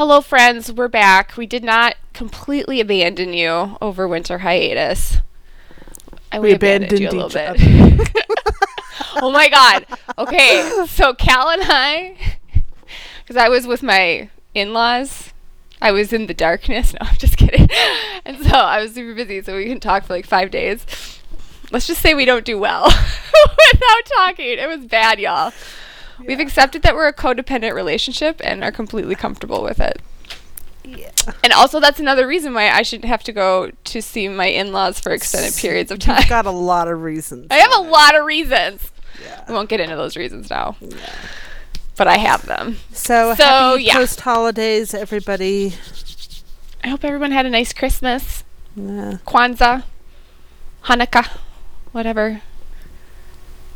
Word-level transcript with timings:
Hello, 0.00 0.22
friends. 0.22 0.72
We're 0.72 0.88
back. 0.88 1.36
We 1.36 1.44
did 1.44 1.62
not 1.62 1.94
completely 2.14 2.80
abandon 2.80 3.34
you 3.34 3.76
over 3.82 4.08
winter 4.08 4.38
hiatus. 4.38 5.18
And 6.32 6.42
We 6.42 6.48
you 6.48 6.52
a 6.54 6.56
abandoned 6.56 7.00
little 7.02 7.28
bit. 7.28 7.60
oh 9.16 9.30
my 9.30 9.50
god. 9.50 9.84
Okay, 10.16 10.86
so 10.88 11.12
Cal 11.12 11.50
and 11.50 11.60
I, 11.66 12.16
because 13.22 13.36
I 13.36 13.50
was 13.50 13.66
with 13.66 13.82
my 13.82 14.30
in-laws, 14.54 15.34
I 15.82 15.92
was 15.92 16.14
in 16.14 16.28
the 16.28 16.32
darkness. 16.32 16.94
No, 16.98 17.06
I'm 17.06 17.16
just 17.16 17.36
kidding. 17.36 17.68
And 18.24 18.38
so 18.38 18.56
I 18.56 18.80
was 18.80 18.94
super 18.94 19.14
busy, 19.14 19.42
so 19.42 19.54
we 19.54 19.64
couldn't 19.64 19.80
talk 19.80 20.04
for 20.04 20.14
like 20.14 20.24
five 20.24 20.50
days. 20.50 20.86
Let's 21.72 21.86
just 21.86 22.00
say 22.00 22.14
we 22.14 22.24
don't 22.24 22.46
do 22.46 22.58
well 22.58 22.84
without 23.72 24.04
talking. 24.16 24.58
It 24.58 24.66
was 24.66 24.86
bad, 24.86 25.20
y'all. 25.20 25.52
We've 26.26 26.40
accepted 26.40 26.82
that 26.82 26.94
we're 26.94 27.08
a 27.08 27.12
codependent 27.12 27.74
relationship 27.74 28.40
and 28.44 28.62
are 28.64 28.72
completely 28.72 29.14
comfortable 29.14 29.62
with 29.62 29.80
it. 29.80 30.00
Yeah. 30.84 31.10
And 31.44 31.52
also, 31.52 31.78
that's 31.80 32.00
another 32.00 32.26
reason 32.26 32.54
why 32.54 32.70
I 32.70 32.82
shouldn't 32.82 33.06
have 33.08 33.22
to 33.24 33.32
go 33.32 33.70
to 33.84 34.02
see 34.02 34.28
my 34.28 34.46
in-laws 34.46 34.98
for 34.98 35.12
extended 35.12 35.54
periods 35.56 35.90
of 35.90 35.98
time. 35.98 36.18
You've 36.20 36.28
got 36.28 36.46
a 36.46 36.50
lot 36.50 36.88
of 36.88 37.02
reasons. 37.02 37.46
I 37.50 37.56
have 37.56 37.72
a 37.74 37.80
lot 37.82 38.16
of 38.16 38.24
reasons. 38.24 38.90
Yeah. 39.22 39.44
I 39.46 39.52
won't 39.52 39.68
get 39.68 39.80
into 39.80 39.96
those 39.96 40.16
reasons 40.16 40.48
now, 40.50 40.76
Yeah. 40.80 40.96
but 41.96 42.08
I 42.08 42.16
have 42.16 42.46
them. 42.46 42.78
So, 42.92 43.34
So, 43.34 43.44
happy 43.44 43.84
yeah. 43.84 43.94
post 43.94 44.20
holidays, 44.22 44.94
everybody. 44.94 45.74
I 46.82 46.88
hope 46.88 47.04
everyone 47.04 47.30
had 47.32 47.44
a 47.46 47.50
nice 47.50 47.72
Christmas, 47.74 48.42
Yeah. 48.74 49.18
Kwanzaa, 49.26 49.84
Hanukkah, 50.84 51.28
whatever 51.92 52.40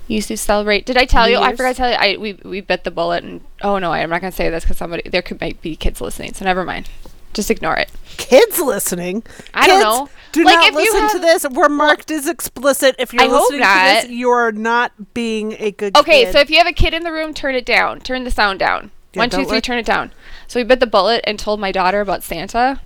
used 0.06 0.28
to 0.28 0.36
celebrate. 0.36 0.86
Did 0.86 0.96
I 0.96 1.04
tell 1.06 1.26
New 1.26 1.32
you? 1.32 1.38
I 1.38 1.52
forgot 1.56 1.70
to 1.70 1.74
tell 1.74 1.90
you. 1.90 1.96
I 1.96 2.16
we 2.16 2.34
we 2.44 2.60
bit 2.60 2.84
the 2.84 2.90
bullet, 2.90 3.24
and 3.24 3.40
oh 3.62 3.78
no, 3.78 3.92
I'm 3.92 4.10
not 4.10 4.20
gonna 4.20 4.32
say 4.32 4.50
this 4.50 4.64
because 4.64 4.76
somebody 4.76 5.08
there 5.08 5.22
could 5.22 5.40
might 5.40 5.60
be 5.62 5.76
kids 5.76 6.00
listening, 6.00 6.34
so 6.34 6.44
never 6.44 6.64
mind. 6.64 6.88
Just 7.32 7.50
ignore 7.50 7.74
it. 7.76 7.90
Kids 8.16 8.60
listening. 8.60 9.24
I 9.54 9.66
don't 9.66 9.80
know. 9.80 10.08
Do 10.30 10.44
Like, 10.44 10.54
not 10.54 10.68
if 10.68 10.74
you 10.74 10.92
listen 10.92 11.20
to 11.20 11.26
this. 11.26 11.44
We're 11.50 11.68
marked 11.68 12.12
as 12.12 12.28
explicit. 12.28 12.94
If 12.98 13.12
you're 13.12 13.24
I 13.24 13.26
listening 13.26 13.60
to 13.60 14.06
this, 14.06 14.08
you're 14.16 14.52
not 14.52 15.14
being 15.14 15.56
a 15.58 15.72
good 15.72 15.96
Okay, 15.96 16.24
kid. 16.26 16.32
so 16.32 16.38
if 16.38 16.48
you 16.48 16.58
have 16.58 16.68
a 16.68 16.72
kid 16.72 16.94
in 16.94 17.02
the 17.02 17.10
room, 17.10 17.34
turn 17.34 17.56
it 17.56 17.66
down. 17.66 17.98
Turn 18.00 18.22
the 18.22 18.30
sound 18.30 18.60
down. 18.60 18.92
Yeah, 19.14 19.22
One, 19.22 19.30
two, 19.30 19.42
let- 19.42 19.64
turn 19.64 19.78
it 19.78 19.86
down. 19.86 20.12
So 20.46 20.60
we 20.60 20.64
bit 20.64 20.78
the 20.78 20.86
bullet 20.86 21.24
and 21.26 21.36
told 21.36 21.58
my 21.58 21.72
daughter 21.72 22.00
about 22.00 22.22
Santa. 22.22 22.80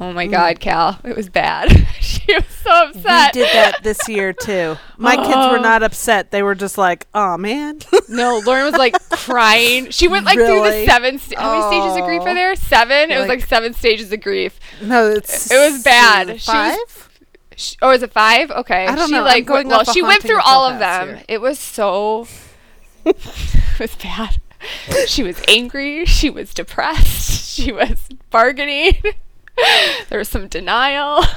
Oh 0.00 0.04
Mm. 0.06 0.14
my 0.14 0.26
God, 0.26 0.60
Cal, 0.60 0.98
it 1.04 1.14
was 1.14 1.28
bad. 1.28 1.86
she 2.00 2.34
was 2.34 2.44
so 2.64 2.70
upset. 2.88 3.34
we 3.34 3.42
did 3.42 3.52
that 3.52 3.82
this 3.82 4.08
year 4.08 4.32
too. 4.32 4.76
My 4.96 5.14
kids 5.16 5.28
were 5.28 5.58
Oh. 5.58 5.62
not 5.62 5.82
upset. 5.82 6.30
They 6.30 6.42
were 6.42 6.54
just 6.54 6.78
like, 6.78 7.06
"Oh 7.14 7.36
man." 7.36 7.80
No, 8.08 8.40
Lauren 8.44 8.64
was 8.64 8.74
like 8.74 8.94
crying. 9.10 9.90
She 9.90 10.08
went 10.08 10.24
like 10.26 10.34
through 10.36 10.62
the 10.62 10.84
seven. 10.86 11.18
St- 11.18 11.38
how 11.38 11.52
many 11.52 11.76
stages 11.76 11.96
of 11.98 12.04
grief 12.06 12.22
Oh. 12.22 12.26
are 12.28 12.34
there? 12.34 12.56
Seven. 12.56 13.10
It 13.10 13.18
was 13.18 13.28
Like- 13.28 13.40
like 13.40 13.48
seven 13.48 13.72
stages 13.74 14.10
of 14.12 14.20
grief. 14.20 14.58
no, 14.82 15.10
it's 15.10 15.50
It 15.50 15.58
was 15.70 15.82
bad. 15.84 16.40
She 16.40 16.50
was- 16.52 16.76
Five. 16.76 17.78
Or 17.82 17.92
is 17.94 18.02
it 18.02 18.10
five? 18.12 18.50
Okay. 18.50 18.86
I 18.86 18.94
don't 18.96 19.08
she 19.08 19.14
know. 19.14 19.22
Like 19.22 19.44
going 19.44 19.68
well, 19.68 19.84
she 19.84 20.00
went 20.02 20.22
through 20.22 20.40
all 20.40 20.64
of 20.66 20.78
them. 20.78 21.08
here. 21.08 21.24
It 21.28 21.40
was 21.42 21.58
so. 21.58 22.26
it 23.04 23.16
was 23.78 23.94
bad. 23.96 24.40
She 25.06 25.22
was 25.22 25.40
angry. 25.46 26.04
She 26.06 26.30
was 26.30 26.52
depressed. 26.54 27.50
She 27.50 27.70
was 27.70 28.08
bargaining. 28.30 28.96
there 30.08 30.18
was 30.18 30.28
some 30.28 30.48
denial. 30.48 31.24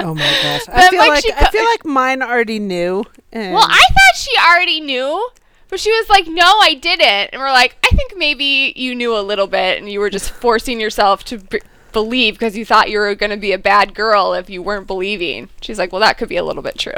Oh 0.00 0.14
my 0.14 0.20
gosh! 0.20 0.62
I 0.68 0.90
feel 0.90 1.00
like, 1.00 1.24
she 1.24 1.32
I 1.32 1.50
feel 1.50 1.64
like 1.64 1.84
mine 1.84 2.22
already 2.22 2.60
knew. 2.60 3.04
And 3.32 3.52
Well, 3.52 3.66
I 3.68 3.82
thought 3.88 4.16
she 4.16 4.30
already 4.38 4.80
knew, 4.80 5.28
but 5.68 5.80
she 5.80 5.90
was 5.90 6.08
like, 6.08 6.28
"No, 6.28 6.44
I 6.44 6.74
didn't." 6.74 7.30
And 7.32 7.40
we're 7.40 7.50
like, 7.50 7.76
"I 7.84 7.88
think 7.96 8.16
maybe 8.16 8.72
you 8.76 8.94
knew 8.94 9.16
a 9.16 9.20
little 9.20 9.48
bit, 9.48 9.76
and 9.78 9.90
you 9.90 9.98
were 9.98 10.08
just 10.08 10.30
forcing 10.40 10.78
yourself 10.80 11.24
to 11.24 11.38
b- 11.38 11.60
believe 11.92 12.34
because 12.34 12.56
you 12.56 12.64
thought 12.64 12.90
you 12.90 13.00
were 13.00 13.12
going 13.16 13.30
to 13.30 13.36
be 13.36 13.50
a 13.50 13.58
bad 13.58 13.92
girl 13.92 14.34
if 14.34 14.48
you 14.48 14.62
weren't 14.62 14.86
believing." 14.86 15.48
She's 15.62 15.80
like, 15.80 15.90
"Well, 15.90 16.00
that 16.00 16.16
could 16.16 16.28
be 16.28 16.36
a 16.36 16.44
little 16.44 16.62
bit 16.62 16.78
true." 16.78 16.92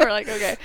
we're 0.00 0.10
like, 0.10 0.28
"Okay." 0.28 0.56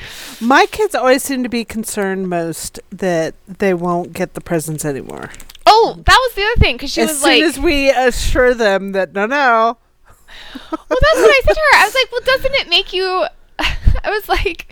my 0.41 0.65
kids 0.65 0.95
always 0.95 1.21
seem 1.21 1.43
to 1.43 1.49
be 1.49 1.63
concerned 1.63 2.27
most 2.27 2.79
that 2.89 3.35
they 3.47 3.75
won't 3.75 4.13
get 4.13 4.33
the 4.33 4.41
presents 4.41 4.83
anymore. 4.83 5.29
Oh, 5.65 5.95
that 6.05 6.17
was 6.17 6.35
the 6.35 6.43
other 6.43 6.59
thing 6.59 6.75
because 6.75 6.91
she 6.91 7.01
as 7.01 7.09
was 7.09 7.19
soon 7.21 7.29
like, 7.29 7.43
as 7.43 7.59
we 7.59 7.89
assure 7.89 8.53
them 8.53 8.91
that 8.91 9.13
no, 9.13 9.25
no, 9.25 9.77
"Well, 10.53 10.71
that's 10.79 10.89
what 10.89 11.29
I 11.29 11.41
said 11.45 11.53
to 11.53 11.59
her." 11.71 11.77
I 11.77 11.85
was 11.85 11.95
like, 11.95 12.11
"Well, 12.11 12.21
doesn't 12.25 12.53
it 12.55 12.69
make 12.69 12.93
you?" 12.93 13.25
I 13.59 14.09
was 14.09 14.27
like. 14.29 14.71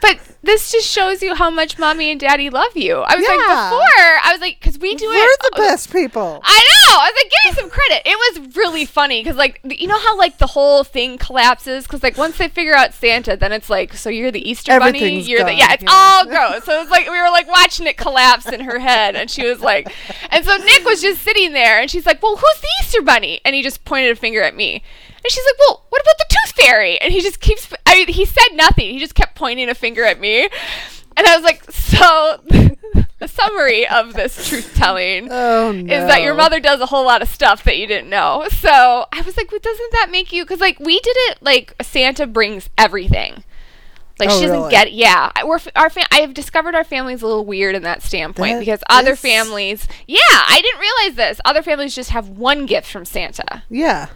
But 0.00 0.18
this 0.42 0.72
just 0.72 0.88
shows 0.88 1.22
you 1.22 1.34
how 1.34 1.50
much 1.50 1.78
mommy 1.78 2.10
and 2.10 2.18
daddy 2.18 2.48
love 2.48 2.74
you. 2.74 2.96
I 2.96 3.16
was 3.16 3.26
like, 3.26 3.38
before, 3.38 4.06
I 4.24 4.30
was 4.32 4.40
like, 4.40 4.58
because 4.58 4.78
we 4.78 4.94
do 4.94 5.10
it. 5.10 5.14
we're 5.14 5.50
the 5.50 5.56
best 5.56 5.92
people. 5.92 6.40
I 6.42 6.58
know. 6.58 6.98
I 6.98 7.10
was 7.12 7.22
like, 7.22 7.30
give 7.30 7.52
me 7.52 7.60
some 7.60 7.70
credit. 7.70 8.08
It 8.08 8.16
was 8.16 8.56
really 8.56 8.86
funny 8.86 9.22
because, 9.22 9.36
like, 9.36 9.60
you 9.64 9.86
know 9.86 9.98
how 9.98 10.16
like 10.16 10.38
the 10.38 10.46
whole 10.46 10.84
thing 10.84 11.18
collapses 11.18 11.84
because, 11.84 12.02
like, 12.02 12.16
once 12.16 12.38
they 12.38 12.48
figure 12.48 12.74
out 12.74 12.94
Santa, 12.94 13.36
then 13.36 13.52
it's 13.52 13.68
like, 13.68 13.94
so 13.94 14.08
you're 14.08 14.30
the 14.30 14.48
Easter 14.48 14.78
bunny. 14.78 15.20
You're 15.20 15.44
the 15.44 15.54
yeah. 15.54 15.74
It's 15.74 15.82
yeah. 15.82 15.90
all 15.92 16.26
gross. 16.26 16.64
So 16.64 16.80
it's 16.80 16.90
like 16.90 17.08
we 17.10 17.20
were 17.20 17.30
like 17.30 17.46
watching 17.48 17.86
it 17.86 17.98
collapse 17.98 18.46
in 18.46 18.60
her 18.60 18.78
head, 18.78 19.16
and 19.16 19.30
she 19.30 19.44
was 19.44 19.60
like, 19.60 19.92
and 20.30 20.44
so 20.44 20.56
Nick 20.56 20.84
was 20.84 21.02
just 21.02 21.20
sitting 21.22 21.52
there, 21.52 21.80
and 21.80 21.90
she's 21.90 22.06
like, 22.06 22.22
well, 22.22 22.36
who's 22.36 22.60
the 22.60 22.68
Easter 22.82 23.02
bunny? 23.02 23.40
And 23.44 23.54
he 23.54 23.62
just 23.62 23.84
pointed 23.84 24.12
a 24.12 24.16
finger 24.16 24.42
at 24.42 24.56
me. 24.56 24.82
And 25.22 25.30
she's 25.30 25.44
like, 25.44 25.58
"Well, 25.58 25.84
what 25.90 26.00
about 26.02 26.18
the 26.18 26.26
tooth 26.28 26.52
fairy?" 26.64 27.00
And 27.00 27.12
he 27.12 27.20
just 27.20 27.40
keeps. 27.40 27.72
I 27.86 27.94
mean, 27.94 28.08
he 28.08 28.24
said 28.24 28.48
nothing. 28.54 28.90
He 28.90 28.98
just 28.98 29.14
kept 29.14 29.34
pointing 29.34 29.68
a 29.68 29.74
finger 29.74 30.04
at 30.04 30.18
me, 30.20 30.44
and 31.16 31.26
I 31.26 31.34
was 31.36 31.44
like, 31.44 31.70
"So, 31.70 32.40
the 33.18 33.28
summary 33.28 33.86
of 33.86 34.14
this 34.14 34.48
truth 34.48 34.74
telling 34.74 35.28
Oh 35.30 35.72
no! 35.72 35.94
is 35.94 36.06
that 36.08 36.22
your 36.22 36.34
mother 36.34 36.58
does 36.60 36.80
a 36.80 36.86
whole 36.86 37.04
lot 37.04 37.20
of 37.22 37.28
stuff 37.28 37.64
that 37.64 37.76
you 37.76 37.86
didn't 37.86 38.08
know. 38.08 38.46
So 38.50 38.70
I 39.12 39.20
was 39.22 39.36
like, 39.36 39.50
well, 39.52 39.60
doesn't 39.62 39.92
that 39.92 40.08
make 40.10 40.32
you? 40.32 40.44
Because 40.44 40.60
like 40.60 40.78
we 40.80 40.98
did 41.00 41.16
it 41.28 41.38
like 41.42 41.74
Santa 41.82 42.26
brings 42.26 42.70
everything. 42.78 43.44
Like 44.18 44.28
Oh, 44.30 44.38
she 44.38 44.42
doesn't 44.46 44.58
really? 44.58 44.70
get 44.70 44.92
yeah. 44.92 45.30
I- 45.34 45.44
We're 45.44 45.60
our 45.76 45.88
fam- 45.90 46.06
I 46.10 46.20
have 46.20 46.34
discovered 46.34 46.74
our 46.74 46.84
family's 46.84 47.22
a 47.22 47.26
little 47.26 47.44
weird 47.46 47.74
in 47.74 47.82
that 47.84 48.02
standpoint 48.02 48.54
That 48.54 48.60
because 48.60 48.82
other 48.90 49.16
families, 49.16 49.86
yeah, 50.06 50.18
I 50.28 50.60
didn't 50.62 50.80
realize 50.80 51.16
this. 51.16 51.40
Other 51.44 51.62
families 51.62 51.94
just 51.94 52.10
have 52.10 52.28
one 52.28 52.66
gift 52.66 52.90
from 52.90 53.04
Santa. 53.06 53.62
Yeah, 53.70 54.08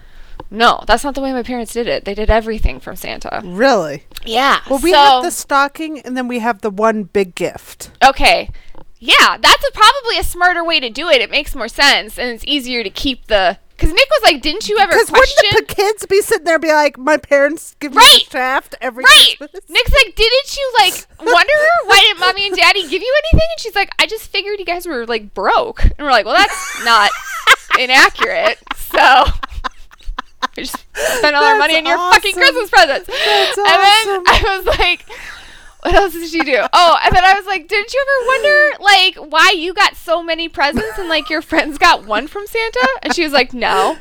No, 0.54 0.82
that's 0.86 1.04
not 1.04 1.14
the 1.14 1.20
way 1.20 1.32
my 1.32 1.42
parents 1.42 1.72
did 1.72 1.86
it. 1.88 2.04
They 2.04 2.14
did 2.14 2.30
everything 2.30 2.80
from 2.80 2.96
Santa. 2.96 3.40
really. 3.44 4.04
Yeah. 4.24 4.60
Well, 4.70 4.78
we 4.78 4.92
so, 4.92 4.96
have 4.98 5.22
the 5.24 5.30
stocking, 5.30 6.00
and 6.00 6.16
then 6.16 6.28
we 6.28 6.38
have 6.38 6.60
the 6.62 6.70
one 6.70 7.02
big 7.04 7.34
gift. 7.34 7.90
Okay. 8.06 8.50
Yeah, 8.98 9.36
that's 9.38 9.68
a, 9.68 9.72
probably 9.72 10.18
a 10.18 10.24
smarter 10.24 10.64
way 10.64 10.80
to 10.80 10.88
do 10.88 11.08
it. 11.10 11.20
It 11.20 11.30
makes 11.30 11.54
more 11.54 11.68
sense, 11.68 12.18
and 12.18 12.30
it's 12.30 12.44
easier 12.46 12.82
to 12.82 12.88
keep 12.90 13.26
the. 13.26 13.58
Because 13.76 13.90
Nick 13.92 14.08
was 14.08 14.22
like, 14.22 14.40
"Didn't 14.40 14.68
you 14.68 14.78
ever 14.78 14.92
Because 14.92 15.10
wouldn't 15.10 15.66
the 15.68 15.74
kids 15.74 16.06
be 16.06 16.22
sitting 16.22 16.44
there, 16.44 16.54
and 16.54 16.62
be 16.62 16.72
like, 16.72 16.96
"My 16.96 17.16
parents 17.18 17.74
give 17.80 17.90
me 17.92 17.98
Right. 17.98 18.22
a 18.26 18.30
shaft 18.30 18.76
every 18.80 19.02
Right. 19.04 19.34
Christmas." 19.36 19.64
Nick's 19.68 19.92
like, 19.92 20.14
didn't 20.14 20.56
you 20.56 20.72
like 20.78 21.06
wonder 21.18 21.52
why 21.86 21.98
didn't 22.00 22.20
mommy 22.20 22.46
and 22.46 22.56
daddy 22.56 22.82
give 22.82 23.02
you 23.02 23.14
anything? 23.32 23.48
And 23.52 23.60
she's 23.60 23.74
like, 23.74 23.90
I 23.98 24.06
just 24.06 24.28
figured 24.28 24.60
you 24.60 24.64
guys 24.64 24.86
were 24.86 25.04
like 25.06 25.34
broke. 25.34 25.82
And 25.84 25.94
we're 25.98 26.12
like, 26.12 26.24
well, 26.24 26.36
that's 26.36 26.84
not 26.84 27.10
inaccurate. 27.78 28.58
So 28.76 29.24
we 30.56 30.64
just 30.64 30.78
spent 31.18 31.34
all 31.36 31.44
our 31.44 31.58
money 31.58 31.76
on 31.76 31.86
your 31.86 31.98
fucking. 31.98 32.34
Christmas 32.34 32.70
presents. 32.70 33.06
That's 33.06 33.58
and 33.58 33.66
awesome. 33.66 34.24
then 34.24 34.34
I 34.34 34.56
was 34.56 34.78
like. 34.78 35.06
What 35.84 35.94
else 35.96 36.14
did 36.14 36.30
she 36.30 36.40
do? 36.40 36.64
Oh, 36.72 36.98
and 37.04 37.14
then 37.14 37.22
I 37.22 37.34
was 37.34 37.44
like, 37.44 37.68
didn't 37.68 37.92
you 37.92 38.02
ever 38.02 38.26
wonder 38.26 38.82
like 38.82 39.30
why 39.30 39.50
you 39.50 39.74
got 39.74 39.96
so 39.96 40.22
many 40.22 40.48
presents 40.48 40.98
and 40.98 41.10
like 41.10 41.28
your 41.28 41.42
friends 41.42 41.76
got 41.76 42.06
one 42.06 42.26
from 42.26 42.46
Santa? 42.46 42.88
And 43.02 43.14
she 43.14 43.22
was 43.22 43.34
like, 43.34 43.52
no. 43.52 43.98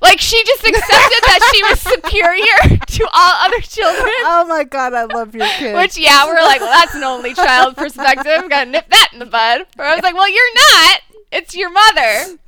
Like 0.00 0.20
she 0.20 0.42
just 0.44 0.64
accepted 0.64 0.88
that 0.88 1.50
she 1.54 1.62
was 1.64 1.80
superior 1.80 2.78
to 2.86 3.08
all 3.12 3.32
other 3.44 3.60
children. 3.60 4.10
Oh 4.20 4.46
my 4.48 4.64
god, 4.64 4.94
I 4.94 5.04
love 5.04 5.34
your 5.34 5.46
kids. 5.58 5.76
Which 5.76 5.98
yeah, 5.98 6.24
we're 6.24 6.40
like, 6.40 6.60
well, 6.60 6.72
that's 6.72 6.94
an 6.94 7.04
only 7.04 7.34
child 7.34 7.76
perspective. 7.76 8.48
Gotta 8.48 8.70
nip 8.70 8.88
that 8.88 9.10
in 9.12 9.18
the 9.18 9.26
bud. 9.26 9.66
Where 9.76 9.86
I 9.86 9.94
was 9.94 10.02
like, 10.02 10.14
well, 10.14 10.30
you're 10.30 10.54
not. 10.54 11.00
It's 11.30 11.54
your 11.54 11.70
mother. 11.70 12.38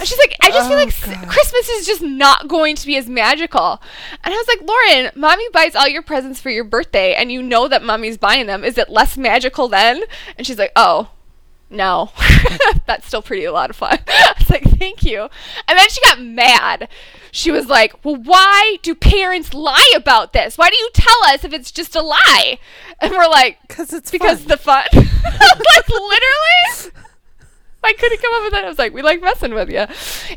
And 0.00 0.08
she's 0.08 0.18
like, 0.18 0.34
I 0.40 0.50
just 0.50 0.68
feel 0.68 0.78
Oh, 0.78 0.82
like 0.84 1.20
God. 1.20 1.28
Christmas 1.28 1.68
is 1.68 1.86
just 1.86 2.00
not 2.02 2.48
going 2.48 2.74
to 2.76 2.86
be 2.86 2.96
as 2.96 3.06
magical. 3.08 3.80
And 4.24 4.34
I 4.34 4.36
was 4.36 4.48
like, 4.48 4.62
Lauren, 4.62 5.10
mommy 5.14 5.46
buys 5.52 5.76
all 5.76 5.86
your 5.88 6.02
presents 6.02 6.40
for 6.40 6.50
your 6.50 6.64
birthday, 6.64 7.14
and 7.14 7.30
you 7.30 7.42
know 7.42 7.68
that 7.68 7.82
mommy's 7.82 8.16
buying 8.16 8.46
them. 8.46 8.64
Is 8.64 8.78
it 8.78 8.88
less 8.88 9.16
magical 9.18 9.68
then? 9.68 10.02
And 10.38 10.46
she's 10.46 10.58
like, 10.58 10.72
oh. 10.74 11.10
no. 11.68 12.10
That's 12.86 13.06
still 13.06 13.22
pretty 13.22 13.44
a 13.44 13.52
lot 13.52 13.70
of 13.70 13.76
fun. 13.76 13.98
I 14.08 14.34
was 14.38 14.48
like, 14.50 14.64
thank 14.78 15.02
you. 15.04 15.28
And 15.68 15.78
then 15.78 15.88
she 15.90 16.00
got 16.04 16.20
mad. 16.20 16.88
She 17.30 17.50
was 17.52 17.66
like, 17.66 18.04
well, 18.04 18.16
why 18.16 18.78
do 18.82 18.94
parents 18.94 19.54
lie 19.54 19.92
about 19.94 20.32
this? 20.32 20.58
Why 20.58 20.68
do 20.70 20.76
you 20.76 20.90
tell 20.94 21.24
us 21.26 21.44
if 21.44 21.52
it's 21.52 21.70
just 21.70 21.94
a 21.94 22.00
lie? 22.02 22.58
And 23.00 23.12
we're 23.12 23.28
like, 23.28 23.58
Because 23.68 23.92
it's 23.92 24.10
because 24.10 24.40
fun. 24.40 24.48
the 24.48 24.56
fun. 24.56 24.84
like 24.94 25.88
literally. 25.88 26.92
I 27.82 27.92
couldn't 27.94 28.20
come 28.20 28.34
up 28.34 28.42
with 28.42 28.52
that. 28.52 28.64
I 28.64 28.68
was 28.68 28.78
like, 28.78 28.92
we 28.92 29.02
like 29.02 29.20
messing 29.20 29.54
with 29.54 29.70
you. 29.70 29.86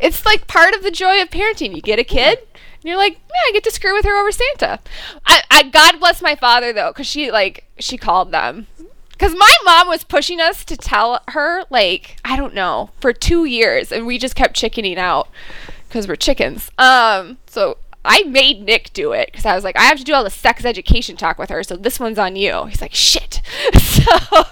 It's 0.02 0.26
like 0.26 0.48
part 0.48 0.74
of 0.74 0.84
the 0.84 0.92
joy 0.92 1.22
of 1.22 1.30
parenting. 1.30 1.76
You 1.76 1.82
get 1.82 2.00
a 2.00 2.04
kid, 2.04 2.40
and 2.40 2.84
you're 2.84 2.98
like, 2.98 3.14
yeah, 3.14 3.42
I 3.48 3.52
get 3.52 3.64
to 3.66 3.72
screw 3.72 3.94
with 3.94 4.06
her 4.06 4.20
over 4.20 4.32
Santa. 4.32 4.80
I, 5.26 5.44
I 5.52 5.64
God 5.64 6.00
bless 6.00 6.22
my 6.22 6.36
father 6.36 6.72
though, 6.74 6.92
because 6.92 7.08
she 7.08 7.32
like 7.32 7.66
she 7.80 7.98
called 7.98 8.32
them. 8.32 8.68
Because 9.12 9.36
my 9.38 9.54
mom 9.64 9.88
was 9.88 10.04
pushing 10.04 10.42
us 10.42 10.66
to 10.66 10.76
tell 10.76 11.22
her, 11.30 11.64
like, 11.70 12.18
I 12.26 12.36
don't 12.36 12.54
know, 12.54 12.90
for 13.00 13.14
two 13.14 13.46
years, 13.46 13.92
and 13.92 14.08
we 14.08 14.18
just 14.18 14.36
kept 14.36 14.56
chickening 14.56 14.98
out 14.98 15.30
because 15.88 16.08
we're 16.08 16.16
chickens. 16.16 16.72
Um, 16.80 17.38
so 17.46 17.78
I 18.06 18.24
made 18.24 18.62
Nick 18.62 18.92
do 18.94 19.14
it 19.14 19.30
because 19.32 19.46
I 19.46 19.56
was 19.56 19.64
like, 19.64 19.78
I 19.78 19.84
have 19.84 19.98
to 19.98 20.04
do 20.04 20.14
all 20.14 20.24
the 20.24 20.30
sex 20.30 20.66
education 20.66 21.16
talk 21.16 21.38
with 21.38 21.50
her, 21.50 21.64
so 21.64 21.76
this 21.76 22.00
one's 22.00 22.20
on 22.20 22.36
you. 22.36 22.66
He's 22.66 22.82
like, 22.82 22.94
shit. 22.94 23.42
So, 23.94 24.12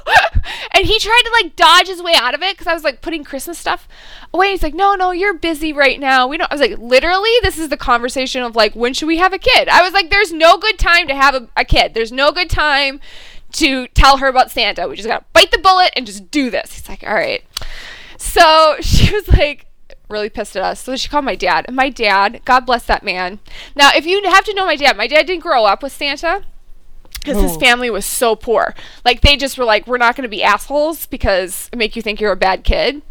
and 0.74 0.86
he 0.86 0.98
tried 1.00 1.22
to 1.26 1.32
like 1.44 1.56
dodge 1.56 1.88
his 1.88 2.02
way 2.02 2.14
out 2.16 2.34
of 2.34 2.42
it 2.42 2.54
because 2.54 2.68
I 2.68 2.74
was 2.74 2.84
like 2.84 3.02
putting 3.02 3.24
Christmas 3.24 3.58
stuff 3.58 3.88
away. 4.34 4.52
He's 4.52 4.64
like, 4.64 4.74
no, 4.74 4.96
no, 4.96 5.12
you're 5.12 5.34
busy 5.34 5.74
right 5.74 6.00
now. 6.00 6.28
We 6.28 6.38
don't. 6.38 6.50
I 6.50 6.54
was 6.54 6.62
like, 6.62 6.78
literally, 6.78 7.32
this 7.42 7.58
is 7.58 7.70
the 7.70 7.76
conversation 7.76 8.44
of 8.44 8.56
like, 8.56 8.74
when 8.74 8.94
should 8.94 9.08
we 9.08 9.18
have 9.18 9.34
a 9.34 9.40
kid? 9.40 9.68
I 9.68 9.82
was 9.82 9.94
like, 9.94 10.10
there's 10.10 10.32
no 10.32 10.58
good 10.58 10.80
time 10.80 11.08
to 11.08 11.16
have 11.16 11.36
a, 11.36 11.50
a 11.58 11.66
kid. 11.66 11.94
There's 11.94 12.12
no 12.12 12.32
good 12.32 12.50
time 12.50 13.02
to 13.54 13.88
tell 13.90 14.18
her 14.18 14.28
about 14.28 14.52
Santa. 14.52 14.88
We 14.88 14.96
just 14.96 15.08
gotta 15.08 15.26
bite 15.34 15.52
the 15.52 15.58
bullet 15.58 15.92
and 15.96 16.06
just 16.06 16.32
do 16.32 16.50
this. 16.50 16.74
He's 16.74 16.88
like, 16.88 17.04
all 17.04 17.14
right. 17.14 17.44
So 18.18 18.78
she 18.82 19.14
was 19.14 19.28
like 19.28 19.66
really 20.12 20.30
pissed 20.30 20.56
at 20.56 20.64
us. 20.64 20.82
So 20.82 20.96
she 20.96 21.10
called 21.10 21.26
my 21.26 21.36
dad. 21.36 21.66
And 21.68 21.76
my 21.76 21.90
dad, 21.90 22.42
God 22.46 22.66
bless 22.66 22.86
that 22.86 23.04
man. 23.04 23.40
Now, 23.76 23.92
if 23.96 24.06
you 24.06 24.22
have 24.24 24.46
to 24.46 24.54
know 24.54 24.66
my 24.66 24.76
dad, 24.76 24.98
my 24.98 25.08
dad 25.08 25.26
didn't 25.26 25.44
grow 25.44 25.66
up 25.66 25.82
with 25.82 25.94
Santa 25.94 26.44
because 27.20 27.42
his 27.42 27.56
Oh. 27.56 27.60
family 27.60 27.90
was 27.90 28.06
so 28.06 28.36
poor. 28.36 28.74
Like 29.06 29.22
they 29.22 29.38
just 29.38 29.58
were 29.58 29.66
like, 29.66 29.88
we're 29.88 29.98
not 29.98 30.16
going 30.16 30.24
to 30.24 30.30
be 30.30 30.44
assholes 30.44 31.06
because 31.06 31.70
it 31.72 31.78
make 31.78 31.96
you 31.96 32.02
think 32.02 32.20
you're 32.20 32.32
a 32.32 32.38
bad 32.38 32.64
kid. 32.64 33.02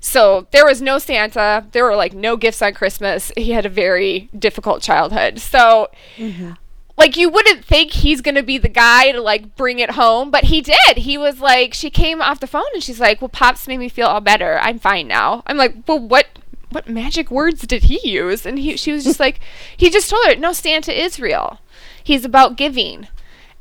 So 0.00 0.46
there 0.50 0.66
was 0.66 0.82
no 0.82 0.98
Santa. 0.98 1.66
There 1.72 1.84
were 1.84 1.96
like 1.96 2.12
no 2.12 2.36
gifts 2.36 2.60
on 2.60 2.74
Christmas. 2.74 3.32
He 3.38 3.52
had 3.52 3.64
a 3.64 3.70
very 3.70 4.28
difficult 4.38 4.82
childhood. 4.82 5.38
So 5.38 5.88
mm-hmm. 6.18 6.52
like 6.98 7.16
you 7.16 7.30
wouldn't 7.30 7.64
think 7.64 7.92
he's 7.92 8.20
going 8.20 8.34
to 8.34 8.42
be 8.42 8.58
the 8.58 8.68
guy 8.68 9.12
to 9.12 9.22
like 9.22 9.56
bring 9.56 9.78
it 9.78 9.92
home, 9.92 10.30
but 10.30 10.44
he 10.44 10.60
did. 10.60 10.98
He 10.98 11.16
was 11.16 11.40
like 11.40 11.72
she 11.72 11.88
came 11.88 12.20
off 12.20 12.40
the 12.40 12.46
phone 12.46 12.64
and 12.74 12.82
she's 12.82 13.00
like, 13.00 13.22
"Well, 13.22 13.30
pops 13.30 13.66
made 13.66 13.78
me 13.78 13.88
feel 13.88 14.06
all 14.08 14.20
better. 14.20 14.58
I'm 14.60 14.78
fine 14.78 15.08
now." 15.08 15.42
I'm 15.46 15.56
like, 15.56 15.74
"Well, 15.88 16.00
what 16.00 16.26
what 16.74 16.88
magic 16.88 17.30
words 17.30 17.62
did 17.62 17.84
he 17.84 18.00
use?" 18.08 18.44
And 18.44 18.58
he 18.58 18.76
she 18.76 18.92
was 18.92 19.04
just 19.04 19.20
like 19.20 19.40
he 19.76 19.90
just 19.90 20.10
told 20.10 20.26
her, 20.26 20.36
"No, 20.36 20.52
Santa 20.52 20.92
is 20.92 21.18
real. 21.20 21.60
He's 22.02 22.24
about 22.24 22.56
giving." 22.56 23.08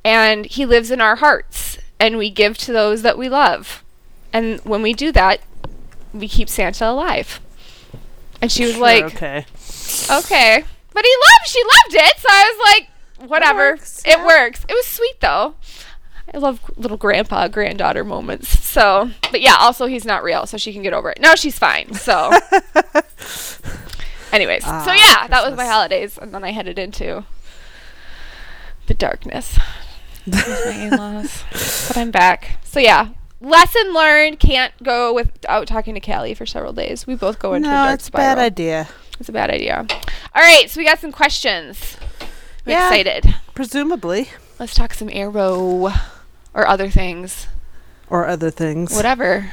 And 0.06 0.45
he 0.45 0.65
lives 0.65 0.92
in 0.92 1.00
our 1.00 1.15
hearts 1.18 1.77
and 1.98 2.18
we 2.18 2.30
give 2.30 2.57
to 2.57 2.74
those 2.74 3.01
that 3.04 3.18
we 3.18 3.30
love. 3.30 3.81
And 4.33 4.60
when 4.65 4.81
we 4.81 4.92
do 4.94 5.13
that, 5.13 5.39
we 6.13 6.27
keep 6.27 6.50
Santa 6.50 6.89
alive. 6.89 7.39
And 8.42 8.51
she 8.51 8.63
was 8.65 8.74
Sure, 8.74 8.81
like, 8.81 9.06
okay. 9.06 9.45
okay. 10.12 10.66
But 10.94 11.06
he 11.06 11.12
loved, 11.16 11.48
she 11.48 11.62
loved 11.63 11.95
it. 12.07 12.19
So 12.19 12.27
I 12.30 12.51
was 12.54 12.59
like, 12.74 13.30
whatever. 13.30 13.71
works, 13.71 14.04
It 14.06 14.19
works. 14.25 14.66
It 14.68 14.74
was 14.74 14.86
sweet 14.86 15.21
though. 15.21 15.56
I 16.33 16.38
love 16.39 16.59
little 16.77 16.97
grandpa, 16.97 17.47
granddaughter 17.47 18.03
moments. 18.03 18.59
So, 18.74 19.12
but 19.31 19.39
yeah, 19.41 19.56
also 19.59 19.85
he's 19.85 20.03
not 20.06 20.24
real, 20.24 20.47
so 20.47 20.57
she 20.57 20.74
can 20.74 20.81
get 20.81 20.94
over 20.94 21.12
it. 21.12 21.19
No, 21.21 21.35
she's 21.35 21.59
fine. 21.59 21.94
So, 21.94 22.31
anyways, 24.31 24.63
so 24.63 24.69
Ah, 24.71 24.94
yeah, 24.94 25.27
that 25.27 25.44
was 25.47 25.56
my 25.56 25.65
holidays. 25.68 26.18
And 26.18 26.33
then 26.33 26.44
I 26.44 26.51
headed 26.51 26.80
into 26.80 27.24
the 28.88 28.94
darkness 28.94 29.57
my 30.25 30.71
in 30.74 30.91
laws. 30.97 31.44
But 31.88 31.97
I'm 31.97 32.12
back. 32.12 32.59
So 32.63 32.80
yeah. 32.80 33.09
Lesson 33.41 33.94
learned. 33.94 34.39
Can't 34.39 34.74
go 34.81 35.13
without 35.13 35.68
talking 35.68 35.94
to 35.95 36.00
Callie 36.00 36.33
for 36.33 36.45
several 36.45 36.71
days. 36.71 37.06
We 37.06 37.15
both 37.15 37.39
go 37.39 37.53
into 37.53 37.68
a 37.68 37.71
No, 37.71 37.77
dark 37.83 37.94
it's 37.95 38.07
a 38.07 38.12
bad 38.12 38.38
idea. 38.39 38.88
It's 39.19 39.27
a 39.27 39.33
bad 39.33 39.51
idea. 39.51 39.85
All 40.33 40.41
right, 40.41 40.69
so 40.69 40.80
we 40.80 40.85
got 40.85 41.00
some 41.00 41.12
questions. 41.12 41.97
I'm 42.65 42.71
Yeah. 42.71 42.88
excited. 42.88 43.35
Presumably. 43.53 44.30
Let's 44.59 44.74
talk 44.74 44.94
some 44.94 45.09
arrow 45.12 45.91
or 46.53 46.67
other 46.67 46.89
things. 46.89 47.47
Or 48.09 48.27
other 48.27 48.50
things. 48.51 48.94
Whatever. 48.95 49.51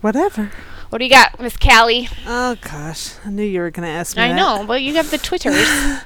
Whatever. 0.00 0.50
What 0.90 0.98
do 0.98 1.04
you 1.04 1.10
got, 1.10 1.40
Miss 1.40 1.56
Callie? 1.56 2.08
Oh, 2.26 2.56
gosh. 2.60 3.14
I 3.24 3.30
knew 3.30 3.42
you 3.42 3.60
were 3.60 3.70
going 3.70 3.86
to 3.86 3.92
ask 3.92 4.16
me 4.16 4.22
I 4.22 4.28
that. 4.28 4.34
know, 4.36 4.64
but 4.66 4.82
you 4.82 4.94
have 4.94 5.10
the 5.10 5.18
Twitters. 5.18 5.66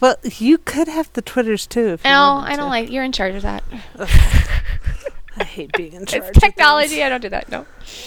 Well, 0.00 0.16
you 0.24 0.58
could 0.58 0.86
have 0.88 1.10
the 1.14 1.22
Twitters, 1.22 1.66
too. 1.66 1.86
If 1.90 2.04
no, 2.04 2.10
I 2.44 2.56
don't 2.56 2.64
to. 2.64 2.64
like. 2.66 2.90
You're 2.90 3.04
in 3.04 3.12
charge 3.12 3.36
of 3.36 3.42
that. 3.42 3.62
I 5.38 5.44
hate 5.44 5.72
being 5.72 5.94
in 5.94 6.04
charge. 6.04 6.24
It's 6.28 6.38
technology. 6.38 7.02
I 7.02 7.08
don't 7.08 7.22
do 7.22 7.30
that. 7.30 7.48
No. 7.48 7.64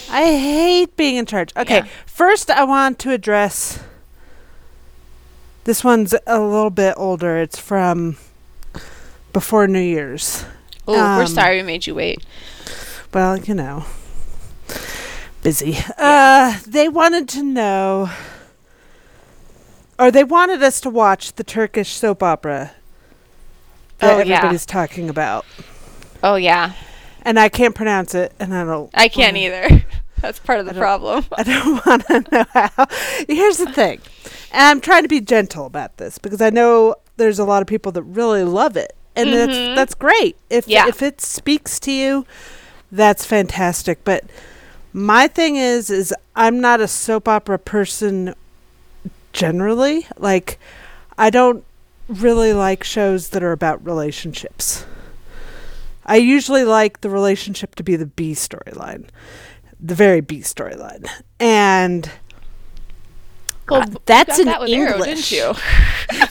I 0.08 0.22
hate 0.36 0.96
being 0.96 1.16
in 1.16 1.26
charge. 1.26 1.50
Okay, 1.56 1.78
Yeah. 1.78 1.86
first 2.06 2.50
I 2.50 2.62
want 2.64 2.98
to 3.00 3.10
address. 3.10 3.80
This 5.64 5.82
one's 5.82 6.14
a 6.26 6.38
little 6.40 6.70
bit 6.70 6.94
older. 6.96 7.36
It's 7.38 7.58
from 7.58 8.16
before 9.32 9.66
New 9.66 9.80
Year's. 9.80 10.44
Oh, 10.88 11.16
we're 11.18 11.22
Um, 11.22 11.26
sorry 11.28 11.56
we 11.58 11.62
made 11.62 11.86
you 11.86 11.94
wait. 11.94 12.24
Well, 13.12 13.38
you 13.38 13.54
know, 13.54 13.84
busy. 15.42 15.78
Uh, 15.96 16.58
they 16.66 16.88
wanted 16.88 17.28
to 17.30 17.42
know, 17.42 18.10
or 19.98 20.10
they 20.10 20.24
wanted 20.24 20.62
us 20.62 20.80
to 20.82 20.90
watch 20.90 21.32
the 21.34 21.44
Turkish 21.44 21.90
soap 21.94 22.22
opera 22.22 22.72
that 23.98 24.14
Oh, 24.14 24.22
yeah. 24.22 24.36
everybody's 24.36 24.66
talking 24.66 25.08
about, 25.08 25.44
Oh 26.22 26.36
yeah, 26.36 26.72
and 27.22 27.38
I 27.38 27.48
can't 27.48 27.74
pronounce 27.74 28.14
it, 28.14 28.32
and 28.40 28.54
I 28.54 28.64
don't. 28.64 28.90
I 28.94 29.08
can't 29.08 29.34
wanna- 29.36 29.46
either. 29.46 29.84
That's 30.20 30.40
part 30.40 30.58
of 30.58 30.66
the 30.66 30.72
don't- 30.72 30.80
problem. 30.80 31.24
I 31.36 31.42
don't 31.44 31.86
want 31.86 32.06
to 32.08 32.24
know 32.32 32.44
how. 32.52 32.86
Here's 33.28 33.58
the 33.58 33.70
thing. 33.72 34.00
And 34.50 34.62
I'm 34.62 34.80
trying 34.80 35.02
to 35.02 35.08
be 35.08 35.20
gentle 35.20 35.64
about 35.66 35.98
this 35.98 36.18
because 36.18 36.40
I 36.40 36.50
know 36.50 36.96
there's 37.18 37.38
a 37.38 37.44
lot 37.44 37.62
of 37.62 37.68
people 37.68 37.92
that 37.92 38.02
really 38.02 38.42
love 38.42 38.76
it. 38.76 38.94
And 39.18 39.30
Mhm. 39.30 39.46
that's 39.46 39.76
that's 39.76 39.94
great. 39.94 40.36
If 40.48 40.68
Yeah. 40.68 40.86
if 40.88 41.02
it 41.02 41.20
speaks 41.20 41.78
to 41.80 41.92
you, 41.92 42.24
that's 42.92 43.24
fantastic. 43.24 44.04
But 44.04 44.24
my 44.92 45.26
thing 45.28 45.56
is 45.56 45.90
is 45.90 46.14
I'm 46.36 46.60
not 46.60 46.80
a 46.80 46.88
soap 46.88 47.28
opera 47.28 47.58
person 47.58 48.34
generally. 49.32 50.06
Like 50.16 50.58
I 51.18 51.30
don't 51.30 51.64
really 52.08 52.52
like 52.52 52.84
shows 52.84 53.28
that 53.30 53.42
are 53.42 53.52
about 53.52 53.84
relationships. 53.84 54.84
I 56.06 56.16
usually 56.16 56.64
like 56.64 57.02
the 57.02 57.10
relationship 57.10 57.74
to 57.74 57.82
be 57.82 57.94
the 57.96 58.06
B 58.06 58.32
storyline, 58.32 59.04
the 59.78 59.94
very 59.94 60.22
B 60.22 60.38
storyline, 60.38 61.06
and 61.38 62.10
Well, 63.68 63.82
uh, 63.82 63.86
that's 64.06 64.38
in 64.38 64.46
that 64.46 64.62
English. 64.62 64.90
Arrow, 64.92 65.04
didn't 65.04 65.30
you? 65.30 65.52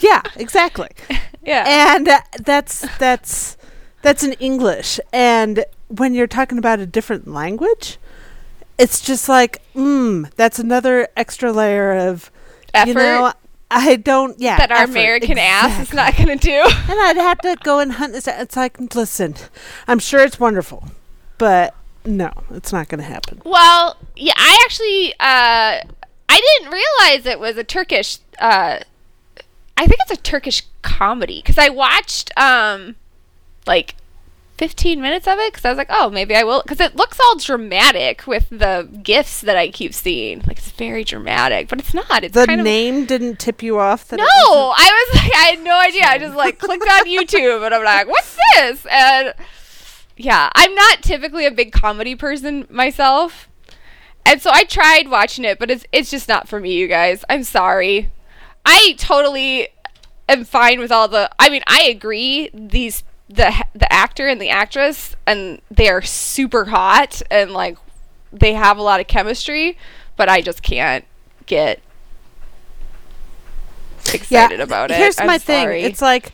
yeah, 0.00 0.22
exactly. 0.34 0.88
yeah. 1.48 1.94
And 1.96 2.08
uh, 2.08 2.20
that's 2.38 2.86
that's 2.98 3.56
that's 4.02 4.22
in 4.22 4.34
English, 4.34 5.00
and 5.12 5.64
when 5.88 6.14
you're 6.14 6.26
talking 6.26 6.58
about 6.58 6.78
a 6.78 6.86
different 6.86 7.26
language, 7.26 7.98
it's 8.78 9.00
just 9.00 9.28
like, 9.28 9.62
mm, 9.74 10.30
that's 10.36 10.58
another 10.58 11.08
extra 11.16 11.50
layer 11.52 11.92
of 11.92 12.30
Effort 12.74 12.88
You 12.88 12.94
know, 12.94 13.32
I 13.70 13.96
don't. 13.96 14.38
Yeah, 14.40 14.56
that 14.58 14.70
our 14.70 14.78
effort, 14.78 14.90
American 14.90 15.38
ass 15.38 15.80
is 15.80 15.92
not 15.92 16.16
going 16.16 16.28
to 16.28 16.36
do. 16.36 16.52
And 16.90 17.00
I'd 17.00 17.16
have 17.16 17.38
to 17.40 17.56
go 17.62 17.80
and 17.80 17.92
hunt 17.92 18.12
this. 18.12 18.26
It's 18.26 18.56
like, 18.56 18.78
listen, 18.94 19.34
I'm 19.86 19.98
sure 19.98 20.20
it's 20.20 20.40
wonderful, 20.40 20.84
but 21.38 21.74
no, 22.04 22.32
it's 22.50 22.72
not 22.72 22.88
going 22.88 23.00
to 23.00 23.06
happen. 23.06 23.42
Well, 23.44 23.96
yeah, 24.16 24.32
I 24.36 24.62
actually 24.64 25.12
uh, 25.14 25.80
I 26.28 26.40
didn't 26.58 26.72
realize 26.72 27.26
it 27.26 27.40
was 27.40 27.56
a 27.56 27.64
Turkish. 27.64 28.18
Uh, 28.38 28.80
I 29.78 29.86
think 29.86 30.00
it's 30.02 30.18
a 30.18 30.22
Turkish 30.22 30.64
comedy 30.82 31.40
because 31.40 31.56
I 31.56 31.68
watched 31.68 32.32
um, 32.36 32.96
like 33.66 33.94
15 34.56 35.00
minutes 35.00 35.28
of 35.28 35.38
it 35.38 35.52
because 35.52 35.64
I 35.64 35.68
was 35.70 35.78
like, 35.78 35.86
oh, 35.88 36.10
maybe 36.10 36.34
I 36.34 36.42
will 36.42 36.62
because 36.62 36.80
it 36.80 36.96
looks 36.96 37.20
all 37.20 37.36
dramatic 37.36 38.26
with 38.26 38.48
the 38.50 38.88
gifts 39.04 39.40
that 39.42 39.56
I 39.56 39.68
keep 39.68 39.94
seeing. 39.94 40.40
Like 40.48 40.58
it's 40.58 40.72
very 40.72 41.04
dramatic, 41.04 41.68
but 41.68 41.78
it's 41.78 41.94
not. 41.94 42.24
It's 42.24 42.34
The 42.34 42.46
kind 42.46 42.60
of 42.60 42.64
name 42.64 43.06
didn't 43.06 43.38
tip 43.38 43.62
you 43.62 43.78
off 43.78 44.08
that. 44.08 44.16
no, 44.16 44.24
I 44.26 45.06
was 45.12 45.22
like, 45.22 45.32
I 45.32 45.44
had 45.50 45.60
no 45.62 45.78
idea. 45.78 46.02
I 46.06 46.18
just 46.18 46.34
like 46.34 46.58
clicked 46.58 46.82
on 46.90 47.04
YouTube 47.06 47.64
and 47.64 47.72
I'm 47.72 47.84
like, 47.84 48.08
what's 48.08 48.36
this? 48.56 48.84
And 48.90 49.32
yeah, 50.16 50.50
I'm 50.56 50.74
not 50.74 51.02
typically 51.02 51.46
a 51.46 51.52
big 51.52 51.70
comedy 51.70 52.16
person 52.16 52.66
myself. 52.68 53.48
And 54.26 54.42
so 54.42 54.50
I 54.52 54.64
tried 54.64 55.08
watching 55.08 55.44
it, 55.44 55.60
but 55.60 55.70
it's 55.70 55.84
it's 55.92 56.10
just 56.10 56.26
not 56.28 56.48
for 56.48 56.58
me, 56.58 56.74
you 56.74 56.88
guys. 56.88 57.24
I'm 57.30 57.44
sorry. 57.44 58.10
I 58.64 58.94
totally 58.98 59.68
am 60.28 60.44
fine 60.44 60.78
with 60.78 60.92
all 60.92 61.08
the 61.08 61.30
I 61.38 61.48
mean, 61.48 61.62
I 61.66 61.82
agree 61.84 62.50
these 62.52 63.04
the 63.28 63.52
the 63.74 63.92
actor 63.92 64.26
and 64.28 64.40
the 64.40 64.48
actress 64.48 65.14
and 65.26 65.60
they 65.70 65.88
are 65.88 66.02
super 66.02 66.66
hot 66.66 67.22
and 67.30 67.52
like 67.52 67.76
they 68.32 68.54
have 68.54 68.78
a 68.78 68.82
lot 68.82 69.00
of 69.00 69.06
chemistry, 69.06 69.78
but 70.16 70.28
I 70.28 70.40
just 70.40 70.62
can't 70.62 71.04
get 71.46 71.80
excited 74.12 74.60
about 74.60 74.90
it. 74.90 74.96
Here's 74.98 75.18
I'm 75.18 75.26
my 75.26 75.38
sorry. 75.38 75.82
thing. 75.82 75.90
It's 75.90 76.02
like 76.02 76.32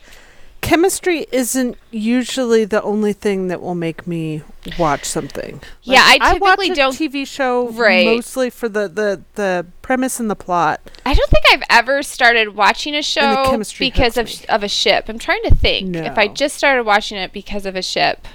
chemistry 0.65 1.27
isn't 1.31 1.77
usually 1.91 2.65
the 2.65 2.81
only 2.81 3.13
thing 3.13 3.47
that 3.49 3.61
will 3.61 3.75
make 3.75 4.07
me 4.07 4.41
watch 4.79 5.05
something. 5.05 5.61
Yeah, 5.83 6.01
Like, 6.05 6.21
I 6.21 6.33
watch 6.33 6.59
typically 6.59 6.69
a 6.71 6.75
don't- 6.75 6.93
TV 6.95 7.25
show 7.27 7.69
Right. 7.69 8.05
mostly 8.05 8.49
for 8.49 8.67
the, 8.67 8.87
the 8.87 9.21
the 9.35 9.65
premise 9.83 10.19
and 10.19 10.29
the 10.29 10.35
plot. 10.35 10.81
I 11.05 11.13
don't 11.13 11.29
think 11.29 11.43
I've 11.51 11.63
ever 11.69 12.01
started 12.01 12.55
watching 12.55 12.95
a 12.95 13.03
show 13.03 13.57
because 13.79 14.17
of 14.17 14.27
me. 14.27 14.45
of 14.49 14.63
a 14.63 14.67
ship. 14.67 15.05
I'm 15.07 15.19
trying 15.19 15.43
to 15.43 15.53
think 15.53 15.95
if 15.95 16.17
I 16.17 16.27
just 16.27 16.55
started 16.57 16.83
watching 16.83 17.17
it 17.17 17.31
because 17.31 17.65
of 17.67 17.75
a 17.75 17.83
ship. 17.83 18.27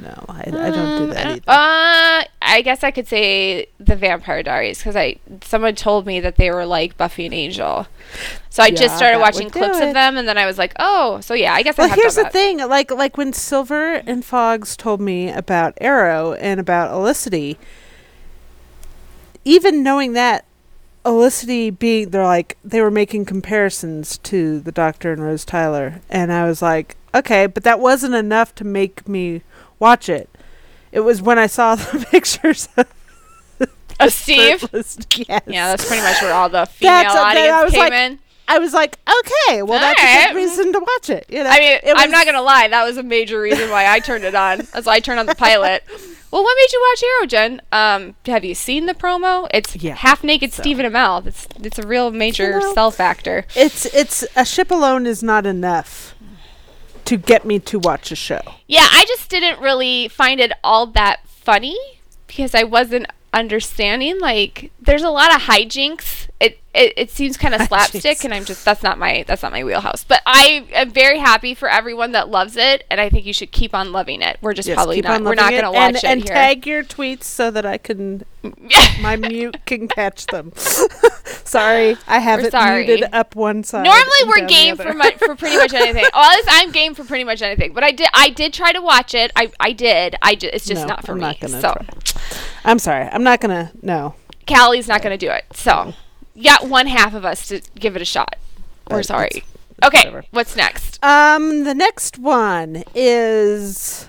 No, 0.00 0.24
I, 0.28 0.52
I 0.58 0.70
don't 0.70 0.94
do 0.94 1.06
Um, 1.06 1.08
that 1.08 1.26
either. 1.28 1.42
Uh, 1.46 2.24
I 2.42 2.62
guess 2.64 2.84
I 2.84 2.90
could 2.90 3.08
say 3.08 3.66
the 3.78 3.96
Vampire 3.96 4.42
Diaries 4.42 4.78
because 4.78 4.96
I 4.96 5.16
someone 5.42 5.74
told 5.74 6.06
me 6.06 6.20
that 6.20 6.36
they 6.36 6.50
were 6.50 6.64
like 6.66 6.96
Buffy 6.96 7.24
and 7.26 7.34
Angel, 7.34 7.86
so 8.50 8.62
I 8.62 8.70
Yeah, 8.70 8.80
just 8.80 8.96
started 8.96 9.18
watching 9.18 9.50
clips 9.50 9.80
of 9.80 9.92
them, 9.92 10.16
and 10.16 10.28
then 10.28 10.38
I 10.38 10.46
was 10.46 10.58
like, 10.58 10.74
oh, 10.78 11.20
so 11.20 11.34
yeah, 11.34 11.54
I 11.54 11.62
guess 11.62 11.78
I 11.78 11.82
well, 11.82 11.88
have 11.88 12.00
here's 12.00 12.14
the 12.14 12.24
that. 12.24 12.32
thing. 12.32 12.58
Like 12.58 12.90
like 12.90 13.16
when 13.16 13.32
Silver 13.32 13.94
and 14.06 14.24
Fogs 14.24 14.76
told 14.76 15.00
me 15.00 15.30
about 15.30 15.74
Arrow 15.80 16.32
and 16.34 16.58
about 16.60 16.90
Olicity, 16.90 17.58
even 19.44 19.82
knowing 19.82 20.12
that 20.14 20.44
Olicity 21.04 21.70
being 21.76 22.10
they're 22.10 22.24
like 22.24 22.58
they 22.64 22.80
were 22.80 22.90
making 22.90 23.24
comparisons 23.26 24.18
to 24.18 24.60
the 24.60 24.72
Doctor 24.72 25.12
and 25.12 25.22
Rose 25.22 25.44
Tyler, 25.44 26.00
and 26.10 26.32
I 26.32 26.46
was 26.46 26.62
like, 26.62 26.96
okay, 27.14 27.46
but 27.46 27.62
that 27.64 27.80
wasn't 27.80 28.14
enough 28.14 28.54
to 28.56 28.64
make 28.64 29.08
me 29.08 29.42
watch 29.78 30.08
it. 30.08 30.28
It 30.92 31.00
was 31.00 31.20
when 31.22 31.38
I 31.38 31.46
saw 31.46 31.74
the 31.76 32.06
pictures 32.10 32.68
of 32.76 32.86
Of 33.98 34.12
Steve. 34.12 34.60
shirtless- 34.60 34.98
Yes. 35.16 35.42
Yeah, 35.46 35.68
that's 35.68 35.86
pretty 35.86 36.02
much 36.02 36.20
where 36.22 36.34
all 36.34 36.48
the 36.48 36.66
female 36.66 37.02
That's- 37.02 37.16
audience 37.16 37.52
I 37.52 37.64
was 37.64 37.72
came 37.72 37.80
like, 37.80 37.92
in. 37.92 38.18
I 38.48 38.58
was 38.60 38.72
like, 38.72 38.96
okay, 39.08 39.62
well 39.62 39.80
that's 39.80 40.00
a 40.00 40.28
good 40.28 40.36
reason 40.36 40.72
to 40.72 40.78
watch 40.78 41.10
it. 41.10 41.26
You 41.28 41.42
know, 41.42 41.50
I 41.50 41.58
mean, 41.58 41.78
I'm 41.96 42.12
not 42.12 42.26
gonna 42.26 42.42
lie, 42.42 42.68
that 42.68 42.84
was 42.84 42.96
a 42.96 43.02
major 43.02 43.40
reason 43.40 43.70
why 43.70 43.90
I 43.90 43.98
turned 43.98 44.22
it 44.24 44.36
on. 44.36 44.58
That's 44.72 44.86
why 44.86 44.94
I 44.94 45.00
turned 45.00 45.18
on 45.20 45.26
the 45.26 45.34
pilot. 45.34 45.82
Well, 46.32 46.42
what 46.42 46.56
made 46.60 46.72
you 46.72 46.80
watch 46.90 47.02
Arrow, 47.04 47.26
Jen? 47.28 47.62
Um, 47.70 48.16
have 48.26 48.44
you 48.44 48.56
seen 48.56 48.86
the 48.86 48.94
promo? 48.94 49.48
It's 49.54 49.76
Yeah, 49.76 49.94
half 49.94 50.24
naked 50.24 50.52
so. 50.52 50.60
Stephen 50.60 50.84
Amell. 50.84 51.24
It's 51.24 51.46
it's 51.62 51.78
a 51.78 51.86
real 51.86 52.10
major 52.10 52.58
know. 52.58 52.74
self 52.74 52.98
actor. 52.98 53.46
It's 53.54 53.86
it's 53.94 54.26
a 54.34 54.44
ship 54.44 54.72
alone 54.72 55.06
is 55.06 55.22
not 55.22 55.46
enough 55.46 56.15
to 57.06 57.16
get 57.16 57.44
me 57.44 57.58
to 57.60 57.78
watch 57.78 58.12
a 58.12 58.16
show. 58.16 58.42
Yeah, 58.66 58.86
I 58.90 59.04
just 59.06 59.30
didn't 59.30 59.60
really 59.60 60.08
find 60.08 60.40
it 60.40 60.52
all 60.62 60.86
that 60.88 61.26
funny 61.26 61.78
because 62.26 62.54
I 62.54 62.64
wasn't 62.64 63.06
understanding. 63.32 64.20
Like, 64.20 64.72
there's 64.80 65.02
a 65.02 65.10
lot 65.10 65.34
of 65.34 65.42
hijinks. 65.42 66.28
It 66.40 66.58
it, 66.76 66.92
it 66.96 67.10
seems 67.10 67.36
kind 67.36 67.54
of 67.56 67.60
oh, 67.62 67.64
slapstick, 67.66 68.02
Hijinks. 68.02 68.24
and 68.24 68.34
I'm 68.34 68.44
just 68.44 68.64
that's 68.64 68.82
not 68.82 68.98
my 68.98 69.24
that's 69.26 69.42
not 69.42 69.52
my 69.52 69.64
wheelhouse. 69.64 70.04
But 70.04 70.22
I 70.26 70.66
am 70.72 70.90
very 70.90 71.18
happy 71.18 71.54
for 71.54 71.68
everyone 71.68 72.12
that 72.12 72.28
loves 72.28 72.56
it, 72.56 72.84
and 72.90 73.00
I 73.00 73.08
think 73.08 73.26
you 73.26 73.32
should 73.32 73.52
keep 73.52 73.74
on 73.74 73.92
loving 73.92 74.22
it. 74.22 74.38
We're 74.42 74.54
just 74.54 74.68
Yes, 74.68 74.76
probably 74.76 75.00
not 75.00 75.22
we're 75.22 75.34
not 75.34 75.50
gonna 75.50 75.70
it 75.70 75.74
watch 75.74 75.86
and, 75.88 75.96
it 75.96 76.04
and 76.04 76.22
here. 76.24 76.34
tag 76.34 76.66
your 76.66 76.84
tweets 76.84 77.24
so 77.24 77.50
that 77.50 77.64
I 77.66 77.78
can 77.78 78.24
my 79.00 79.16
mute 79.16 79.58
can 79.66 79.88
catch 79.88 80.26
them. 80.26 80.52
Sorry, 81.44 81.96
I 82.08 82.18
have 82.18 82.40
We're 82.40 82.46
it 82.48 82.50
sorry. 82.52 82.86
muted 82.86 83.08
up 83.12 83.36
one 83.36 83.62
side. 83.62 83.84
Normally 83.84 84.02
we're 84.26 84.46
game 84.48 84.76
for 84.76 84.92
mu- 84.92 85.10
for 85.18 85.36
pretty 85.36 85.56
much 85.56 85.72
anything. 85.74 86.04
Well, 86.12 86.40
I'm 86.48 86.72
game 86.72 86.94
for 86.94 87.04
pretty 87.04 87.22
much 87.24 87.40
anything. 87.40 87.72
But 87.72 87.84
I 87.84 87.92
did 87.92 88.08
I 88.12 88.30
did 88.30 88.52
try 88.52 88.72
to 88.72 88.80
watch 88.82 89.14
it. 89.14 89.30
I 89.36 89.50
I 89.60 89.72
did. 89.72 90.16
I 90.22 90.34
ju- 90.34 90.50
it's 90.52 90.66
just 90.66 90.82
No, 90.82 90.88
not 90.88 91.06
for 91.06 91.12
I'm 91.12 91.18
me. 91.18 91.38
not 91.40 91.50
so 91.50 91.60
try. 91.60 91.86
I'm 92.64 92.78
sorry. 92.80 93.04
I'm 93.10 93.22
not 93.22 93.40
gonna. 93.40 93.70
No. 93.80 94.14
Callie's 94.46 94.86
not 94.88 95.02
going 95.02 95.16
to 95.16 95.26
do 95.26 95.30
it. 95.32 95.44
So 95.54 95.92
got 96.42 96.68
one 96.68 96.86
half 96.86 97.14
of 97.14 97.24
us 97.24 97.48
to 97.48 97.60
give 97.78 97.96
it 97.96 98.02
a 98.02 98.06
shot. 98.06 98.36
We're 98.90 98.98
But 98.98 99.06
sorry. 99.06 99.44
Okay, 99.84 99.98
whatever. 99.98 100.24
what's 100.30 100.56
next? 100.56 101.02
Um, 101.04 101.64
the 101.64 101.74
next 101.74 102.18
one 102.18 102.82
is 102.94 104.08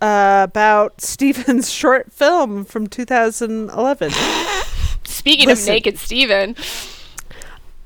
uh, 0.00 0.46
about 0.48 1.00
Steven's 1.00 1.70
short 1.70 2.12
film 2.12 2.64
from 2.64 2.86
2011. 2.86 4.10
Speaking 5.04 5.48
listen. 5.48 5.70
of 5.70 5.74
Naked 5.74 5.98
Steven, 5.98 6.54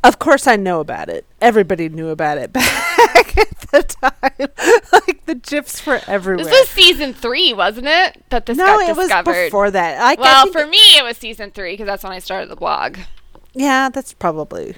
Of 0.05 0.19
course, 0.19 0.47
I 0.47 0.57
know 0.57 0.81
about 0.81 1.09
it. 1.09 1.25
Everybody 1.41 1.89
knew 1.89 2.09
about 2.09 2.37
it 2.39 2.53
back 2.53 3.39
at 3.39 3.59
the 3.71 3.83
time. 3.85 4.49
like 4.93 5.25
the 5.27 5.37
gifs 5.37 5.87
were 5.87 6.01
everywhere. 6.07 6.45
this 6.45 6.53
was 6.53 6.69
season 6.69 7.15
three, 7.15 7.53
wasn't 7.55 7.87
it? 7.87 8.23
That 8.31 8.45
this 8.47 8.59
no, 8.59 8.67
got 8.67 8.91
it 8.91 8.97
was 8.97 9.11
before 9.47 9.71
that. 9.71 10.01
I, 10.03 10.21
well, 10.21 10.49
for 10.49 10.67
me, 10.67 10.79
it 10.99 11.05
was 11.05 11.17
season 11.17 11.51
three 11.53 11.73
because 11.75 11.87
that's 11.87 12.03
when 12.05 12.13
I 12.13 12.19
started 12.19 12.51
the 12.51 12.57
blog. 12.57 12.99
Yeah, 13.55 13.89
that's 13.89 14.13
probably. 14.15 14.77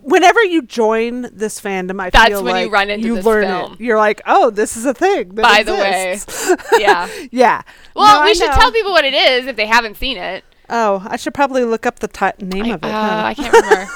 Whenever 0.00 0.40
you 0.44 0.62
join 0.62 1.22
this 1.32 1.60
fandom, 1.60 2.00
I 2.00 2.10
That's 2.10 2.28
feel 2.28 2.44
when 2.44 2.54
you 2.56 2.62
like 2.66 2.72
run 2.72 2.88
into 2.90 3.04
you 3.04 3.16
this 3.16 3.24
learn 3.24 3.44
film. 3.46 3.72
it. 3.72 3.80
You're 3.80 3.96
like, 3.98 4.20
oh, 4.26 4.50
this 4.50 4.76
is 4.76 4.84
a 4.86 4.94
thing. 4.94 5.30
By 5.30 5.64
the 5.64 5.72
way. 5.74 6.20
Yeah. 6.80 7.08
yeah. 7.32 7.62
Well, 7.96 8.20
No, 8.20 8.24
we 8.24 8.30
I 8.30 8.32
should 8.34 8.46
know. 8.50 8.54
tell 8.54 8.70
people 8.70 8.92
what 8.92 9.04
it 9.04 9.12
is 9.14 9.46
if 9.48 9.56
they 9.56 9.66
haven't 9.66 9.96
seen 9.96 10.18
it. 10.18 10.44
Oh, 10.70 11.04
I 11.08 11.16
should 11.16 11.34
probably 11.34 11.64
look 11.64 11.84
up 11.84 11.98
the 11.98 12.06
ti- 12.06 12.44
name 12.44 12.66
I, 12.66 12.68
of 12.74 12.84
it. 12.84 12.86
uh, 12.86 12.90
huh? 12.92 13.22
I 13.26 13.34
can't 13.34 13.52
remember. 13.52 13.90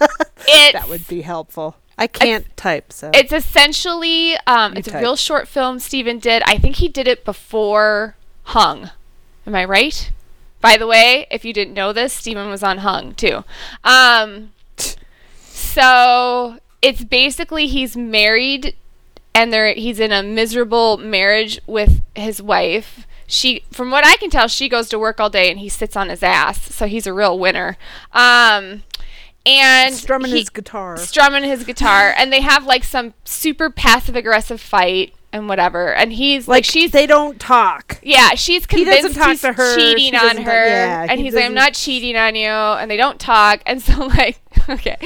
it's 0.46 0.72
that 0.74 0.88
would 0.88 1.08
be 1.08 1.22
helpful. 1.22 1.76
I 1.98 2.06
can't 2.06 2.56
type, 2.56 2.92
so 2.92 3.10
It's 3.14 3.32
essentially 3.32 4.36
um, 4.46 4.72
You 4.74 4.78
it's 4.78 4.88
a 4.88 4.98
real 5.00 5.16
short 5.16 5.46
film 5.48 5.78
Steven 5.80 6.18
did. 6.20 6.42
I 6.44 6.58
think 6.58 6.76
he 6.76 6.88
did 6.88 7.06
it 7.08 7.24
before 7.24 8.16
Hung. 8.44 8.90
Am 9.46 9.54
I 9.54 9.64
right? 9.64 10.10
By 10.64 10.78
the 10.78 10.86
way, 10.86 11.26
if 11.30 11.44
you 11.44 11.52
didn't 11.52 11.74
know 11.74 11.92
this, 11.92 12.14
Steven 12.14 12.48
was 12.48 12.62
on 12.62 12.78
Hung 12.78 13.14
too. 13.14 13.44
Um, 13.84 14.52
so 15.38 16.58
it's 16.80 17.04
basically 17.04 17.66
he's 17.66 17.98
married 17.98 18.74
and 19.34 19.52
there 19.52 19.74
he's 19.74 20.00
in 20.00 20.10
a 20.10 20.22
miserable 20.22 20.96
marriage 20.96 21.60
with 21.66 22.00
his 22.14 22.40
wife. 22.40 23.06
She 23.26 23.62
from 23.72 23.90
what 23.90 24.06
I 24.06 24.16
can 24.16 24.30
tell, 24.30 24.48
she 24.48 24.70
goes 24.70 24.88
to 24.88 24.98
work 24.98 25.20
all 25.20 25.28
day 25.28 25.50
and 25.50 25.58
he 25.60 25.68
sits 25.68 25.96
on 25.96 26.08
his 26.08 26.22
ass. 26.22 26.74
So 26.74 26.86
he's 26.86 27.06
a 27.06 27.12
real 27.12 27.38
winner. 27.38 27.76
Um 28.14 28.84
and 29.44 29.94
strumming 29.94 30.30
he- 30.30 30.38
his 30.38 30.48
guitar. 30.48 30.96
strumming 30.96 31.44
his 31.44 31.64
guitar 31.64 32.14
and 32.16 32.32
they 32.32 32.40
have 32.40 32.64
like 32.64 32.84
some 32.84 33.12
super 33.24 33.68
passive 33.68 34.16
aggressive 34.16 34.62
fight 34.62 35.12
and 35.34 35.48
whatever. 35.48 35.92
And 35.92 36.12
he's 36.12 36.48
like, 36.48 36.54
like 36.58 36.64
she's 36.64 36.92
they 36.92 37.06
don't 37.06 37.38
talk. 37.40 37.98
yeah 38.02 38.34
she's 38.36 38.64
He 38.66 38.84
convinced 38.84 39.16
talk 39.16 39.28
he's 39.30 39.40
to 39.42 39.52
her, 39.52 39.74
she 39.78 39.94
cheating 39.94 40.18
on 40.18 40.36
her 40.38 40.66
yeah, 40.66 41.06
and 41.10 41.18
he 41.18 41.26
he's 41.26 41.34
like 41.34 41.44
i'm 41.44 41.54
doesn't- 41.54 41.74
cheating 41.74 42.16
on 42.16 42.34
you 42.36 42.48
and 42.48 42.90
they 42.90 42.96
don't 42.96 43.18
talk. 43.20 43.60
And 43.66 43.82
so 43.82 44.06
like 44.06 44.40
okay. 44.68 44.96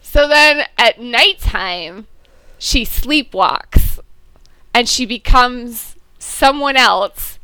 So 0.00 0.28
then 0.28 0.64
at 0.78 1.00
nighttime 1.00 2.06
she 2.58 2.84
sleepwalks 2.86 3.98
and 4.72 4.88
she 4.88 5.04
becomes 5.06 5.96
someone 6.18 6.76
else 6.76 7.38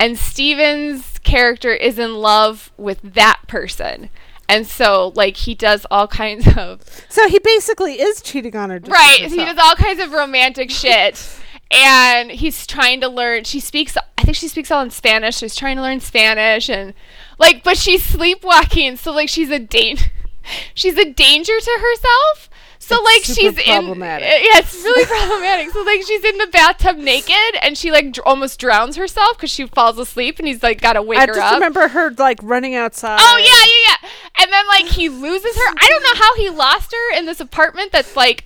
and 0.00 0.18
Steven's 0.18 1.18
character 1.20 1.72
is 1.72 1.98
in 1.98 2.16
love 2.16 2.70
with 2.76 3.00
that 3.02 3.40
person. 3.48 4.10
And 4.48 4.66
so 4.66 5.12
like 5.14 5.36
he 5.36 5.54
does 5.54 5.86
all 5.90 6.08
kinds 6.08 6.46
of 6.56 6.82
So 7.08 7.28
he 7.28 7.38
basically 7.38 8.00
is 8.00 8.20
cheating 8.22 8.56
on 8.56 8.70
her. 8.70 8.80
right 8.86 9.18
he 9.20 9.36
does 9.36 9.58
all 9.58 9.74
kinds 9.76 10.00
of 10.00 10.12
romantic 10.12 10.70
shit 10.70 11.14
and 11.70 12.30
he's 12.30 12.66
trying 12.66 13.00
to 13.00 13.08
learn 13.08 13.44
she 13.44 13.60
speaks 13.60 13.96
i 14.16 14.22
think 14.22 14.36
she 14.36 14.48
speaks 14.48 14.70
all 14.70 14.82
in 14.82 14.90
spanish 14.90 15.36
so 15.36 15.44
he's 15.46 15.54
trying 15.56 15.76
to 15.76 15.82
learn 15.82 16.00
spanish 16.00 16.68
and 16.70 16.94
like 17.38 17.62
but 17.62 17.76
she's 17.76 18.02
sleepwalking 18.02 18.96
so 18.96 19.12
like 19.12 19.28
she's 19.28 19.50
a 19.50 19.58
dan- 19.58 19.96
she's 20.74 20.96
a 20.96 21.10
danger 21.12 21.52
to 21.60 21.78
herself 21.80 22.48
so 22.80 22.96
It's 23.00 23.04
like 23.28 23.36
she's 23.36 23.62
problematic. 23.66 24.26
in 24.28 24.32
yeah 24.44 24.58
it's 24.60 24.74
really 24.76 25.04
problematic 25.18 25.70
so 25.70 25.82
like 25.82 26.00
she's 26.04 26.24
in 26.24 26.38
the 26.38 26.46
bathtub 26.46 26.96
naked 26.96 27.34
and 27.60 27.76
she 27.76 27.90
like 27.90 28.12
dr- 28.12 28.26
almost 28.26 28.58
drowns 28.58 28.96
herself 28.96 29.36
because 29.36 29.50
she 29.50 29.66
falls 29.66 29.98
asleep 29.98 30.38
and 30.38 30.48
he's 30.48 30.62
like 30.62 30.80
gotta 30.80 31.02
wake 31.02 31.18
I 31.18 31.26
her 31.26 31.32
up 31.32 31.36
i 31.36 31.40
just 31.40 31.54
remember 31.54 31.88
her 31.88 32.12
like 32.12 32.38
running 32.42 32.74
outside. 32.76 33.18
Oh 33.20 33.36
yeah, 33.36 33.44
yeah, 33.46 33.96
yeah. 34.02 34.42
And 34.42 34.52
then 34.52 34.66
like 34.68 34.86
he 34.86 35.08
loses 35.10 35.54
her. 35.54 35.74
I 35.76 35.86
don't 35.88 36.02
know 36.02 36.14
how 36.24 36.34
he 36.36 36.48
lost 36.48 36.92
her 36.92 37.18
in 37.18 37.26
this 37.26 37.40
apartment 37.40 37.92
that's 37.92 38.14
like 38.16 38.44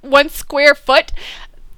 one 0.00 0.28
square 0.28 0.74
foot 0.74 1.12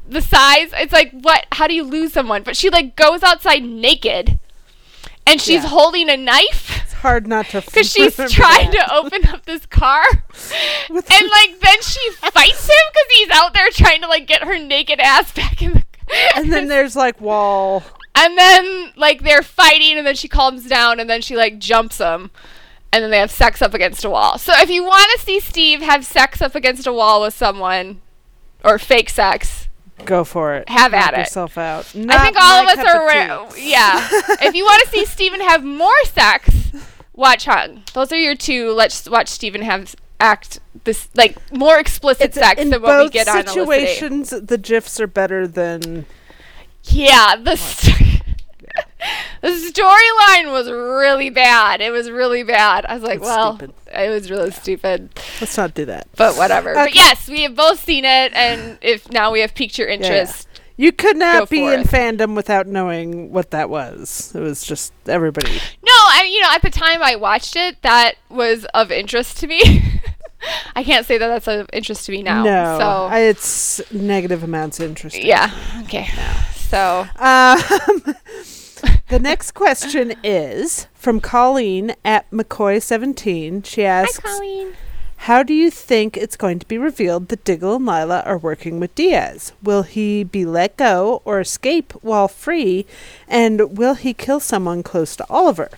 the 0.09 0.21
size. 0.21 0.71
It's 0.75 0.93
like 0.93 1.11
what 1.13 1.47
how 1.53 1.67
do 1.67 1.75
you 1.75 1.85
lose 1.85 2.13
someone? 2.13 2.43
But 2.43 2.57
she 2.57 2.71
like 2.71 2.97
goes 2.97 3.23
outside 3.23 3.63
naked 3.65 4.39
and 5.27 5.41
she's 5.41 5.63
Yeah. 5.63 5.69
holding 5.69 6.09
a 6.09 6.17
knife 6.17 6.83
It's 6.85 6.93
hard 6.93 7.27
not 7.27 7.47
to 7.47 7.61
because 7.65 7.91
she's 7.91 8.15
trying 8.17 8.71
that. 8.71 8.87
to 8.89 8.95
open 8.95 9.27
up 9.29 9.45
this 9.47 9.67
car. 9.67 10.05
And 10.89 10.97
like 10.99 11.61
then 11.61 11.83
she 11.83 12.11
fights 12.13 12.69
him 12.69 12.87
because 12.93 13.17
he's 13.17 13.31
out 13.31 13.53
there 13.55 13.69
trying 13.71 14.01
to 14.03 14.09
like 14.09 14.27
get 14.27 14.45
her 14.45 14.59
naked 14.59 15.01
ass 15.01 15.33
back 15.33 15.61
in 15.63 15.73
the 15.73 15.83
and 16.37 16.53
then 16.53 16.69
there's 16.69 16.95
like 16.95 17.21
wall. 17.21 17.83
and 18.15 18.39
then 18.39 18.93
like 18.97 19.23
they're 19.25 19.43
fighting 19.43 19.99
and 19.99 20.07
then 20.07 20.15
she 20.15 20.29
calms 20.29 20.67
down 20.67 21.01
and 21.01 21.11
then 21.11 21.21
she 21.21 21.35
like 21.37 21.59
jumps 21.59 21.99
him 21.99 22.31
and 22.93 23.03
then 23.03 23.11
they 23.11 23.19
have 23.19 23.31
sex 23.33 23.61
up 23.61 23.75
against 23.75 24.05
a 24.05 24.11
wall. 24.11 24.39
So 24.39 24.53
if 24.57 24.71
you 24.71 24.85
want 24.85 25.11
to 25.19 25.27
see 25.27 25.41
Steve 25.41 25.81
have 25.83 26.07
sex 26.07 26.41
up 26.41 26.55
against 26.55 26.87
a 26.87 26.93
wall 26.93 27.23
with 27.23 27.35
someone 27.35 28.01
or 28.65 28.79
fake 28.79 29.11
sex, 29.11 29.66
Go 30.05 30.25
for 30.25 30.55
it. 30.57 30.69
Have 30.69 30.93
Knock 30.93 31.01
at 31.01 31.15
it. 31.15 31.19
yourself 31.21 31.57
out. 31.59 31.87
I 31.97 32.25
think 32.25 32.37
all 32.41 32.63
of 32.63 32.79
us 32.79 32.85
are. 32.85 33.07
Ra- 33.07 33.51
yeah. 33.57 34.07
if 34.43 34.55
you 34.55 34.65
want 34.65 34.83
to 34.85 34.91
see 34.91 35.05
Steven 35.05 35.41
have 35.41 35.65
more 35.65 35.95
sex, 36.05 36.51
watch 37.15 37.47
Hung. 37.47 37.83
Those 37.95 38.13
are 38.13 38.19
your 38.19 38.35
two. 38.37 38.71
Let's 38.73 39.09
watch 39.09 39.29
Steven 39.29 39.63
have 39.63 39.97
act 40.21 40.61
this 40.85 41.09
like 41.15 41.37
more 41.53 41.79
explicit 41.79 42.27
It's 42.27 42.37
sex 42.39 42.63
than 42.63 42.81
what 42.81 43.05
we 43.05 43.11
get 43.11 43.27
on 43.29 43.39
Illicit. 43.39 43.53
situations. 43.55 44.31
The 44.31 44.59
gifs 44.59 45.01
are 45.01 45.07
better 45.07 45.47
than 45.49 46.07
Yeah, 46.85 47.37
the 47.37 47.57
st- 47.57 48.06
the 49.43 49.49
storyline 49.49 50.51
was 50.53 50.71
really 50.71 51.31
bad. 51.31 51.81
It 51.81 51.91
was 51.91 52.11
really 52.11 52.43
bad. 52.43 52.87
I 52.87 52.95
was 52.95 53.03
like, 53.03 53.17
It's 53.19 53.25
well, 53.25 53.57
stupid. 53.57 53.75
it 53.93 54.09
was 54.11 54.31
really 54.31 54.51
stupid, 54.51 55.11
Let's 55.41 55.57
not 55.57 55.75
do 55.75 55.85
that. 55.87 56.09
but 56.17 56.37
whatever. 56.37 56.75
But 56.75 56.95
yes, 56.95 57.29
we 57.29 57.43
have 57.43 57.55
both 57.55 57.83
seen 57.85 58.05
it, 58.05 58.33
and 58.35 58.79
if 58.81 59.11
now 59.11 59.31
we 59.33 59.41
have 59.41 59.55
piqued 59.55 59.79
your 59.79 59.89
interest, 59.89 60.49
You 60.77 60.93
could 60.93 61.17
not 61.17 61.49
be 61.51 61.65
in 61.65 61.81
it. 61.81 61.87
fandom 61.87 62.35
without 62.35 62.67
knowing 62.67 63.33
what 63.33 63.51
that 63.51 63.69
was. 63.71 64.33
It 64.35 64.41
was 64.41 64.65
just 64.65 64.93
everybody. 65.07 65.53
no, 65.53 65.93
I 65.93 66.29
you 66.31 66.41
know 66.41 66.51
at 66.53 66.63
the 66.63 66.71
time 66.71 67.03
I 67.03 67.17
watched 67.17 67.57
it, 67.57 67.81
that 67.83 68.15
was 68.31 68.65
of 68.75 68.91
interest 68.91 69.39
to 69.39 69.47
me. 69.47 69.63
I 70.77 70.85
can't 70.85 71.05
say 71.07 71.19
that 71.19 71.27
that's 71.29 71.49
of 71.49 71.69
interest 71.73 72.07
to 72.07 72.13
me 72.13 72.23
now. 72.23 72.43
no, 72.45 72.79
so 72.79 72.85
I, 73.11 73.21
it's 73.21 73.81
negative 73.93 74.43
amounts 74.43 74.79
of 74.81 74.87
interest. 74.89 75.19
yeah, 75.19 75.51
okay. 75.85 76.09
So 76.55 77.07
Um, 77.17 77.59
the 79.09 79.19
next 79.19 79.53
question 79.53 80.15
is 80.25 80.87
from 80.95 81.21
Colleen 81.21 81.95
at 82.05 82.31
McCoy17. 82.31 83.65
She 83.65 83.85
asks, 83.85 84.19
hi, 84.19 84.29
Colleen. 84.29 84.75
How 85.21 85.43
do 85.43 85.55
you 85.55 85.71
think 85.71 86.17
it's 86.17 86.37
going 86.37 86.59
to 86.59 86.67
be 86.67 86.77
revealed 86.77 87.29
that 87.29 87.43
Diggle 87.45 87.77
and 87.77 87.87
Lyla 87.87 88.23
are 88.27 88.37
working 88.39 88.79
with 88.79 88.95
Diaz? 88.95 89.53
Will 89.63 89.83
he 89.83 90.25
be 90.25 90.45
let 90.45 90.77
go 90.77 91.23
or 91.25 91.41
escape 91.41 91.93
while 92.03 92.29
free? 92.29 92.85
And 93.27 93.79
will 93.79 93.95
he 93.95 94.13
kill 94.13 94.41
someone 94.41 94.83
close 94.83 95.17
to 95.17 95.27
Oliver? 95.31 95.71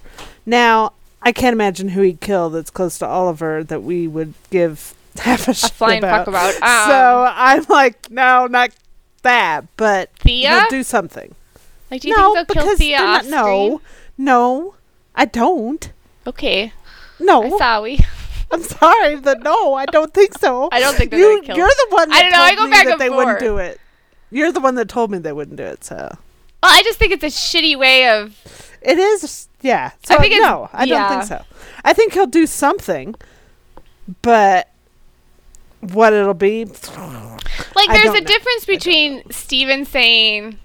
Now, 0.45 0.93
I 1.23 1.33
can't 1.33 1.53
imagine 1.53 1.91
who 1.91 2.03
he'd 2.03 2.21
kill 2.21 2.51
that's 2.51 2.71
close 2.71 2.99
to 2.99 3.07
Oliver 3.07 3.63
that 3.65 3.83
we 3.83 4.09
would 4.09 4.35
give 4.51 4.95
half 5.19 5.47
a, 5.49 5.55
shit 5.55 5.71
flying 5.71 5.99
about. 5.99 6.27
fuck 6.27 6.29
about. 6.29 6.55
so 6.55 7.27
Um, 7.27 7.33
I'm 7.37 7.65
like, 7.69 8.11
no, 8.11 8.47
not 8.47 8.71
that, 9.23 9.67
but 9.77 10.11
Thea? 10.19 10.61
he'll 10.63 10.69
do 10.71 10.83
something. 10.83 11.35
Like, 11.91 12.03
do 12.03 12.09
you 12.09 12.17
no, 12.17 12.35
think 12.35 12.49
they'll 12.49 12.65
kill 12.65 12.77
Thea 12.77 12.99
off 13.01 13.25
not- 13.25 13.27
no, 13.27 13.81
no, 14.19 14.75
I 15.15 15.25
don't. 15.25 15.91
Okay, 16.27 16.73
No, 17.19 17.43
I 17.43 17.59
saw 17.59 17.83
we. 17.83 18.01
I'm 18.51 18.63
sorry, 18.63 19.17
but 19.17 19.43
no, 19.43 19.75
I 19.75 19.87
don't 19.87 20.13
think 20.13 20.37
so. 20.39 20.69
I 20.73 20.81
don't 20.81 20.95
think 20.95 21.11
they're 21.11 21.21
you. 21.21 21.43
You're 21.43 21.69
the 21.69 21.87
one. 21.91 22.09
That 22.11 22.17
I 22.19 22.23
don't 22.23 22.33
know, 22.33 22.43
I 22.43 22.49
told 22.55 22.59
go 22.59 22.65
me 22.65 22.71
back 22.71 22.87
and 22.87 23.01
they 23.01 23.11
wouldn't 23.11 23.41
do 23.41 23.59
it. 23.59 23.81
You're 24.31 24.53
the 24.53 24.61
one 24.61 24.75
that 24.77 24.89
told 24.89 25.11
me 25.11 25.19
they 25.19 25.33
wouldn't 25.33 25.57
do 25.57 25.65
it. 25.65 25.85
So 25.85 25.97
Well, 25.97 26.73
I 26.73 26.83
just 26.83 26.99
think 26.99 27.13
it's 27.13 27.25
a 27.25 27.27
shitty 27.29 27.79
way 27.79 28.09
of. 28.09 28.37
it 28.83 28.99
is. 28.99 29.49
Yeah. 29.63 29.93
So 30.05 30.17
I 30.17 30.19
think 30.19 30.35
no, 30.43 30.69
I 30.73 30.87
don't 30.87 31.09
think 31.09 31.23
so. 31.25 31.45
I 31.85 31.93
think 31.95 32.13
he'll 32.13 32.27
do 32.27 32.47
something, 32.47 33.15
but 34.23 34.69
what 35.81 36.13
it'll 36.13 36.35
be, 36.35 36.65
Like, 37.75 37.89
I 37.91 37.97
there's 38.03 38.15
a 38.17 38.21
know. 38.21 38.27
difference 38.27 38.65
between 38.67 39.31
Steven 39.31 39.85
saying 39.85 40.59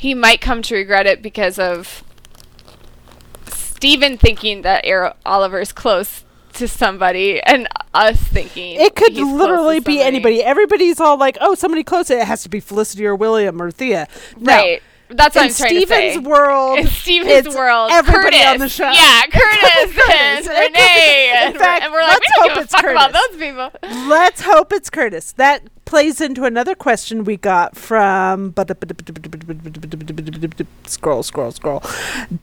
he 0.00 0.14
might 0.14 0.40
come 0.40 0.62
to 0.62 0.74
regret 0.74 1.06
it 1.06 1.20
because 1.20 1.58
of 1.58 2.02
Steven 3.48 4.18
thinking 4.18 4.62
that 4.62 4.86
Ar- 4.86 5.14
Oliver's 5.26 5.72
close 5.72 6.24
to 6.54 6.66
somebody 6.66 7.40
and 7.42 7.68
us 7.94 8.16
thinking 8.20 8.80
it 8.80 8.94
could 8.96 9.12
he's 9.12 9.20
close 9.20 9.30
to 9.32 9.36
literally 9.36 9.80
be 9.80 10.00
anybody. 10.00 10.42
Everybody's 10.42 11.00
all 11.00 11.16
like, 11.18 11.38
"Oh, 11.40 11.54
somebody 11.54 11.82
close." 11.84 12.10
It 12.10 12.24
has 12.26 12.42
to 12.42 12.48
be 12.48 12.60
Felicity 12.60 13.06
or 13.06 13.14
William 13.14 13.60
or 13.60 13.70
Thea. 13.70 14.08
No. 14.36 14.54
Right. 14.54 14.82
That's 15.12 15.34
what 15.34 15.44
In 15.46 15.50
I'm 15.50 15.54
trying 15.56 15.80
to 15.80 15.86
say. 15.88 16.18
World, 16.18 16.78
In 16.78 16.86
Steven's 16.86 17.46
it's 17.46 17.56
world, 17.56 17.90
everybody 17.92 18.36
Curtis. 18.38 18.46
on 18.52 18.58
the 18.58 18.68
show. 18.68 18.88
Yeah, 18.90 19.22
Curtis, 19.22 19.92
Curtis. 19.96 20.08
and 20.08 20.38
It 20.38 20.44
could 20.44 20.72
be- 20.72 20.78
Renee. 20.78 21.30
in 21.30 21.46
and, 21.48 21.56
fact, 21.56 21.82
and 21.82 21.92
we're 21.92 22.00
like, 22.02 22.10
let's 22.10 22.20
we 22.20 22.26
don't 22.36 22.42
hope 22.42 22.48
give 22.48 22.58
a 22.58 22.60
it's 22.62 22.72
fuck 22.74 22.84
about 22.84 23.12
those 23.12 23.36
people. 23.40 23.70
Let's 24.08 24.40
hope 24.42 24.72
it's 24.72 24.88
Curtis. 24.88 25.32
That 25.32 25.62
plays 25.90 26.20
into 26.20 26.44
another 26.44 26.76
question 26.76 27.24
we 27.24 27.36
got 27.36 27.76
from 27.76 28.54
scroll, 30.86 31.24
scroll, 31.24 31.50
scroll. 31.50 31.82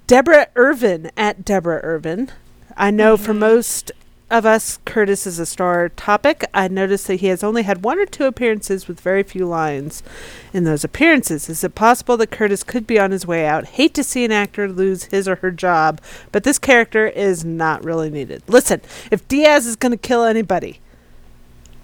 Deborah 0.06 0.50
Irvin 0.56 1.10
at 1.16 1.46
Deborah 1.46 1.80
Irvin. 1.82 2.30
I 2.76 2.92
know 2.92 3.16
for 3.16 3.34
most 3.34 3.94
of 4.30 4.46
us, 4.46 4.80
Curtis 4.84 5.26
is 5.26 5.40
a 5.40 5.46
star 5.46 5.88
topic. 5.88 6.44
I 6.54 6.68
noticed 6.68 7.08
that 7.08 7.22
he 7.22 7.28
has 7.28 7.42
only 7.42 7.64
had 7.64 7.86
one 7.86 7.98
or 7.98 8.06
two 8.06 8.26
appearances 8.26 8.86
with 8.86 9.00
very 9.00 9.24
few 9.24 9.46
lines 9.46 10.04
in 10.52 10.66
those 10.66 10.84
appearances. 10.84 11.48
Is 11.48 11.64
it 11.64 11.74
possible 11.74 12.18
that 12.18 12.32
Curtis 12.32 12.64
could 12.64 12.86
be 12.86 13.00
on 13.00 13.12
his 13.12 13.26
way 13.26 13.48
out? 13.48 13.64
Hate 13.66 13.94
to 13.94 14.04
see 14.04 14.26
an 14.26 14.34
actor 14.34 14.68
lose 14.68 15.06
his 15.06 15.26
or 15.26 15.38
her 15.38 15.52
job, 15.52 16.02
but 16.34 16.44
this 16.44 16.60
character 16.60 17.08
is 17.08 17.46
not 17.46 17.82
really 17.86 18.10
needed. 18.10 18.44
Listen, 18.50 18.82
if 19.10 19.26
Diaz 19.30 19.66
is 19.66 19.78
going 19.78 19.94
to 19.94 19.98
kill 19.98 20.26
anybody, 20.26 20.82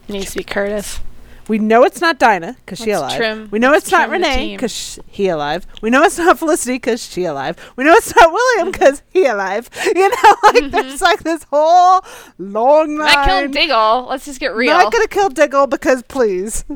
it 0.10 0.12
needs 0.12 0.32
to 0.32 0.40
be 0.40 0.44
Curtis. 0.44 1.00
We 1.48 1.60
know 1.60 1.84
it's 1.84 2.00
not 2.02 2.20
Dinah 2.20 2.56
because 2.66 2.80
she 2.80 2.92
alive. 2.92 3.16
trim- 3.18 3.50
we 3.52 3.60
know 3.60 3.74
it's 3.74 3.92
not 3.92 4.10
Renee 4.10 4.56
because 4.56 5.00
he 5.08 5.28
alive. 5.28 5.66
We 5.82 5.90
know 5.90 6.04
it's 6.04 6.18
not 6.18 6.40
Felicity 6.40 6.76
because 6.76 7.06
she 7.06 7.26
alive. 7.26 7.58
We 7.76 7.84
know 7.84 7.94
it's 7.94 8.16
not 8.16 8.32
William 8.32 8.68
Mm-hmm. 8.68 8.72
because 8.72 9.02
he 9.12 9.26
alive. 9.26 9.70
You 9.96 10.10
know, 10.10 10.36
like 10.44 10.72
there's 10.72 11.02
like 11.02 11.24
this 11.24 11.44
whole 11.44 12.04
long 12.38 12.98
line. 12.98 13.14
Not 13.14 13.26
killing 13.26 13.52
Diggle. 13.52 14.08
Let's 14.10 14.26
just 14.26 14.40
get 14.40 14.56
real. 14.56 14.74
Not 14.78 14.92
gonna 14.92 15.08
kill 15.08 15.30
Diggle 15.30 15.68
because 15.68 16.02
please. 16.04 16.66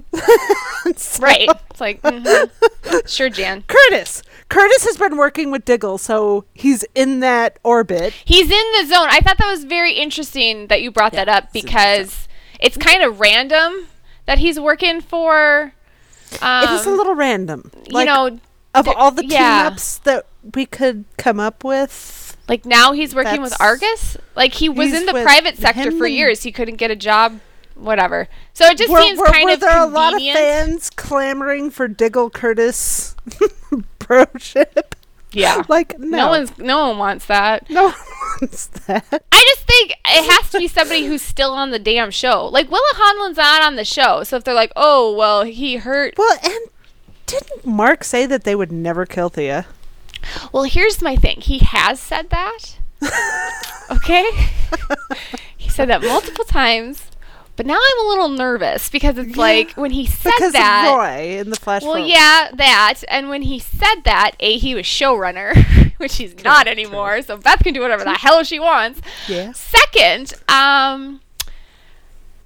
So- 0.96 1.24
right. 1.24 1.50
It's 1.72 1.82
like, 1.82 2.02
mhm. 2.02 2.50
sure, 3.08 3.30
Jan. 3.30 3.64
Curtis. 3.68 4.24
Curtis 4.50 4.86
has 4.86 4.98
been 4.98 5.18
working 5.18 5.52
with 5.52 5.66
Diggle, 5.66 5.98
so 5.98 6.46
he's 6.54 6.86
in 6.96 7.20
that 7.20 7.60
orbit. 7.64 8.14
He's 8.24 8.50
in 8.50 8.64
the 8.80 8.86
zone. 8.88 9.08
I 9.10 9.20
thought 9.20 9.38
that 9.38 9.52
was 9.52 9.66
very 9.66 9.94
interesting 9.94 10.68
that 10.68 10.82
you 10.82 10.92
brought 10.92 11.14
Yeah, 11.14 11.26
that 11.26 11.30
up 11.44 11.44
it's 11.46 11.56
in 11.56 11.62
the 11.62 11.66
because 11.66 12.28
it's 12.60 12.78
kind 12.78 13.04
of 13.04 13.20
random 13.20 13.88
that 14.28 14.38
he's 14.38 14.60
working 14.60 15.02
for. 15.02 15.74
Um, 16.42 16.64
it 16.66 16.70
is 16.72 16.86
a 16.86 16.92
little 16.92 17.16
random. 17.16 17.72
Like 17.90 18.08
you 18.08 18.14
know, 18.14 18.40
of 18.76 18.86
there- 18.86 18.94
all 18.96 19.10
the 19.12 19.26
yeah. 19.26 19.76
that 20.04 20.26
we 20.54 20.66
could 20.68 21.06
come 21.18 21.40
up 21.40 21.64
with. 21.64 22.38
like 22.48 22.66
now 22.66 22.92
he's 22.92 23.16
working 23.16 23.42
with 23.42 23.60
Argus. 23.60 24.18
Like 24.36 24.54
he 24.54 24.70
was 24.70 24.94
in 24.94 25.06
the 25.08 25.14
private 25.14 25.58
sector 25.58 25.92
for 25.92 26.06
years. 26.06 26.44
He 26.44 26.52
couldn't 26.52 26.76
get 26.76 26.92
a 26.92 26.96
job. 26.96 27.40
Whatever. 27.76 28.28
So 28.54 28.66
it 28.66 28.78
just 28.78 28.92
were, 28.92 29.02
seems 29.02 29.20
were- 29.20 29.28
kind 29.28 29.46
were 29.46 29.54
of 29.54 29.60
there 29.60 29.82
a 29.82 29.86
lot 29.86 30.16
of 30.16 30.22
fans 30.22 30.90
clamoring 30.90 31.70
for 31.70 31.88
Diggle 31.88 32.30
Curtis 32.32 33.16
broship? 34.00 34.96
Yeah. 35.32 35.64
Like 35.70 36.00
no, 36.00 36.18
No 36.18 36.28
one's 36.30 36.58
no 36.58 36.88
one 36.90 36.98
wants 36.98 37.26
that. 37.28 37.70
no 37.70 37.84
one 37.90 37.94
wants 38.42 38.68
that. 38.88 39.06
I 39.32 39.54
just 39.56 39.68
think 39.68 39.92
it 39.92 40.32
has 40.32 40.50
to 40.52 40.60
be 40.60 40.68
somebody 40.68 41.06
who's 41.06 41.22
still 41.22 41.52
on 41.54 41.72
the 41.72 41.80
damn 41.80 42.12
show. 42.12 42.46
Like 42.48 42.72
Willa 42.72 42.82
Holland's 42.94 43.38
not 43.38 43.62
on 43.64 43.76
the 43.76 43.86
show, 43.86 44.24
so 44.24 44.38
if 44.38 44.44
they're 44.44 44.54
like, 44.54 44.72
"Oh, 44.76 45.14
well, 45.16 45.44
he 45.44 45.78
hurt." 45.78 46.14
Well, 46.18 46.38
and 46.44 46.70
didn't 47.26 47.66
Mark 47.66 48.04
say 48.04 48.26
that 48.26 48.44
they 48.46 48.56
would 48.56 48.72
never 48.72 49.06
kill 49.06 49.30
Thea? 49.30 49.66
Well, 50.52 50.64
here's 50.64 51.02
my 51.02 51.16
thing. 51.16 51.42
He 51.42 51.60
has 51.60 52.00
said 52.00 52.30
that. 52.30 52.60
okay? 53.92 54.26
he 55.58 55.70
said 55.70 55.90
that 55.90 56.02
multiple 56.02 56.46
times. 56.46 57.12
But 57.58 57.66
now 57.66 57.74
I'm 57.76 58.06
a 58.06 58.10
little 58.10 58.30
nervous 58.30 58.90
because 58.90 59.18
it's 59.18 59.36
Yeah. 59.36 59.42
like 59.42 59.72
when 59.74 59.92
he 59.92 60.06
said 60.06 60.32
because 60.38 60.54
that. 60.54 60.88
of 60.88 60.96
Roy 60.96 61.40
in 61.40 61.50
the 61.50 61.56
Flash. 61.58 61.82
Well, 61.82 61.94
forward. 61.96 62.08
yeah, 62.08 62.50
that. 62.54 63.04
And 63.10 63.28
when 63.30 63.42
he 63.42 63.60
said 63.60 64.04
that, 64.06 64.32
A, 64.40 64.58
he 64.58 64.74
was 64.76 64.86
showrunner, 64.86 65.92
which 65.98 66.18
he's 66.18 66.42
not 66.44 66.68
anymore. 66.68 67.22
So 67.24 67.36
Beth 67.36 67.64
can 67.64 67.74
do 67.74 67.82
whatever 67.82 68.04
the 68.06 68.14
hell 68.14 68.44
she 68.44 68.60
wants. 68.60 69.02
Yeah. 69.28 69.52
Second, 69.54 70.34
um, 70.48 71.20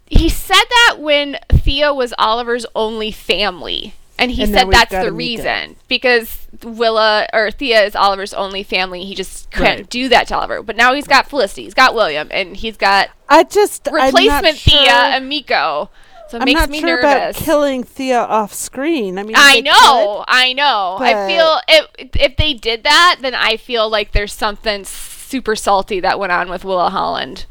he 0.07 0.29
said 0.29 0.63
that 0.69 0.95
when 0.99 1.37
Thea 1.49 1.93
was 1.93 2.13
Oliver's 2.17 2.65
only 2.73 3.11
family. 3.11 3.93
And 4.21 4.31
he 4.31 4.43
And 4.43 4.53
said 4.53 4.69
that's 4.71 4.91
the 4.91 5.11
reason 5.11 5.75
because 5.87 6.47
Willa 6.63 7.27
or 7.33 7.49
Thea 7.51 7.83
is 7.83 7.95
Oliver's 7.95 8.33
only 8.33 8.61
family. 8.63 9.03
He 9.03 9.15
just 9.15 9.49
couldn't 9.51 9.77
Right. 9.77 9.89
do 9.89 10.07
that 10.09 10.27
to 10.27 10.37
Oliver. 10.37 10.61
But 10.61 10.75
now 10.77 10.93
he's 10.93 11.07
got 11.07 11.27
Felicity, 11.27 11.63
he's 11.63 11.73
got 11.73 11.95
William, 11.95 12.27
and 12.31 12.55
he's 12.55 12.77
got 12.77 13.09
I 13.27 13.43
just 13.43 13.87
replacement 13.91 14.57
sure- 14.57 14.79
Thea 14.79 14.91
and 15.15 15.27
Miko. 15.27 15.89
So 16.29 16.37
it 16.37 16.41
I'm 16.41 16.45
makes 16.45 16.59
not 16.61 16.69
me 16.69 16.79
sure 16.79 17.01
nervous. 17.01 17.35
about 17.37 17.43
killing 17.45 17.83
Thea 17.83 18.19
off 18.21 18.53
screen. 18.53 19.17
I 19.19 19.23
mean, 19.23 19.35
I 19.37 19.59
know, 19.59 20.23
I 20.27 20.53
know. 20.53 20.97
I 20.99 21.27
feel 21.27 21.59
if 21.67 21.87
if 22.15 22.37
they 22.37 22.53
did 22.53 22.83
that, 22.83 23.17
then 23.21 23.35
I 23.35 23.57
feel 23.57 23.89
like 23.89 24.13
there's 24.13 24.31
something 24.33 24.85
super 24.85 25.55
salty 25.57 25.99
that 25.99 26.19
went 26.19 26.31
on 26.31 26.49
with 26.49 26.63
Willa 26.63 26.89
Holland. 26.89 27.45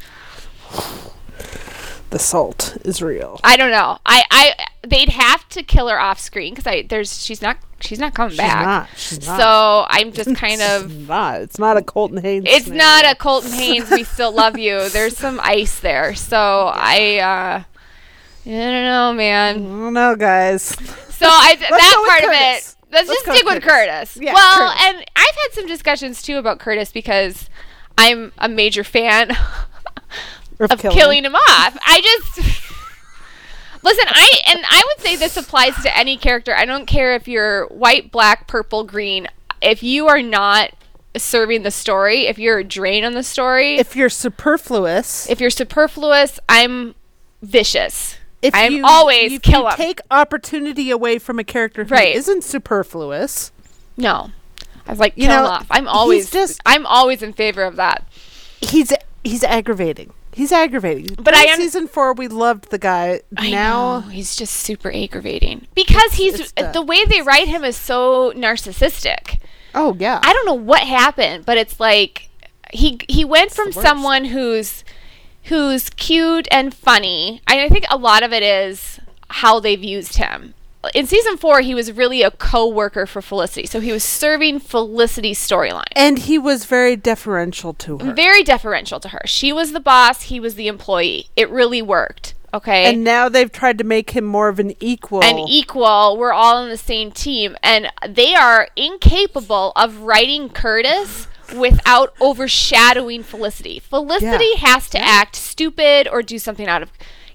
The 2.11 2.19
salt 2.19 2.77
is 2.85 3.01
real. 3.01 3.39
I 3.45 3.57
don't 3.57 3.71
know. 3.71 3.99
I, 4.05 4.25
I 4.31 4.55
they'd 4.87 5.11
have 5.11 5.49
to 5.51 5.63
kill 5.63 5.89
her 5.89 6.01
off 6.01 6.19
screen 6.19 6.53
because 6.55 6.67
I 6.67 6.83
there's 6.83 7.23
she's 7.23 7.41
not 7.41 7.57
she's 7.81 8.01
not 8.01 8.15
coming 8.15 8.31
She's 8.31 8.39
back. 8.39 8.65
not. 8.67 8.89
She's 8.97 9.27
not. 9.27 9.39
So 9.41 9.87
I'm 9.89 10.13
just 10.13 10.35
kind 10.35 10.61
of. 10.61 11.09
not. 11.09 11.41
It's 11.43 11.59
not 11.59 11.77
a 11.77 11.83
Colton 11.83 12.19
Haynes. 12.21 12.47
It's 12.49 12.65
scenario. 12.65 12.85
not 12.85 13.05
a 13.13 13.15
Colton 13.19 13.53
Haynes. 13.53 13.91
We 13.91 14.03
still 14.05 14.33
love 14.33 14.59
you. 14.59 14.89
There's 14.89 15.17
some 15.17 15.39
ice 15.43 15.79
there. 15.81 16.15
So 16.15 16.73
I. 16.75 17.19
uh 17.19 17.63
I 18.47 18.49
don't 18.51 18.85
know, 18.85 19.13
man. 19.13 19.57
I 19.57 19.59
don't 19.61 19.93
know, 19.93 20.17
guys. 20.17 20.63
So 20.65 21.27
I 21.29 21.55
that 21.61 22.05
part 22.09 22.25
of 22.25 22.31
it. 22.31 22.35
Let's, 22.35 22.77
Let's 22.91 23.09
just 23.09 23.21
stick 23.23 23.45
with 23.45 23.55
with 23.57 23.63
Curtis. 23.63 24.15
Curtis. 24.15 24.17
Yeah, 24.17 24.33
well, 24.35 24.69
Curtis. 24.71 24.83
and 24.87 24.97
I've 25.15 25.37
had 25.37 25.53
some 25.53 25.67
discussions 25.69 26.23
too 26.23 26.39
about 26.39 26.59
Curtis 26.59 26.91
because 26.91 27.49
I'm 27.99 28.33
a 28.39 28.49
major 28.49 28.83
fan 28.83 29.31
Of 30.61 30.71
of 30.73 30.81
killing. 30.81 30.97
killing 30.97 31.25
him 31.25 31.35
off. 31.35 31.77
I 31.87 32.01
just 32.01 32.39
listen. 33.83 34.05
I 34.09 34.41
and 34.49 34.61
I 34.69 34.83
would 34.87 35.05
say 35.05 35.17
this 35.17 35.37
applies 35.37 35.75
to 35.83 35.97
any 35.97 36.17
character. 36.17 36.55
I 36.55 36.65
don't 36.65 36.87
care 36.87 37.15
if 37.15 37.27
you're 37.29 37.67
white, 37.67 38.11
black, 38.13 38.47
purple, 38.47 38.85
green. 38.85 39.27
If 39.63 39.83
you 39.83 40.07
are 40.09 40.23
not 40.23 40.73
serving 41.17 41.63
the 41.65 41.71
story, 41.71 42.27
if 42.27 42.39
you're 42.39 42.59
a 42.59 42.65
drain 42.65 43.05
on 43.05 43.15
the 43.15 43.23
story, 43.23 43.77
if, 43.77 43.97
you're 43.97 44.09
superfluous, 44.09 45.29
if 45.29 45.41
you're 45.41 45.51
superfluous, 45.51 46.39
I'm 46.49 46.95
vicious. 47.43 48.17
if 48.43 48.55
I'm 48.55 48.73
you 48.73 48.85
always 48.87 49.33
if 49.33 49.43
kill 49.43 49.65
you 49.65 49.77
take 49.77 50.01
opportunity 50.11 50.91
away 50.91 51.19
from 51.19 51.39
a 51.39 51.45
character 51.45 51.85
who 51.85 51.95
Right. 51.95 52.15
not 52.27 52.43
superfluous, 52.45 53.51
No, 53.97 54.31
I 54.87 54.91
was 54.93 54.99
like, 55.01 55.15
You 55.17 55.27
kill 55.27 55.37
him 55.39 55.43
know, 55.45 55.51
off. 55.51 55.67
I'm 55.71 55.89
always 55.89 56.31
just- 56.31 56.61
I'm 56.65 56.87
always 56.87 57.23
in 57.23 57.33
favor 57.33 57.63
of 57.65 57.77
that. 57.77 58.05
he's 58.61 58.93
he's 59.25 59.43
aggravating. 59.45 60.13
He's 60.41 60.53
aggravating. 60.53 61.17
But 61.23 61.35
I 61.37 61.43
In 61.45 61.51
un- 61.51 61.57
season 61.59 61.87
four, 61.87 62.15
we 62.15 62.27
loved 62.27 62.71
the 62.71 62.79
guy. 62.79 63.21
I 63.37 63.51
now 63.51 64.01
know, 64.01 64.09
he's 64.09 64.35
just 64.35 64.55
super 64.55 64.91
aggravating 64.91 65.67
because 65.75 66.15
he's 66.15 66.41
it's 66.41 66.53
uh, 66.57 66.63
the- 66.73 66.81
the 66.81 66.83
way 66.83 67.05
they 67.05 67.21
write 67.21 67.47
him 67.47 67.63
is 67.63 67.77
so 67.77 68.33
narcissistic. 68.33 69.39
Oh 69.75 69.95
yeah. 69.99 70.19
I 70.23 70.33
don't 70.33 70.47
know 70.47 70.55
what 70.55 70.81
happened, 70.81 71.45
but 71.45 71.59
it's 71.59 71.79
like 71.79 72.31
he 72.73 73.01
he 73.07 73.23
went 73.23 73.53
from 73.53 73.71
someone 73.71 74.25
who's 74.25 74.83
who's 75.45 75.91
cute 75.91 76.49
and 76.51 76.73
funny. 76.73 77.43
I, 77.47 77.65
I 77.65 77.69
think 77.69 77.85
a 77.91 77.99
lot 77.99 78.23
of 78.23 78.33
it 78.33 78.43
is 78.43 78.99
how 79.29 79.61
they've 79.61 79.85
used 79.85 80.17
him. 80.17 80.55
In 80.95 81.07
season 81.07 81.37
four, 81.37 81.61
he 81.61 81.75
was 81.75 81.93
really 81.93 82.23
a 82.23 82.31
co-worker 82.31 83.05
for 83.07 83.21
Felicity, 83.21 83.67
so 83.67 83.81
he 83.81 83.93
was 83.93 84.03
serving 84.03 84.61
Felicity's 84.61 85.39
storyline. 85.39 85.85
and 85.95 86.19
he 86.21 86.39
was 86.39 86.65
very 86.65 86.97
deferential 86.97 87.75
to 87.75 87.99
her. 87.99 88.13
Very 88.15 88.43
deferential 88.43 88.99
to 89.01 89.09
her. 89.09 89.21
She 89.27 89.53
was 89.53 89.73
the 89.73 89.81
boss, 89.81 90.23
he 90.23 90.41
was 90.41 90.55
the 90.55 90.69
employee. 90.69 91.29
It 91.37 91.51
really 91.51 91.83
worked. 91.83 92.35
Okay. 92.53 92.87
and 92.87 93.05
now 93.05 93.29
they've 93.29 93.53
tried 93.53 93.79
to 93.79 93.85
make 93.85 94.11
him 94.11 94.25
more 94.25 94.49
of 94.49 94.59
an 94.59 94.75
equal. 94.81 95.23
An 95.23 95.39
equal. 95.39 96.17
We're 96.19 96.33
all 96.33 96.57
on 96.57 96.69
the 96.69 96.77
same 96.77 97.13
team, 97.13 97.57
and 97.63 97.93
they 98.09 98.35
are 98.35 98.67
incapable 98.75 99.73
of 99.77 99.99
writing 100.01 100.49
Curtis 100.49 101.29
without 101.55 102.13
overshadowing 102.21 103.23
Felicity. 103.23 103.79
Felicity 103.81 104.47
Yeah. 104.57 104.67
has 104.73 104.89
to 104.91 104.99
act 104.99 105.37
stupid 105.37 106.09
or 106.11 106.23
do 106.23 106.39
something 106.41 106.67
out 106.67 106.83
of, 106.83 106.91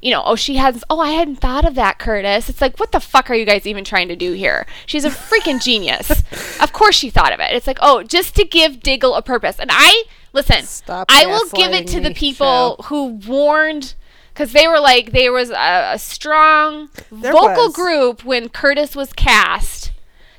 you 0.06 0.12
know, 0.12 0.22
oh 0.24 0.36
she 0.36 0.58
has. 0.58 0.84
Oh, 0.88 1.00
I 1.00 1.10
hadn't 1.10 1.38
thought 1.38 1.66
of 1.66 1.74
that, 1.76 1.98
Curtis. 1.98 2.48
It's 2.48 2.62
like, 2.62 2.80
what 2.80 2.92
the 2.92 3.00
fuck 3.00 3.32
are 3.32 3.34
you 3.34 3.44
guys 3.44 3.66
even 3.66 3.84
trying 3.84 4.08
to 4.10 4.16
do 4.16 4.34
here? 4.34 4.68
She's 4.86 5.04
a 5.04 5.10
freaking 5.10 5.62
genius. 5.62 6.24
Of 6.62 6.72
course 6.72 6.96
she 6.96 7.10
thought 7.10 7.34
of 7.34 7.40
it. 7.40 7.52
It's 7.54 7.68
like, 7.68 7.80
oh, 7.82 8.02
just 8.04 8.36
to 8.36 8.46
give 8.46 8.82
Diggle 8.82 9.16
a 9.16 9.22
purpose. 9.22 9.60
And 9.60 9.70
I 9.74 10.04
listen. 10.32 10.64
Stop 10.64 11.08
I 11.10 11.26
will 11.26 11.50
give 11.50 11.74
it 11.74 11.88
to 11.88 12.00
the 12.00 12.14
people 12.14 12.78
who 12.86 13.08
warned. 13.28 13.96
Because 14.34 14.52
they 14.52 14.68
were 14.68 14.80
like, 14.80 15.12
there 15.12 15.32
was 15.32 15.50
a, 15.50 15.92
a 15.94 16.00
strong 16.00 16.90
There 17.12 17.32
vocal 17.32 17.68
was. 17.68 17.76
group 17.76 18.24
when 18.26 18.50
Curtis 18.50 18.96
was 18.96 19.14
cast 19.14 19.85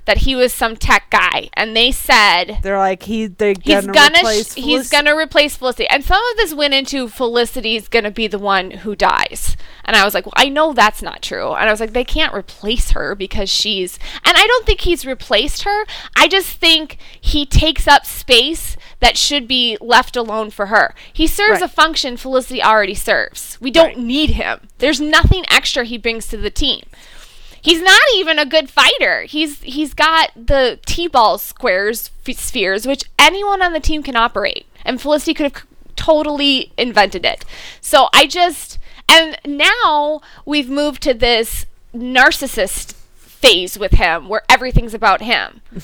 that 0.06 0.18
he 0.18 0.34
was 0.34 0.52
some 0.52 0.76
tech 0.76 1.10
guy, 1.10 1.50
and 1.54 1.76
they 1.76 1.92
said 1.92 2.58
They're 2.62 2.78
like 2.78 3.02
he. 3.02 3.26
They're 3.26 3.54
he's 3.60 3.86
gonna, 3.86 4.42
sh- 4.42 4.54
he's 4.54 4.88
gonna 4.90 5.14
replace 5.16 5.56
Felicity, 5.56 5.86
and 5.88 6.02
some 6.04 6.22
of 6.32 6.36
this 6.38 6.54
went 6.54 6.74
into 6.74 7.08
Felicity's 7.08 7.88
gonna 7.88 8.10
be 8.10 8.26
the 8.26 8.38
one 8.38 8.70
who 8.70 8.96
dies, 8.96 9.56
and 9.84 9.96
I 9.96 10.04
was 10.04 10.14
like, 10.14 10.24
well, 10.26 10.32
I 10.36 10.48
know 10.48 10.72
that's 10.72 11.02
not 11.02 11.22
true, 11.22 11.52
and 11.52 11.68
I 11.68 11.72
was 11.72 11.80
like, 11.80 11.92
they 11.92 12.04
can't 12.04 12.34
replace 12.34 12.92
her 12.92 13.14
because 13.14 13.50
she's, 13.50 13.98
and 14.24 14.36
I 14.36 14.46
don't 14.46 14.64
think 14.64 14.80
he's 14.82 15.04
replaced 15.04 15.62
her. 15.64 15.84
I 16.16 16.28
just 16.28 16.56
think 16.58 16.98
he 17.20 17.44
takes 17.44 17.86
up 17.86 18.06
space 18.06 18.76
that 19.00 19.16
should 19.16 19.46
be 19.46 19.76
left 19.80 20.16
alone 20.16 20.50
for 20.50 20.66
her. 20.66 20.94
He 21.12 21.26
serves 21.26 21.60
Right. 21.60 21.70
a 21.70 21.72
function 21.72 22.16
Felicity 22.16 22.62
already 22.62 22.94
serves. 22.94 23.58
We 23.60 23.70
don't 23.70 23.88
Right. 23.88 23.98
need 23.98 24.30
him. 24.30 24.68
There's 24.78 25.00
nothing 25.00 25.44
extra 25.50 25.84
he 25.84 25.98
brings 25.98 26.28
to 26.28 26.36
the 26.36 26.50
team. 26.50 26.82
He's 27.66 27.82
not 27.82 28.00
even 28.14 28.38
a 28.38 28.46
good 28.46 28.70
fighter. 28.70 29.22
He's 29.22 29.60
he's 29.62 29.92
got 29.92 30.30
the 30.36 30.78
T-ball 30.86 31.38
squares 31.38 32.10
f- 32.26 32.36
spheres 32.38 32.86
which 32.86 33.02
anyone 33.18 33.60
on 33.60 33.72
the 33.72 33.80
team 33.80 34.02
can 34.04 34.14
operate. 34.14 34.66
And 34.84 35.00
Felicity 35.00 35.34
could 35.34 35.52
have 35.52 35.56
c- 35.62 35.68
totally 35.96 36.70
invented 36.78 37.24
it. 37.24 37.44
So 37.80 38.08
I 38.14 38.26
just 38.28 38.78
and 39.08 39.36
now 39.44 40.20
we've 40.44 40.70
moved 40.70 41.02
to 41.02 41.12
this 41.14 41.66
narcissist 41.92 42.92
phase 43.16 43.76
with 43.78 43.92
him 43.92 44.28
where 44.28 44.42
everything's 44.48 44.94
about 44.94 45.20
him. 45.22 45.60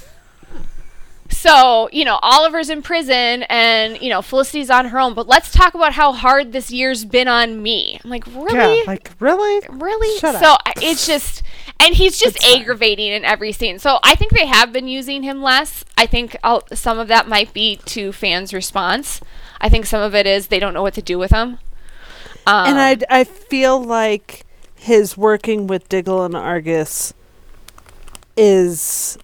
So, 1.30 1.88
you 1.92 2.04
know, 2.04 2.18
Oliver's 2.22 2.68
in 2.68 2.82
prison 2.82 3.44
and, 3.44 4.00
you 4.02 4.10
know, 4.10 4.20
Felicity's 4.20 4.68
on 4.68 4.86
her 4.88 5.00
own, 5.00 5.14
but 5.14 5.26
let's 5.26 5.50
talk 5.50 5.74
about 5.74 5.94
how 5.94 6.12
hard 6.12 6.52
this 6.52 6.70
year's 6.70 7.06
been 7.06 7.26
on 7.26 7.62
me. 7.62 7.98
I'm 8.04 8.10
like, 8.10 8.26
really? 8.26 8.78
Yeah, 8.80 8.84
like 8.86 9.10
really. 9.18 9.66
really 9.70 10.18
Shut 10.18 10.38
so. 10.40 10.56
I- 10.66 10.74
it's 10.82 11.06
just 11.06 11.42
and 11.80 11.94
he's 11.94 12.18
just 12.18 12.36
It's 12.36 12.54
aggravating 12.54 13.12
in 13.12 13.24
every 13.24 13.52
scene. 13.52 13.78
So 13.78 13.98
i 14.02 14.14
think 14.14 14.32
they 14.32 14.46
have 14.46 14.72
been 14.72 14.88
using 14.88 15.22
him 15.22 15.42
less. 15.42 15.84
I 15.96 16.06
think 16.06 16.36
I'll, 16.42 16.62
some 16.72 16.98
of 16.98 17.08
that 17.08 17.28
might 17.28 17.52
be 17.52 17.76
to 17.86 18.12
fans 18.12 18.54
response. 18.54 19.20
I 19.60 19.68
think 19.68 19.86
some 19.86 20.02
of 20.02 20.14
it 20.14 20.26
is 20.26 20.48
they 20.48 20.58
don't 20.58 20.74
know 20.74 20.82
what 20.82 20.94
to 20.94 21.02
do 21.02 21.18
with 21.18 21.30
him. 21.30 21.58
Um, 22.46 22.66
and 22.66 22.78
I 23.08 23.20
I 23.20 23.24
feel 23.24 23.82
like 23.82 24.44
his 24.74 25.16
working 25.16 25.66
with 25.68 25.88
Diggle 25.88 26.24
and 26.24 26.34
Argus 26.34 27.14
is 28.36 29.18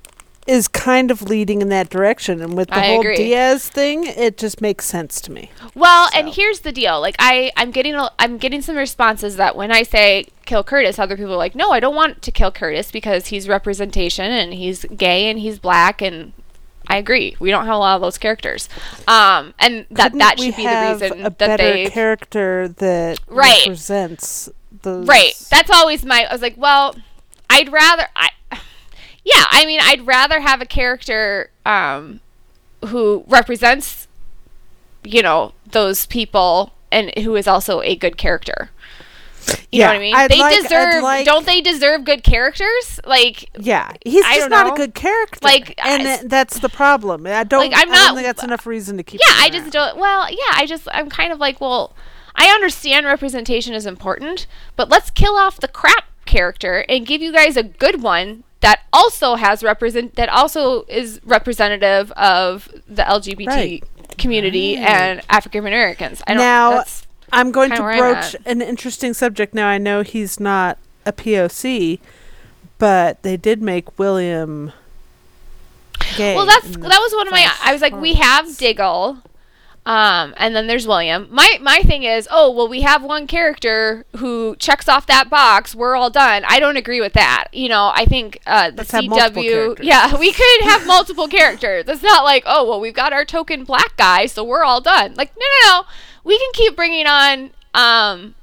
is 0.49 0.67
kind 0.67 1.11
of 1.11 1.23
leading 1.23 1.61
in 1.63 1.69
that 1.69 1.91
direction 1.91 2.41
and 2.41 2.57
with 2.57 2.69
the 2.69 2.77
I 2.79 2.87
whole 2.87 3.01
agree. 3.01 3.17
Diaz 3.17 3.69
thing 3.69 4.05
it 4.07 4.39
just 4.39 4.61
makes 4.61 4.87
sense 4.87 5.21
to 5.21 5.31
me. 5.31 5.51
well 5.75 6.09
and 6.15 6.31
here's 6.31 6.61
the 6.61 6.73
deal 6.73 7.01
like 7.01 7.15
i 7.19 7.53
i'm 7.57 7.71
getting 7.71 7.95
a, 7.95 8.11
i'm 8.19 8.39
getting 8.39 8.63
some 8.63 8.75
responses 8.77 9.37
that 9.37 9.55
when 9.57 9.71
i 9.71 9.83
say 9.83 10.27
kill 10.47 10.65
curtis 10.65 10.99
other 10.99 11.17
people 11.17 11.35
are 11.35 11.37
like 11.37 11.55
no 11.55 11.71
i 11.71 11.79
don't 11.81 11.95
want 11.95 12.23
to 12.23 12.33
kill 12.33 12.51
curtis 12.51 12.91
because 12.91 13.27
he's 13.27 13.47
representation 13.49 14.25
and 14.25 14.55
he's 14.55 14.85
gay 14.97 15.29
and 15.31 15.39
he's 15.39 15.59
black 15.59 16.01
and 16.03 16.33
I 16.91 16.97
agree. 16.97 17.37
We 17.39 17.51
don't 17.51 17.67
have 17.67 17.75
a 17.75 17.79
lot 17.79 17.97
of 17.97 18.01
those 18.01 18.17
characters, 18.17 18.67
um, 19.07 19.53
and 19.59 19.85
that 19.91 20.05
Couldn't 20.13 20.19
that 20.21 20.41
should 20.41 20.57
be 20.57 20.67
the 20.67 20.99
reason 21.03 21.21
a 21.21 21.23
that 21.25 21.37
better 21.39 21.63
they 21.63 21.87
character 21.91 22.69
that 22.79 23.19
Right. 23.29 23.59
represents 23.67 24.49
those 24.81 25.07
Right. 25.07 25.35
That's 25.51 25.71
always 25.71 26.03
my. 26.07 26.25
I 26.25 26.33
was 26.33 26.41
like, 26.41 26.55
well, 26.57 26.97
I'd 27.51 27.71
rather. 27.71 28.07
I. 28.17 28.31
Yeah, 29.35 29.45
I 29.51 29.67
mean, 29.67 29.81
I'd 29.83 30.07
rather 30.07 30.41
have 30.41 30.61
a 30.63 30.67
character 30.67 31.51
um, 31.67 32.21
who 32.87 33.25
represents, 33.27 34.09
you 35.05 35.23
know, 35.23 35.53
those 35.71 36.07
people 36.07 36.73
and 36.91 37.13
who 37.19 37.37
is 37.37 37.47
also 37.47 37.83
a 37.83 37.95
good 37.97 38.17
character. 38.17 38.71
You 39.47 39.55
know 39.55 39.59
Yeah, 39.71 39.87
what 39.89 39.97
I 39.97 39.99
mean? 39.99 40.15
I'd 40.15 40.31
they 40.31 40.39
like- 40.41 40.63
deserve. 40.63 41.03
like- 41.03 41.25
don't 41.27 41.47
they 41.47 41.61
deserve 41.61 42.05
good 42.05 42.23
characters? 42.23 43.01
Like, 43.07 43.49
Yeah, 43.59 43.93
he's 44.05 44.25
I 44.25 44.37
just 44.37 44.51
not 44.51 44.67
know. 44.67 44.75
a 44.75 44.77
good 44.77 44.95
character. 44.95 45.39
Like, 45.43 45.75
and 45.85 46.07
I- 46.07 46.23
that's 46.25 46.59
the 46.61 46.69
problem. 46.69 47.27
I 47.27 47.45
don't. 47.45 47.61
Like, 47.61 47.73
I'm 47.73 47.81
I 47.81 47.85
don't 47.85 47.93
not- 47.93 48.15
think 48.15 48.27
that's 48.27 48.43
enough 48.45 48.67
reason 48.67 48.97
to 48.99 49.03
keep. 49.03 49.21
yeah, 49.27 49.35
I 49.39 49.49
just 49.51 49.71
don't. 49.73 49.97
Well, 49.97 50.31
yeah, 50.31 50.53
I 50.55 50.67
just 50.67 50.87
I'm 50.93 51.09
kind 51.11 51.33
of 51.33 51.39
like, 51.39 51.61
well, 51.61 51.95
I 52.35 52.49
understand 52.49 53.07
representation 53.07 53.75
is 53.75 53.85
important, 53.87 54.47
but 54.77 54.89
let's 54.91 55.11
kill 55.11 55.35
off 55.37 55.59
the 55.61 55.69
crap 55.69 56.05
character 56.27 56.85
and 56.89 57.07
give 57.07 57.23
you 57.23 57.33
guys 57.33 57.57
a 57.57 57.63
good 57.63 58.03
one 58.03 58.45
that 58.61 58.81
also 58.93 59.37
has 59.37 59.63
represent 59.63 60.15
that 60.17 60.29
also 60.29 60.85
is 60.89 61.21
representative 61.25 62.11
of 62.13 62.69
the 62.89 63.03
LGBT 63.03 63.47
Right. 63.47 63.85
community 64.19 64.77
Right. 64.77 64.89
and 64.89 65.21
African 65.31 65.61
Americans. 65.61 66.23
I 66.27 66.35
now 66.35 66.85
I'm 67.33 67.53
going 67.53 67.71
to 67.71 67.77
broach 67.77 68.35
an 68.47 68.63
interesting 68.63 69.15
subject. 69.15 69.55
Now 69.55 69.69
I 69.69 69.79
know 69.79 70.03
he's 70.03 70.41
not 70.41 70.79
a 71.07 71.13
POC, 71.13 72.01
but 72.79 73.23
they 73.23 73.37
did 73.37 73.63
make 73.63 73.99
William 73.99 74.73
gay. 76.17 76.35
well, 76.37 76.47
that's 76.47 76.69
that 76.69 76.83
was 77.01 77.13
one 77.15 77.27
of 77.27 77.33
my. 77.33 77.51
I 77.65 77.73
was 77.73 77.83
like, 77.83 77.95
we 77.95 78.15
have. 78.15 78.57
Diggle. 78.57 79.19
Um, 79.89 80.35
and 80.37 80.55
then 80.55 80.67
there's 80.67 80.87
William. 80.87 81.29
My 81.31 81.59
my 81.63 81.79
thing 81.81 82.03
is, 82.03 82.29
oh 82.31 82.51
well, 82.51 82.69
we 82.69 82.83
have 82.83 83.03
one 83.03 83.27
character 83.27 84.05
who 84.17 84.55
checks 84.57 84.87
off 84.87 85.07
that 85.07 85.31
box. 85.31 85.75
We're 85.75 85.97
all 85.97 86.11
done. 86.11 86.45
I 86.47 86.61
don't 86.61 86.77
agree 86.77 87.01
with 87.01 87.15
that. 87.15 87.47
You 87.55 87.71
know, 87.71 87.91
I 87.95 88.05
think 88.05 88.39
uh, 88.47 88.71
the 88.71 88.77
Let's 88.77 88.93
CW. 88.93 89.79
Yeah, 89.83 90.15
we 90.21 90.31
could 90.31 90.61
have 90.65 90.87
multiple 90.87 91.27
characters. 91.27 91.85
It's 91.89 92.03
not 92.03 92.23
like, 92.23 92.43
oh 92.45 92.69
well, 92.69 92.81
we've 92.81 92.93
got 92.93 93.15
our 93.15 93.25
token 93.25 93.65
black 93.65 93.97
guy, 93.97 94.27
so 94.27 94.45
we're 94.45 94.63
all 94.63 94.83
done. 94.83 95.15
Like, 95.15 95.33
no, 95.39 95.47
no, 95.63 95.79
no. 95.79 95.83
We 96.23 96.39
can 96.39 96.51
keep 96.53 96.77
bringing 96.77 97.07
on, 97.07 97.51
um, 97.73 98.35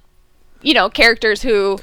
you 0.64 0.74
know, 0.74 0.90
characters 0.90 1.44
who 1.44 1.78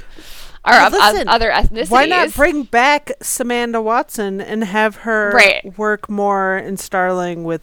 are 0.65 0.73
Well, 0.73 0.87
of, 0.89 0.93
listen, 0.93 1.29
other 1.29 1.53
ethnicities. 1.53 1.89
Why 1.89 2.07
not 2.07 2.35
bring 2.35 2.65
back 2.65 3.13
Samantha 3.23 3.81
Watson 3.81 4.41
and 4.41 4.65
have 4.65 4.97
her 4.97 5.31
Right. 5.33 5.79
work 5.79 6.11
more 6.11 6.59
in 6.59 6.79
Starling 6.79 7.45
with 7.45 7.63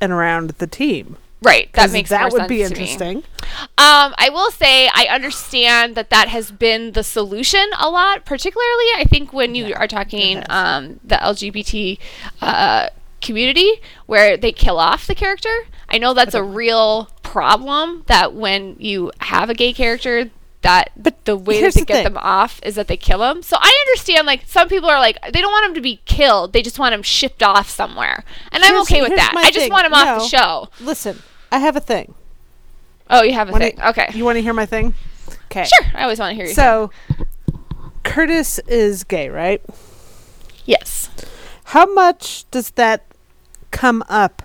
and 0.00 0.12
around 0.12 0.50
the 0.52 0.66
team? 0.66 1.18
Right. 1.42 1.72
That 1.74 1.90
makes 1.90 2.08
sense. 2.08 2.32
that 2.32 2.40
would 2.40 2.48
be 2.48 2.62
interesting. 2.62 3.18
Um, 3.78 4.14
I 4.18 4.30
will 4.32 4.50
say 4.50 4.88
I 4.88 5.06
understand 5.10 5.94
that 5.94 6.10
that 6.10 6.28
has 6.28 6.50
been 6.50 6.92
the 6.92 7.02
solution 7.02 7.64
a 7.78 7.90
lot, 7.90 8.24
particularly 8.24 8.86
I 8.96 9.04
think 9.08 9.32
when 9.32 9.54
you 9.54 9.74
are 9.74 9.86
talking 9.86 10.42
um, 10.48 10.98
the 11.04 11.16
LGBT 11.16 11.98
uh, 12.40 12.88
community 13.20 13.80
where 14.06 14.36
they 14.36 14.52
kill 14.52 14.78
off 14.78 15.06
the 15.06 15.14
character. 15.14 15.66
I 15.88 15.98
know 15.98 16.14
that's 16.14 16.34
a 16.34 16.42
real 16.42 17.10
problem 17.22 18.04
that 18.06 18.34
when 18.34 18.76
you 18.78 19.12
have 19.20 19.50
a 19.50 19.54
gay 19.54 19.72
character 19.72 20.30
that 20.66 20.90
But 20.96 21.24
the 21.24 21.36
way 21.36 21.60
that 21.62 21.74
they 21.74 21.80
the 21.80 21.86
get 21.86 21.94
thing. 21.96 22.04
them 22.04 22.18
off 22.18 22.60
is 22.62 22.74
that 22.74 22.88
they 22.88 22.96
kill 22.96 23.18
them. 23.20 23.42
So 23.42 23.56
I 23.60 23.84
understand 23.88 24.26
like 24.26 24.42
some 24.46 24.68
people 24.68 24.88
are 24.90 24.98
like 24.98 25.18
they 25.32 25.40
don't 25.40 25.50
want 25.52 25.64
them 25.66 25.74
to 25.74 25.80
be 25.80 26.00
killed. 26.04 26.52
They 26.52 26.62
just 26.62 26.78
want 26.78 26.92
them 26.92 27.02
shipped 27.02 27.42
off 27.42 27.68
somewhere. 27.70 28.24
And 28.52 28.62
I'm 28.64 28.80
okay 28.82 29.00
with 29.02 29.14
that. 29.16 29.32
I 29.36 29.50
just 29.50 29.58
thing. 29.64 29.72
want 29.72 29.86
him 29.86 29.94
off 29.94 30.22
the 30.22 30.28
show. 30.28 30.68
Listen, 30.80 31.22
I 31.50 31.58
have 31.60 31.76
a 31.76 31.80
thing. 31.80 32.14
Oh, 33.08 33.22
you 33.22 33.32
have 33.34 33.48
a 33.48 33.52
Wanna- 33.52 33.70
thing. 33.70 33.80
Okay. 33.80 34.08
You 34.14 34.24
want 34.24 34.36
to 34.36 34.42
hear 34.42 34.52
my 34.52 34.66
thing? 34.66 34.94
Okay. 35.46 35.64
Sure. 35.64 35.86
I 35.94 36.02
always 36.02 36.18
want 36.18 36.30
to 36.32 36.34
hear 36.34 36.46
you. 36.46 36.54
So, 36.54 36.90
Curtis 38.02 38.58
is 38.66 39.04
gay, 39.04 39.28
right? 39.28 39.62
yes. 40.64 41.08
How 41.70 41.86
much 41.92 42.44
does 42.50 42.70
that 42.72 43.04
come 43.70 44.02
up 44.08 44.42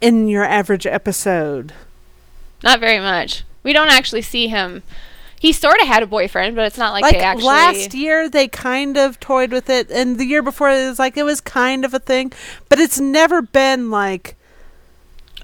in 0.00 0.28
your 0.28 0.44
average 0.44 0.86
episode? 0.86 1.72
Not 2.62 2.80
very 2.80 2.98
much. 3.00 3.44
We 3.62 3.72
don't 3.72 3.88
actually 3.88 4.22
see 4.22 4.48
him. 4.48 4.82
He 5.40 5.52
sort 5.52 5.80
of 5.80 5.86
had 5.86 6.02
a 6.02 6.06
boyfriend, 6.06 6.56
but 6.56 6.66
it's 6.66 6.78
not 6.78 6.92
like, 6.92 7.02
Like, 7.02 7.14
they 7.14 7.20
actually. 7.20 7.44
last 7.46 7.94
year, 7.94 8.28
they 8.28 8.48
kind 8.48 8.96
of 8.96 9.20
toyed 9.20 9.52
with 9.52 9.70
it, 9.70 9.90
and 9.90 10.18
the 10.18 10.24
year 10.24 10.42
before, 10.42 10.68
it 10.70 10.88
was 10.88 10.98
like 10.98 11.16
it 11.16 11.22
was 11.22 11.40
kind 11.40 11.84
of 11.84 11.94
a 11.94 12.00
thing, 12.00 12.32
but 12.68 12.80
it's 12.80 12.98
never 12.98 13.40
been 13.42 13.90
like 13.90 14.34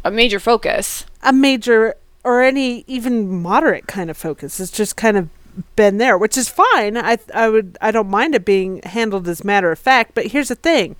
a 0.05 0.11
major 0.11 0.41
focus. 0.41 1.05
a 1.23 1.33
major 1.33 1.95
or 2.25 2.43
any 2.43 2.85
even 2.87 3.41
moderate 3.43 3.87
kind 3.87 4.11
of 4.11 4.17
focus. 4.17 4.59
It's 4.59 4.73
just 4.73 4.97
kind 4.97 5.17
of 5.17 5.29
been 5.77 5.99
there, 5.99 6.19
which 6.19 6.37
is 6.37 6.49
fine. 6.49 6.97
I 6.97 7.19
I 7.33 7.49
would 7.49 7.79
I 7.81 7.91
don't 7.93 8.09
mind 8.11 8.35
it 8.35 8.45
being 8.45 8.81
handled 8.83 9.29
as 9.29 9.45
matter 9.45 9.71
of 9.71 9.79
fact, 9.79 10.13
but 10.15 10.27
here's 10.29 10.49
the 10.49 10.55
thing. 10.57 10.97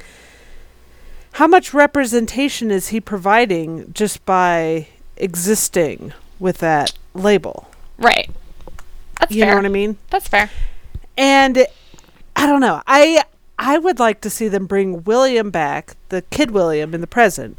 How 1.33 1.47
much 1.49 1.75
representation 1.75 2.71
is 2.71 2.89
he 2.89 3.01
providing 3.01 3.93
just 3.93 4.25
by 4.25 4.87
existing 5.17 6.13
with 6.39 6.59
that 6.59 6.93
label? 7.15 7.69
Right. 7.99 8.31
That's 9.21 9.33
You 9.33 9.43
fair. 9.43 9.51
know 9.53 9.57
what 9.57 9.67
I 9.67 9.71
mean? 9.71 9.97
That's 10.11 10.29
fair. 10.29 10.51
And 11.17 11.67
I 12.37 12.47
don't 12.47 12.61
know. 12.61 12.83
I 12.87 13.23
I 13.59 13.79
would 13.79 13.99
like 14.01 14.21
to 14.23 14.31
see 14.31 14.49
them 14.49 14.67
bring 14.67 15.05
William 15.05 15.51
back, 15.51 15.97
the 16.09 16.23
kid 16.23 16.51
William 16.51 16.93
in 16.95 17.01
the 17.01 17.07
present, 17.07 17.59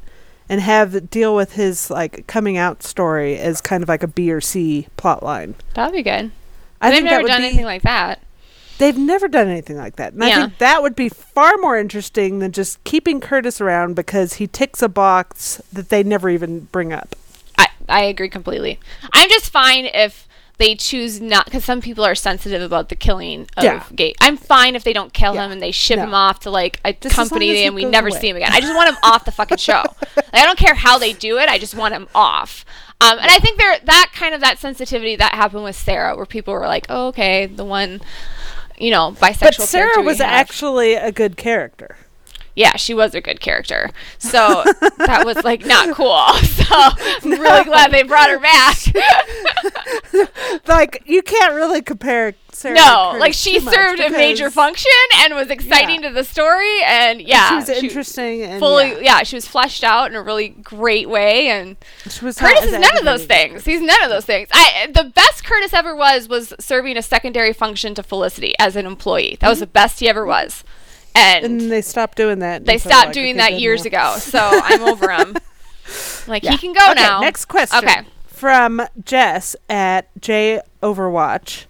and 0.49 0.59
have 0.61 1.09
deal 1.09 1.35
with 1.35 1.53
his 1.53 1.89
like 1.89 2.27
coming 2.27 2.57
out 2.57 2.83
story 2.83 3.37
as 3.37 3.61
kind 3.61 3.81
of 3.81 3.89
like 3.89 4.03
a 4.03 4.07
B 4.07 4.31
or 4.31 4.41
C 4.41 4.87
plot 4.97 5.23
line. 5.23 5.55
That'd 5.73 5.93
be 5.93 6.03
good. 6.03 6.31
I 6.81 6.89
They've 6.89 6.97
think 6.97 7.05
never 7.05 7.15
that 7.15 7.21
would 7.23 7.27
done 7.29 7.41
be, 7.41 7.47
anything 7.47 7.65
like 7.65 7.81
that. 7.83 8.21
They've 8.77 8.97
never 8.97 9.29
done 9.29 9.47
anything 9.47 9.77
like 9.77 9.95
that. 9.95 10.11
And 10.13 10.23
I 10.23 10.35
think 10.35 10.57
that 10.57 10.81
would 10.81 10.97
be 10.97 11.07
far 11.07 11.55
more 11.59 11.77
interesting 11.77 12.39
than 12.39 12.51
just 12.51 12.83
keeping 12.83 13.21
Curtis 13.21 13.61
around 13.61 13.95
because 13.95 14.33
he 14.33 14.47
ticks 14.47 14.81
a 14.81 14.89
box 14.89 15.61
that 15.71 15.87
they 15.87 16.03
never 16.03 16.29
even 16.29 16.61
bring 16.73 16.91
up. 16.91 17.15
I 17.89 18.03
agree 18.03 18.29
completely. 18.29 18.79
I'm 19.13 19.29
just 19.29 19.49
fine 19.49 19.85
if 19.85 20.27
they 20.57 20.73
choose 20.73 21.19
not 21.19 21.43
because 21.45 21.65
some 21.65 21.81
people 21.81 22.05
are 22.05 22.15
sensitive 22.15 22.61
about 22.61 22.87
the 22.89 22.95
killing 22.95 23.41
of 23.57 23.63
Yeah. 23.63 23.83
gay. 23.93 24.13
I'm 24.21 24.37
fine 24.37 24.75
if 24.75 24.83
they 24.85 24.93
don't 24.93 25.13
kill 25.13 25.35
Yeah. 25.35 25.45
him 25.45 25.51
and 25.51 25.61
they 25.61 25.71
ship 25.71 25.97
No. 25.97 26.03
him 26.05 26.13
off 26.13 26.39
to 26.41 26.49
like 26.49 26.79
a 26.85 26.93
Just 26.93 27.13
company 27.13 27.63
and 27.65 27.75
we 27.75 27.83
never 27.83 28.07
away. 28.07 28.19
see 28.19 28.29
him 28.29 28.37
again. 28.37 28.51
I 28.53 28.61
just 28.61 28.73
want 28.73 28.87
him 28.89 28.97
off 29.03 29.25
the 29.25 29.31
fucking 29.31 29.57
show. 29.57 29.83
Like, 30.15 30.41
I 30.43 30.45
don't 30.45 30.57
care 30.57 30.75
how 30.75 30.97
they 30.97 31.11
do 31.13 31.37
it. 31.39 31.49
I 31.49 31.57
just 31.57 31.75
want 31.75 31.93
him 31.93 32.07
off. 32.15 32.63
Um, 33.01 33.17
and 33.19 33.29
I 33.29 33.37
think 33.39 33.57
there 33.59 33.77
that 33.83 34.11
kind 34.13 34.33
of 34.33 34.39
that 34.41 34.57
sensitivity 34.59 35.15
that 35.17 35.33
happened 35.35 35.63
with 35.65 35.75
Sarah, 35.75 36.15
where 36.15 36.25
people 36.25 36.53
were 36.53 36.67
like, 36.67 36.85
"Oh, 36.89 37.07
okay, 37.07 37.45
the 37.47 37.65
one." 37.65 38.01
You 38.77 38.91
know, 38.91 39.11
bisexual. 39.19 39.39
But 39.39 39.53
Sarah 39.55 40.01
was 40.01 40.17
have. 40.17 40.27
actually 40.27 40.93
a 40.95 41.09
good 41.11 41.37
character. 41.37 41.97
Yeah, 42.55 42.75
she 42.77 42.93
was 42.93 43.13
a 43.13 43.21
good 43.21 43.39
character. 43.39 43.91
So 44.17 44.63
that 44.97 45.23
was 45.25 45.43
like 45.43 45.65
not 45.65 45.95
cool. 45.95 46.15
So 46.65 46.73
I'm 46.73 47.39
really 47.39 47.63
glad 47.63 47.91
they 47.91 48.01
brought 48.01 48.29
her 48.29 48.39
back. 48.39 48.77
Like 50.67 51.03
you 51.05 51.21
can't 51.21 51.53
really 51.53 51.81
compare 51.81 52.33
Sarah. 52.51 52.75
no, 52.75 53.15
like 53.19 53.33
she 53.33 53.59
served 53.59 53.99
a 53.99 54.09
major 54.09 54.49
function 54.49 54.91
and 55.17 55.35
was 55.35 55.49
exciting 55.49 56.01
Yeah. 56.01 56.09
to 56.09 56.13
the 56.15 56.23
story, 56.23 56.81
and 56.83 57.21
yeah, 57.21 57.49
she 57.49 57.55
was 57.55 57.69
interesting 57.69 58.41
and 58.41 58.59
fully, 58.59 58.91
yeah, 58.91 58.99
yeah. 59.01 59.23
she 59.23 59.35
was 59.35 59.47
fleshed 59.47 59.83
out 59.83 60.09
in 60.09 60.15
a 60.15 60.21
really 60.21 60.49
great 60.49 61.09
way, 61.09 61.49
and 61.49 61.75
she 62.09 62.23
was 62.23 62.37
Curtis 62.37 62.65
is 62.65 62.71
none 62.71 62.97
of 62.97 63.03
those 63.03 63.25
things. 63.25 63.65
He's 63.65 63.81
none 63.81 64.01
of 64.03 64.09
those 64.09 64.25
things. 64.25 64.47
I 64.53 64.89
the 64.93 65.03
best 65.03 65.43
Curtis 65.43 65.73
ever 65.73 65.95
was 65.95 66.27
was 66.27 66.53
serving 66.59 66.97
a 66.97 67.01
secondary 67.01 67.53
function 67.53 67.93
to 67.95 68.03
Felicity 68.03 68.55
as 68.57 68.75
an 68.75 68.85
employee. 68.85 69.37
That 69.41 69.49
was 69.49 69.57
mm-hmm. 69.57 69.63
the 69.63 69.67
best 69.67 69.99
he 69.99 70.07
ever 70.07 70.25
was, 70.25 70.63
and, 71.15 71.45
And 71.45 71.71
they 71.71 71.81
stopped 71.81 72.17
doing 72.17 72.39
that. 72.39 72.65
they 72.65 72.77
stopped 72.77 73.07
like, 73.07 73.13
doing 73.13 73.37
that 73.37 73.59
years 73.59 73.85
ago. 73.85 74.15
So 74.19 74.39
I'm 74.41 74.81
over 74.83 75.11
him. 75.11 75.35
Like 76.27 76.41
Yeah. 76.43 76.51
he 76.51 76.57
can 76.57 76.73
go 76.73 76.91
okay, 76.91 77.01
now. 77.01 77.21
Next 77.21 77.45
question. 77.45 77.77
Okay. 77.87 78.01
From 78.25 78.81
Jess 79.03 79.55
at 79.69 80.09
J 80.19 80.59
Overwatch. 80.81 81.65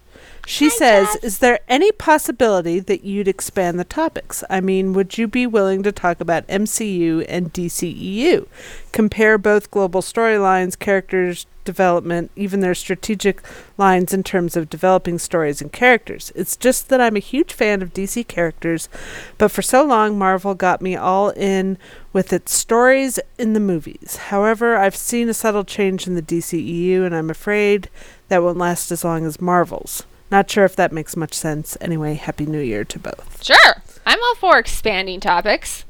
She 0.45 0.69
says, 0.69 1.15
"Is 1.23 1.39
there 1.39 1.60
any 1.67 1.91
possibility 1.91 2.79
that 2.79 3.03
you'd 3.03 3.27
expand 3.27 3.79
the 3.79 3.84
topics? 3.84 4.43
I 4.49 4.62
mean, 4.62 4.93
would 4.93 5.17
you 5.17 5.27
be 5.27 5.47
willing 5.47 5.81
to 5.84 5.91
talk 5.91 6.19
about 6.19 6.47
MCU 6.47 7.25
and 7.27 7.51
DCEU? 7.51 8.47
Compare 8.91 9.38
both 9.38 9.71
global 9.71 10.01
storylines, 10.01 10.77
characters 10.77 11.47
development, 11.65 12.31
even 12.36 12.60
their 12.60 12.75
strategic 12.75 13.41
lines 13.77 14.13
in 14.13 14.23
terms 14.23 14.55
of 14.55 14.69
developing 14.69 15.17
stories 15.17 15.62
and 15.62 15.73
characters. 15.73 16.31
It's 16.36 16.55
just 16.55 16.88
that 16.89 17.01
I'm 17.01 17.15
a 17.15 17.19
huge 17.19 17.51
fan 17.51 17.81
of 17.81 17.93
DC 17.93 18.27
characters, 18.27 18.88
but 19.38 19.49
for 19.49 19.63
so 19.63 19.84
long 19.84 20.17
Marvel 20.17 20.53
got 20.53 20.81
me 20.81 20.95
all 20.95 21.29
in 21.31 21.77
with 22.13 22.31
its 22.31 22.53
stories 22.53 23.19
in 23.38 23.53
the 23.53 23.60
movies. 23.60 24.17
However, 24.27 24.77
I've 24.77 24.95
seen 24.95 25.27
a 25.27 25.34
subtle 25.34 25.65
change 25.65 26.08
in 26.08 26.15
the 26.15 26.21
DCEU 26.21 27.03
and 27.03 27.15
I'm 27.15 27.31
afraid 27.31 27.89
that 28.29 28.43
won't 28.43 28.58
last 28.58 28.91
as 28.91 29.03
long 29.03 29.25
as 29.25 29.41
Marvel's. 29.41 30.03
Not 30.36 30.52
sure 30.52 30.65
if 30.65 30.76
that 30.76 30.91
makes 30.91 31.15
much 31.15 31.34
sense. 31.34 31.78
Anyway, 31.80 32.15
happy 32.15 32.45
new 32.45 32.60
year 32.60 32.84
to 32.84 33.00
both. 33.00 33.41
Sure, 33.41 33.82
I'm 34.06 34.19
all 34.21 34.36
for 34.36 34.58
expanding 34.58 35.21
topics. 35.21 35.86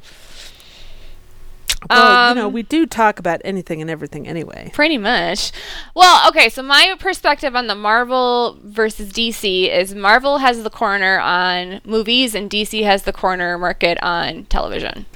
Well, 1.90 2.30
you 2.30 2.36
know, 2.36 2.48
Um, 2.48 2.54
we 2.54 2.62
do 2.62 2.86
talk 2.86 3.18
about 3.18 3.42
anything 3.44 3.82
and 3.82 3.90
everything 3.90 4.28
anyway. 4.28 4.70
Pretty 4.72 5.00
much. 5.00 5.52
Well, 5.96 6.30
okay, 6.30 6.50
so 6.50 6.62
my 6.62 6.96
perspective 7.00 7.56
on 7.56 7.66
the 7.66 7.74
Marvel 7.74 8.60
versus 8.64 9.12
DC 9.12 9.68
is 9.68 9.96
Marvel 9.96 10.38
has 10.38 10.62
the 10.62 10.70
corner 10.70 11.18
on 11.20 11.82
movies 11.84 12.36
and 12.36 12.48
DC 12.48 12.84
has 12.84 13.02
the 13.02 13.14
corner 13.14 13.58
market 13.58 13.98
on 14.04 14.46
television. 14.46 15.08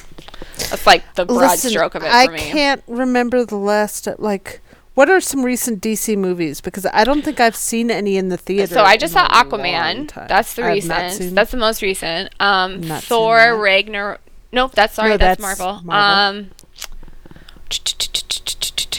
That's 0.72 0.88
like 0.88 1.04
the 1.14 1.26
broad 1.28 1.52
Listen, 1.52 1.70
stroke 1.70 1.94
of 1.94 2.02
it 2.02 2.12
for 2.12 2.32
me. 2.32 2.40
I 2.40 2.52
can't 2.52 2.84
remember 2.88 3.46
the 3.46 3.58
last 3.58 4.08
like 4.18 4.62
what 4.96 5.10
are 5.10 5.22
some 5.22 5.44
recent 5.44 5.82
DC 5.82 6.18
movies 6.18 6.62
because 6.62 6.86
I 6.92 7.04
don't 7.04 7.24
think 7.24 7.40
I've 7.40 7.56
seen 7.56 7.90
any 7.92 8.18
in 8.18 8.30
the 8.30 8.38
theater. 8.38 8.74
So 8.74 8.84
I 8.84 8.98
just 8.98 9.14
saw 9.14 9.28
Aquaman. 9.28 10.12
That's 10.28 10.56
the 10.56 10.64
recent. 10.64 11.36
That's 11.36 11.52
the 11.52 11.58
most 11.58 11.82
recent. 11.82 12.34
Um, 12.40 12.82
Thor. 12.82 13.58
Ragnar. 13.58 14.20
Nope, 14.52 14.72
that's 14.74 14.96
sorry. 14.96 15.10
No, 15.12 15.18
that's, 15.18 15.42
that's 15.42 15.60
Marvel. 15.60 15.84
Marvel. 15.84 16.40
Um, 16.40 16.52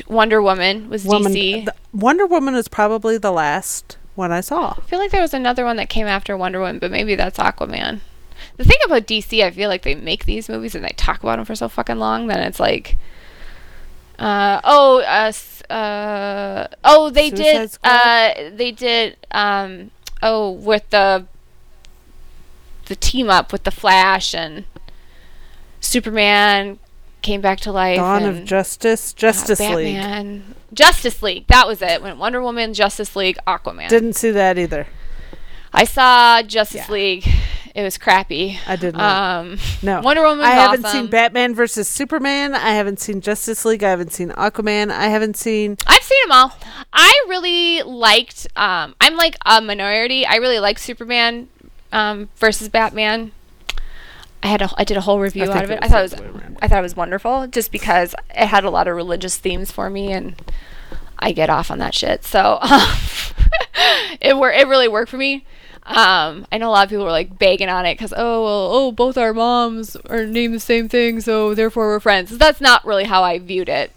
Wonder 0.07 0.41
Woman 0.41 0.89
was 0.89 1.05
Woman, 1.05 1.33
DC. 1.33 1.69
Wonder 1.93 2.27
Woman 2.27 2.55
was 2.55 2.69
probably 2.69 3.19
the 3.19 3.33
last 3.33 3.97
one 4.15 4.33
I 4.33 4.41
saw. 4.41 4.75
I 4.77 4.81
feel 4.83 4.99
like 4.99 5.11
there 5.11 5.21
was 5.21 5.35
another 5.35 5.65
one 5.65 5.77
that 5.77 5.89
came 5.89 6.07
after 6.07 6.37
Wonder 6.37 6.61
Woman, 6.61 6.79
but 6.79 6.91
maybe 6.91 7.15
that's 7.15 7.39
Aquaman. 7.39 8.01
The 8.57 8.65
thing 8.65 8.79
about 8.85 9.07
DC, 9.07 9.43
I 9.43 9.51
feel 9.51 9.69
like 9.69 9.83
they 9.83 9.95
make 9.95 10.25
these 10.25 10.49
movies 10.49 10.75
and 10.75 10.85
they 10.85 10.95
talk 10.97 11.23
about 11.23 11.37
them 11.37 11.45
for 11.45 11.55
so 11.55 11.69
fucking 11.69 11.99
long 11.99 12.27
that 12.29 12.47
it's 12.47 12.61
like, 12.61 12.97
uh, 14.19 14.61
oh, 14.65 15.01
uh, 15.01 15.33
uh, 15.71 16.69
oh, 16.85 17.11
they 17.11 17.31
Suicide 17.31 17.43
did, 17.45 17.71
Squad? 17.71 17.91
uh, 17.91 18.51
they 18.55 18.73
did, 18.73 19.17
um, 19.31 19.91
oh, 20.23 20.51
with 20.51 20.89
the 20.91 21.27
the 22.87 22.97
team 22.97 23.31
up 23.31 23.53
with 23.53 23.63
the 23.63 23.71
Flash 23.71 24.35
and 24.35 24.65
Superman 25.81 26.79
came 27.23 27.41
back 27.41 27.61
to 27.61 27.73
life. 27.73 27.97
Dawn 27.97 28.25
and, 28.25 28.39
of 28.39 28.45
Justice, 28.45 29.13
uh, 29.13 29.17
Justice 29.17 29.61
League. 29.61 29.97
Batman. 29.97 30.55
Justice 30.73 31.23
League. 31.23 31.47
That 31.49 31.67
was 31.67 31.83
it. 31.83 32.03
When 32.03 32.19
Wonder 32.19 32.43
Woman, 32.43 32.75
Justice 32.75 33.15
League, 33.17 33.39
Aquaman. 33.47 33.89
Didn't 33.89 34.15
see 34.15 34.31
that 34.31 34.59
either. 34.59 34.87
I 35.73 35.85
saw 35.85 36.43
Justice 36.43 36.87
Yeah. 36.89 36.93
League. 36.93 37.29
It 37.75 37.83
was 37.85 37.97
crappy. 37.99 38.59
I 38.67 38.75
didn't. 38.77 39.01
Um, 39.01 39.59
no. 39.83 40.01
Wonder 40.01 40.23
Woman. 40.23 40.45
I 40.45 40.51
haven't 40.51 40.85
awesome. 40.85 41.03
seen 41.03 41.11
Batman 41.11 41.55
versus 41.55 41.87
Superman. 41.87 42.53
I 42.55 42.71
haven't 42.71 42.99
seen 42.99 43.21
Justice 43.21 43.65
League. 43.65 43.85
I 43.85 43.91
haven't 43.91 44.13
seen 44.13 44.31
Aquaman. 44.31 44.91
I 44.91 45.07
haven't 45.07 45.37
seen 45.37 45.77
I've 45.87 46.03
seen 46.03 46.19
them 46.25 46.33
all. 46.33 46.53
I 46.93 47.25
really 47.29 47.83
liked. 47.83 48.49
Um, 48.57 48.97
I'm 49.01 49.17
like 49.17 49.37
a 49.47 49.61
minority. 49.61 50.27
I 50.27 50.37
really 50.37 50.59
like 50.59 50.81
Superman 50.81 51.49
um, 51.93 52.29
versus 52.37 52.69
Batman. 52.69 53.31
I 54.43 54.49
had 54.49 54.63
a, 54.63 54.71
I 54.77 54.85
did 54.85 54.97
a 54.97 55.03
whole 55.03 55.21
review 55.21 55.45
out 55.45 55.63
of 55.65 55.71
it. 55.71 55.75
it 55.75 55.85
I 55.85 55.89
thought 55.89 56.01
it 56.01 56.03
was 56.03 56.15
other 56.15 56.25
way 56.25 56.31
around. 56.41 56.59
I 56.63 56.67
thought 56.69 56.79
it 56.79 56.83
was 56.83 56.97
wonderful 56.97 57.47
just 57.47 57.71
because 57.71 58.15
it 58.31 58.47
had 58.47 58.65
a 58.65 58.71
lot 58.71 58.89
of 58.89 58.97
religious 58.97 59.37
themes 59.37 59.71
for 59.71 59.91
me 59.91 60.13
and 60.13 60.35
I 61.19 61.33
get 61.33 61.51
off 61.51 61.71
on 61.71 61.79
that 61.79 61.95
shit. 61.95 62.25
So 62.25 62.59
it 64.21 64.37
wor- 64.37 64.51
it 64.51 64.67
really 64.67 64.89
worked 64.89 65.11
for 65.11 65.19
me. 65.19 65.45
Um, 65.91 66.47
I 66.53 66.59
know 66.59 66.69
a 66.69 66.71
lot 66.71 66.85
of 66.85 66.91
people 66.91 67.05
were 67.05 67.11
like 67.11 67.39
begging 67.39 67.69
on 67.69 67.85
it 67.85 67.95
because 67.95 68.15
oh 68.17 68.45
well, 68.45 68.69
oh 68.73 68.93
both 68.93 69.19
our 69.19 69.35
moms 69.35 69.97
are 69.97 70.25
named 70.25 70.55
the 70.55 70.61
same 70.61 70.89
thing, 70.89 71.21
so 71.21 71.55
therefore 71.55 71.89
we're 71.89 72.01
friends. 72.01 72.39
That's 72.39 72.61
not 72.61 72.85
really 72.85 73.05
how 73.05 73.23
I 73.25 73.39
viewed 73.39 73.69
it. 73.69 73.91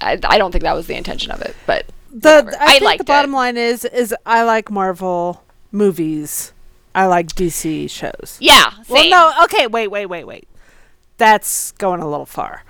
I, 0.00 0.18
I 0.24 0.38
don't 0.38 0.52
think 0.52 0.62
that 0.62 0.74
was 0.74 0.86
the 0.86 0.96
intention 0.96 1.30
of 1.32 1.42
it, 1.42 1.56
but 1.66 1.86
The 2.12 2.42
whatever. 2.44 2.56
I, 2.60 2.78
think 2.78 2.98
the 2.98 3.04
bottom 3.04 3.32
it. 3.32 3.36
line 3.36 3.56
is 3.56 3.84
is 3.84 4.14
I 4.24 4.44
like 4.44 4.70
Marvel 4.70 5.42
movies. 5.70 6.52
I 6.94 7.06
like 7.06 7.28
DC 7.28 7.88
shows. 7.90 8.36
Yeah. 8.40 8.70
Well, 8.88 9.08
no, 9.08 9.44
okay, 9.44 9.66
wait, 9.66 9.88
wait, 9.88 10.06
wait, 10.06 10.24
wait. 10.24 10.46
That's 11.16 11.72
going 11.72 12.00
a 12.00 12.08
little 12.08 12.26
far. 12.26 12.64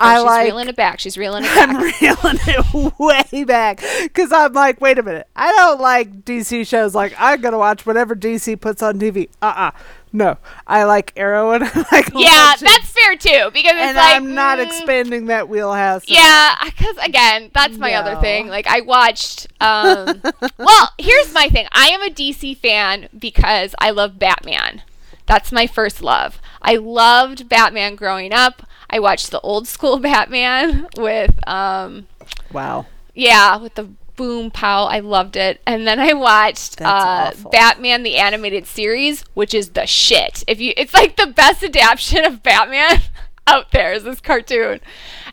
Oh, 0.00 0.04
I 0.06 0.16
she's 0.16 0.24
like 0.24 0.44
reeling 0.46 0.68
it 0.68 0.76
back. 0.76 0.98
She's 0.98 1.16
reeling 1.16 1.44
it 1.44 1.46
back. 1.54 1.68
I'm 1.68 1.76
reeling 1.76 2.38
it 2.46 2.98
way 2.98 3.44
back 3.44 3.80
because 4.02 4.32
I'm 4.32 4.52
like, 4.52 4.80
wait 4.80 4.98
a 4.98 5.02
minute. 5.02 5.28
I 5.36 5.52
don't 5.52 5.80
like 5.80 6.24
DC 6.24 6.66
shows. 6.66 6.94
Like, 6.96 7.14
I'm 7.16 7.40
gonna 7.40 7.58
watch 7.58 7.86
whatever 7.86 8.16
DC 8.16 8.60
puts 8.60 8.82
on 8.82 8.98
TV. 8.98 9.28
Uh 9.40 9.54
uh 9.56 9.70
No, 10.12 10.36
I 10.66 10.82
like 10.84 11.12
Arrow 11.16 11.52
and 11.52 11.62
I 11.74 11.86
like 11.92 12.10
yeah, 12.12 12.54
that's 12.60 12.90
fair 12.90 13.16
too 13.16 13.50
because 13.52 13.72
it's 13.72 13.88
and 13.88 13.96
like 13.96 14.16
I'm 14.16 14.34
not 14.34 14.58
mm, 14.58 14.66
expanding 14.66 15.26
that 15.26 15.48
wheelhouse. 15.48 16.02
Yeah, 16.08 16.56
because 16.64 16.96
again, 16.98 17.50
that's 17.54 17.78
my 17.78 17.94
other 17.94 18.16
thing. 18.16 18.48
Like 18.48 18.66
I 18.66 18.80
watched. 18.80 19.46
Um, 19.60 20.22
well, 20.58 20.92
here's 20.98 21.32
my 21.32 21.48
thing. 21.48 21.68
I 21.70 21.86
am 21.88 22.02
a 22.02 22.10
DC 22.10 22.56
fan 22.58 23.08
because 23.16 23.76
I 23.78 23.90
love 23.90 24.18
Batman. 24.18 24.82
That's 25.26 25.52
my 25.52 25.66
first 25.66 26.02
love. 26.02 26.40
I 26.64 26.76
loved 26.76 27.48
Batman 27.48 27.94
growing 27.94 28.32
up. 28.32 28.66
I 28.90 28.98
watched 28.98 29.30
the 29.30 29.40
old 29.40 29.68
school 29.68 29.98
Batman 30.00 30.88
with, 30.96 31.36
um. 31.48 32.06
Wow. 32.52 32.86
yeah, 33.14 33.56
with 33.56 33.74
the 33.74 33.90
boom 34.16 34.50
pow. 34.50 34.84
I 34.84 35.00
loved 35.00 35.36
it. 35.36 35.60
And 35.66 35.86
then 35.86 36.00
I 36.00 36.12
watched 36.14 36.80
uh. 36.80 37.32
Batman 37.52 38.02
the 38.02 38.16
animated 38.16 38.66
series, 38.66 39.24
which 39.34 39.54
is 39.54 39.70
the 39.70 39.86
shit. 39.86 40.42
If 40.46 40.60
you, 40.60 40.72
it's 40.76 40.94
like 40.94 41.16
the 41.16 41.26
best 41.26 41.62
adaptation 41.62 42.24
of 42.24 42.42
Batman 42.42 43.02
out 43.46 43.70
there 43.72 43.92
is 43.92 44.04
this 44.04 44.20
cartoon. 44.20 44.80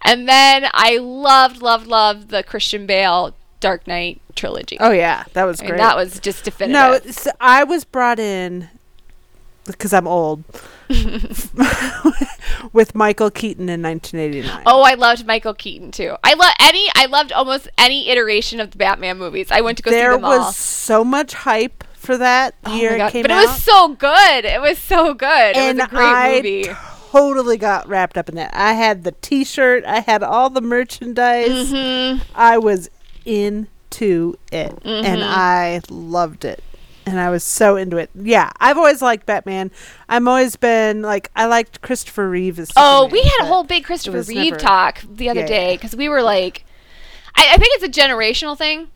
And 0.04 0.28
then 0.28 0.66
I 0.74 0.98
loved, 0.98 1.62
loved, 1.62 1.88
loved 1.88 2.30
the 2.30 2.44
Christian 2.44 2.86
Bale 2.86 3.36
Dark 3.60 3.88
Knight 3.88 4.20
trilogy. 4.36 4.78
Oh 4.80 4.92
yeah, 4.92 5.26
that 5.34 5.44
was 5.44 5.62
I 5.62 5.66
great. 5.66 5.72
mean, 5.74 5.78
that 5.78 5.96
was 5.96 6.20
just 6.20 6.44
definitive. 6.44 7.26
no, 7.26 7.32
I 7.40 7.64
was 7.64 7.86
brought 7.86 8.20
in 8.20 8.70
because 9.66 9.94
I'm 9.94 10.08
old 10.08 10.44
with 12.74 12.96
Michael 12.96 13.32
Keaton 13.32 13.70
in 13.70 13.82
1989. 13.82 14.64
Oh, 14.66 14.82
I 14.84 14.94
loved 14.96 15.26
Michael 15.26 15.54
Keaton 15.54 15.92
too. 15.92 16.16
I 16.24 16.34
love 16.34 16.54
any. 16.60 16.88
I 16.96 17.06
loved 17.08 17.32
almost 17.32 17.68
any 17.78 18.10
iteration 18.10 18.60
of 18.60 18.72
the 18.72 18.78
Batman 18.78 19.18
movies. 19.18 19.52
I 19.52 19.62
went 19.62 19.78
to 19.78 19.84
go 19.84 19.92
there 19.92 20.12
see 20.12 20.16
them 20.18 20.22
was 20.24 20.56
so 20.56 21.04
much 21.04 21.34
hype 21.34 21.84
for 21.94 22.18
that 22.18 22.56
Oh 22.66 22.76
year 22.76 22.94
it 22.96 23.12
came 23.12 23.22
but 23.22 23.32
out. 23.32 23.44
it 23.44 23.48
was 23.48 23.64
so 23.64 23.90
good. 23.90 24.46
It 24.46 24.62
was 24.62 24.78
so 24.80 25.14
good. 25.14 25.56
and 25.56 25.80
it 25.80 25.82
was 25.84 25.88
a 25.92 25.96
great 25.96 26.04
I 26.06 26.36
movie. 26.38 26.66
totally 27.12 27.58
got 27.58 27.88
wrapped 27.88 28.18
up 28.18 28.30
in 28.30 28.36
that. 28.36 28.52
I 28.56 28.74
had 28.74 29.04
the 29.04 29.12
T-shirt. 29.12 29.86
I 29.86 30.00
had 30.00 30.24
all 30.24 30.50
the 30.50 30.62
merchandise. 30.62 31.72
Mhm. 31.72 32.22
I 32.34 32.58
was 32.58 32.90
into 33.24 34.36
it, 34.52 34.80
and 34.84 35.22
Mhm. 35.22 35.24
I 35.28 35.82
loved 35.90 36.44
it. 36.46 36.64
And 37.06 37.20
I 37.20 37.30
was 37.32 37.44
so 37.44 37.76
into 37.78 37.98
it. 37.98 38.10
Yeah, 38.14 38.52
I've 38.60 38.78
always 38.78 39.02
liked 39.02 39.26
Batman. 39.26 39.72
I'm 40.08 40.28
always 40.28 40.56
been 40.56 41.02
like 41.02 41.32
I 41.36 41.46
liked 41.46 41.82
Christopher 41.82 42.30
Reeve 42.30 42.60
as 42.60 42.72
Oh, 42.76 43.08
we 43.12 43.22
had 43.24 43.42
a 43.42 43.46
whole 43.46 43.64
big 43.64 43.84
Christopher 43.86 44.22
Reeve 44.22 44.52
never- 44.52 44.58
talk 44.60 45.02
the 45.10 45.30
other 45.30 45.40
Yeah, 45.42 45.48
day 45.48 45.76
because 45.76 45.96
we 45.96 46.08
were 46.10 46.22
like, 46.22 46.64
I, 47.36 47.48
I 47.54 47.58
think 47.58 47.82
it's 47.82 47.98
a 47.98 48.02
generational 48.02 48.58
thing. 48.58 48.90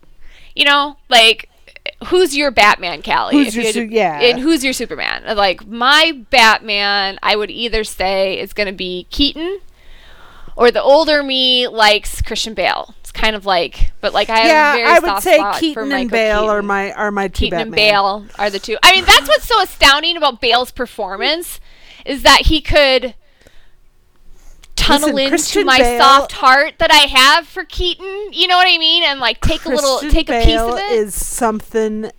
You 0.54 0.64
know, 0.66 0.96
like 1.08 1.50
who's 2.08 2.36
your 2.36 2.50
Batman, 2.50 3.02
Callie? 3.02 3.34
Who's 3.36 3.54
your 3.54 3.62
you 3.62 3.66
had 3.66 3.74
su- 3.74 3.88
yeah. 3.90 4.20
And 4.20 4.38
who's 4.40 4.62
your 4.64 4.72
Superman? 4.72 5.36
Like 5.36 5.66
my 5.66 6.12
Batman, 6.30 7.18
I 7.22 7.36
would 7.36 7.50
either 7.50 7.84
say 7.84 8.38
is 8.38 8.52
going 8.52 8.66
to 8.68 8.72
be 8.72 9.06
Keaton, 9.10 9.60
or 10.56 10.70
the 10.70 10.82
older 10.82 11.22
me 11.22 11.68
likes 11.68 12.22
Christian 12.22 12.54
Bale. 12.54 12.94
Kind 13.16 13.34
of 13.34 13.46
like, 13.46 13.92
but 14.02 14.12
like 14.12 14.28
I 14.28 14.40
have 14.40 14.44
a 14.44 14.48
yeah, 14.48 14.72
very 14.74 14.88
I 14.88 14.98
would 14.98 15.08
soft 15.08 15.22
say 15.22 15.36
spot 15.38 15.54
for 15.54 15.60
Keaton 15.60 15.90
and 15.90 16.10
Bale 16.10 16.44
are 16.44 16.60
my 16.60 16.92
are 16.92 17.10
my 17.10 17.28
two 17.28 17.46
Keaton 17.46 17.60
and 17.60 17.72
Bale 17.72 18.26
are 18.38 18.50
the 18.50 18.58
two. 18.58 18.76
I 18.82 18.92
mean, 18.92 19.06
that's 19.06 19.26
what's 19.26 19.48
so 19.48 19.62
astounding 19.62 20.18
about 20.18 20.42
Bale's 20.42 20.70
performance 20.70 21.58
is 22.04 22.22
that 22.24 22.42
he 22.42 22.60
could 22.60 23.14
tunnel 24.76 25.08
Listen, 25.08 25.18
into 25.18 25.30
Christian 25.30 25.64
my 25.64 25.78
Bale- 25.78 25.98
soft 25.98 26.32
heart 26.32 26.74
that 26.76 26.92
I 26.92 27.08
have 27.08 27.48
for 27.48 27.64
Keaton. 27.64 28.32
You 28.32 28.48
know 28.48 28.56
what 28.58 28.68
I 28.68 28.76
mean? 28.76 29.02
And 29.02 29.18
like 29.18 29.40
take 29.40 29.64
a 29.64 29.70
little, 29.70 29.98
Christian 29.98 30.10
take 30.10 30.28
a 30.28 30.44
piece 30.44 30.60
of 30.60 30.76
it. 30.76 30.92
Is 30.92 31.14
something 31.14 32.10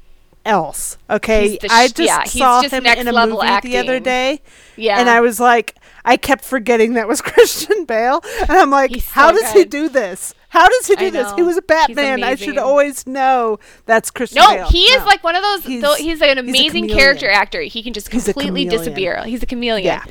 else. 0.45 0.97
Okay, 1.11 1.59
the 1.61 1.67
I 1.69 1.89
just 1.89 1.99
yeah, 1.99 2.23
saw 2.23 2.63
just 2.63 2.73
him 2.73 2.87
in 2.87 3.07
a 3.07 3.27
movie 3.27 3.59
the 3.61 3.77
other 3.77 3.99
day, 3.99 4.41
yeah, 4.75 4.99
and 4.99 5.07
I 5.09 5.21
was 5.21 5.39
like, 5.39 5.75
I 6.07 6.17
kept 6.17 6.43
forgetting 6.45 6.93
that 6.93 7.07
was 7.07 7.21
Christian 7.33 7.85
Bale, 7.85 8.21
and 8.41 8.51
I'm 8.51 8.69
like, 8.71 8.91
so 8.95 8.99
how 9.11 9.31
does 9.31 9.51
he 9.51 9.65
do 9.65 9.89
this? 9.89 10.33
How 10.49 10.69
does 10.69 10.87
he 10.87 10.95
do 10.95 11.11
this? 11.11 11.29
He 11.33 11.43
was 11.43 11.57
a 11.57 11.61
Batman. 11.61 12.23
I 12.23 12.35
should 12.35 12.57
always 12.57 13.05
know 13.05 13.59
that's 13.85 14.09
Christian 14.09 14.41
no, 14.41 14.47
Bale. 14.47 14.67
he 14.69 14.83
is 14.85 15.01
No. 15.01 15.05
like 15.05 15.21
one 15.21 15.35
of 15.35 15.43
those. 15.43 15.65
He's- 15.65 15.97
He's, 15.97 16.19
he's 16.19 16.21
an 16.21 16.37
amazing 16.37 16.83
chameleon. 16.83 16.97
character 16.97 17.29
actor. 17.29 17.61
He 17.61 17.83
can 17.83 17.91
just 17.91 18.09
completely 18.09 18.63
chameleon. 18.63 18.69
disappear. 18.69 19.23
He's 19.25 19.43
a 19.43 19.45
chameleon. 19.45 19.85
Yeah. 19.85 20.03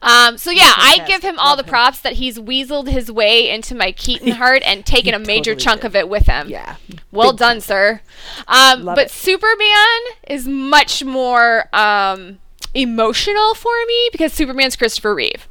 Um. 0.00 0.38
So 0.38 0.50
yeah, 0.50 0.72
I 0.74 1.04
give 1.06 1.20
him 1.22 1.38
all 1.38 1.50
Love 1.50 1.58
the 1.58 1.64
him. 1.64 1.68
props 1.68 2.00
that 2.00 2.14
he's 2.14 2.38
weaseled 2.38 2.88
his 2.88 3.12
way 3.12 3.50
into 3.50 3.74
my 3.74 3.92
Keaton 3.92 4.32
heart 4.32 4.62
and 4.64 4.86
taken 4.86 5.12
he 5.14 5.22
a 5.22 5.26
major 5.26 5.52
totally 5.52 5.64
chunk 5.64 5.80
did. 5.82 5.86
of 5.88 5.96
it 5.96 6.08
with 6.08 6.26
him. 6.26 6.48
yeah. 6.48 6.76
Well 7.12 7.32
Big 7.32 7.38
done, 7.40 7.60
sir. 7.60 8.00
Um, 8.48 8.86
but 8.86 8.98
it. 8.98 9.10
Superman 9.10 10.00
is 10.26 10.48
much 10.48 11.04
more 11.04 11.68
um, 11.74 12.38
emotional 12.74 13.54
for 13.54 13.72
me 13.86 14.08
because 14.12 14.32
Superman's 14.32 14.76
Christopher 14.76 15.14
Reeve. 15.14 15.48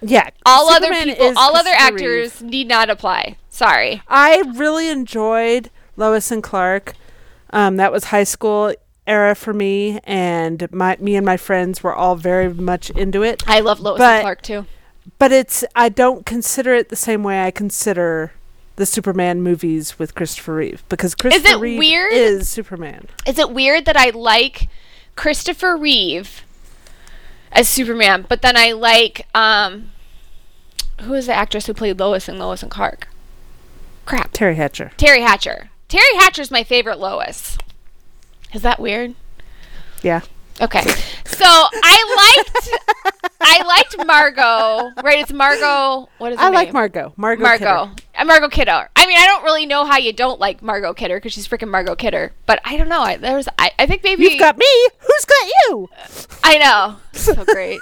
Yeah. 0.00 0.30
All 0.46 0.70
Superman 0.72 1.02
other 1.02 1.04
people, 1.16 1.32
all 1.38 1.56
other 1.56 1.70
Christopher 1.70 1.94
Reeve. 1.94 2.24
actors 2.26 2.42
need 2.42 2.68
not 2.68 2.90
apply. 2.90 3.36
Sorry. 3.48 4.02
I 4.08 4.42
really 4.54 4.88
enjoyed 4.88 5.70
Lois 5.96 6.30
and 6.30 6.42
Clark. 6.42 6.94
Um, 7.50 7.76
that 7.76 7.90
was 7.90 8.04
high 8.04 8.24
school 8.24 8.74
era 9.06 9.34
for 9.34 9.54
me, 9.54 9.98
and 10.04 10.68
my 10.70 10.96
me 11.00 11.16
and 11.16 11.24
my 11.24 11.36
friends 11.38 11.82
were 11.82 11.94
all 11.94 12.14
very 12.14 12.52
much 12.52 12.90
into 12.90 13.22
it. 13.22 13.42
I 13.48 13.60
love 13.60 13.80
Lois 13.80 13.98
But- 13.98 14.16
and 14.16 14.22
Clark 14.22 14.42
too. 14.42 14.66
But 15.18 15.32
it's 15.32 15.64
I 15.74 15.88
don't 15.88 16.26
consider 16.26 16.74
it 16.74 16.90
the 16.90 16.96
same 16.96 17.22
way 17.22 17.42
I 17.42 17.50
consider 17.50 18.32
the 18.76 18.84
Superman 18.86 19.40
movies 19.42 19.98
with 19.98 20.14
Christopher 20.14 20.54
Reeve 20.56 20.84
because 20.90 21.14
Christopher 21.14 21.48
it 21.56 21.58
Reeve 21.60 21.78
weird? 21.78 22.12
is 22.12 22.48
Superman. 22.48 23.08
Is 23.26 23.38
it 23.38 23.50
weird 23.50 23.86
that 23.86 23.96
I 23.96 24.10
like 24.10 24.68
Christopher 25.16 25.76
Reeve 25.76 26.42
as 27.52 27.68
Superman, 27.68 28.26
but 28.28 28.42
then 28.42 28.56
I 28.56 28.72
like 28.72 29.26
um, 29.34 29.90
who 31.02 31.14
is 31.14 31.26
the 31.26 31.34
actress 31.34 31.66
who 31.66 31.74
played 31.74 31.98
Lois 31.98 32.28
in 32.28 32.38
Lois 32.38 32.62
and 32.62 32.70
Clark? 32.70 33.08
Crap. 34.04 34.32
Teri 34.32 34.56
Hatcher. 34.56 34.92
Teri 34.96 35.20
Hatcher. 35.20 35.70
Teri 35.88 36.18
Hatcher's 36.18 36.50
my 36.50 36.64
favorite 36.64 36.98
Lois. 36.98 37.58
Is 38.54 38.62
that 38.62 38.80
weird? 38.80 39.14
Yeah. 40.02 40.22
Okay. 40.60 40.82
So 41.26 41.44
I 41.46 42.42
liked 42.42 42.68
I 43.40 43.62
liked 43.64 44.06
Margot. 44.06 44.90
Right, 45.04 45.20
it's 45.20 45.32
Margot. 45.32 46.08
What 46.18 46.32
is 46.32 46.38
her 46.38 46.46
I 46.46 46.48
like? 46.50 46.72
Margot. 46.72 47.12
Margot. 47.16 47.42
Margot. 47.42 47.90
Uh, 48.16 48.24
Margot 48.24 48.48
Kidder. 48.48 48.88
I 48.96 49.06
mean, 49.06 49.16
I 49.18 49.26
don't 49.26 49.44
really 49.44 49.66
know 49.66 49.84
how 49.84 49.96
you 49.98 50.12
don't 50.12 50.40
like 50.40 50.60
Margot 50.62 50.94
Kidder 50.94 51.16
because 51.18 51.32
she's 51.32 51.46
freaking 51.46 51.68
Margot 51.70 51.94
Kidder. 51.94 52.32
But 52.46 52.60
I 52.64 52.76
don't 52.76 52.88
know. 52.88 53.00
I, 53.02 53.16
there 53.16 53.36
was. 53.36 53.48
I, 53.58 53.70
I 53.78 53.86
think 53.86 54.02
maybe. 54.02 54.24
You've 54.24 54.40
got 54.40 54.58
me. 54.58 54.66
Who's 54.98 55.24
got 55.24 55.46
you? 55.68 55.88
I 56.42 56.58
know. 56.58 56.96
So 57.18 57.44
great. 57.44 57.80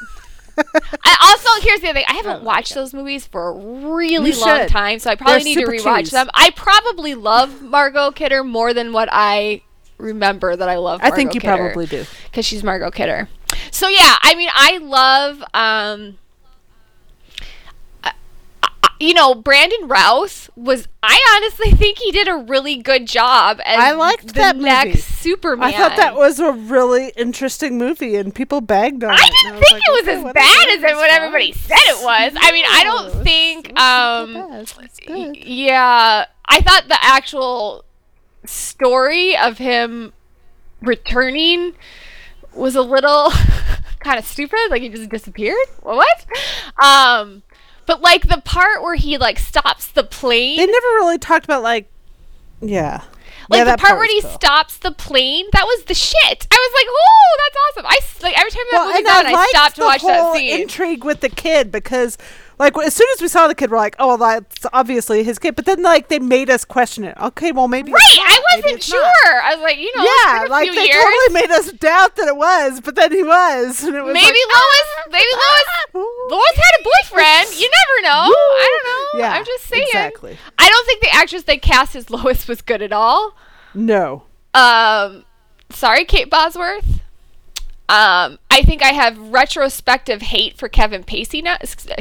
I 1.05 1.17
also 1.23 1.67
here's 1.67 1.81
the 1.81 1.89
other 1.89 1.99
thing. 2.01 2.07
I 2.09 2.15
haven't 2.15 2.41
Oh 2.41 2.45
watched 2.45 2.75
those 2.75 2.95
movies 2.95 3.27
for 3.27 3.49
a 3.49 3.53
really 3.53 4.31
You 4.31 4.41
long 4.41 4.61
should. 4.61 4.69
time, 4.69 4.99
so 4.99 5.11
I 5.11 5.15
probably 5.15 5.55
They're 5.55 5.67
need 5.67 5.83
to 5.83 5.85
rewatch 5.85 5.99
cheese. 6.01 6.11
them. 6.13 6.31
I 6.33 6.51
probably 6.57 7.15
love 7.15 7.61
Margot 7.61 8.13
Kidder 8.13 8.43
more 8.43 8.73
than 8.73 8.95
what 8.95 9.11
I 9.13 9.61
remember 9.99 10.57
that 10.57 10.69
I 10.69 10.77
love. 10.77 11.01
I 11.03 11.11
think 11.11 11.35
you 11.35 11.41
probably 11.41 11.87
do. 11.87 12.05
because 12.31 12.45
she's 12.45 12.63
Margot 12.65 12.91
Kidder. 12.91 13.29
So 13.71 13.89
yeah, 13.89 14.17
I 14.23 14.35
mean, 14.35 14.51
I 14.53 14.79
love. 14.79 15.43
um 15.55 16.19
I- 18.05 18.13
I- 18.83 18.89
you 19.01 19.15
know, 19.15 19.35
Brandon 19.35 19.89
Routh 19.89 20.51
was. 20.57 20.89
I 21.03 21.19
honestly 21.37 21.71
think 21.73 21.99
he 21.99 22.11
did 22.13 22.29
a 22.29 22.37
really 22.37 22.77
good 22.77 23.07
job 23.07 23.61
as 23.65 23.79
I 23.79 23.93
liked 23.93 24.29
the 24.29 24.33
that 24.35 24.57
movie. 24.57 24.69
next 24.69 25.05
Superman. 25.05 25.69
I 25.69 25.73
thought 25.77 25.97
that 25.97 26.15
was 26.17 26.39
a 26.41 26.53
really 26.53 27.13
interesting 27.17 27.79
movie, 27.79 28.17
and 28.17 28.35
people 28.35 28.61
bagged 28.61 29.05
on 29.05 29.11
I 29.11 29.15
it. 29.15 29.21
and 29.23 29.33
didn't 29.33 29.55
was 29.55 29.61
think 29.61 29.73
like, 29.73 29.83
it 29.87 29.91
was 29.93 30.09
okay, 30.09 30.29
as 30.29 30.35
bad 30.35 30.69
as 30.77 30.83
it, 30.93 30.97
what 30.97 31.11
everybody 31.11 31.53
said 31.53 31.79
it 31.79 32.05
was. 32.05 32.33
I 32.37 32.53
mean, 32.53 32.65
I 32.69 32.85
don't 32.85 33.25
think. 33.25 33.79
Um, 33.81 34.35
bad. 34.35 34.61
It's 34.85 35.01
y- 35.09 35.25
good. 35.33 35.37
yeah, 35.45 36.25
I 36.47 36.61
thought 36.61 36.89
the 36.89 36.99
actual 37.05 37.85
story 38.47 39.37
of 39.37 39.59
him 39.59 40.13
returning 40.81 41.75
was 42.55 42.75
a 42.77 42.83
little 42.83 43.31
kind 44.01 44.19
of 44.19 44.25
stupid. 44.25 44.59
Like 44.71 44.83
he 44.83 44.89
just 44.89 45.11
disappeared. 45.11 45.67
What? 45.83 46.27
Um, 46.83 47.43
but 47.87 48.01
like 48.01 48.29
the 48.29 48.41
part 48.45 48.83
where 48.83 48.95
he 48.97 49.19
like 49.19 49.39
stops 49.39 49.89
the 49.89 50.05
plane. 50.05 50.57
They 50.57 50.67
never 50.67 50.87
really 50.97 51.19
talked 51.19 51.45
about 51.45 51.63
like, 51.63 51.91
yeah, 52.61 53.03
Like 53.51 53.59
Yeah, 53.59 53.65
the 53.65 53.71
part 53.73 53.81
part 53.81 53.99
where 53.99 54.09
he 54.09 54.23
cool. 54.23 54.31
stops 54.33 54.79
the 54.79 54.91
plane, 54.93 55.47
that 55.53 55.65
was 55.65 55.85
the 55.85 55.95
shit. 55.95 56.47
I 56.51 56.71
was 56.71 56.73
like, 56.75 56.87
"Oh, 56.89 57.37
that's 57.45 57.57
awesome!" 57.69 57.87
I 57.87 58.27
like 58.27 58.39
every 58.39 58.51
time 58.51 58.63
that 58.71 58.79
Well, 58.79 58.87
movie's 58.89 58.99
and 58.99 59.09
on, 59.09 59.27
I, 59.27 59.33
liked 59.33 59.51
stop 59.51 59.75
to 59.75 59.81
watch 59.83 60.03
that 60.03 60.35
scene. 60.37 60.61
intrigue 60.63 61.05
with 61.05 61.21
the 61.21 61.29
kid 61.29 61.71
because, 61.71 62.17
like, 62.59 62.77
as 62.79 62.95
soon 62.95 63.07
as 63.15 63.21
we 63.23 63.29
saw 63.29 63.49
the 63.49 63.55
kid, 63.55 63.71
we're 63.71 63.77
like, 63.77 63.97
"Oh, 63.99 64.17
that's 64.17 64.65
obviously 64.73 65.23
his 65.25 65.39
kid." 65.39 65.57
But 65.57 65.67
then, 65.67 65.83
like, 65.83 66.09
they 66.09 66.19
made 66.19 66.49
us 66.51 66.65
question 66.65 67.05
it. 67.05 67.17
Okay, 67.21 67.53
well, 67.53 67.69
maybe 67.69 67.93
right. 67.93 68.19
I 68.27 68.41
wasn't 68.57 68.83
sure. 68.83 69.01
not. 69.03 69.45
I 69.45 69.55
was 69.55 69.63
like, 69.63 69.79
you 69.79 69.91
know, 69.97 70.03
Yeah, 70.05 70.47
like 70.49 70.71
they 70.73 70.85
years. 70.87 71.03
totally 71.03 71.41
made 71.43 71.51
us 71.51 71.73
doubt 71.73 72.17
that 72.17 72.29
it 72.29 72.37
was, 72.37 72.81
but 72.81 72.95
then 72.95 73.13
he 73.13 73.23
was, 73.23 73.85
and 73.85 73.95
it 73.97 74.03
was 74.03 74.15
maybe 74.15 74.27
like, 74.27 74.37
Lois, 74.55 74.89
maybe 75.13 75.25
Lois, 75.33 76.07
Lois 76.31 76.57
had 76.57 76.81
a 76.81 76.83
boyfriend. 76.85 77.61
You 77.61 77.71
never 77.71 78.09
know. 78.09 78.33
I 78.33 78.81
don't 78.83 79.21
know. 79.21 79.21
Yeah, 79.27 79.33
I'm 79.39 79.45
just 79.45 79.65
saying. 79.65 79.83
exactly. 79.89 80.37
I 80.59 80.69
don't 80.69 80.87
think 80.87 81.03
the 81.03 81.15
actress 81.15 81.43
they 81.45 81.59
cast 81.59 81.95
as 81.97 82.11
Lois 82.11 82.49
was 82.49 82.63
good 82.63 82.83
at 82.83 82.93
all. 82.93 83.37
No, 83.75 84.23
Um, 84.55 85.25
sorry, 85.71 86.05
Kate 86.07 86.31
Bosworth. 86.31 87.01
Um, 87.89 88.39
I 88.51 88.63
think 88.63 88.83
I 88.83 88.89
have 88.89 89.17
retrospective 89.17 90.21
hate 90.21 90.59
for 90.59 90.69
Kevin 90.69 91.05
Pacey 91.05 91.41
now, 91.41 91.57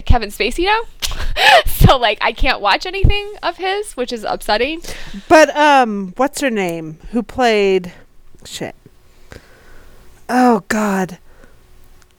Kevin 0.06 0.30
Spacey 0.30 0.66
now. 0.66 0.82
so 1.66 1.98
like, 1.98 2.18
I 2.22 2.32
can't 2.32 2.60
watch 2.60 2.88
anything 2.88 3.34
of 3.44 3.58
his, 3.58 3.96
which 3.96 4.12
is 4.12 4.24
upsetting. 4.24 4.82
but 5.30 5.56
um, 5.56 6.14
what's 6.18 6.42
her 6.42 6.50
name? 6.50 6.98
Who 7.12 7.22
played? 7.22 7.94
Shit. 8.46 8.76
Oh 10.28 10.64
God, 10.70 11.20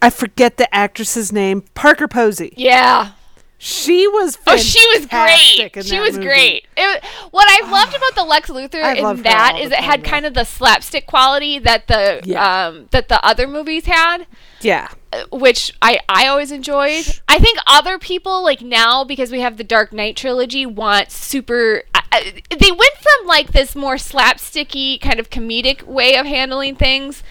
I 0.00 0.10
forget 0.10 0.58
the 0.58 0.72
actress's 0.72 1.32
name. 1.32 1.62
Parker 1.74 2.06
Posey. 2.06 2.54
Yeah. 2.56 3.12
She 3.58 4.06
was. 4.06 4.36
Oh, 4.46 4.56
she 4.58 4.84
was 4.94 5.06
great. 5.06 5.84
She 5.84 5.98
was 5.98 6.12
movie. 6.14 6.26
great. 6.26 6.66
It, 6.76 7.04
what 7.30 7.46
I 7.48 7.70
loved 7.70 7.94
about 7.96 8.14
the 8.14 8.24
Lex 8.24 8.50
Luthor 8.50 8.96
in 8.96 9.22
that 9.22 9.58
is 9.58 9.70
it 9.72 9.78
had 9.78 10.04
time, 10.04 10.10
kind 10.10 10.26
of 10.26 10.34
the 10.34 10.44
slapstick 10.44 11.06
quality 11.06 11.58
that 11.60 11.86
the 11.86 12.20
Yeah. 12.24 12.66
um 12.66 12.88
that 12.90 13.08
the 13.08 13.24
other 13.24 13.46
movies 13.48 13.86
had. 13.86 14.26
Yeah. 14.62 14.88
uh, 15.12 15.24
which 15.32 15.72
I 15.82 16.00
I 16.08 16.26
always 16.28 16.50
enjoyed. 16.50 17.04
I 17.28 17.38
think 17.38 17.58
other 17.66 17.98
people 17.98 18.42
like 18.42 18.62
now 18.62 19.04
because 19.04 19.30
we 19.30 19.40
have 19.40 19.56
the 19.56 19.64
Dark 19.64 19.92
Knight 19.92 20.16
trilogy 20.16 20.66
want 20.66 21.10
super. 21.10 21.82
I 21.94 22.02
I- 22.12 22.42
they 22.56 22.70
went 22.72 22.94
from 22.94 23.26
like 23.26 23.52
this 23.52 23.74
more 23.76 23.96
slapsticky 23.96 25.00
kind 25.00 25.20
of 25.20 25.28
comedic 25.30 25.82
way 25.82 26.16
of 26.16 26.24
handling 26.26 26.74
things 26.76 27.22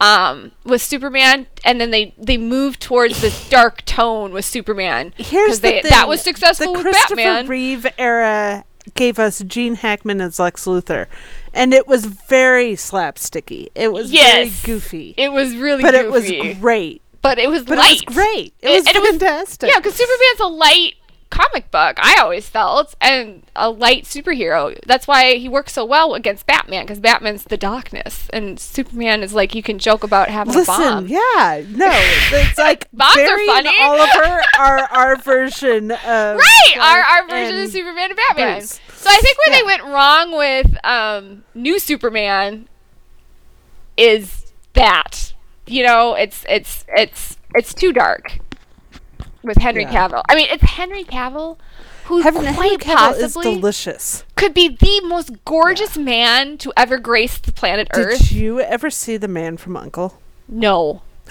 um, 0.00 0.52
with 0.64 0.82
Superman, 0.82 1.46
and 1.64 1.80
then 1.80 1.90
they 1.90 2.14
they 2.18 2.36
moved 2.36 2.80
towards 2.80 3.20
this 3.22 3.48
dark 3.50 3.84
tone 3.86 4.32
with 4.32 4.44
Superman. 4.44 5.14
Here's 5.16 5.48
'cause 5.52 5.60
the 5.60 5.68
thing. 5.70 5.82
that 5.88 6.08
was 6.08 6.20
successful 6.20 6.72
the 6.72 6.78
with 6.78 6.82
Christopher 6.82 7.16
Batman. 7.16 7.46
Reeve 7.46 7.86
era 7.96 8.64
gave 8.94 9.18
us 9.18 9.40
Gene 9.46 9.76
Hackman 9.76 10.20
as 10.20 10.38
Lex 10.38 10.66
Luthor, 10.66 11.06
and 11.54 11.72
it 11.72 11.86
was 11.88 12.04
very 12.04 12.72
slapsticky. 12.74 13.68
It 13.74 13.92
was 13.92 14.12
Yes. 14.12 14.50
very 14.50 14.52
goofy, 14.78 15.14
It 15.16 15.32
was 15.32 15.54
really 15.56 15.82
but 15.82 15.92
goofy, 15.94 16.36
it 16.38 16.44
was 16.44 16.56
great. 16.58 17.02
but 17.22 17.38
it 17.38 17.48
was 17.48 17.62
But 17.64 17.78
light. 17.78 18.02
it 18.02 18.06
was 18.08 18.14
great. 18.16 18.52
It 18.60 18.66
And- 18.66 18.74
was 18.74 18.86
and 18.86 18.96
it 18.96 19.00
was- 19.02 19.10
fantastic. 19.10 19.70
Yeah, 19.70 19.78
because 19.78 19.94
Superman's 19.94 20.40
a 20.40 20.46
light 20.48 20.94
comic 21.34 21.70
book. 21.70 21.98
I 22.00 22.16
always 22.20 22.48
felt, 22.48 22.94
and 23.00 23.42
a 23.56 23.68
light 23.70 24.04
superhero. 24.04 24.78
That's 24.86 25.06
why 25.08 25.34
he 25.34 25.48
works 25.48 25.72
so 25.72 25.84
well 25.84 26.14
against 26.14 26.46
Batman, 26.46 26.84
because 26.84 27.00
Batman's 27.00 27.44
the 27.44 27.56
darkness, 27.56 28.28
and 28.32 28.58
Superman 28.60 29.22
is 29.22 29.34
like 29.34 29.54
you 29.54 29.62
can 29.62 29.78
joke 29.78 30.04
about 30.04 30.28
having 30.28 30.54
a 30.54 30.58
Listen, 30.58 30.74
bomb. 30.76 31.06
yeah, 31.08 31.62
no, 31.68 31.90
it's 31.92 32.58
like 32.58 32.88
Bombs 32.92 33.16
are 33.16 33.26
Barry 33.26 33.46
funny. 33.46 33.68
and 33.68 33.78
Oliver 34.00 34.42
are 34.58 34.78
our 34.92 35.16
version 35.16 35.90
of 35.90 36.38
Right, 36.38 36.76
our, 36.80 37.00
our 37.00 37.28
version 37.28 37.62
of 37.62 37.70
Superman 37.70 38.10
and 38.10 38.16
Batman. 38.16 38.58
Bruce. 38.58 38.80
So 38.96 39.10
I 39.10 39.18
think 39.20 39.36
where 39.38 39.54
Yeah. 39.54 39.60
they 39.60 39.66
went 39.66 39.82
wrong 39.84 40.36
with 40.36 40.76
um, 40.84 41.44
New 41.54 41.78
Superman 41.78 42.68
is 43.96 44.52
that 44.74 45.32
you 45.66 45.82
know 45.84 46.14
it's 46.14 46.44
it's 46.48 46.84
it's 46.96 47.36
it's 47.54 47.72
too 47.72 47.92
dark 47.92 48.38
with 49.44 49.58
Henry 49.58 49.82
Yeah. 49.82 50.08
Cavill. 50.08 50.22
I 50.28 50.34
mean, 50.34 50.48
it's 50.50 50.62
Henry 50.62 51.04
Cavill 51.04 51.58
who 52.06 52.20
Henry 52.20 52.52
quite 52.54 52.80
Cavill 52.80 53.12
is 53.16 53.34
possibly 53.34 53.54
delicious. 53.54 54.24
could 54.36 54.52
be 54.54 54.68
the 54.68 55.00
most 55.06 55.30
gorgeous 55.44 55.96
man 55.96 56.58
to 56.58 56.72
ever 56.76 56.98
grace 56.98 57.38
the 57.38 57.52
planet 57.52 57.88
Earth. 57.94 58.18
Did 58.18 58.32
you 58.32 58.60
ever 58.60 58.90
see 58.90 59.16
The 59.16 59.28
Man 59.28 59.56
from 59.56 59.76
Uncle? 59.76 60.18
no. 60.48 61.02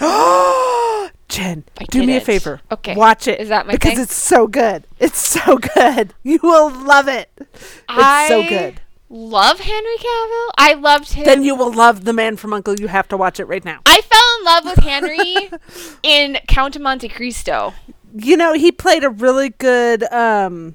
Jen, 1.28 1.64
I 1.80 1.84
do 1.84 2.04
me 2.04 2.16
a 2.16 2.20
favor. 2.20 2.60
Okay. 2.70 2.94
Watch 2.94 3.26
it. 3.26 3.40
Is 3.40 3.48
that 3.48 3.66
my 3.66 3.72
because 3.72 3.92
thing? 3.94 4.02
it's 4.02 4.14
so 4.14 4.46
good. 4.46 4.84
It's 5.00 5.18
so 5.18 5.56
good. 5.74 6.12
You 6.22 6.38
will 6.42 6.70
love 6.70 7.08
it. 7.08 7.30
It's 7.38 7.48
I 7.88 8.28
so 8.28 8.42
good. 8.48 8.80
Love 9.08 9.60
Henry 9.60 9.96
Cavill. 9.96 10.48
I 10.58 10.74
loved 10.78 11.12
him. 11.12 11.24
Then 11.24 11.42
you 11.44 11.54
will 11.54 11.72
love 11.72 12.04
The 12.04 12.12
Man 12.12 12.36
from 12.36 12.52
Uncle. 12.52 12.74
You 12.78 12.88
have 12.88 13.08
to 13.08 13.16
watch 13.16 13.40
it 13.40 13.44
right 13.46 13.64
now. 13.64 13.80
I 13.86 14.00
fell 14.00 14.38
in 14.38 14.44
love 14.44 14.64
with 14.76 14.84
Henry 14.84 15.50
in 16.02 16.38
Count 16.48 16.76
of 16.76 16.82
Monte 16.82 17.08
Cristo. 17.08 17.72
You 18.16 18.36
know, 18.36 18.52
he 18.54 18.70
played 18.72 19.02
a 19.04 19.10
really 19.10 19.50
good 19.50 20.04
um 20.12 20.74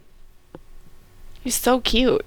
He's 1.43 1.55
so 1.55 1.79
cute. 1.79 2.25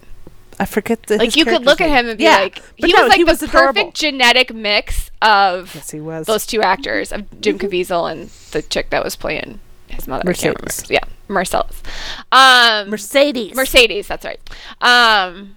I 0.58 0.64
forget 0.64 1.02
the 1.04 1.16
Like 1.18 1.36
you 1.36 1.44
could 1.44 1.50
character's 1.62 1.66
look 1.66 1.80
at 1.80 1.90
him 1.90 2.08
and 2.08 2.18
be 2.18 2.24
Yeah, 2.24 2.38
like, 2.38 2.62
but 2.80 2.88
he 2.88 2.92
no, 2.94 3.02
was 3.02 3.08
like 3.10 3.16
he 3.18 3.24
the 3.24 3.30
was 3.32 3.42
adorable. 3.42 3.72
perfect 3.74 3.96
genetic 3.96 4.54
mix 4.54 5.10
of 5.20 5.74
Yes, 5.74 5.90
he 5.90 6.00
was. 6.00 6.26
those 6.26 6.46
two 6.46 6.62
actors, 6.62 7.12
of 7.12 7.40
Jim 7.40 7.58
Caviezel 7.58 8.10
and 8.10 8.28
the 8.52 8.62
chick 8.62 8.90
that 8.90 9.02
was 9.04 9.16
playing 9.16 9.60
his 9.88 10.06
mother. 10.08 10.22
I 10.28 10.32
can't 10.32 10.44
remember. 10.56 10.62
Mercedes. 10.64 10.90
Yeah, 10.90 11.04
Marcellus. 11.28 11.82
Um, 12.30 12.90
Mercedes. 12.90 13.54
Mercedes, 13.54 14.06
that's 14.08 14.24
right. 14.24 14.40
Um, 14.80 15.56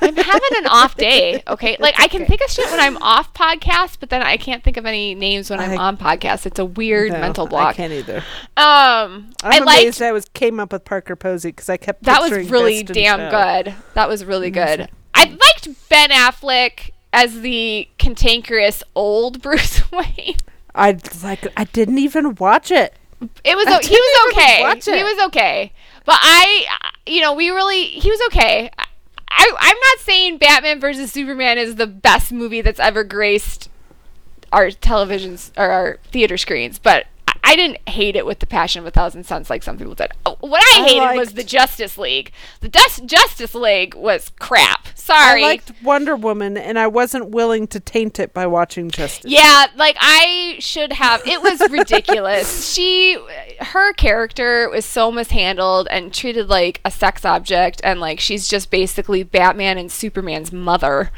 I'm 0.00 0.16
having 0.16 0.50
an 0.58 0.66
off 0.66 0.96
day. 0.96 1.42
Okay, 1.46 1.76
like 1.80 1.94
I 1.98 2.08
can 2.08 2.26
think 2.26 2.40
of 2.42 2.50
shit 2.50 2.70
when 2.70 2.80
I'm 2.80 2.96
off 2.98 3.32
podcast, 3.34 3.98
but 4.00 4.10
then 4.10 4.22
I 4.22 4.36
can't 4.36 4.62
think 4.64 4.76
of 4.76 4.86
any 4.86 5.14
names 5.14 5.50
when 5.50 5.60
I'm 5.60 5.72
I- 5.72 5.76
on 5.76 5.96
podcast. 5.96 6.46
It's 6.46 6.58
a 6.58 6.64
weird 6.64 7.12
No, 7.12 7.20
mental 7.20 7.46
block. 7.46 7.68
I 7.70 7.72
can't 7.74 7.92
either. 7.92 8.18
Um, 8.18 8.24
I'm 8.56 9.30
I 9.42 9.56
amazed 9.58 10.00
liked 10.00 10.02
I 10.02 10.12
was 10.12 10.24
came 10.34 10.58
up 10.60 10.72
with 10.72 10.84
Parker 10.84 11.16
Posey 11.16 11.50
because 11.50 11.68
I 11.68 11.76
kept 11.76 12.02
that 12.04 12.20
was 12.20 12.30
really 12.50 12.82
damn 12.82 13.18
Chow. 13.30 13.62
good. 13.62 13.74
That 13.94 14.08
was 14.08 14.24
really 14.24 14.50
good. 14.50 14.88
I 15.14 15.24
liked 15.24 15.88
Ben 15.88 16.10
Affleck 16.10 16.90
as 17.12 17.40
the 17.40 17.88
cantankerous 17.98 18.82
old 18.94 19.42
Bruce 19.42 19.90
Wayne. 19.92 20.36
I 20.74 20.98
like. 21.22 21.46
I 21.56 21.64
didn't 21.64 21.98
even 21.98 22.34
watch 22.36 22.70
it. 22.70 22.94
It 23.42 23.56
was 23.56 23.66
I 23.66 23.80
he 23.82 23.96
was 23.96 24.32
okay. 24.32 24.96
He 24.96 25.02
was 25.02 25.26
okay. 25.26 25.72
But 26.04 26.18
I, 26.22 26.66
you 27.04 27.20
know, 27.20 27.34
we 27.34 27.50
really 27.50 27.84
he 27.84 28.10
was 28.10 28.20
okay. 28.28 28.70
I, 28.78 28.84
I 29.30 29.50
I'm 29.58 29.76
not 29.76 29.98
saying 30.00 30.38
Batman 30.38 30.80
versus 30.80 31.12
Superman 31.12 31.58
is 31.58 31.76
the 31.76 31.86
best 31.86 32.32
movie 32.32 32.60
that's 32.60 32.80
ever 32.80 33.04
graced 33.04 33.68
our 34.52 34.68
televisions 34.68 35.50
or 35.56 35.70
our 35.70 35.98
theater 36.10 36.36
screens, 36.38 36.78
but 36.78 37.06
I, 37.26 37.32
I 37.44 37.56
didn't 37.56 37.86
hate 37.88 38.16
it 38.16 38.24
with 38.26 38.38
the 38.38 38.46
passion 38.46 38.80
of 38.80 38.86
a 38.86 38.90
thousand 38.90 39.24
suns 39.24 39.50
like 39.50 39.62
some 39.62 39.76
people 39.78 39.94
did. 39.94 40.10
Oh, 40.24 40.36
What 40.40 40.62
I 40.76 40.80
I 40.80 40.88
hated 40.88 41.18
was 41.18 41.32
the 41.34 41.44
Justice 41.44 41.98
League. 41.98 42.32
The 42.60 42.68
Dust 42.68 43.04
Justice 43.06 43.54
League 43.54 43.94
was 43.94 44.30
crap. 44.38 44.88
I 45.10 45.28
Sorry. 45.28 45.42
liked 45.42 45.72
Wonder 45.82 46.16
Woman, 46.16 46.56
and 46.56 46.78
I 46.78 46.86
wasn't 46.86 47.30
willing 47.30 47.66
to 47.68 47.80
taint 47.80 48.18
it 48.18 48.32
by 48.32 48.46
watching 48.46 48.90
Justice. 48.90 49.30
Yeah, 49.30 49.66
like 49.76 49.96
I 50.00 50.56
should 50.60 50.92
have. 50.92 51.26
It 51.26 51.42
was 51.42 51.60
ridiculous. 51.70 52.70
she, 52.74 53.18
her 53.60 53.92
character 53.94 54.68
was 54.68 54.84
so 54.84 55.10
mishandled 55.10 55.88
and 55.90 56.12
treated 56.12 56.48
like 56.48 56.80
a 56.84 56.90
sex 56.90 57.24
object, 57.24 57.80
and 57.84 58.00
like 58.00 58.20
she's 58.20 58.48
just 58.48 58.70
basically 58.70 59.22
Batman 59.22 59.78
and 59.78 59.90
Superman's 59.90 60.52
mother. 60.52 61.10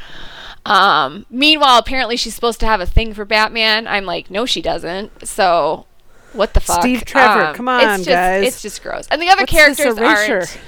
Um, 0.66 1.26
meanwhile, 1.30 1.78
apparently 1.78 2.16
she's 2.16 2.34
supposed 2.34 2.60
to 2.60 2.66
have 2.66 2.80
a 2.80 2.86
thing 2.86 3.14
for 3.14 3.24
Batman. 3.24 3.86
I'm 3.86 4.04
like, 4.04 4.30
no, 4.30 4.46
she 4.46 4.60
doesn't. 4.60 5.26
So, 5.26 5.86
what 6.32 6.54
the 6.54 6.60
fuck? 6.60 6.82
Steve 6.82 7.04
Trevor, 7.04 7.46
Um, 7.46 7.54
come 7.54 7.68
on, 7.68 7.80
it's 7.82 8.04
just, 8.04 8.08
guys. 8.08 8.46
It's 8.46 8.62
just 8.62 8.82
gross. 8.82 9.06
And 9.10 9.20
the 9.22 9.28
other 9.28 9.42
What's 9.42 9.52
characters 9.52 9.98
aren't. 9.98 10.58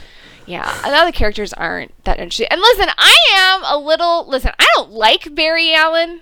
Yeah, 0.52 0.82
the 0.82 0.88
other 0.96 1.12
characters 1.12 1.52
aren't 1.52 1.92
that 2.04 2.18
interesting. 2.18 2.48
And 2.50 2.60
listen, 2.60 2.88
I 2.98 3.16
am 3.36 3.62
a 3.64 3.78
little. 3.78 4.26
Listen, 4.28 4.52
I 4.58 4.66
don't 4.76 4.90
like 4.92 5.34
Barry 5.34 5.74
Allen 5.74 6.20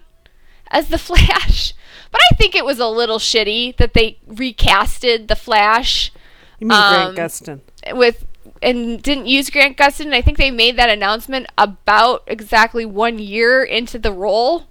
as 0.71 0.89
the 0.89 0.99
Flash, 1.09 1.75
but 2.13 2.21
I 2.31 2.37
think 2.37 2.55
it 2.55 2.65
was 2.65 2.79
a 2.79 2.87
little 2.89 3.19
shitty 3.19 3.77
that 3.79 3.95
they 3.95 4.19
recasted 4.29 5.29
the 5.29 5.37
Flash 5.37 6.13
You 6.59 6.69
mean 6.69 6.79
Um, 6.79 7.15
Grant 7.15 7.33
Gustin? 7.33 7.61
with 7.97 8.25
and 8.63 9.03
didn't 9.03 9.27
use 9.27 9.51
Grant 9.51 9.77
Gustin. 9.77 10.13
I 10.13 10.23
think 10.23 10.39
they 10.39 10.51
made 10.51 10.77
that 10.77 10.91
announcement 10.91 11.47
about 11.59 12.23
exactly 12.27 12.85
one 12.85 13.19
year 13.19 13.63
into 13.65 13.99
the 13.99 14.13
role, 14.13 14.67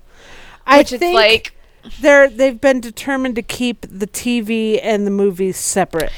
I 0.66 0.78
which 0.80 0.94
it's 0.94 1.00
think 1.00 1.16
like 1.16 1.54
they're 2.02 2.30
they've 2.30 2.60
been 2.60 2.82
determined 2.82 3.36
to 3.36 3.42
keep 3.42 3.86
the 3.90 4.08
TV 4.08 4.80
and 4.82 5.06
the 5.06 5.12
movies 5.12 5.58
separate. 5.58 6.12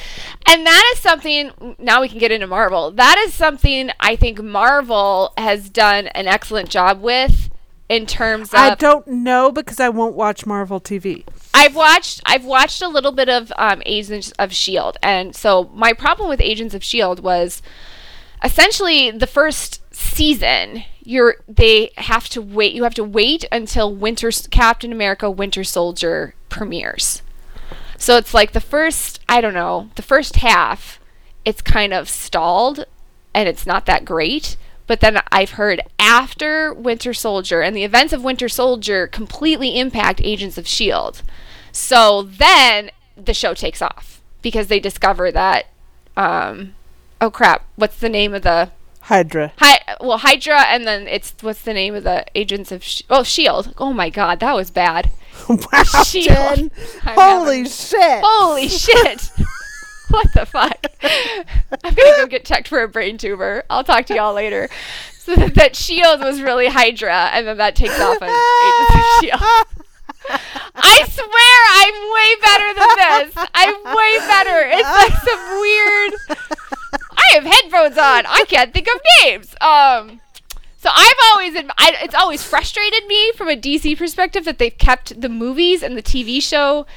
And 0.48 0.66
that 0.66 0.94
is 0.94 1.02
something, 1.02 1.76
now 1.80 2.02
we 2.02 2.10
can 2.10 2.18
get 2.20 2.32
into 2.32 2.48
Marvel. 2.48 2.92
That 2.92 3.18
is 3.20 3.34
something 3.34 3.90
I 4.00 4.16
think 4.16 4.42
Marvel 4.42 5.34
has 5.38 5.70
done 5.70 6.08
an 6.08 6.28
excellent 6.28 6.70
job 6.70 7.02
with 7.02 7.50
in 7.90 8.06
terms 8.06 8.50
of. 8.50 8.60
I 8.60 8.76
don't 8.76 9.06
know 9.08 9.52
because 9.52 9.80
I 9.80 9.90
won't 9.90 10.16
watch 10.16 10.46
Marvel 10.46 10.80
TV. 10.80 11.26
I've 11.54 11.76
watched 11.76 12.22
I've 12.26 12.46
watched 12.46 12.82
a 12.82 12.88
little 12.88 13.12
bit 13.12 13.30
of 13.30 13.52
um, 13.58 13.84
Agents 13.86 14.32
of 14.40 14.54
Shield, 14.54 14.98
and 15.04 15.36
so 15.36 15.70
my 15.74 15.94
problem 15.94 16.30
with 16.30 16.42
Agents 16.42 16.74
of 16.74 16.84
Shield 16.84 17.22
was 17.22 17.62
essentially 18.44 19.12
the 19.12 19.28
first 19.28 19.81
season. 19.92 20.84
You're 21.04 21.38
they 21.48 21.92
have 21.98 22.30
to 22.30 22.42
wait. 22.42 22.74
You 22.74 22.84
have 22.84 22.94
to 22.96 23.04
wait 23.04 23.46
until 23.52 23.94
Winter 23.94 24.32
Captain 24.50 24.92
America 24.92 25.30
Winter 25.30 25.64
Soldier 25.64 26.36
premieres. 26.50 27.22
So 27.98 28.18
it's 28.18 28.34
like 28.34 28.52
the 28.54 28.60
first 28.60 29.20
I 29.30 29.42
don't 29.42 29.54
know 29.54 29.90
the 29.96 30.02
first 30.02 30.38
half. 30.38 31.00
It's 31.44 31.62
kind 31.62 31.94
of 31.94 32.08
stalled, 32.08 32.86
and 33.34 33.50
it's 33.50 33.66
not 33.66 33.86
that 33.88 34.06
great. 34.06 34.58
But 34.88 35.00
then 35.00 35.22
I've 35.32 35.52
heard 35.52 35.82
after 36.00 36.74
Winter 36.74 37.14
Soldier 37.14 37.62
and 37.62 37.76
the 37.76 37.84
events 37.84 38.12
of 38.12 38.24
Winter 38.24 38.50
Soldier 38.50 39.08
completely 39.08 39.80
impact 39.80 40.20
Agents 40.22 40.58
of 40.58 40.66
S.H.I.E.L.D. 40.66 41.20
So 41.72 42.24
then 42.24 42.92
the 43.16 43.34
show 43.34 43.54
takes 43.54 43.82
off 43.82 44.22
because 44.42 44.68
they 44.68 44.80
discover 44.80 45.32
that, 45.32 45.68
um, 46.18 46.76
oh 47.22 47.32
crap, 47.32 47.66
what's 47.76 48.00
the 48.00 48.10
name 48.10 48.34
of 48.34 48.42
the. 48.42 48.72
Hydra. 49.12 49.52
Hi, 49.58 49.78
well, 50.00 50.20
Hydra, 50.20 50.62
and 50.70 50.88
then 50.88 51.06
it's 51.06 51.34
what's 51.42 51.64
the 51.64 51.74
name 51.74 51.96
of 51.96 52.06
the 52.06 52.24
agents 52.34 52.72
of 52.72 52.82
Sh- 52.82 53.02
oh 53.10 53.24
Shield. 53.24 53.74
Oh 53.78 53.92
my 53.92 54.10
God, 54.10 54.40
that 54.40 54.56
was 54.56 54.72
bad. 54.72 55.12
wow, 55.50 55.84
Shield. 56.06 56.72
Holy 57.04 57.58
having- 57.58 57.66
shit. 57.66 58.22
Holy 58.24 58.70
shit! 58.70 59.30
what 60.12 60.28
the 60.34 60.46
fuck? 60.46 60.86
I'm 61.84 61.94
gonna 61.94 62.18
go 62.20 62.26
get 62.26 62.46
checked 62.46 62.70
for 62.70 62.82
a 62.84 62.88
brain 62.88 63.18
tumor. 63.18 63.66
I'll 63.70 63.84
talk 63.84 64.06
to 64.06 64.16
y'all 64.16 64.34
later. 64.34 64.70
So 65.20 65.36
that, 65.36 65.56
that 65.56 65.76
Shield 65.76 66.22
was 66.22 66.42
really 66.42 66.68
Hydra, 66.68 67.32
and 67.34 67.46
then 67.46 67.58
that 67.58 67.76
takes 67.76 68.00
off 68.00 68.22
on 68.22 68.30
Agents 68.30 68.96
of 68.96 69.02
Shield. 69.20 69.42
I 70.74 71.04
swear 71.10 71.58
I'm 71.84 71.98
way 72.16 72.36
better 72.48 72.70
than 72.80 72.90
this. 72.96 73.48
I'm 73.54 73.76
way 73.94 74.18
better. 74.20 74.60
It's 74.72 74.88
like 74.88 75.16
some 75.22 75.60
weird. 75.60 76.60
I 77.32 77.36
have 77.36 77.44
headphones 77.46 77.98
on. 77.98 78.26
I 78.28 78.46
can't 78.48 78.74
think 78.74 78.88
of 78.88 79.02
names. 79.24 79.56
Um. 79.62 80.22
So 80.78 80.90
I've 80.92 81.14
always, 81.32 81.56
I, 81.78 81.96
it's 82.02 82.16
always 82.16 82.44
frustrated 82.44 83.06
me 83.06 83.32
from 83.34 83.50
a 83.50 83.56
DC 83.56 83.96
perspective 84.00 84.46
that 84.46 84.58
they've 84.58 84.76
kept 84.76 85.22
the 85.22 85.30
movies 85.30 85.84
and 85.84 85.96
the 85.96 86.02
TV 86.02 86.42
show 86.42 86.88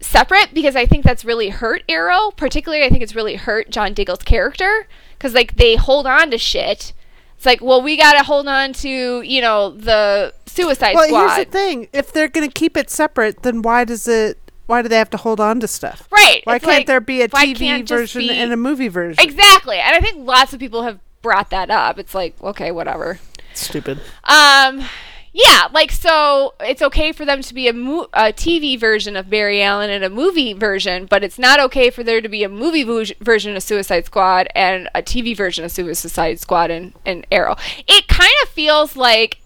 separate 0.00 0.52
because 0.52 0.74
I 0.74 0.86
think 0.86 1.04
that's 1.04 1.24
really 1.24 1.50
hurt 1.50 1.84
Arrow. 1.88 2.32
Particularly, 2.32 2.84
I 2.84 2.88
think 2.88 3.02
it's 3.02 3.14
really 3.14 3.36
hurt 3.36 3.70
John 3.70 3.94
Diggle's 3.94 4.24
character 4.24 4.88
because 5.12 5.34
like 5.34 5.54
they 5.54 5.76
hold 5.76 6.06
on 6.06 6.32
to 6.32 6.38
shit. 6.38 6.92
It's 7.36 7.46
like, 7.46 7.60
well, 7.60 7.80
we 7.80 7.96
gotta 7.96 8.24
hold 8.24 8.48
on 8.48 8.72
to 8.74 9.22
you 9.22 9.40
know 9.40 9.70
the 9.70 10.34
Suicide 10.46 10.94
well, 10.94 11.06
Squad. 11.06 11.36
here's 11.36 11.46
the 11.46 11.52
thing. 11.52 11.88
If 11.92 12.12
they're 12.12 12.28
going 12.28 12.48
to 12.48 12.52
keep 12.52 12.76
it 12.76 12.90
separate, 12.90 13.44
then 13.44 13.62
why 13.62 13.84
does 13.84 14.08
it 14.08 14.47
why 14.68 14.82
do 14.82 14.88
they 14.88 14.98
have 14.98 15.08
to 15.10 15.16
hold 15.16 15.40
on 15.40 15.60
to 15.60 15.66
stuff? 15.66 16.06
Right. 16.12 16.42
Why 16.44 16.56
it's 16.56 16.64
can't 16.64 16.80
like, 16.80 16.86
there 16.86 17.00
be 17.00 17.22
a 17.22 17.28
TV 17.28 17.88
version 17.88 18.20
be- 18.20 18.30
and 18.30 18.52
a 18.52 18.56
movie 18.56 18.88
version? 18.88 19.22
Exactly. 19.22 19.78
And 19.78 19.96
I 19.96 20.00
think 20.00 20.26
lots 20.26 20.52
of 20.52 20.60
people 20.60 20.82
have 20.82 21.00
brought 21.22 21.48
that 21.50 21.70
up. 21.70 21.98
It's 21.98 22.14
like, 22.14 22.40
okay, 22.42 22.70
whatever. 22.70 23.18
Stupid. 23.54 23.98
Um, 24.24 24.84
yeah, 25.32 25.68
like 25.72 25.90
so 25.90 26.52
it's 26.60 26.82
okay 26.82 27.12
for 27.12 27.24
them 27.24 27.40
to 27.40 27.54
be 27.54 27.66
a, 27.66 27.72
mo- 27.72 28.08
a 28.12 28.24
TV 28.24 28.78
version 28.78 29.16
of 29.16 29.30
Barry 29.30 29.62
Allen 29.62 29.88
and 29.88 30.04
a 30.04 30.10
movie 30.10 30.52
version, 30.52 31.06
but 31.06 31.24
it's 31.24 31.38
not 31.38 31.58
okay 31.60 31.88
for 31.88 32.04
there 32.04 32.20
to 32.20 32.28
be 32.28 32.44
a 32.44 32.48
movie 32.50 32.82
vo- 32.82 33.04
version 33.20 33.56
of 33.56 33.62
Suicide 33.62 34.04
Squad 34.04 34.48
and 34.54 34.90
a 34.94 35.00
TV 35.00 35.34
version 35.34 35.64
of 35.64 35.72
Suicide 35.72 36.40
Squad 36.40 36.70
and, 36.70 36.92
and 37.06 37.26
Arrow. 37.32 37.56
It 37.86 38.06
kind 38.06 38.32
of 38.42 38.50
feels 38.50 38.96
like 38.96 39.38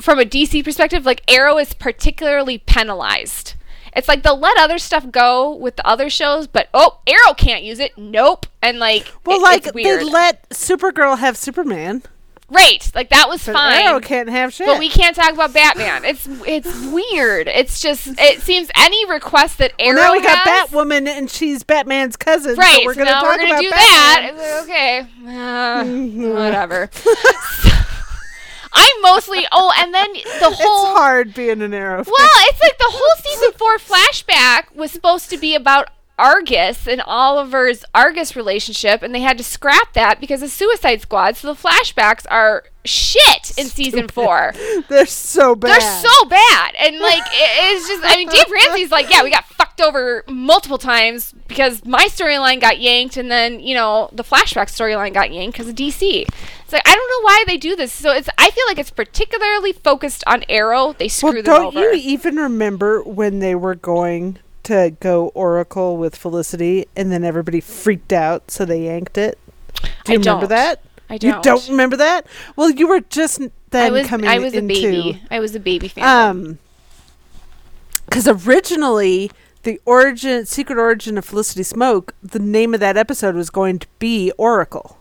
from 0.00 0.18
a 0.18 0.24
DC 0.24 0.64
perspective, 0.64 1.04
like 1.04 1.22
Arrow 1.28 1.58
is 1.58 1.74
particularly 1.74 2.56
penalized. 2.56 3.54
It's 3.96 4.08
like 4.08 4.22
they'll 4.22 4.38
let 4.38 4.58
other 4.58 4.78
stuff 4.78 5.10
go 5.10 5.54
with 5.54 5.76
the 5.76 5.86
other 5.86 6.10
shows, 6.10 6.46
but 6.46 6.68
oh, 6.74 6.98
Arrow 7.06 7.34
can't 7.34 7.62
use 7.62 7.78
it. 7.78 7.96
Nope. 7.96 8.46
And 8.62 8.78
like, 8.78 9.12
Well, 9.24 9.38
it- 9.38 9.42
like 9.42 9.72
they 9.72 10.02
let 10.04 10.48
Supergirl 10.50 11.18
have 11.18 11.36
Superman, 11.36 12.02
right, 12.50 12.90
like 12.94 13.10
that 13.10 13.28
was 13.28 13.44
but 13.46 13.52
fine. 13.54 13.80
Arrow 13.86 14.00
can't 14.00 14.28
have 14.28 14.52
shit. 14.52 14.66
But 14.66 14.78
we 14.78 14.88
can't 14.88 15.14
talk 15.14 15.32
about 15.32 15.52
Batman. 15.52 16.04
It's 16.04 16.26
it's 16.46 16.86
weird. 16.86 17.46
It's 17.48 17.80
just 17.80 18.08
it 18.18 18.40
seems 18.40 18.68
any 18.74 19.08
request 19.08 19.58
that 19.58 19.72
well, 19.78 19.88
Arrow 19.90 19.96
now 20.00 20.12
we 20.12 20.22
got 20.22 20.38
has, 20.38 20.70
Batwoman, 20.70 21.06
and 21.06 21.30
she's 21.30 21.62
Batman's 21.62 22.16
cousin. 22.16 22.56
right? 22.56 22.80
So 22.80 22.86
we're 22.86 22.94
going 22.94 23.06
to 23.06 23.12
now 23.12 23.20
talk 23.20 23.38
we're 23.38 23.48
gonna 23.48 23.54
about 23.54 23.62
do 23.62 23.70
Batman. 23.70 24.36
that. 24.36 25.06
Like, 25.86 26.24
okay, 26.24 26.30
uh, 26.30 26.34
whatever. 26.44 26.90
I'm 28.74 29.02
mostly 29.02 29.46
oh, 29.52 29.72
and 29.78 29.94
then 29.94 30.12
the 30.12 30.50
whole 30.50 30.90
It's 30.92 30.98
hard 30.98 31.34
being 31.34 31.62
an 31.62 31.72
Arrow. 31.74 32.04
fan. 32.04 32.12
well, 32.16 32.28
it's 32.48 32.60
like 32.60 32.76
the 32.78 32.88
whole 32.88 33.22
season 33.22 33.52
four 33.52 33.76
flashback 33.78 34.74
was 34.74 34.90
supposed 34.90 35.30
to 35.30 35.36
be 35.38 35.54
about 35.54 35.88
Argus 36.18 36.86
and 36.86 37.00
Oliver's 37.02 37.84
Argus 37.94 38.36
relationship, 38.36 39.02
and 39.02 39.14
they 39.14 39.20
had 39.20 39.38
to 39.38 39.44
scrap 39.44 39.92
that 39.94 40.20
because 40.20 40.42
of 40.42 40.50
Suicide 40.50 41.00
Squad. 41.00 41.36
So 41.36 41.52
the 41.52 41.60
flashbacks 41.60 42.24
are 42.30 42.64
shit 42.84 43.56
in 43.58 43.66
season 43.66 44.08
four. 44.08 44.52
They're 44.88 45.06
so 45.06 45.54
bad. 45.56 45.80
They're 45.80 46.02
so 46.02 46.24
bad, 46.26 46.74
and 46.78 46.98
like 46.98 47.22
it, 47.26 47.76
it's 47.76 47.88
just. 47.88 48.04
I 48.04 48.16
mean, 48.16 48.28
Dave 48.28 48.50
Ramsey's 48.50 48.92
like, 48.92 49.10
yeah, 49.10 49.24
we 49.24 49.30
got 49.30 49.44
fucked 49.46 49.80
over 49.80 50.24
multiple 50.28 50.78
times 50.78 51.34
because 51.48 51.84
my 51.84 52.06
storyline 52.06 52.60
got 52.60 52.78
yanked, 52.78 53.16
and 53.16 53.30
then 53.30 53.58
you 53.58 53.74
know 53.74 54.08
the 54.12 54.24
flashback 54.24 54.68
storyline 54.68 55.12
got 55.12 55.32
yanked 55.32 55.56
because 55.56 55.68
of 55.68 55.74
DC. 55.74 56.26
It's 56.62 56.72
like 56.72 56.82
I 56.86 56.94
don't 56.94 57.10
know 57.10 57.26
why 57.26 57.44
they 57.48 57.56
do 57.56 57.74
this. 57.74 57.92
So 57.92 58.12
it's. 58.12 58.28
I 58.38 58.50
feel 58.50 58.64
like 58.68 58.78
it's 58.78 58.90
particularly 58.90 59.72
focused 59.72 60.22
on 60.28 60.44
Arrow. 60.48 60.92
They 60.92 61.08
screw 61.08 61.42
Well, 61.42 61.42
them 61.42 61.44
don't 61.44 61.74
you 61.74 61.92
even 61.94 62.36
remember 62.36 63.02
when 63.02 63.40
they 63.40 63.56
were 63.56 63.74
going 63.74 64.38
to 64.64 64.94
go 65.00 65.28
Oracle 65.28 65.96
with 65.96 66.16
Felicity, 66.16 66.86
and 66.96 67.10
then 67.10 67.24
everybody 67.24 67.60
freaked 67.60 68.12
out, 68.12 68.50
so 68.50 68.64
they 68.64 68.84
yanked 68.84 69.18
it? 69.18 69.38
Do 69.82 69.88
I 70.08 70.12
you 70.12 70.18
remember 70.18 70.40
don't. 70.42 70.48
that? 70.50 70.82
I 71.08 71.18
don't. 71.18 71.36
You 71.36 71.42
don't 71.42 71.68
remember 71.68 71.96
that? 71.96 72.26
Well, 72.56 72.70
you 72.70 72.88
were 72.88 73.00
just 73.00 73.40
then 73.70 73.86
I 73.86 73.90
was. 73.90 74.06
coming 74.06 74.28
I 74.28 74.38
was 74.38 74.54
a 74.54 74.62
baby. 74.62 75.22
I 75.30 75.40
was 75.40 75.54
a 75.54 75.60
baby 75.60 75.88
fan. 75.88 76.04
um 76.04 76.58
because 78.06 78.28
originally 78.28 79.30
the 79.62 79.80
origin 79.86 80.44
secret 80.46 80.78
origin 80.78 81.16
of 81.18 81.24
Felicity 81.24 81.62
Smoak 81.62 82.10
the 82.22 82.38
name 82.38 82.74
of 82.74 82.80
that 82.80 82.96
episode 82.96 83.34
was 83.34 83.50
going 83.50 83.78
to 83.78 83.86
be 83.98 84.30
oracle 84.38 84.98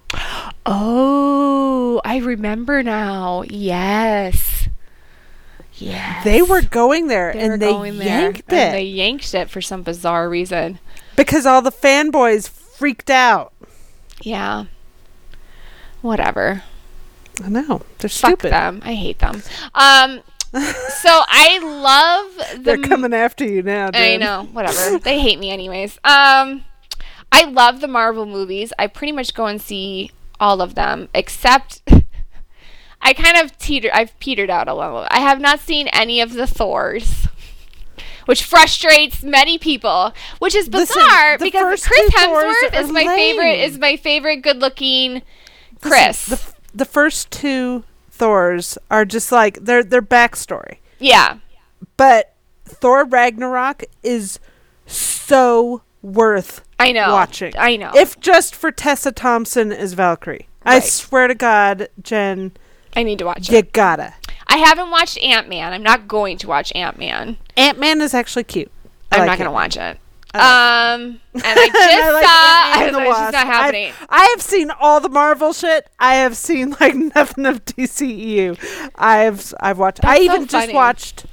oh, 0.65 2.01
I 2.03 2.17
remember 2.17 2.83
now. 2.83 3.43
Yes. 3.47 4.62
Yes. 5.75 6.23
they 6.23 6.41
were 6.41 6.61
going 6.61 7.07
there 7.07 7.33
They 7.33 7.39
and 7.41 7.61
they 7.61 7.71
going 7.71 7.97
there, 7.97 8.21
yanked 8.21 8.39
it 8.51 8.53
and 8.53 8.73
they 8.75 8.83
yanked 8.83 9.33
it 9.33 9.49
for 9.49 9.59
some 9.61 9.81
bizarre 9.83 10.29
reason. 10.29 10.79
because 11.15 11.45
all 11.45 11.61
the 11.61 11.71
fanboys 11.71 12.47
freaked 12.49 13.09
out 13.09 13.51
Yeah. 14.21 14.65
Whatever. 16.01 16.63
i 17.43 17.49
know 17.49 17.81
they're 17.99 18.09
Fuck 18.09 18.29
stupid 18.41 18.51
them. 18.51 18.81
I 18.83 18.93
hate 18.93 19.19
them. 19.19 19.41
Um. 19.73 20.21
so 20.53 21.09
I 21.27 21.57
love 21.63 22.57
the. 22.57 22.61
they're 22.63 22.77
coming 22.77 23.13
after 23.13 23.43
you 23.43 23.63
now 23.63 23.87
dude. 23.89 23.95
I 24.01 24.17
know. 24.17 24.47
Whatever. 24.51 24.99
they 25.03 25.19
hate 25.19 25.39
me 25.39 25.49
anyways. 25.49 25.97
Um. 26.03 26.65
I 27.31 27.45
love 27.45 27.81
the 27.81 27.87
Marvel 27.87 28.27
movies. 28.27 28.71
I 28.77 28.85
pretty 28.85 29.11
much 29.13 29.33
go 29.33 29.47
and 29.47 29.59
see 29.59 30.11
all 30.39 30.61
of 30.61 30.75
them 30.75 31.09
except. 31.15 31.81
I 33.03 33.13
kind 33.13 33.37
of 33.37 33.55
teeter. 33.57 33.89
I've 33.93 34.17
petered 34.19 34.49
out 34.49 34.67
a 34.67 34.73
little. 34.73 35.05
I 35.09 35.19
have 35.19 35.39
not 35.39 35.59
seen 35.59 35.87
any 35.89 36.21
of 36.21 36.33
the 36.33 36.47
Thors. 36.47 37.27
Which 38.25 38.43
frustrates 38.43 39.21
many 39.21 39.57
people, 39.57 40.13
which 40.39 40.55
is 40.55 40.69
bizarre 40.69 41.37
the 41.37 41.43
because 41.43 41.85
Chris 41.85 42.09
Hemsworth 42.11 42.79
is 42.79 42.89
my 42.89 43.03
favorite. 43.05 43.59
Is 43.59 43.77
my 43.77 43.97
favorite 43.97 44.37
good-looking 44.37 45.15
Listen, 45.15 45.25
Chris. 45.81 46.25
the, 46.27 46.53
the 46.73 46.85
first 46.85 47.31
two 47.31 47.83
thors 48.09 48.77
are 48.89 49.03
just 49.03 49.29
like 49.33 49.65
their 49.65 49.83
their 49.83 50.01
backstory 50.01 50.77
yeah, 50.99 51.39
but 51.97 52.33
thor 52.63 53.03
ragnarok 53.03 53.83
is 54.03 54.39
so 54.85 55.81
worth 56.01 56.61
I 56.79 56.91
know. 56.93 57.11
watching. 57.11 57.53
I 57.57 57.75
know. 57.75 57.91
if 57.95 58.19
just 58.19 58.55
for 58.55 58.71
Tessa 58.71 59.11
Thompson 59.11 59.71
as 59.73 59.93
Valkyrie. 59.93 60.47
I 60.65 60.79
swear 60.79 61.27
to 61.27 61.35
God, 61.35 61.89
Jen, 62.01 62.53
I 62.95 63.03
need 63.03 63.19
to 63.19 63.25
watch 63.25 63.49
you 63.49 63.57
it. 63.57 63.65
You 63.65 63.71
gotta. 63.71 64.13
I 64.47 64.57
haven't 64.57 64.91
watched 64.91 65.17
Ant 65.19 65.49
Man. 65.49 65.73
I'm 65.73 65.83
not 65.83 66.07
going 66.07 66.37
to 66.39 66.47
watch 66.47 66.71
Ant 66.75 66.97
Man. 66.99 67.37
Ant 67.57 67.79
Man 67.79 68.01
is 68.01 68.13
actually 68.13 68.43
cute. 68.43 68.71
I 69.11 69.15
I'm 69.15 69.21
like 69.21 69.27
not 69.27 69.37
going 69.39 69.47
to 69.47 69.51
watch 69.53 69.77
it. 69.77 69.97
I 70.35 70.93
Um, 70.93 71.19
and 71.33 71.43
I 71.45 71.67
just 71.67 72.03
I 72.03 72.11
like 72.11 72.23
saw. 72.25 72.29
I 73.05 73.27
it's 73.27 73.33
not 73.33 73.45
happening. 73.47 73.93
I've, 74.01 74.07
I 74.09 74.23
have 74.31 74.41
seen 74.41 74.71
all 74.79 74.99
the 74.99 75.09
Marvel 75.09 75.53
shit. 75.53 75.87
I 75.99 76.15
have 76.15 76.35
seen 76.35 76.71
like 76.79 76.95
nothing 76.95 77.45
of 77.45 77.63
DCEU. 77.65 78.91
I've 78.95 79.53
I've 79.59 79.79
watched. 79.79 80.03
I 80.03 80.07
That's 80.15 80.25
so 80.27 80.33
even 80.33 80.47
just 80.47 80.73
watched. 80.73 81.25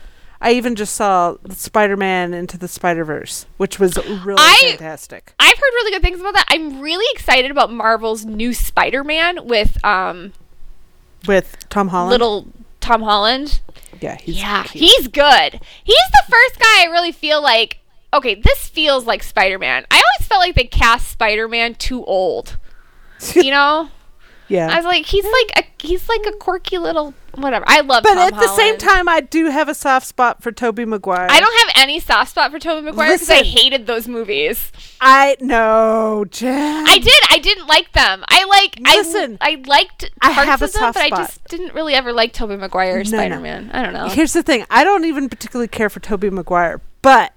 I 0.42 0.52
even 0.52 0.74
just 0.74 0.94
saw 0.94 1.36
Spider 1.50 1.98
Man 1.98 2.32
into 2.32 2.56
the 2.56 2.68
Spider 2.68 3.04
Verse, 3.04 3.44
which 3.58 3.78
was 3.78 3.96
really 3.96 4.36
I- 4.38 4.68
fantastic. 4.70 5.34
I've 5.38 5.56
heard 5.56 5.60
really 5.74 5.90
good 5.90 6.02
things 6.02 6.20
about 6.20 6.34
that. 6.34 6.46
I'm 6.48 6.80
really 6.80 7.04
excited 7.12 7.50
about 7.50 7.70
Marvel's 7.72 8.24
new 8.24 8.54
Spider-Man 8.54 9.46
with 9.46 9.82
um 9.84 10.32
With 11.26 11.68
Tom 11.68 11.88
Holland. 11.88 12.10
little 12.10 12.46
Tom 12.80 13.02
Holland. 13.02 13.60
Yeah, 14.00 14.16
he's 14.16 14.40
yeah, 14.40 14.62
cute. 14.64 14.82
he's 14.84 15.08
good. 15.08 15.60
He's 15.84 16.08
the 16.12 16.22
first 16.30 16.58
guy 16.58 16.82
I 16.82 16.88
really 16.90 17.12
feel 17.12 17.42
like. 17.42 17.78
Okay, 18.12 18.34
this 18.34 18.66
feels 18.68 19.06
like 19.06 19.22
Spider 19.22 19.58
Man. 19.58 19.84
I 19.90 19.96
always 19.96 20.26
felt 20.26 20.40
like 20.40 20.54
they 20.54 20.64
cast 20.64 21.08
Spider 21.08 21.46
Man 21.48 21.74
too 21.74 22.04
old. 22.04 22.56
You 23.34 23.50
know, 23.50 23.90
yeah. 24.50 24.68
I 24.70 24.76
was 24.76 24.84
like, 24.84 25.06
he's 25.06 25.24
like 25.24 25.64
a 25.64 25.86
he's 25.86 26.08
like 26.08 26.26
a 26.26 26.32
quirky 26.32 26.78
little 26.78 27.14
whatever. 27.36 27.64
I 27.68 27.80
love. 27.80 28.02
but 28.02 28.14
Tom 28.14 28.18
at 28.18 28.34
the 28.34 28.48
same 28.56 28.76
time, 28.76 29.08
I 29.08 29.20
do 29.20 29.46
have 29.46 29.68
a 29.68 29.74
soft 29.74 30.06
spot 30.06 30.42
for 30.42 30.50
Tobey 30.52 30.84
Maguire. 30.84 31.28
I 31.30 31.40
don't 31.40 31.58
have 31.66 31.84
any 31.84 32.00
soft 32.00 32.32
spot 32.32 32.50
for 32.50 32.58
Tobey 32.58 32.84
Maguire 32.84 33.12
because 33.12 33.30
I 33.30 33.42
hated 33.44 33.86
those 33.86 34.08
movies. 34.08 34.72
I 35.00 35.36
know, 35.40 36.26
Jen. 36.30 36.84
I 36.88 36.98
did. 36.98 37.22
I 37.30 37.38
didn't 37.38 37.68
like 37.68 37.92
them. 37.92 38.24
I 38.28 38.44
like. 38.44 38.78
Listen, 38.80 39.38
I 39.40 39.52
I 39.52 39.62
liked 39.66 40.10
I 40.20 40.32
parts 40.34 40.48
have 40.48 40.62
a 40.62 40.64
of 40.66 40.72
them, 40.72 40.80
soft 40.80 40.98
but 40.98 41.04
I 41.04 41.10
just 41.10 41.44
didn't 41.44 41.72
really 41.74 41.94
ever 41.94 42.12
like 42.12 42.32
Tobey 42.32 42.56
Maguire 42.56 42.96
or 43.00 43.04
No, 43.04 43.10
no. 43.10 43.16
Spider 43.16 43.40
Man. 43.40 43.70
I 43.72 43.82
don't 43.82 43.94
know. 43.94 44.08
Here's 44.08 44.32
the 44.32 44.42
thing: 44.42 44.64
I 44.68 44.84
don't 44.84 45.04
even 45.04 45.28
particularly 45.28 45.68
care 45.68 45.88
for 45.88 46.00
Tobey 46.00 46.30
Maguire, 46.30 46.80
but 47.02 47.32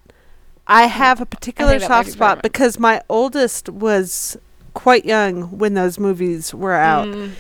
I 0.68 0.88
have 0.88 1.22
a 1.22 1.26
particular 1.26 1.80
soft 1.80 2.12
spot 2.12 2.42
because 2.42 2.80
my 2.80 3.02
oldest 3.10 3.70
was 3.70 4.38
quite 4.74 5.06
young 5.06 5.58
when 5.58 5.74
those 5.74 6.00
movies 6.00 6.54
were 6.54 6.74
out, 6.74 7.08
Mm. 7.08 7.32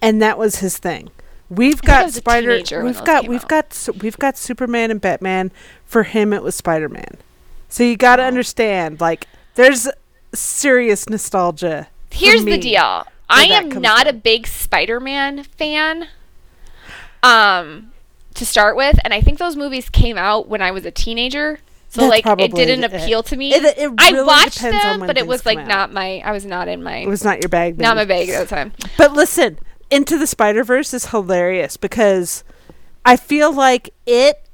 and 0.00 0.22
that 0.22 0.38
was 0.38 0.56
his 0.56 0.78
thing. 0.78 1.10
We've 1.50 1.82
got 1.82 2.10
Spider. 2.12 2.56
We've 2.82 3.04
got 3.04 3.28
we've 3.28 3.42
out. 3.42 3.48
got 3.48 3.88
we've 4.02 4.16
got 4.18 4.38
Superman 4.38 4.90
and 4.90 5.00
Batman. 5.00 5.50
For 5.84 6.04
him, 6.04 6.32
it 6.32 6.42
was 6.42 6.54
Spider 6.54 6.88
Man. 6.88 7.16
So 7.68 7.82
you 7.82 7.96
got 7.96 8.16
to 8.16 8.22
Oh. 8.22 8.26
understand, 8.26 9.00
like, 9.00 9.26
there's 9.54 9.88
serious 10.34 11.08
nostalgia. 11.08 11.88
Here's 12.10 12.44
the 12.44 12.58
deal. 12.58 13.06
I 13.28 13.44
am 13.44 13.68
not 13.70 14.06
a 14.06 14.12
big 14.12 14.46
Spider-Man 14.46 15.44
fan. 15.44 16.08
Um, 17.22 17.92
to 18.34 18.44
start 18.44 18.76
with, 18.76 18.98
and 19.04 19.14
I 19.14 19.20
think 19.20 19.38
those 19.38 19.56
movies 19.56 19.88
came 19.88 20.18
out 20.18 20.48
when 20.48 20.60
I 20.60 20.70
was 20.70 20.84
a 20.84 20.90
teenager. 20.90 21.60
So 21.92 22.00
That's 22.08 22.24
like 22.24 22.40
it 22.40 22.54
didn't 22.54 22.84
it. 22.84 22.94
appeal 22.94 23.22
to 23.24 23.36
me. 23.36 23.52
It, 23.52 23.62
it 23.76 23.90
I 23.98 24.22
watched 24.22 24.62
them, 24.62 25.00
but 25.00 25.18
it 25.18 25.26
was 25.26 25.44
like 25.44 25.58
out. 25.58 25.68
not 25.68 25.92
my 25.92 26.22
I 26.24 26.32
was 26.32 26.46
not 26.46 26.66
in 26.66 26.82
my 26.82 26.96
It 26.96 27.06
was 27.08 27.22
not 27.22 27.42
your 27.42 27.50
bag. 27.50 27.76
not 27.78 27.96
my 27.96 28.06
bag 28.06 28.30
at 28.30 28.48
the 28.48 28.54
time. 28.54 28.72
But 28.96 29.12
listen, 29.12 29.58
Into 29.90 30.16
the 30.16 30.26
Spider 30.26 30.64
Verse 30.64 30.94
is 30.94 31.06
hilarious 31.10 31.76
because 31.76 32.44
I 33.04 33.16
feel 33.16 33.52
like 33.52 33.90
it 34.06 34.48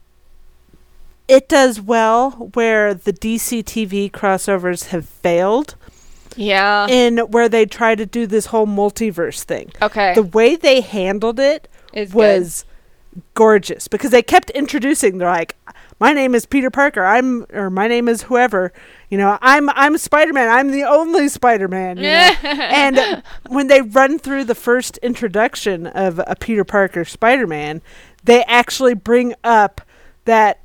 it 1.29 1.49
does 1.49 1.81
well 1.81 2.31
where 2.55 2.93
the 2.93 3.13
DC 3.13 3.63
TV 3.63 4.11
crossovers 4.11 4.87
have 4.87 5.09
failed 5.09 5.77
Yeah. 6.35 6.89
in 6.89 7.19
where 7.19 7.49
they 7.49 7.67
try 7.67 7.95
to 7.95 8.05
do 8.07 8.27
this 8.27 8.47
whole 8.47 8.67
multiverse 8.67 9.43
thing. 9.45 9.71
okay. 9.81 10.13
The 10.15 10.23
way 10.25 10.57
they 10.57 10.81
handled 10.81 11.39
it 11.39 11.69
Is 11.93 12.13
was 12.13 12.65
gorgeous 13.35 13.89
because 13.89 14.11
they 14.11 14.23
kept 14.23 14.51
introducing 14.51 15.19
they're 15.19 15.29
like 15.31 15.55
my 16.01 16.13
name 16.13 16.35
is 16.35 16.47
Peter 16.47 16.71
Parker. 16.71 17.05
I'm 17.05 17.47
or 17.53 17.71
my 17.71 17.89
name 17.89 18.09
is 18.09 18.23
whoever. 18.23 18.73
You 19.11 19.19
know, 19.19 19.39
I'm 19.41 19.69
I'm 19.71 19.99
Spider-Man. 19.99 20.49
I'm 20.49 20.71
the 20.71 20.85
only 20.85 21.29
Spider-Man, 21.29 21.97
you 21.97 22.05
know? 22.05 22.33
and 22.43 23.23
when 23.49 23.67
they 23.69 23.83
run 23.83 24.19
through 24.19 24.45
the 24.45 24.55
first 24.55 24.99
introduction 24.99 25.87
of 25.87 26.21
a 26.27 26.37
Peter 26.39 26.65
Parker 26.65 27.05
Spider-Man, 27.05 27.83
they 28.25 28.45
actually 28.45 28.95
bring 28.95 29.35
up 29.43 29.81
that 30.25 30.61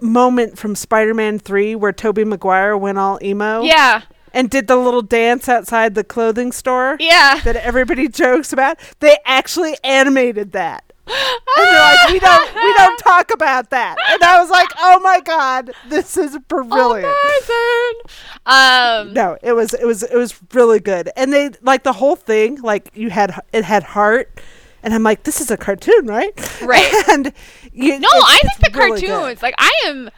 moment 0.00 0.58
from 0.58 0.74
Spider-Man 0.74 1.38
3 1.38 1.74
where 1.74 1.92
Tobey 1.92 2.24
Maguire 2.24 2.76
went 2.76 2.96
all 2.98 3.18
emo 3.22 3.62
yeah. 3.62 4.02
and 4.32 4.48
did 4.48 4.66
the 4.66 4.76
little 4.76 5.02
dance 5.02 5.46
outside 5.48 5.94
the 5.94 6.04
clothing 6.04 6.52
store 6.52 6.96
Yeah. 6.98 7.40
that 7.44 7.56
everybody 7.56 8.08
jokes 8.08 8.52
about. 8.52 8.78
They 9.00 9.18
actually 9.26 9.76
animated 9.84 10.52
that. 10.52 10.89
And 11.10 11.66
they're 11.66 11.80
like, 11.80 12.08
we 12.10 12.18
don't 12.20 12.54
we 12.54 12.72
don't 12.76 12.98
talk 12.98 13.30
about 13.32 13.70
that. 13.70 13.96
And 14.10 14.22
I 14.22 14.40
was 14.40 14.50
like, 14.50 14.68
oh 14.78 15.00
my 15.00 15.20
god, 15.20 15.72
this 15.88 16.16
is 16.16 16.38
brilliant. 16.48 17.14
Amazing. 17.24 18.00
Um. 18.46 19.12
No, 19.12 19.36
it 19.42 19.52
was 19.52 19.74
it 19.74 19.84
was 19.86 20.02
it 20.02 20.16
was 20.16 20.38
really 20.54 20.80
good. 20.80 21.10
And 21.16 21.32
they 21.32 21.50
like 21.62 21.82
the 21.82 21.92
whole 21.94 22.16
thing, 22.16 22.60
like 22.62 22.90
you 22.94 23.10
had 23.10 23.34
it 23.52 23.64
had 23.64 23.82
heart 23.82 24.40
and 24.82 24.94
I'm 24.94 25.02
like, 25.02 25.24
this 25.24 25.40
is 25.40 25.50
a 25.50 25.56
cartoon, 25.56 26.06
right? 26.06 26.32
Right. 26.62 26.90
And 27.10 27.32
you, 27.72 27.98
No, 27.98 28.08
I 28.10 28.40
think 28.60 28.72
the 28.72 28.78
really 28.78 29.00
good. 29.00 29.10
cartoons. 29.10 29.42
Like 29.42 29.54
I 29.58 29.70
am, 29.86 30.10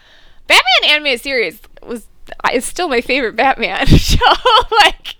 Batman 0.47 0.91
animated 0.91 1.21
series 1.21 1.61
was 1.83 2.07
is 2.53 2.65
still 2.65 2.89
my 2.89 3.01
favorite 3.01 3.35
Batman 3.37 3.87
show. 3.87 4.19
like 4.83 5.17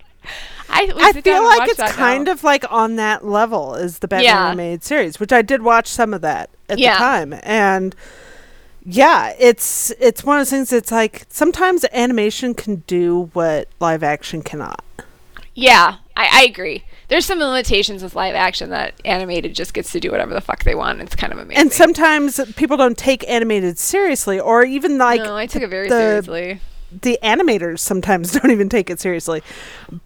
I, 0.73 0.91
I 1.09 1.11
feel 1.21 1.43
like 1.43 1.69
it's 1.69 1.91
kind 1.93 2.25
now. 2.25 2.31
of 2.33 2.43
like 2.43 2.65
on 2.71 2.95
that 2.97 3.25
level 3.25 3.75
is 3.75 3.99
the 3.99 4.07
Batman 4.07 4.25
Yeah. 4.25 4.47
animated 4.47 4.83
series, 4.83 5.19
which 5.19 5.31
I 5.31 5.41
did 5.41 5.61
watch 5.61 5.87
some 5.87 6.13
of 6.13 6.21
that 6.21 6.49
at 6.69 6.79
Yeah. 6.79 6.93
the 6.93 6.97
time, 6.99 7.39
and 7.43 7.95
yeah, 8.85 9.33
it's 9.39 9.91
it's 9.99 10.23
one 10.23 10.37
of 10.37 10.41
those 10.41 10.49
things. 10.49 10.69
That's 10.71 10.91
like 10.91 11.25
sometimes 11.29 11.85
animation 11.93 12.53
can 12.53 12.77
do 12.87 13.29
what 13.33 13.69
live 13.79 14.03
action 14.03 14.41
cannot. 14.41 14.83
Yeah, 15.55 15.97
I, 16.17 16.29
I 16.41 16.43
agree. 16.45 16.83
There's 17.09 17.25
some 17.27 17.37
limitations 17.39 18.01
with 18.01 18.15
live 18.15 18.33
action 18.33 18.71
that 18.71 18.95
animated 19.05 19.53
just 19.53 19.73
gets 19.75 19.91
to 19.91 19.99
do 19.99 20.09
whatever 20.09 20.33
the 20.33 20.41
fuck 20.41 20.63
they 20.63 20.73
want. 20.73 20.99
It's 20.99 21.15
kind 21.15 21.31
of 21.31 21.37
amazing. 21.37 21.61
And 21.61 21.71
sometimes 21.71 22.39
people 22.55 22.75
don't 22.75 22.97
take 22.97 23.27
animated 23.29 23.77
seriously, 23.77 24.39
or 24.39 24.63
even 24.65 24.97
like 24.97 25.21
no, 25.21 25.37
I 25.37 25.45
took 25.45 25.61
it 25.61 25.69
very 25.69 25.89
the- 25.89 25.95
seriously. 26.25 26.61
The 27.01 27.17
animators 27.23 27.79
sometimes 27.79 28.31
don't 28.39 28.51
even 28.51 28.69
take 28.69 28.89
it 28.89 28.99
seriously. 28.99 29.41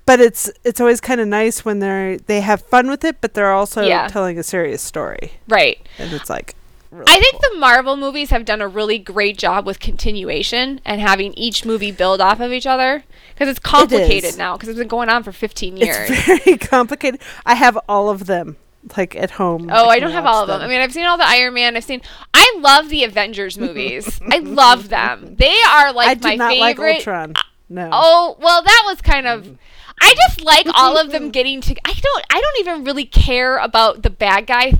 But 0.06 0.20
it's 0.20 0.50
it's 0.64 0.80
always 0.80 1.02
kind 1.02 1.20
of 1.22 1.28
nice 1.28 1.64
when 1.66 1.80
they're 1.80 2.18
they 2.18 2.42
have 2.42 2.62
fun 2.62 2.90
with 2.90 3.04
it, 3.04 3.22
but 3.22 3.34
they're 3.34 3.52
also 3.52 3.84
Yeah. 3.86 4.08
telling 4.08 4.38
a 4.40 4.44
serious 4.44 4.82
story, 4.82 5.34
Right. 5.48 5.80
and 5.98 6.14
it's 6.14 6.30
like. 6.30 6.56
Really 6.90 7.04
I 7.12 7.20
think 7.20 7.34
cool. 7.34 7.52
the 7.54 7.60
Marvel 7.60 7.98
movies 7.98 8.30
have 8.30 8.46
done 8.46 8.62
a 8.62 8.68
really 8.68 8.98
great 8.98 9.38
job 9.38 9.66
with 9.66 9.82
continuation 9.82 10.80
and 10.86 11.02
having 11.02 11.34
each 11.34 11.66
movie 11.66 11.92
build 11.92 12.22
off 12.22 12.40
of 12.40 12.54
each 12.54 12.66
other 12.66 13.04
because 13.34 13.50
it's 13.50 13.60
complicated 13.60 14.38
now 14.38 14.56
because 14.56 14.70
it's 14.70 14.80
been 14.80 14.88
going 14.88 15.10
on 15.10 15.22
for 15.22 15.34
15 15.34 15.76
years. 15.76 16.10
It's 16.10 16.26
very 16.46 16.58
complicated. 16.58 17.20
I 17.46 17.56
have 17.56 17.78
all 17.90 18.10
of 18.10 18.26
them 18.26 18.56
like 18.96 19.16
at 19.16 19.32
home. 19.32 19.70
Oh, 19.72 19.88
I 19.88 20.00
don't 20.00 20.12
have 20.12 20.26
all 20.26 20.42
of 20.44 20.48
them. 20.48 20.62
I 20.62 20.68
mean, 20.68 20.82
I've 20.82 20.94
seen 20.94 21.06
all 21.06 21.18
the 21.18 21.28
Iron 21.28 21.54
Man. 21.54 21.76
I've 21.76 21.84
seen. 21.84 22.02
I 22.34 22.58
love 22.60 22.90
the 22.90 23.04
Avengers 23.04 23.58
movies. 23.60 24.20
I 24.32 24.40
love 24.40 24.90
them. 24.90 25.36
They 25.38 25.60
are 25.62 25.94
like 25.94 26.20
I 26.24 26.30
my 26.30 26.36
not 26.36 26.52
favorite. 26.52 26.78
like 26.80 26.96
Ultron. 26.98 27.34
Uh, 27.36 27.42
no. 27.70 27.90
Oh 27.92 28.38
well, 28.40 28.62
that 28.62 28.84
was 28.86 29.02
kind 29.02 29.28
of. 29.28 29.44
Mm. 29.44 29.58
I 30.00 30.14
just 30.14 30.42
like 30.42 30.68
all 30.76 30.96
of 30.98 31.12
them 31.12 31.32
getting 31.32 31.60
to. 31.62 31.76
I 31.84 31.94
don't. 31.94 32.26
I 32.30 32.40
don't 32.40 32.60
even 32.60 32.84
really 32.84 33.06
care 33.06 33.58
about 33.58 34.04
the 34.04 34.10
bad 34.10 34.46
guy 34.46 34.74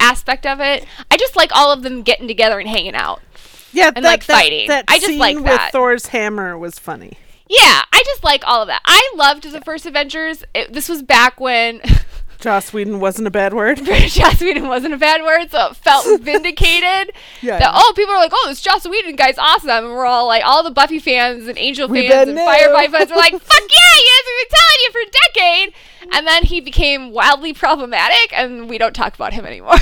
aspect 0.00 0.46
of 0.46 0.60
it. 0.60 0.86
I 1.10 1.16
just 1.16 1.36
like 1.36 1.50
all 1.54 1.70
of 1.72 1.82
them 1.82 2.02
getting 2.02 2.26
together 2.26 2.58
and 2.58 2.68
hanging 2.68 2.94
out. 2.94 3.20
yeah, 3.72 3.90
and, 3.94 4.04
like, 4.04 4.22
fighting. 4.24 4.68
That 4.68 4.86
I 4.88 4.98
just 4.98 5.18
like 5.18 5.36
with 5.36 5.44
that. 5.44 5.72
Thor's 5.72 6.06
hammer 6.06 6.56
was 6.56 6.78
funny. 6.78 7.18
Yeah, 7.48 7.82
I 7.92 8.02
just 8.06 8.24
like 8.24 8.42
all 8.46 8.62
of 8.62 8.68
that. 8.68 8.80
I 8.86 9.12
loved 9.16 9.44
the 9.44 9.60
first 9.60 9.84
Avengers. 9.84 10.44
It, 10.54 10.72
this 10.72 10.88
was 10.88 11.02
back 11.02 11.38
when 11.40 11.82
Joss 12.38 12.72
Whedon 12.72 13.00
wasn't 13.00 13.26
a 13.26 13.30
bad 13.30 13.52
word. 13.54 13.78
Joss 13.84 14.40
Whedon 14.40 14.68
wasn't 14.68 14.94
a 14.94 14.98
bad 14.98 15.22
word, 15.22 15.50
so 15.50 15.68
it 15.68 15.76
felt 15.76 16.20
vindicated. 16.20 17.14
Yeah. 17.40 17.58
That 17.58 17.72
oh, 17.74 17.92
people 17.96 18.14
are 18.14 18.18
like, 18.18 18.32
oh, 18.34 18.44
this 18.48 18.60
Joss 18.60 18.86
Whedon 18.86 19.16
guy's 19.16 19.38
awesome, 19.38 19.70
and 19.70 19.88
we're 19.90 20.04
all 20.04 20.26
like, 20.26 20.44
all 20.44 20.62
the 20.62 20.70
Buffy 20.70 20.98
fans 20.98 21.48
and 21.48 21.56
Angel 21.58 21.88
We 21.88 22.06
fans 22.08 22.28
and. 22.28 22.38
Firefly 22.38 22.88
fans 22.88 23.10
were 23.10 23.16
like, 23.16 23.32
fuck 23.32 23.60
yeah, 23.60 23.94
he 23.96 24.06
has 24.06 24.24
been 24.38 24.48
telling 24.50 24.80
you 24.82 24.90
for 24.92 25.00
a 25.00 25.10
decade, 25.24 25.72
and 26.12 26.26
then 26.26 26.42
he 26.44 26.60
became 26.60 27.12
wildly 27.12 27.52
problematic, 27.52 28.32
and 28.32 28.68
we 28.68 28.78
don't 28.78 28.94
talk 28.94 29.14
about 29.14 29.32
him 29.32 29.46
anymore. 29.46 29.76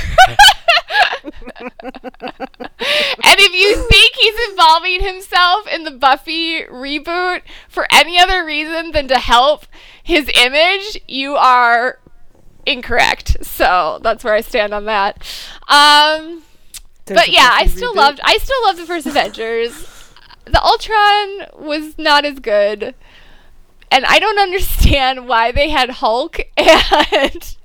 and 1.23 1.71
if 3.39 3.53
you 3.53 3.87
think 3.87 4.15
he's 4.15 4.49
involving 4.49 5.01
himself 5.01 5.67
in 5.67 5.83
the 5.83 5.91
Buffy 5.91 6.63
reboot 6.63 7.41
for 7.67 7.87
any 7.91 8.19
other 8.19 8.45
reason 8.45 8.91
than 8.91 9.07
to 9.07 9.17
help 9.17 9.65
his 10.03 10.29
image, 10.35 10.99
you 11.07 11.35
are 11.35 11.99
incorrect. 12.65 13.37
So 13.45 13.99
that's 14.01 14.23
where 14.23 14.33
I 14.33 14.41
stand 14.41 14.73
on 14.73 14.85
that. 14.85 15.17
Um, 15.67 16.43
but 17.05 17.29
yeah, 17.29 17.49
I 17.51 17.65
still 17.67 17.93
reboot. 17.93 17.97
loved. 17.97 18.21
I 18.23 18.37
still 18.37 18.63
loved 18.63 18.79
the 18.79 18.85
first 18.85 19.05
Avengers. 19.05 19.89
The 20.45 20.61
Ultron 20.61 21.65
was 21.65 21.97
not 21.97 22.25
as 22.25 22.39
good, 22.39 22.95
and 23.91 24.05
I 24.05 24.19
don't 24.19 24.39
understand 24.47 25.27
why 25.27 25.51
they 25.51 25.69
had 25.69 25.89
Hulk 25.89 26.39
and 26.57 27.55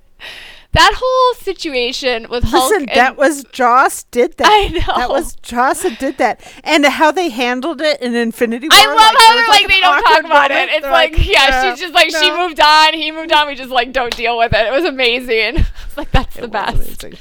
that 0.73 0.93
whole 0.97 1.35
situation 1.43 2.27
with 2.29 2.45
Hulk. 2.45 2.71
Listen, 2.71 2.89
and- 2.89 2.97
that 2.99 3.17
was 3.17 3.45
Joss 3.53 4.03
did 4.05 4.37
that. 4.37 4.47
I 4.49 4.69
know. 4.69 4.97
That 4.99 5.09
was 5.09 5.35
Joss 5.37 5.83
that 5.83 5.99
did 5.99 6.19
that, 6.19 6.41
and 6.63 6.85
how 6.85 7.11
they 7.11 7.31
handled 7.31 7.81
it 7.81 8.01
in 8.03 8.15
Infinity 8.15 8.69
War. 8.69 8.79
I 8.79 8.87
love 8.87 8.97
like, 8.97 9.17
how 9.19 9.35
they're 9.35 9.49
like, 9.49 9.69
they 9.69 9.81
don't 9.81 10.03
talk 10.03 10.21
about 10.21 10.51
moment. 10.51 10.71
it. 10.71 10.75
It's 10.75 10.83
They're 10.83 10.93
like, 10.93 11.27
yeah, 11.27 11.71
she's 11.71 11.81
just 11.81 11.95
like 11.95 12.11
she 12.11 12.31
moved 12.31 12.61
on, 12.61 12.95
he 12.95 13.11
moved 13.11 13.33
on. 13.33 13.47
We 13.49 13.55
just 13.55 13.71
like 13.71 13.93
don't 13.93 14.15
deal 14.17 14.37
with 14.37 14.53
it. 14.53 14.67
It 14.67 14.73
was 14.73 14.85
amazing. 14.85 15.57
it's 15.87 15.97
like 15.97 16.11
that's 16.11 16.37
It 16.37 16.43
the 16.43 16.49
best. 16.49 16.75
amazing. 17.03 17.15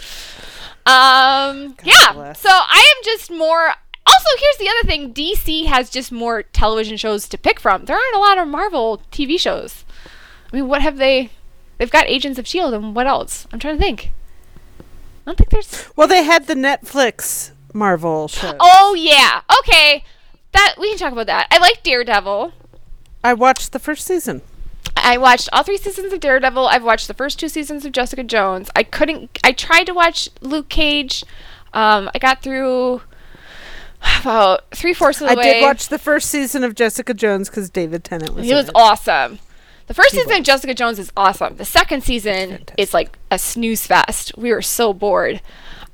Um, 0.86 1.76
yeah. 1.84 2.14
bless. 2.14 2.39
So 2.39 2.50
I 2.50 2.93
am 2.98 3.04
just 3.04 3.30
more. 3.32 3.74
Also, 4.06 4.30
here's 4.39 4.58
the 4.58 4.70
other 4.70 4.88
thing: 4.88 5.14
DC 5.14 5.66
has 5.66 5.89
just 5.89 6.12
more 6.12 6.43
television 6.43 6.95
shows 6.98 7.28
to 7.30 7.38
pick 7.38 7.60
from. 7.60 7.86
There 7.86 7.95
aren't 7.98 8.16
a 8.16 8.20
lot 8.20 8.38
of 8.38 8.48
Marvel 8.48 9.02
TV 9.12 9.39
shows. 9.39 9.84
I 10.52 10.56
mean, 10.56 10.68
what 10.68 10.82
have 10.82 10.98
they? 10.98 11.30
They've 11.78 11.91
got 11.91 12.07
Agents 12.07 12.39
of 12.39 12.47
Shield, 12.47 12.73
and 12.73 12.95
what 12.95 13.07
else? 13.07 13.47
I'm 13.51 13.59
trying 13.59 13.78
to 13.78 13.82
think. 13.84 14.11
I 14.80 14.84
don't 15.25 15.38
think 15.38 15.49
there's. 15.49 15.89
Well, 15.95 16.07
they 16.07 16.23
had 16.23 16.47
the 16.47 16.55
Netflix 16.55 17.51
Marvel 17.73 18.28
show. 18.28 18.55
Oh 18.59 18.95
yeah. 18.97 19.41
Okay. 19.59 20.03
That 20.53 20.75
we 20.80 20.89
can 20.89 20.97
talk 20.97 21.11
about 21.11 21.28
that. 21.28 21.47
I 21.51 21.57
like 21.59 21.84
Daredevil. 21.84 22.53
I 23.23 23.34
watched 23.34 23.73
the 23.73 23.80
first 23.80 24.05
season. 24.07 24.41
I 24.95 25.17
watched 25.17 25.49
all 25.53 25.63
three 25.63 25.78
seasons 25.78 26.11
of 26.13 26.19
Daredevil. 26.19 26.67
I've 26.67 26.84
watched 26.84 27.07
the 27.07 27.13
first 27.13 27.39
two 27.39 27.49
seasons 27.49 27.86
of 27.86 27.91
Jessica 27.91 28.23
Jones. 28.23 28.69
I 28.75 28.84
couldn't. 28.84 29.38
I 29.43 29.51
tried 29.51 29.84
to 29.86 29.93
watch 29.93 30.30
Luke 30.41 30.69
Cage. 30.69 31.23
Um, 31.73 32.09
I 32.15 32.19
got 32.19 32.41
through 32.41 33.01
about 34.21 34.69
three 34.71 34.93
fourths 34.93 35.21
of 35.21 35.28
the 35.28 35.34
I 35.34 35.36
way. 35.36 35.43
did 35.53 35.61
watch 35.61 35.89
the 35.89 35.99
first 35.99 36.30
season 36.30 36.63
of 36.63 36.73
Jessica 36.73 37.13
Jones 37.13 37.49
because 37.49 37.69
David 37.69 38.03
Tennant 38.03 38.34
was. 38.34 38.45
He 38.45 38.53
was 38.53 38.69
it. 38.69 38.75
awesome. 38.75 39.39
The 39.88 39.93
first 39.93 40.11
season 40.11 40.31
of. 40.33 40.43
Jessica 40.43 40.73
Jones 40.73 40.99
is 40.99 41.11
awesome. 41.17 41.55
The 41.55 41.65
second 41.65 42.03
season 42.03 42.49
Fantastic. 42.49 42.75
is 42.77 42.93
like 42.93 43.17
a 43.31 43.39
snooze 43.39 43.88
fest. 43.88 44.38
We 44.38 44.51
were 44.51 44.61
so 44.61 44.93
bored. 44.93 45.41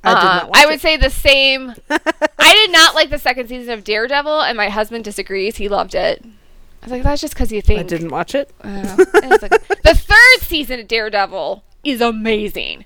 I 0.04 0.10
did 0.16 0.18
Uh, 0.20 0.24
not 0.24 0.50
watch 0.50 0.58
I 0.58 0.66
would 0.66 0.76
it. 0.76 0.82
say 0.82 0.98
the 0.98 1.10
same. 1.10 1.74
I 1.90 2.54
did 2.54 2.72
not 2.72 2.96
like 2.96 3.10
the 3.10 3.20
second 3.20 3.48
season 3.48 3.72
of 3.74 3.84
Daredevil, 3.84 4.42
and 4.42 4.58
my 4.58 4.70
husband 4.70 5.04
disagrees. 5.06 5.58
He 5.58 5.70
loved 5.70 5.96
it. 5.96 6.24
I 6.26 6.86
was 6.86 6.92
like, 6.92 7.04
that's 7.04 7.22
just 7.22 7.34
because 7.34 7.52
you 7.52 7.62
think. 7.62 7.80
I 7.80 7.84
didn't 7.84 8.10
watch 8.10 8.36
it. 8.36 8.52
I 8.62 8.82
don't 8.82 8.98
know. 9.24 9.30
Like- 9.42 9.68
the 9.84 9.96
third 9.96 10.40
season 10.42 10.80
of 10.82 10.88
Daredevil 10.88 11.64
is 11.86 12.02
amazing. 12.02 12.84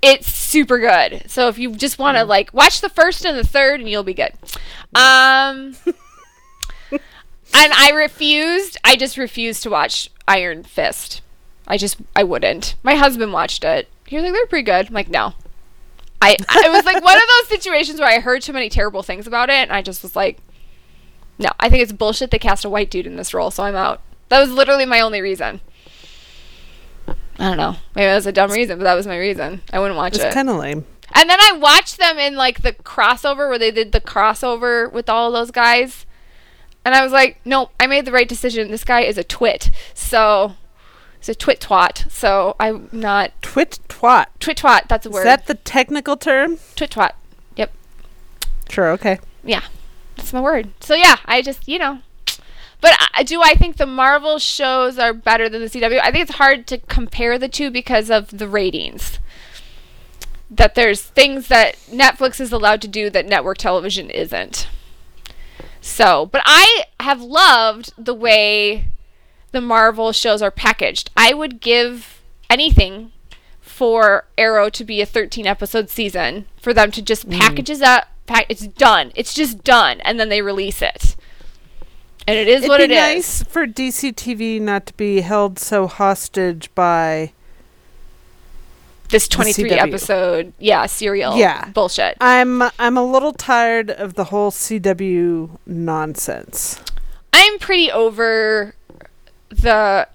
It's 0.00 0.28
super 0.28 0.78
good. 0.78 1.24
So 1.28 1.48
if 1.48 1.58
you 1.58 1.74
just 1.74 1.98
want 1.98 2.16
to 2.16 2.22
Mm. 2.24 2.28
like 2.28 2.54
watch 2.54 2.80
the 2.80 2.88
first 2.88 3.26
and 3.26 3.36
the 3.36 3.44
third, 3.46 3.80
and 3.80 3.88
you'll 3.90 4.04
be 4.04 4.14
good. 4.14 4.32
Um, 4.94 5.74
and 7.54 7.72
I 7.72 7.90
refused. 7.90 8.76
I 8.84 8.96
just 8.96 9.16
refused 9.16 9.62
to 9.64 9.70
watch 9.70 10.10
Iron 10.26 10.62
Fist. 10.64 11.20
I 11.66 11.76
just 11.76 11.98
I 12.16 12.24
wouldn't. 12.24 12.74
My 12.82 12.94
husband 12.94 13.32
watched 13.32 13.64
it. 13.64 13.88
He 14.06 14.16
was 14.16 14.24
like, 14.24 14.32
they're 14.32 14.46
pretty 14.46 14.64
good. 14.64 14.88
I'm 14.88 14.94
like, 14.94 15.08
no. 15.08 15.34
I 16.20 16.32
it 16.32 16.70
was 16.72 16.84
like 16.84 17.02
one 17.02 17.16
of 17.16 17.22
those 17.40 17.48
situations 17.60 18.00
where 18.00 18.08
I 18.08 18.20
heard 18.20 18.42
too 18.42 18.52
many 18.52 18.68
terrible 18.68 19.02
things 19.02 19.26
about 19.26 19.50
it, 19.50 19.54
and 19.54 19.72
I 19.72 19.82
just 19.82 20.02
was 20.02 20.16
like, 20.16 20.38
no, 21.38 21.50
I 21.60 21.68
think 21.68 21.82
it's 21.82 21.92
bullshit 21.92 22.30
they 22.30 22.38
cast 22.38 22.64
a 22.64 22.70
white 22.70 22.90
dude 22.90 23.06
in 23.06 23.16
this 23.16 23.32
role, 23.34 23.50
so 23.50 23.62
I'm 23.62 23.76
out. 23.76 24.00
That 24.28 24.40
was 24.40 24.50
literally 24.50 24.84
my 24.84 25.00
only 25.00 25.20
reason. 25.20 25.60
I 27.06 27.14
don't 27.48 27.56
know. 27.56 27.76
Maybe 27.94 28.06
that 28.06 28.16
was 28.16 28.26
a 28.26 28.32
dumb 28.32 28.50
reason, 28.50 28.78
but 28.78 28.84
that 28.84 28.94
was 28.94 29.06
my 29.06 29.16
reason. 29.16 29.62
I 29.72 29.78
wouldn't 29.78 29.96
watch 29.96 30.16
It's 30.16 30.24
it. 30.24 30.34
kind 30.34 30.50
of 30.50 30.56
lame. 30.56 30.84
and 31.14 31.30
then 31.30 31.38
I 31.40 31.52
watched 31.52 31.96
them 31.98 32.18
in 32.18 32.34
like 32.34 32.62
the 32.62 32.72
crossover 32.72 33.48
where 33.48 33.58
they 33.58 33.70
did 33.70 33.92
the 33.92 34.00
crossover 34.00 34.90
with 34.92 35.08
all 35.08 35.30
those 35.30 35.52
guys. 35.52 36.04
And 36.88 36.94
I 36.94 37.02
was 37.02 37.12
like, 37.12 37.38
nope, 37.44 37.70
I 37.78 37.86
made 37.86 38.06
the 38.06 38.12
right 38.12 38.26
decision. 38.26 38.70
This 38.70 38.82
guy 38.82 39.02
is 39.02 39.18
a 39.18 39.22
twit. 39.22 39.70
So, 39.92 40.54
he's 41.18 41.28
a 41.28 41.34
twit 41.34 41.60
twat. 41.60 42.10
So, 42.10 42.56
I'm 42.58 42.88
not. 42.92 43.32
Twit 43.42 43.78
twat. 43.90 44.28
Twit 44.40 44.56
twat, 44.56 44.88
that's 44.88 45.04
a 45.04 45.10
word. 45.10 45.18
Is 45.18 45.24
that 45.24 45.46
the 45.46 45.56
technical 45.56 46.16
term? 46.16 46.56
twit 46.76 46.92
twat. 46.92 47.10
Yep. 47.56 47.74
Sure. 48.70 48.88
Okay. 48.92 49.18
Yeah, 49.44 49.64
that's 50.16 50.32
my 50.32 50.40
word. 50.40 50.70
So 50.80 50.94
yeah, 50.94 51.16
I 51.26 51.42
just 51.42 51.68
you 51.68 51.78
know, 51.78 51.98
but 52.80 52.98
I, 53.14 53.22
do 53.22 53.42
I 53.42 53.52
think 53.52 53.76
the 53.76 53.84
Marvel 53.84 54.38
shows 54.38 54.98
are 54.98 55.12
better 55.12 55.50
than 55.50 55.60
the 55.60 55.68
CW? 55.68 56.00
I 56.02 56.10
think 56.10 56.22
it's 56.22 56.38
hard 56.38 56.66
to 56.68 56.78
compare 56.78 57.38
the 57.38 57.50
two 57.50 57.70
because 57.70 58.10
of 58.10 58.38
the 58.38 58.48
ratings. 58.48 59.18
That 60.50 60.74
there's 60.74 61.02
things 61.02 61.48
that 61.48 61.76
Netflix 61.90 62.40
is 62.40 62.50
allowed 62.50 62.80
to 62.80 62.88
do 62.88 63.10
that 63.10 63.26
network 63.26 63.58
television 63.58 64.08
isn't. 64.08 64.68
So, 65.80 66.26
but 66.26 66.42
I 66.44 66.84
have 67.00 67.20
loved 67.20 67.92
the 67.96 68.14
way 68.14 68.88
the 69.52 69.60
Marvel 69.60 70.12
shows 70.12 70.42
are 70.42 70.50
packaged. 70.50 71.10
I 71.16 71.34
would 71.34 71.60
give 71.60 72.20
anything 72.50 73.12
for 73.60 74.24
Arrow 74.36 74.68
to 74.70 74.84
be 74.84 75.00
a 75.00 75.06
13 75.06 75.46
episode 75.46 75.88
season 75.88 76.46
for 76.60 76.74
them 76.74 76.90
to 76.90 77.02
just 77.02 77.28
mm. 77.28 77.38
package 77.38 77.70
it 77.70 77.82
up. 77.82 78.08
Pack, 78.26 78.46
it's 78.48 78.66
done. 78.66 79.12
It's 79.14 79.32
just 79.32 79.64
done, 79.64 80.00
and 80.02 80.20
then 80.20 80.28
they 80.28 80.42
release 80.42 80.82
it. 80.82 81.16
And 82.26 82.36
it 82.36 82.46
is 82.46 82.58
It'd 82.58 82.68
what 82.68 82.78
be 82.78 82.84
it 82.84 82.90
is. 82.90 82.96
nice 82.96 83.42
for 83.44 83.66
DC 83.66 84.14
TV 84.14 84.60
not 84.60 84.84
to 84.86 84.94
be 84.94 85.22
held 85.22 85.58
so 85.58 85.86
hostage 85.86 86.68
by. 86.74 87.32
This 89.08 89.26
23 89.28 89.70
CW. 89.70 89.78
episode, 89.78 90.52
yeah, 90.58 90.84
serial, 90.86 91.36
Yeah. 91.36 91.68
bullshit. 91.70 92.16
I'm 92.20 92.62
I'm 92.78 92.96
a 92.98 93.04
little 93.04 93.32
tired 93.32 93.90
of 93.90 94.14
the 94.14 94.24
whole 94.24 94.50
CW 94.50 95.58
nonsense. 95.66 96.78
I'm 97.32 97.58
pretty 97.58 97.90
over 97.90 98.74
the. 99.48 100.08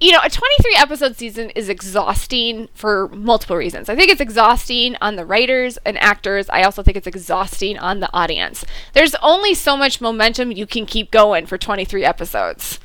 You 0.00 0.12
know, 0.12 0.18
a 0.22 0.28
23 0.28 0.74
episode 0.76 1.16
season 1.16 1.48
is 1.50 1.70
exhausting 1.70 2.68
for 2.74 3.08
multiple 3.08 3.56
reasons. 3.56 3.88
I 3.88 3.94
think 3.96 4.10
it's 4.10 4.20
exhausting 4.20 4.96
on 5.00 5.16
the 5.16 5.24
writers 5.24 5.78
and 5.86 5.96
actors. 5.98 6.50
I 6.50 6.62
also 6.64 6.82
think 6.82 6.98
it's 6.98 7.06
exhausting 7.06 7.78
on 7.78 8.00
the 8.00 8.12
audience. 8.12 8.66
There's 8.92 9.14
only 9.22 9.54
so 9.54 9.76
much 9.78 10.02
momentum 10.02 10.52
you 10.52 10.66
can 10.66 10.84
keep 10.84 11.10
going 11.10 11.46
for 11.46 11.56
23 11.56 12.04
episodes. 12.04 12.80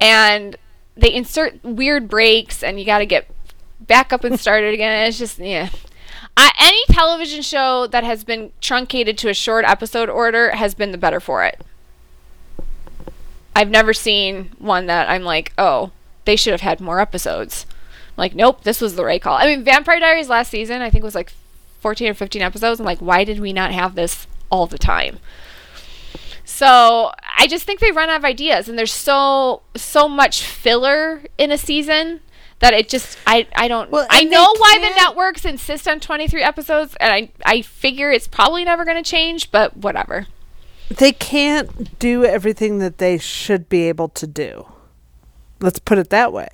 And 0.00 0.56
they 0.96 1.12
insert 1.12 1.62
weird 1.62 2.08
breaks, 2.08 2.64
and 2.64 2.80
you 2.80 2.86
got 2.86 2.98
to 2.98 3.06
get 3.06 3.28
back 3.80 4.12
up 4.12 4.24
and 4.24 4.38
started 4.38 4.74
again. 4.74 5.06
It's 5.06 5.18
just, 5.18 5.38
yeah. 5.38 5.68
Any 6.58 6.82
television 6.88 7.42
show 7.42 7.86
that 7.88 8.04
has 8.04 8.24
been 8.24 8.52
truncated 8.60 9.18
to 9.18 9.28
a 9.28 9.34
short 9.34 9.64
episode 9.64 10.08
order 10.08 10.50
has 10.50 10.74
been 10.74 10.92
the 10.92 10.98
better 10.98 11.20
for 11.20 11.44
it. 11.44 11.60
I've 13.54 13.70
never 13.70 13.92
seen 13.92 14.52
one 14.58 14.86
that 14.86 15.10
I'm 15.10 15.24
like, 15.24 15.52
oh, 15.58 15.90
they 16.24 16.36
should 16.36 16.52
have 16.52 16.60
had 16.60 16.80
more 16.80 17.00
episodes. 17.00 17.66
Like, 18.16 18.34
nope, 18.34 18.62
this 18.62 18.80
was 18.80 18.94
the 18.94 19.04
right 19.04 19.20
call. 19.20 19.36
I 19.36 19.46
mean, 19.46 19.64
Vampire 19.64 19.98
Diaries 19.98 20.28
last 20.28 20.50
season, 20.50 20.82
I 20.82 20.90
think 20.90 21.02
was 21.02 21.14
like 21.14 21.32
14 21.80 22.08
or 22.10 22.14
15 22.14 22.42
episodes. 22.42 22.78
I'm 22.78 22.86
like, 22.86 23.00
why 23.00 23.24
did 23.24 23.40
we 23.40 23.52
not 23.52 23.72
have 23.72 23.94
this 23.94 24.26
all 24.50 24.66
the 24.66 24.78
time? 24.78 25.18
So 26.44 27.12
I 27.38 27.46
just 27.46 27.64
think 27.64 27.80
they 27.80 27.90
run 27.90 28.10
out 28.10 28.18
of 28.18 28.24
ideas, 28.24 28.68
and 28.68 28.78
there's 28.78 28.92
so 28.92 29.62
so 29.76 30.08
much 30.08 30.42
filler 30.42 31.22
in 31.38 31.50
a 31.50 31.58
season 31.58 32.20
that 32.60 32.72
it 32.72 32.88
just 32.88 33.18
I 33.26 33.46
I 33.56 33.68
don't 33.68 33.90
Well, 33.90 34.06
I 34.08 34.24
know 34.24 34.54
why 34.58 34.78
the 34.80 34.94
networks 34.94 35.44
insist 35.44 35.86
on 35.88 36.00
23 36.00 36.42
episodes, 36.42 36.94
and 37.00 37.12
I 37.12 37.30
I 37.44 37.62
figure 37.62 38.10
it's 38.10 38.28
probably 38.28 38.64
never 38.64 38.84
going 38.84 39.02
to 39.02 39.08
change, 39.10 39.50
but 39.50 39.76
whatever. 39.76 40.26
They 40.88 41.12
can't 41.12 41.98
do 41.98 42.24
everything 42.24 42.78
that 42.78 42.98
they 42.98 43.16
should 43.18 43.68
be 43.68 43.88
able 43.88 44.08
to 44.10 44.26
do. 44.26 44.66
Let's 45.60 45.78
put 45.78 45.98
it 45.98 46.10
that 46.10 46.32
way. 46.32 46.48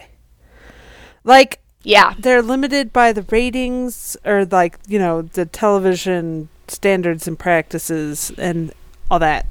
Like 1.24 1.60
Yeah, 1.82 2.14
they're 2.18 2.42
limited 2.42 2.92
by 2.92 3.12
the 3.12 3.22
ratings 3.22 4.16
or 4.24 4.44
like, 4.44 4.78
you 4.86 4.98
know, 4.98 5.22
the 5.22 5.46
television 5.46 6.48
standards 6.68 7.28
and 7.28 7.38
practices 7.38 8.32
and 8.38 8.72
all 9.10 9.18
that 9.20 9.46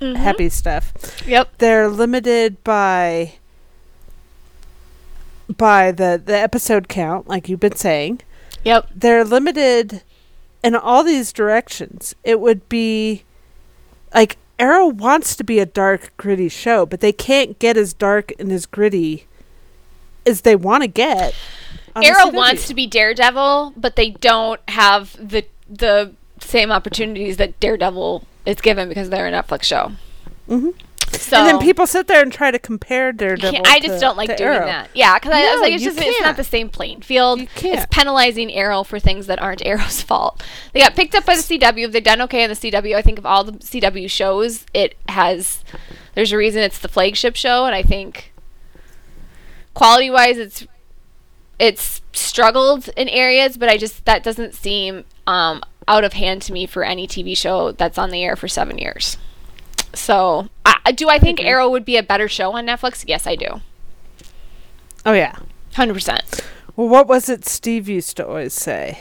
Mhm. 0.00 0.16
happy 0.16 0.48
stuff. 0.48 0.92
Yep. 1.26 1.58
They're 1.58 1.88
limited 1.88 2.62
by 2.62 3.32
by 5.56 5.92
the 5.92 6.20
the 6.22 6.36
episode 6.36 6.88
count 6.88 7.28
like 7.28 7.48
you've 7.48 7.60
been 7.60 7.76
saying. 7.76 8.20
Yep. 8.64 8.88
they're 8.94 9.24
limited 9.24 10.02
in 10.64 10.74
all 10.74 11.04
these 11.04 11.32
directions. 11.32 12.14
It 12.24 12.40
would 12.40 12.68
be 12.68 13.22
like 14.12 14.36
Arrow 14.58 14.88
wants 14.88 15.36
to 15.36 15.44
be 15.44 15.60
a 15.60 15.66
dark, 15.66 16.12
gritty 16.16 16.48
show, 16.48 16.84
but 16.84 17.00
they 17.00 17.12
can't 17.12 17.58
get 17.60 17.76
as 17.76 17.92
dark 17.92 18.32
and 18.38 18.50
as 18.50 18.66
gritty 18.66 19.26
as 20.26 20.40
they 20.40 20.56
want 20.56 20.82
to 20.82 20.88
get. 20.88 21.34
Arrow 21.96 22.30
wants 22.30 22.66
to 22.66 22.74
be 22.74 22.86
Daredevil, 22.86 23.74
but 23.76 23.96
they 23.96 24.10
don't 24.10 24.60
have 24.68 25.16
the 25.16 25.44
the 25.70 26.12
same 26.40 26.70
opportunities 26.70 27.36
that 27.36 27.58
Daredevil 27.60 28.24
is 28.46 28.60
given 28.60 28.88
because 28.88 29.10
they're 29.10 29.26
a 29.28 29.32
Netflix 29.32 29.64
show. 29.64 29.92
Mhm. 30.48 30.74
So 31.20 31.36
and 31.36 31.46
then 31.46 31.58
people 31.58 31.86
sit 31.86 32.06
there 32.06 32.22
and 32.22 32.32
try 32.32 32.50
to 32.50 32.58
compare 32.58 33.12
Daredevil. 33.12 33.62
I 33.66 33.80
just 33.80 33.94
to- 33.94 34.00
don't 34.00 34.16
like 34.16 34.36
doing 34.36 34.50
Arrow. 34.50 34.66
that. 34.66 34.90
Yeah, 34.94 35.18
because 35.18 35.32
I 35.32 35.52
was 35.52 35.60
like, 35.60 35.72
it's 35.72 35.82
just 35.84 35.98
it's 35.98 36.06
not 36.20 36.24
can't. 36.24 36.36
the 36.36 36.44
same 36.44 36.68
playing 36.68 37.02
field. 37.02 37.40
It's 37.40 37.52
can't. 37.54 37.90
penalizing 37.90 38.52
Arrow 38.52 38.84
for 38.84 38.98
things 38.98 39.26
that 39.26 39.40
aren't 39.40 39.62
Arrow's 39.66 40.00
fault. 40.02 40.42
They 40.72 40.80
got 40.80 40.94
picked 40.94 41.14
up 41.14 41.24
by 41.26 41.36
the 41.36 41.42
CW. 41.42 41.90
They've 41.92 42.02
done 42.02 42.20
okay 42.22 42.42
on 42.44 42.48
the 42.50 42.56
CW. 42.56 42.94
I 42.94 43.02
think 43.02 43.18
of 43.18 43.26
all 43.26 43.44
the 43.44 43.52
CW 43.52 44.10
shows, 44.10 44.64
it 44.72 44.96
has. 45.08 45.64
There's 46.14 46.32
a 46.32 46.36
reason 46.36 46.62
it's 46.62 46.78
the 46.78 46.88
flagship 46.88 47.36
show, 47.36 47.64
and 47.66 47.74
I 47.74 47.82
think 47.82 48.32
quality 49.74 50.10
wise, 50.10 50.38
it's 50.38 50.66
it's 51.58 52.00
struggled 52.12 52.88
in 52.96 53.08
areas, 53.08 53.56
but 53.56 53.68
I 53.68 53.76
just 53.76 54.04
that 54.04 54.22
doesn't 54.22 54.54
seem 54.54 55.04
um, 55.26 55.62
out 55.86 56.04
of 56.04 56.12
hand 56.12 56.42
to 56.42 56.52
me 56.52 56.66
for 56.66 56.84
any 56.84 57.06
TV 57.06 57.36
show 57.36 57.72
that's 57.72 57.98
on 57.98 58.10
the 58.10 58.22
air 58.24 58.36
for 58.36 58.48
seven 58.48 58.78
years. 58.78 59.16
So, 59.94 60.48
I, 60.64 60.76
I- 60.86 60.92
do 60.92 61.08
I 61.08 61.18
think 61.18 61.38
agree. 61.40 61.50
Arrow 61.50 61.68
would 61.68 61.84
be 61.84 61.96
a 61.96 62.02
better 62.02 62.28
show 62.28 62.52
on 62.52 62.66
Netflix? 62.66 63.04
Yes, 63.06 63.26
I 63.26 63.36
do. 63.36 63.60
Oh 65.06 65.12
yeah. 65.12 65.36
Hundred 65.74 65.94
percent. 65.94 66.40
Well, 66.76 66.88
what 66.88 67.06
was 67.08 67.28
it 67.28 67.44
Steve 67.46 67.88
used 67.88 68.16
to 68.18 68.26
always 68.26 68.52
say? 68.54 68.98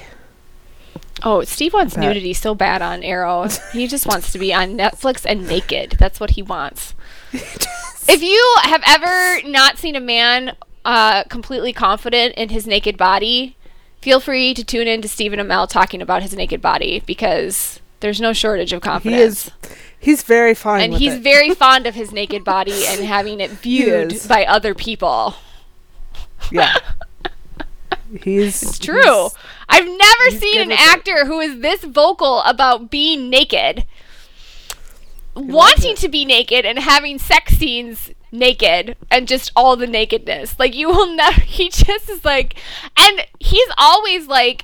Oh, 1.24 1.44
Steve 1.44 1.74
wants 1.74 1.96
Bet. 1.96 2.04
nudity 2.04 2.34
so 2.34 2.54
bad 2.56 2.82
on 2.82 3.04
Arrow. 3.04 3.48
he 3.74 3.88
just 3.88 4.06
wants 4.06 4.32
to 4.32 4.40
be 4.40 4.54
on 4.54 4.78
Netflix 4.78 5.26
and 5.26 5.48
naked. 5.48 5.96
That's 6.00 6.20
what 6.20 6.32
he 6.32 6.42
wants. 6.44 6.94
if 7.34 8.22
you 8.22 8.56
have 8.64 8.84
ever 8.86 9.48
not 9.48 9.78
seen 9.78 9.96
a 9.96 10.00
man 10.00 10.56
uh, 10.86 11.24
completely 11.26 11.74
confident 11.74 12.36
in 12.36 12.50
his 12.50 12.68
naked 12.68 12.98
body, 12.98 13.58
feel 14.02 14.20
free 14.20 14.54
to 14.54 14.64
tune 14.64 14.88
in 14.88 15.02
to 15.02 15.08
Stephen 15.08 15.40
Amell 15.40 15.68
talking 15.68 16.02
about 16.02 16.22
his 16.22 16.34
naked 16.36 16.62
body 16.62 17.02
because 17.06 17.80
there's 18.00 18.22
no 18.22 18.32
shortage 18.32 18.72
of 18.72 18.84
He 18.84 18.88
confidence. 18.88 19.48
is. 19.48 19.52
He's 20.00 20.24
very 20.24 20.54
fine. 20.54 20.82
and 20.82 20.94
he's 20.94 21.16
it. 21.16 21.22
very 21.24 21.54
fond 21.56 21.86
of 21.88 21.96
his 21.96 22.12
naked 22.12 22.44
body 22.44 22.86
and 22.88 23.04
having 23.04 23.40
it 23.42 23.52
viewed 23.52 24.16
by 24.28 24.46
other 24.46 24.74
people. 24.74 25.36
yeah. 26.52 26.76
He's 28.24 28.64
It's 28.64 28.80
true. 28.80 29.28
I've 29.68 29.86
never 29.86 30.30
seen 30.38 30.62
an 30.62 30.68
with 30.70 30.80
it. 30.80 30.88
actor 30.88 31.26
who 31.26 31.42
is 31.42 31.60
this 31.60 31.84
vocal 31.84 32.40
about 32.44 32.90
being 32.90 33.30
naked, 33.30 33.84
wanting 35.36 35.96
to 35.98 36.08
be 36.08 36.24
naked 36.24 36.66
and 36.66 36.80
having 36.80 37.20
sex 37.20 37.58
scenes 37.58 38.12
naked 38.32 38.96
and 39.12 39.28
just 39.28 39.52
all 39.58 39.76
the 39.76 39.88
nakedness. 39.88 40.58
Like 40.58 40.74
you 40.74 40.88
will 40.88 41.14
never. 41.16 41.42
He 41.42 41.70
just 41.70 42.10
is 42.10 42.24
like, 42.24 42.56
and 42.98 43.26
he's 43.40 43.68
always 43.78 44.28
like. 44.28 44.64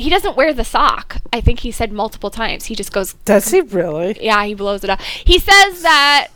He 0.00 0.10
doesn't 0.10 0.36
wear 0.36 0.52
the 0.52 0.64
sock. 0.64 1.18
I 1.32 1.40
think 1.40 1.60
he 1.60 1.70
said 1.70 1.92
multiple 1.92 2.30
times. 2.30 2.66
He 2.66 2.74
just 2.74 2.92
goes 2.92 3.14
Does 3.24 3.50
he 3.50 3.60
really? 3.60 4.16
yeah, 4.20 4.44
he 4.44 4.54
blows 4.54 4.82
it 4.82 4.90
up. 4.90 5.00
He 5.02 5.38
says 5.38 5.82
that 5.82 6.28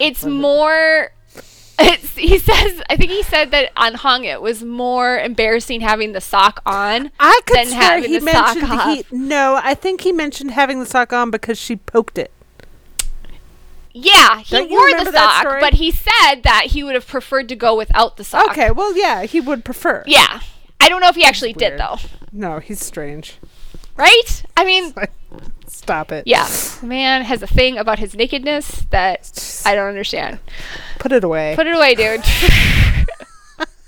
it's 0.00 0.24
more. 0.24 1.12
It's, 1.80 2.16
he 2.16 2.40
says, 2.40 2.82
I 2.90 2.96
think 2.96 3.12
he 3.12 3.22
said 3.22 3.52
that 3.52 3.70
on 3.76 3.94
Hung 3.94 4.24
it 4.24 4.42
was 4.42 4.64
more 4.64 5.16
embarrassing 5.20 5.80
having 5.80 6.10
the 6.10 6.20
sock 6.20 6.60
on. 6.66 7.12
I 7.20 7.40
could 7.46 7.56
than 7.56 7.66
swear 7.68 7.80
having 7.80 8.10
he 8.10 8.18
the 8.18 8.32
sock 8.32 8.56
mentioned 8.56 9.06
he. 9.08 9.16
No, 9.16 9.60
I 9.62 9.74
think 9.74 10.00
he 10.00 10.10
mentioned 10.10 10.50
having 10.50 10.80
the 10.80 10.86
sock 10.86 11.12
on 11.12 11.30
because 11.30 11.56
she 11.56 11.76
poked 11.76 12.18
it. 12.18 12.32
Yeah, 13.92 14.40
he 14.40 14.56
Don't 14.56 14.70
wore 14.70 14.90
the 14.90 15.12
sock, 15.12 15.60
but 15.60 15.74
he 15.74 15.92
said 15.92 16.42
that 16.42 16.66
he 16.70 16.82
would 16.82 16.94
have 16.94 17.06
preferred 17.06 17.48
to 17.48 17.54
go 17.54 17.76
without 17.76 18.16
the 18.16 18.24
sock. 18.24 18.50
Okay, 18.50 18.72
well, 18.72 18.96
yeah, 18.96 19.22
he 19.22 19.40
would 19.40 19.64
prefer. 19.64 20.02
Yeah. 20.04 20.40
I 20.80 20.88
don't 20.88 21.00
know 21.00 21.08
if 21.08 21.16
he 21.16 21.24
actually 21.24 21.52
did 21.52 21.78
though. 21.78 21.96
No, 22.32 22.58
he's 22.58 22.84
strange. 22.84 23.38
Right? 23.96 24.42
I 24.56 24.64
mean, 24.64 24.94
stop 25.66 26.12
it. 26.12 26.26
yeah. 26.26 26.46
The 26.80 26.86
man 26.86 27.22
has 27.24 27.42
a 27.42 27.46
thing 27.46 27.76
about 27.78 27.98
his 27.98 28.14
nakedness 28.14 28.86
that 28.90 29.62
I 29.66 29.74
don't 29.74 29.88
understand. 29.88 30.38
Put 30.98 31.12
it 31.12 31.24
away. 31.24 31.54
Put 31.56 31.66
it 31.66 31.74
away, 31.74 31.94
dude. 31.94 32.22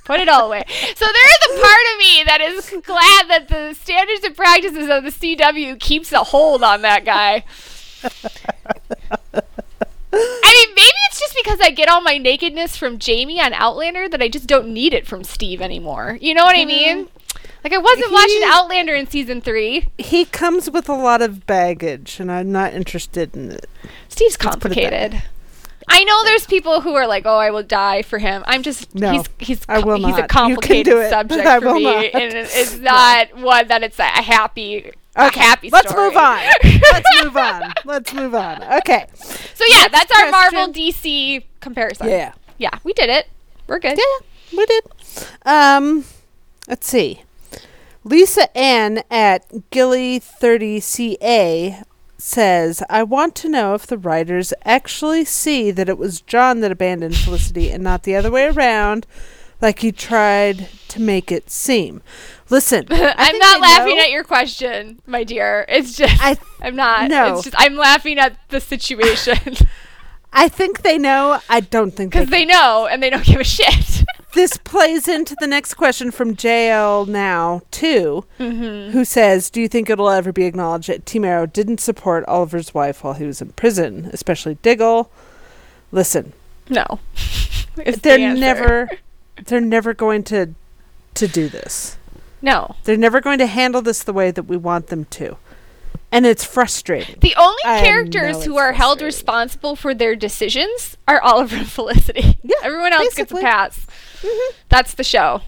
Put 0.05 0.19
it 0.19 0.29
all 0.29 0.47
away. 0.49 0.65
So 0.97 1.05
there 1.07 1.27
is 1.27 1.59
a 1.59 1.61
part 1.61 1.85
of 1.93 1.99
me 1.99 2.25
that 2.25 2.41
is 2.41 2.71
glad 2.85 3.29
that 3.29 3.47
the 3.49 3.75
standards 3.75 4.25
and 4.25 4.35
practices 4.37 4.89
of 4.89 5.05
the 5.05 5.11
CW 5.11 5.79
keeps 5.79 6.11
a 6.11 6.25
hold 6.25 6.65
on 6.65 6.83
that 6.83 7.05
guy. 7.05 7.45
I 10.13 10.67
mean, 10.67 10.75
maybe 10.75 10.97
it's 11.09 11.21
just 11.21 11.37
because 11.43 11.61
I 11.61 11.71
get 11.71 11.89
all 11.89 12.01
my 12.01 12.19
nakedness 12.19 12.77
from 12.77 12.99
Jamie 12.99 13.41
on 13.41 13.53
Outlander 13.53 14.09
that 14.09 14.23
I 14.23 14.29
just 14.29 14.47
don't 14.47 14.69
need 14.69 14.93
it 14.93 15.07
from 15.07 15.25
Steve 15.25 15.61
anymore. 15.61 16.19
You 16.21 16.35
know 16.35 16.45
what 16.45 16.57
I 16.57 16.65
mean? 16.65 17.07
Mm-hmm. 17.07 17.17
Like 17.63 17.73
I 17.75 17.79
wasn't 17.79 18.13
watching 18.13 18.41
Outlander 18.45 18.95
in 18.95 19.07
season 19.07 19.41
three. 19.41 19.89
he 19.99 20.25
comes 20.25 20.71
with 20.71 20.89
a 20.89 20.95
lot 20.95 21.21
of 21.21 21.47
baggage, 21.47 22.19
and 22.19 22.33
I'm 22.33 22.51
not 22.51 22.73
interested 22.73 23.37
in 23.37 23.53
it. 23.53 23.69
Steve's 24.09 24.37
put 24.37 24.47
it 24.47 24.49
that 24.49 24.61
complicated. 24.61 25.23
I 25.89 26.05
know 26.05 26.25
there's 26.25 26.47
people 26.47 26.81
who 26.81 26.95
are 26.95 27.07
like, 27.07 27.27
"Oh, 27.27 27.37
I 27.37 27.51
will 27.51 27.63
die 27.63 28.03
for 28.03 28.19
him." 28.19 28.45
I'm 28.47 28.63
just 28.63 28.95
No, 28.95 29.13
he's 29.13 29.29
he's 29.39 29.61
I 29.69 29.81
will 29.81 29.97
he's 29.97 30.07
not. 30.07 30.21
A 30.21 30.27
complicated 30.29 30.95
subject 31.11 31.63
for 31.63 31.75
me, 31.75 31.85
not. 31.85 32.05
and 32.15 32.33
it's 32.35 32.77
not 32.79 33.37
one 33.37 33.69
that 33.69 33.83
it's 33.83 33.99
a 33.99 34.05
happy 34.05 34.93
Okay, 35.19 35.41
happy 35.41 35.71
let's 35.71 35.91
story. 35.91 36.09
move 36.09 36.17
on. 36.17 36.39
let's 36.93 37.25
move 37.25 37.37
on. 37.37 37.73
Let's 37.85 38.15
move 38.15 38.35
on. 38.35 38.63
Okay. 38.63 39.07
So 39.55 39.65
yeah, 39.69 39.89
that's 39.89 40.11
our 40.13 40.31
Marvel. 40.31 40.73
DC 40.73 41.45
comparison. 41.61 42.09
Yeah. 42.09 42.33
yeah, 42.59 42.79
we 42.85 42.93
did 42.93 43.11
it. 43.11 43.27
We're 43.67 43.81
good. 43.81 43.99
Yeah, 43.99 44.05
we 44.57 44.67
did. 44.67 44.85
Um, 45.45 46.05
let's 46.69 46.87
see. 46.87 47.23
Lisa 48.05 48.57
Ann 48.57 49.03
at 49.11 49.49
Gilly30CA 49.71 51.85
says, 52.17 52.83
I 52.89 53.03
want 53.03 53.35
to 53.37 53.49
know 53.49 53.75
if 53.75 53.87
the 53.87 53.99
writers 53.99 54.55
actually 54.65 55.25
see 55.25 55.71
that 55.71 55.89
it 55.89 55.99
was 55.99 56.21
John 56.21 56.61
that 56.61 56.73
abandoned 56.73 57.17
Felicity 57.17 57.71
and 57.71 57.83
not 57.83 58.05
the 58.05 58.17
other 58.17 58.31
way 58.31 58.47
around, 58.47 59.07
like 59.61 59.81
he 59.81 59.93
tried 59.93 60.69
to 60.89 61.01
make 61.01 61.31
it 61.31 61.51
seem. 61.51 62.03
Listen, 62.51 62.87
I 62.91 63.15
I'm 63.17 63.39
not 63.39 63.61
laughing 63.61 63.97
know- 63.97 64.03
at 64.03 64.11
your 64.11 64.25
question, 64.25 65.01
my 65.07 65.25
dear. 65.25 65.65
It's 65.69 65.97
just 65.97 66.23
I- 66.23 66.37
I'm 66.63 66.77
not. 66.77 67.09
no. 67.09 67.35
It's 67.35 67.45
just 67.45 67.57
I'm 67.59 67.77
laughing 67.77 68.19
at 68.19 68.37
the 68.49 68.61
situation 68.61 69.39
I 70.33 70.49
think 70.49 70.83
they 70.83 70.97
know. 70.97 71.41
I 71.49 71.59
don't 71.61 71.91
think 71.91 72.13
they 72.13 72.21
because 72.21 72.31
they 72.31 72.45
know 72.45 72.87
and 72.87 73.03
they 73.03 73.11
don't 73.11 73.25
give 73.25 73.41
a 73.41 73.45
shit. 73.45 74.05
this 74.35 74.57
plays 74.59 75.09
into 75.09 75.35
the 75.41 75.49
next 75.49 75.75
question 75.75 76.13
from 76.13 76.37
JL 76.37 77.09
now 77.09 77.63
too, 77.73 78.25
Mm-hmm. 78.39 78.93
who 78.93 79.05
says, 79.05 79.51
"Do 79.51 79.61
you 79.61 79.67
think 79.67 79.91
it'll 79.91 80.09
ever 80.09 80.33
be 80.33 80.45
acknowledged 80.45 80.89
that 80.89 81.05
Team 81.05 81.25
Arrow 81.25 81.47
didn't 81.47 81.81
support 81.81 82.25
Oliver's 82.29 82.73
wife 82.73 83.03
while 83.03 83.15
he 83.15 83.25
was 83.25 83.43
in 83.43 83.51
prison, 83.53 84.09
especially 84.13 84.55
Diggle?" 84.63 85.11
Listen, 85.91 86.33
no, 86.69 87.01
they're 87.75 88.17
answer. 88.21 88.41
never, 88.41 88.91
they're 89.47 89.61
never 89.61 89.95
going 89.95 90.23
to, 90.25 90.55
to 91.15 91.27
do 91.27 91.49
this. 91.49 91.97
No. 92.43 92.77
They're 92.85 92.97
never 92.97 93.21
going 93.21 93.39
to 93.39 93.47
handle 93.47 93.83
this 93.83 94.03
the 94.03 94.13
way 94.13 94.31
that 94.31 94.45
we 94.45 94.57
want 94.57 94.89
them 94.89 95.05
to, 95.07 95.37
and 96.13 96.27
it's 96.27 96.45
frustrating. 96.45 97.17
The 97.21 97.35
only 97.37 97.63
I 97.65 97.81
characters 97.81 98.45
who 98.45 98.57
are 98.57 98.73
held 98.73 99.03
responsible 99.03 99.77
for 99.77 99.95
their 99.95 100.17
decisions 100.17 100.97
are 101.07 101.21
Oliver 101.23 101.57
and 101.57 101.69
Felicity. 101.71 102.39
Yeah, 102.43 102.57
Everyone 102.63 102.93
else 102.93 103.15
gets 103.15 103.31
a 103.33 103.35
basically. 103.35 103.43
pass. 103.43 103.87
Mhm. 104.23 104.55
That's 104.69 104.95
the 104.95 105.05
show. 105.05 105.43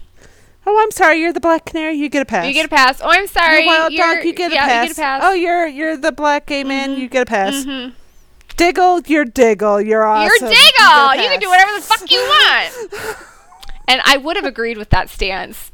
Oh, 0.65 0.79
I'm 0.81 0.91
sorry, 0.91 1.19
you're 1.19 1.33
the 1.33 1.41
Black 1.41 1.65
Canary. 1.65 1.95
You 1.95 2.07
get 2.07 2.21
a 2.21 2.25
pass. 2.25 2.47
You 2.47 2.53
get 2.53 2.65
a 2.65 2.69
pass. 2.69 3.01
Oh, 3.01 3.09
I'm 3.09 3.27
sorry. 3.27 3.63
You're 3.65 3.67
wild 3.67 3.91
you're- 3.91 4.15
dog. 4.15 4.23
You 4.25 4.33
get 4.33 4.51
a 4.51 4.55
yeah, 4.55 4.65
pass. 4.65 4.87
You 4.87 4.93
get 4.95 4.97
a 4.97 5.01
pass. 5.01 5.21
Oh, 5.25 5.33
you're 5.33 5.67
you're 5.67 5.97
the 5.97 6.13
black 6.13 6.45
gay 6.45 6.63
man. 6.63 6.93
You 6.97 7.09
get 7.09 7.23
a 7.23 7.25
pass. 7.25 7.53
Mhm. 7.65 7.91
Diggle, 8.55 9.01
you're 9.07 9.25
Diggle. 9.25 9.81
You're 9.81 10.05
awesome. 10.05 10.29
You're 10.39 10.49
Diggle. 10.51 11.09
a 11.09 11.15
You 11.17 11.29
can 11.29 11.39
do 11.41 11.49
whatever 11.49 11.73
the 11.75 11.81
fuck 11.81 12.09
you 12.09 12.19
want. 12.19 12.93
and 13.89 14.01
I 14.05 14.15
would 14.15 14.37
have 14.37 14.45
agreed 14.45 14.77
with 14.77 14.89
that 14.91 15.09
stance 15.09 15.72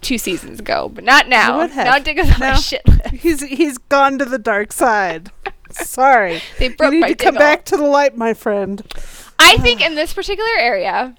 two 0.00 0.18
seasons 0.18 0.60
ago, 0.60 0.88
but 0.92 1.04
not 1.04 1.28
now. 1.28 1.58
would 1.58 1.70
have. 1.70 1.86
Now 1.86 1.98
Diggle's 1.98 2.30
on 2.32 2.40
my 2.40 2.54
shit 2.54 2.82
list. 2.86 3.06
He's 3.08 3.42
he's 3.42 3.78
gone 3.78 4.18
to 4.18 4.24
the 4.24 4.38
dark 4.38 4.72
side. 4.72 5.30
Sorry. 5.70 6.40
They 6.58 6.68
You 6.68 6.76
broke 6.76 6.92
need 6.92 7.00
my 7.00 7.08
to 7.08 7.14
come 7.14 7.34
Diggle. 7.34 7.46
back 7.46 7.64
to 7.66 7.76
the 7.76 7.84
light, 7.84 8.16
my 8.16 8.34
friend. 8.34 8.82
I 9.38 9.56
think 9.58 9.80
in 9.84 9.94
this 9.94 10.12
particular 10.12 10.50
area, 10.58 11.14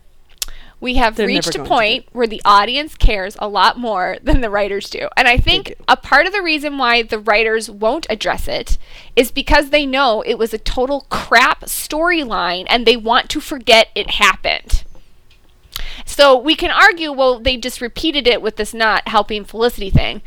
we 0.82 0.96
have 0.96 1.16
They're 1.16 1.28
reached 1.28 1.56
a 1.56 1.64
point 1.64 2.06
where 2.12 2.28
the 2.28 2.42
audience 2.44 2.96
cares 2.96 3.38
a 3.40 3.48
lot 3.48 3.78
more 3.78 4.18
than 4.24 4.42
the 4.42 4.50
writers 4.50 4.90
do. 4.90 5.08
And 5.16 5.28
I 5.28 5.38
think 5.38 5.68
do. 5.68 5.74
a 5.88 5.96
part 5.96 6.26
of 6.26 6.34
the 6.34 6.42
reason 6.42 6.78
why 6.78 7.04
the 7.04 7.20
writers 7.20 7.70
won't 7.70 8.08
address 8.10 8.48
it 8.48 8.78
is 9.16 9.32
because 9.32 9.70
they 9.70 9.86
know 9.86 10.22
it 10.22 10.38
was 10.38 10.54
a 10.54 10.58
total 10.58 11.06
crap 11.10 11.62
storyline 11.62 12.66
and 12.70 12.86
they 12.86 12.98
want 12.98 13.30
to 13.30 13.40
forget 13.40 13.88
it 13.96 14.12
happened. 14.12 14.84
So 16.06 16.38
we 16.38 16.56
can 16.56 16.72
argue, 16.72 17.12
well, 17.12 17.39
they 17.39 17.58
just 17.58 17.82
repeated 17.82 18.28
it 18.28 18.41
with 18.41 18.56
this 18.56 18.74
not 18.74 19.08
helping 19.08 19.43
Felicity 19.43 19.89
thing. 19.89 20.22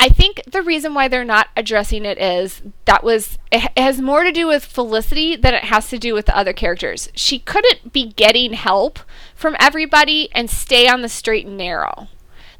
I 0.00 0.08
think 0.08 0.42
the 0.50 0.62
reason 0.62 0.94
why 0.94 1.06
they're 1.06 1.24
not 1.24 1.48
addressing 1.56 2.04
it 2.04 2.18
is 2.18 2.60
that 2.86 3.04
was 3.04 3.38
it 3.52 3.78
has 3.78 4.00
more 4.00 4.24
to 4.24 4.32
do 4.32 4.48
with 4.48 4.64
Felicity 4.64 5.36
than 5.36 5.54
it 5.54 5.64
has 5.64 5.88
to 5.90 5.98
do 5.98 6.12
with 6.12 6.26
the 6.26 6.36
other 6.36 6.52
characters. 6.52 7.08
She 7.14 7.38
couldn't 7.38 7.92
be 7.92 8.12
getting 8.12 8.54
help 8.54 8.98
from 9.34 9.54
everybody 9.60 10.28
and 10.32 10.50
stay 10.50 10.88
on 10.88 11.02
the 11.02 11.08
straight 11.08 11.46
and 11.46 11.56
narrow. 11.56 12.08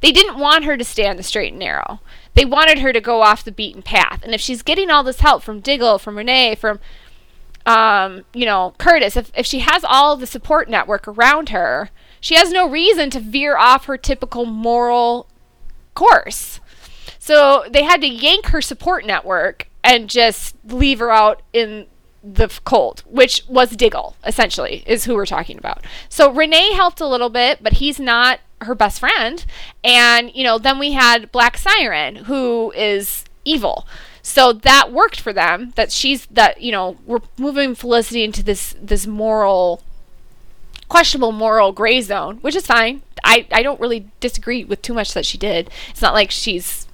They 0.02 0.12
didn't 0.12 0.38
want 0.38 0.64
her 0.64 0.76
to 0.76 0.84
stay 0.84 1.08
on 1.08 1.16
the 1.16 1.22
straight 1.24 1.52
and 1.52 1.58
narrow. 1.58 2.00
They 2.34 2.44
wanted 2.44 2.78
her 2.78 2.92
to 2.92 3.00
go 3.00 3.22
off 3.22 3.44
the 3.44 3.52
beaten 3.52 3.82
path. 3.82 4.20
And 4.22 4.34
if 4.34 4.40
she's 4.40 4.62
getting 4.62 4.90
all 4.90 5.02
this 5.02 5.20
help 5.20 5.42
from 5.42 5.60
Diggle, 5.60 5.98
from 5.98 6.16
Renee, 6.16 6.54
from 6.54 6.78
um, 7.66 8.24
you 8.34 8.44
know, 8.44 8.74
Curtis, 8.78 9.16
if, 9.16 9.30
if 9.36 9.46
she 9.46 9.60
has 9.60 9.84
all 9.84 10.16
the 10.16 10.26
support 10.26 10.68
network 10.68 11.06
around 11.06 11.50
her, 11.50 11.90
she 12.22 12.36
has 12.36 12.50
no 12.50 12.66
reason 12.66 13.10
to 13.10 13.20
veer 13.20 13.58
off 13.58 13.84
her 13.84 13.98
typical 13.98 14.46
moral 14.46 15.28
course. 15.94 16.60
So 17.18 17.64
they 17.70 17.82
had 17.82 18.00
to 18.00 18.08
yank 18.08 18.46
her 18.46 18.62
support 18.62 19.04
network 19.04 19.68
and 19.84 20.08
just 20.08 20.56
leave 20.64 21.00
her 21.00 21.10
out 21.10 21.42
in 21.52 21.86
the 22.24 22.48
cold, 22.64 23.02
which 23.06 23.44
was 23.48 23.70
Diggle, 23.70 24.16
essentially, 24.24 24.84
is 24.86 25.04
who 25.04 25.14
we're 25.14 25.26
talking 25.26 25.58
about. 25.58 25.84
So 26.08 26.32
Renee 26.32 26.72
helped 26.72 27.00
a 27.00 27.06
little 27.06 27.28
bit, 27.28 27.58
but 27.60 27.74
he's 27.74 27.98
not 27.98 28.38
her 28.60 28.76
best 28.76 29.00
friend. 29.00 29.44
And, 29.82 30.32
you 30.32 30.44
know, 30.44 30.58
then 30.58 30.78
we 30.78 30.92
had 30.92 31.32
Black 31.32 31.58
Siren, 31.58 32.14
who 32.14 32.72
is 32.76 33.24
evil. 33.44 33.84
So 34.22 34.52
that 34.52 34.92
worked 34.92 35.20
for 35.20 35.32
them. 35.32 35.72
That 35.74 35.90
she's 35.90 36.26
that 36.26 36.60
you 36.60 36.70
know 36.70 36.96
we're 37.04 37.20
moving 37.36 37.74
Felicity 37.74 38.22
into 38.22 38.44
this 38.44 38.76
this 38.80 39.04
moral 39.04 39.82
questionable 40.93 41.32
moral 41.32 41.72
gray 41.72 42.03
zone, 42.03 42.36
which 42.43 42.55
is 42.55 42.66
fine. 42.66 43.01
I, 43.24 43.47
I 43.51 43.62
don't 43.62 43.80
really 43.80 44.09
disagree 44.20 44.62
with 44.62 44.82
too 44.82 44.93
much 44.93 45.14
that 45.14 45.24
she 45.24 45.38
did. 45.38 45.70
It's 45.88 46.03
not 46.03 46.12
like 46.12 46.30
she's 46.30 46.86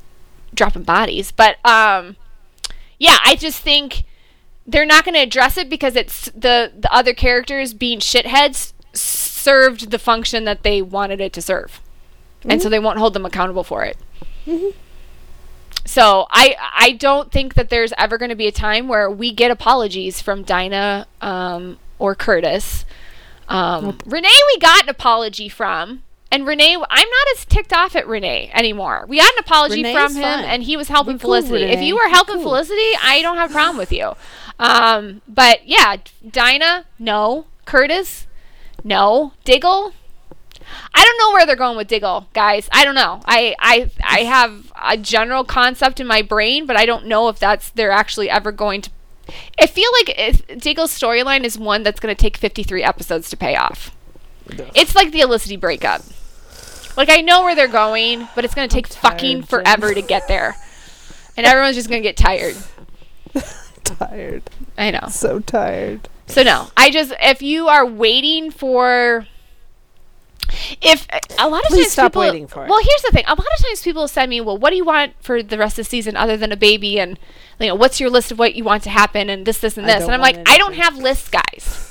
dropping 0.55 0.85
bodies, 0.85 1.33
but 1.33 1.57
um, 1.67 2.15
yeah, 3.01 3.17
I 3.25 3.35
just 3.35 3.61
think 3.61 4.05
they're 4.65 4.87
not 4.87 5.05
going 5.05 5.17
to 5.17 5.21
address 5.21 5.57
it 5.59 5.69
because 5.69 5.97
it's 5.97 6.27
the 6.27 6.71
the 6.79 6.93
other 6.95 7.13
characters 7.13 7.75
being 7.75 7.99
shitheads 7.99 8.73
served 8.93 9.91
the 9.91 9.99
function 9.99 10.45
that 10.45 10.63
they 10.63 10.81
wanted 10.81 11.21
it 11.21 11.33
to 11.33 11.43
serve. 11.43 11.81
and 12.45 12.63
so 12.63 12.69
they 12.69 12.79
won't 12.79 13.01
hold 13.01 13.15
them 13.15 13.27
accountable 13.27 13.65
for 13.65 13.83
it. 13.85 13.97
So 15.85 16.29
I 16.31 16.55
I 16.73 16.93
don't 16.93 17.33
think 17.33 17.55
that 17.55 17.69
there's 17.69 17.93
ever 17.99 18.17
going 18.17 18.29
to 18.29 18.37
be 18.37 18.47
a 18.47 18.53
time 18.53 18.87
where 18.87 19.11
we 19.11 19.33
get 19.33 19.51
apologies 19.51 20.23
from 20.23 20.45
Dinah 20.45 21.09
um, 21.21 21.79
or 21.99 22.15
Curtis. 22.15 22.85
Um, 23.49 23.99
Renee, 24.07 24.29
we 24.55 24.59
got 24.61 24.83
an 24.85 24.89
apology 24.89 25.49
from, 25.49 26.03
and 26.31 26.47
Renee, 26.47 26.75
I'm 26.75 27.09
not 27.09 27.27
as 27.35 27.47
ticked 27.47 27.73
off 27.73 27.97
at 27.97 28.07
Renee 28.07 28.51
anymore. 28.53 29.07
We 29.09 29.19
got 29.19 29.33
an 29.33 29.39
apology 29.41 29.83
Renee's 29.83 29.97
from 29.97 30.15
him, 30.15 30.25
and 30.25 30.63
he 30.63 30.77
was 30.77 30.89
helping 30.89 31.15
We're 31.15 31.19
cool, 31.21 31.43
Felicity. 31.43 31.65
If 31.65 31.81
you 31.81 31.95
were 31.95 32.03
We're 32.03 32.11
helping 32.11 32.37
cool. 32.37 32.45
Felicity, 32.45 32.93
I 33.03 33.21
don't 33.23 33.37
have 33.39 33.51
a 33.51 33.55
problem 33.55 33.79
with 33.79 33.93
you. 33.93 34.13
Um, 34.59 35.23
but 35.27 35.67
yeah, 35.67 35.97
Dinah, 36.29 36.85
no. 36.99 37.47
Curtis, 37.65 38.27
no. 38.85 39.33
Diggle, 39.45 39.93
I 40.95 41.05
don't 41.05 41.19
know 41.19 41.33
where 41.33 41.47
they're 41.47 41.57
going 41.57 41.77
with 41.77 41.89
Diggle, 41.89 42.29
guys. 42.33 42.69
I 42.73 42.85
don't 42.85 42.95
know. 42.95 43.21
I 43.25 43.55
I 43.59 43.91
I 44.03 44.21
have 44.21 44.73
a 44.83 44.97
general 44.97 45.45
concept 45.45 46.01
in 46.01 46.07
my 46.07 46.23
brain, 46.23 46.67
but 46.67 46.77
I 46.77 46.87
don't 46.87 47.07
know 47.07 47.29
if 47.29 47.39
that's 47.39 47.71
they're 47.71 47.91
actually 47.91 48.29
ever 48.31 48.53
going 48.53 48.83
to. 48.83 48.91
I 49.61 49.66
feel 49.66 49.91
like 50.01 50.59
Diggle's 50.61 50.97
storyline 50.99 51.45
is 51.45 51.59
one 51.59 51.83
that's 51.83 52.01
going 52.01 52.14
to 52.14 52.20
take 52.20 52.37
53 52.37 52.83
episodes 52.83 53.31
to 53.31 53.37
pay 53.37 53.57
off. 53.57 53.95
It's 54.74 54.95
like 54.95 55.12
the 55.12 55.20
Olicity 55.20 55.59
breakup. 55.59 56.03
Like 56.97 57.11
I 57.11 57.20
know 57.20 57.43
where 57.43 57.55
they're 57.55 57.68
going, 57.68 58.26
but 58.35 58.45
it's 58.45 58.55
going 58.55 58.68
to 58.68 58.74
take 58.74 58.87
fucking 58.89 59.45
forever 59.45 59.95
to 59.95 60.03
get 60.03 60.26
there, 60.26 60.57
and 61.37 61.47
everyone's 61.47 61.76
just 61.76 61.89
going 61.89 62.03
to 62.03 62.09
get 62.09 62.16
tired. 62.16 62.57
Tired. 63.85 64.43
I 64.76 64.91
know. 64.91 65.07
So 65.09 65.41
tired. 65.41 66.09
So 66.26 66.43
no, 66.43 66.68
I 66.76 66.91
just 66.91 67.12
if 67.20 67.41
you 67.41 67.68
are 67.68 67.87
waiting 67.87 68.51
for 68.51 69.26
if 70.83 71.07
a 71.39 71.49
lot 71.49 71.62
of 71.62 71.68
Please 71.68 71.85
times 71.85 71.93
stop 71.93 72.12
people, 72.12 72.22
waiting 72.22 72.47
for 72.47 72.64
it. 72.64 72.68
Well, 72.68 72.81
here's 72.83 73.03
the 73.03 73.11
thing. 73.12 73.24
A 73.26 73.31
lot 73.31 73.39
of 73.39 73.64
times 73.64 73.83
people 73.83 74.09
send 74.09 74.29
me, 74.29 74.41
"Well, 74.41 74.59
what 74.59 74.70
do 74.70 74.76
you 74.76 74.85
want 74.85 75.14
for 75.20 75.43
the 75.43 75.57
rest 75.57 75.79
of 75.79 75.87
the 75.87 75.89
season 75.89 76.16
other 76.16 76.37
than 76.37 76.53
a 76.53 76.57
baby 76.57 77.01
and 77.01 77.18
you 77.61 77.67
know, 77.67 77.75
what's 77.75 78.01
your 78.01 78.11
list 78.11 78.33
of 78.33 78.39
what 78.39 78.55
you 78.55 78.65
want 78.65 78.83
to 78.85 78.91
happen 78.91 79.29
and 79.31 79.47
this 79.47 79.59
this 79.59 79.77
and 79.77 79.89
this?" 79.89 80.05
And 80.05 80.13
I'm 80.13 80.21
like, 80.21 80.37
want 80.37 80.49
"I 80.49 80.59
don't 80.59 80.75
have 80.75 80.97
lists, 80.97 81.29
guys." 81.29 81.89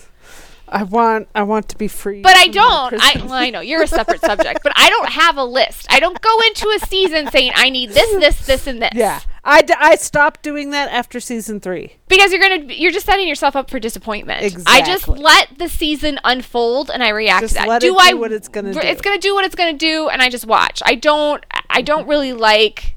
I 0.69 0.83
want 0.83 1.29
I 1.33 1.43
want 1.43 1.69
to 1.69 1.77
be 1.77 1.87
free. 1.87 2.21
But 2.21 2.35
I 2.35 2.47
don't. 2.47 2.93
I 2.99 3.23
well, 3.23 3.33
I 3.33 3.49
know 3.49 3.61
you're 3.61 3.83
a 3.83 3.87
separate 3.87 4.21
subject, 4.21 4.59
but 4.63 4.73
I 4.75 4.89
don't 4.89 5.09
have 5.09 5.37
a 5.37 5.43
list. 5.43 5.87
I 5.89 5.99
don't 5.99 6.19
go 6.19 6.39
into 6.47 6.67
a 6.69 6.85
season 6.85 7.29
saying 7.31 7.53
I 7.55 7.69
need 7.69 7.91
this, 7.91 8.09
this, 8.19 8.45
this, 8.45 8.67
and 8.67 8.81
this. 8.81 8.91
Yeah. 8.93 9.21
I, 9.45 9.61
d- 9.61 9.73
I 9.79 9.95
stopped 9.95 10.43
doing 10.43 10.71
that 10.71 10.89
after 10.91 11.21
season 11.21 11.61
three. 11.61 11.93
because 12.09 12.33
you're 12.33 12.41
gonna 12.41 12.73
you're 12.73 12.91
just 12.91 13.05
setting 13.05 13.29
yourself 13.29 13.55
up 13.55 13.69
for 13.69 13.79
disappointment. 13.79 14.43
Exactly. 14.43 14.65
I 14.73 14.85
just 14.85 15.07
let 15.07 15.57
the 15.57 15.69
season 15.69 16.19
unfold 16.25 16.91
and 16.91 17.01
I 17.01 17.09
react 17.09 17.43
Just 17.43 17.55
to 17.55 17.61
that. 17.61 17.67
let 17.69 17.81
do 17.81 17.95
it 17.95 18.01
I 18.01 18.09
do 18.11 18.17
what 18.17 18.33
it's 18.33 18.49
gonna 18.49 18.73
do. 18.73 18.79
It's 18.79 19.01
gonna 19.01 19.19
do 19.19 19.35
what 19.35 19.45
it's 19.45 19.55
gonna 19.55 19.71
do, 19.71 20.09
and 20.09 20.21
I 20.21 20.29
just 20.29 20.45
watch. 20.45 20.81
I 20.85 20.95
don't 20.95 21.45
I 21.69 21.81
don't 21.81 22.07
really 22.07 22.33
like, 22.33 22.95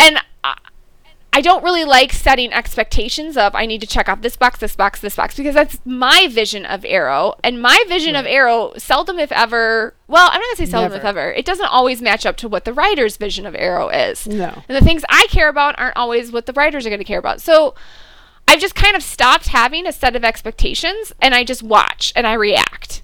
and. 0.00 0.18
I, 0.42 0.56
I 1.38 1.40
don't 1.40 1.62
really 1.62 1.84
like 1.84 2.12
setting 2.12 2.52
expectations 2.52 3.36
of 3.36 3.54
I 3.54 3.64
need 3.64 3.80
to 3.82 3.86
check 3.86 4.08
off 4.08 4.22
this 4.22 4.36
box, 4.36 4.58
this 4.58 4.74
box, 4.74 5.00
this 5.00 5.14
box 5.14 5.36
because 5.36 5.54
that's 5.54 5.78
my 5.84 6.26
vision 6.28 6.66
of 6.66 6.84
Arrow, 6.84 7.34
and 7.44 7.62
my 7.62 7.80
vision 7.86 8.16
of 8.16 8.26
Arrow 8.26 8.72
seldom, 8.76 9.20
if 9.20 9.30
ever, 9.30 9.94
well, 10.08 10.28
I'm 10.32 10.40
not 10.40 10.48
gonna 10.48 10.66
say 10.66 10.66
seldom, 10.66 10.98
if 10.98 11.04
ever. 11.04 11.30
It 11.30 11.44
doesn't 11.44 11.66
always 11.66 12.02
match 12.02 12.26
up 12.26 12.36
to 12.38 12.48
what 12.48 12.64
the 12.64 12.72
writer's 12.72 13.16
vision 13.16 13.46
of 13.46 13.54
Arrow 13.54 13.88
is. 13.88 14.26
No. 14.26 14.64
And 14.68 14.76
the 14.76 14.84
things 14.84 15.04
I 15.08 15.28
care 15.30 15.48
about 15.48 15.78
aren't 15.78 15.96
always 15.96 16.32
what 16.32 16.46
the 16.46 16.52
writers 16.54 16.84
are 16.84 16.90
going 16.90 16.98
to 16.98 17.04
care 17.04 17.20
about. 17.20 17.40
So 17.40 17.76
I've 18.48 18.58
just 18.58 18.74
kind 18.74 18.96
of 18.96 19.04
stopped 19.04 19.46
having 19.46 19.86
a 19.86 19.92
set 19.92 20.16
of 20.16 20.24
expectations 20.24 21.12
and 21.22 21.36
I 21.36 21.44
just 21.44 21.62
watch 21.62 22.12
and 22.16 22.26
I 22.26 22.32
react. 22.32 23.00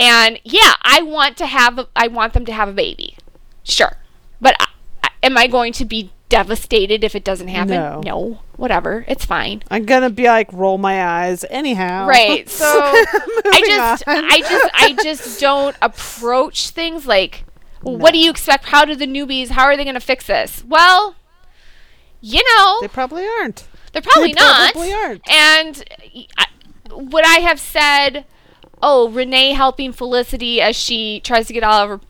And 0.00 0.40
yeah, 0.42 0.76
I 0.80 1.02
want 1.02 1.36
to 1.36 1.46
have 1.46 1.78
a, 1.78 1.88
I 1.94 2.08
want 2.08 2.32
them 2.32 2.46
to 2.46 2.52
have 2.54 2.70
a 2.70 2.72
baby. 2.72 3.18
Sure. 3.62 3.98
But 4.40 4.56
I- 4.58 4.68
am 5.22 5.36
I 5.36 5.48
going 5.48 5.74
to 5.74 5.84
be 5.84 6.12
devastated 6.28 7.04
if 7.04 7.14
it 7.14 7.24
doesn't 7.24 7.48
happen? 7.48 8.00
No. 8.02 8.40
Whatever. 8.56 9.04
It's 9.08 9.24
fine. 9.24 9.62
I'm 9.70 9.84
gonna 9.84 10.10
be 10.10 10.24
like 10.24 10.52
roll 10.52 10.78
my 10.78 11.04
eyes 11.04 11.44
anyhow. 11.50 12.06
Right. 12.06 12.48
So 12.54 12.64
I 12.66 13.62
just 13.66 14.08
on. 14.08 14.24
I 14.24 14.40
just 14.40 14.70
I 14.74 14.96
just 15.02 15.40
don't 15.48 15.76
approach 15.82 16.70
things 16.70 17.06
like 17.06 17.44
well, 17.82 17.96
what 17.98 18.12
do 18.12 18.18
you 18.18 18.30
expect? 18.30 18.66
How 18.66 18.84
do 18.84 18.94
the 18.96 19.06
newbies 19.06 19.50
how 19.50 19.64
are 19.64 19.76
they 19.76 19.84
going 19.84 19.94
to 19.94 20.00
fix 20.00 20.26
this? 20.26 20.64
Well, 20.66 21.16
you 22.20 22.42
know, 22.56 22.78
They 22.80 22.88
probably 22.88 23.26
aren't. 23.26 23.66
they're 23.92 24.00
probably 24.00 24.32
They 24.32 24.40
not. 24.40 24.72
probably 24.72 24.92
aren't. 24.92 25.30
And 25.30 25.84
I, 26.38 26.46
would 26.90 27.24
I 27.26 27.40
have 27.40 27.60
said, 27.60 28.24
"Oh, 28.82 29.10
Renee 29.10 29.52
helping 29.52 29.92
Felicity 29.92 30.60
as 30.62 30.74
she 30.76 31.20
tries 31.20 31.46
to 31.48 31.52
get 31.52 31.62
all 31.62 31.82
of 31.82 31.88
her"? 31.90 32.00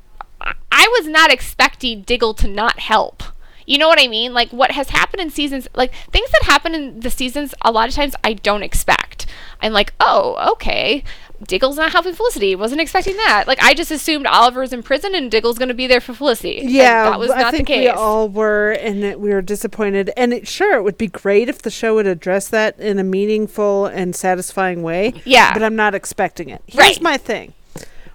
I 0.71 0.87
was 0.99 1.09
not 1.09 1.33
expecting 1.33 2.03
Diggle 2.03 2.35
to 2.35 2.47
not 2.47 2.79
help. 2.79 3.23
You 3.67 3.79
know 3.79 3.89
what 3.89 4.01
I 4.01 4.09
mean? 4.09 4.35
Like 4.35 4.51
what 4.51 4.73
has 4.73 4.91
happened 4.91 5.23
in 5.23 5.31
seasons, 5.31 5.69
like 5.75 5.93
things 6.13 6.31
that 6.33 6.43
happen 6.45 6.75
in 6.75 7.01
the 7.01 7.11
seasons, 7.11 7.55
a 7.63 7.73
lot 7.73 7.89
of 7.89 7.95
times 7.95 8.15
I 8.23 8.35
don't 8.35 8.63
expect. 8.63 9.27
I'm 9.61 9.73
like, 9.73 9.95
oh, 10.01 10.53
okay. 10.53 11.03
Diggle's 11.47 11.77
not 11.77 11.93
helping 11.93 12.15
Felicity. 12.15 12.55
Wasn't 12.55 12.81
expecting 12.81 13.17
that. 13.17 13.45
Like 13.47 13.63
I 13.63 13.75
just 13.75 13.91
assumed 13.91 14.27
Oliver's 14.27 14.73
in 14.73 14.83
prison 14.83 15.15
and 15.15 15.31
Diggle's 15.31 15.59
going 15.59 15.69
to 15.69 15.75
be 15.75 15.87
there 15.87 16.01
for 16.01 16.15
Felicity. 16.15 16.61
And 16.61 16.71
Yeah, 16.71 17.11
that 17.11 17.19
was 17.19 17.31
I 17.31 17.41
not 17.43 17.53
think 17.53 17.67
the 17.69 17.73
case. 17.75 17.85
we 17.85 17.89
all 17.89 18.29
were, 18.29 18.73
and 18.73 19.03
it, 19.05 19.21
we 19.21 19.31
were 19.31 19.43
disappointed. 19.43 20.11
And 20.17 20.33
it, 20.33 20.47
sure, 20.47 20.77
it 20.77 20.83
would 20.83 20.97
be 20.99 21.07
great 21.09 21.49
if 21.49 21.61
the 21.63 21.71
show 21.71 21.95
would 21.97 22.07
address 22.07 22.49
that 22.49 22.79
in 22.79 22.99
a 22.99 23.05
meaningful 23.05 23.87
and 23.87 24.15
satisfying 24.15 24.83
way. 24.83 25.15
Yeah. 25.25 25.53
but 25.53 25.63
I'm 25.63 25.77
not 25.77 25.95
expecting 25.95 26.49
it. 26.51 26.63
Here's 26.67 26.79
Right. 26.97 27.03
my 27.03 27.17
thing: 27.17 27.53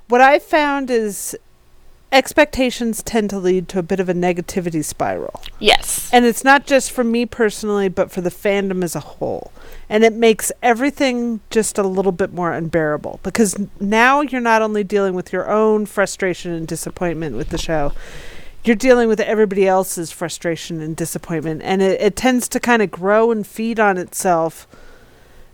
what 0.07 0.21
I 0.21 0.39
found 0.39 0.89
is 0.89 1.35
expectations 2.11 3.03
tend 3.03 3.29
to 3.29 3.37
lead 3.37 3.67
to 3.69 3.79
a 3.79 3.83
bit 3.83 3.99
of 3.99 4.09
a 4.09 4.13
negativity 4.13 4.83
spiral. 4.83 5.41
yes. 5.59 6.09
And 6.11 6.25
it's 6.25 6.43
not 6.43 6.65
just 6.65 6.91
for 6.91 7.03
me 7.03 7.25
personally, 7.25 7.87
but 7.89 8.11
for 8.11 8.21
the 8.21 8.31
fandom 8.31 8.83
as 8.83 8.95
a 8.95 8.99
whole. 8.99 9.51
And 9.89 10.03
it 10.03 10.13
makes 10.13 10.51
everything 10.63 11.39
just 11.49 11.77
a 11.77 11.83
little 11.83 12.11
bit 12.11 12.33
more 12.33 12.51
unbearable 12.53 13.19
because 13.23 13.57
now 13.79 14.21
you're 14.21 14.41
not 14.41 14.61
only 14.61 14.83
dealing 14.83 15.13
with 15.13 15.31
your 15.31 15.49
own 15.49 15.85
frustration 15.85 16.51
and 16.51 16.67
disappointment 16.67 17.35
with 17.35 17.49
the 17.49 17.57
show, 17.57 17.93
you're 18.63 18.75
dealing 18.75 19.07
with 19.07 19.19
everybody 19.19 19.67
else's 19.67 20.11
frustration 20.11 20.81
and 20.81 20.95
disappointment. 20.95 21.61
And 21.63 21.81
it, 21.81 22.01
it 22.01 22.15
tends 22.15 22.47
to 22.49 22.59
kind 22.59 22.81
of 22.81 22.91
grow 22.91 23.31
and 23.31 23.45
feed 23.45 23.79
on 23.79 23.97
itself 23.97 24.67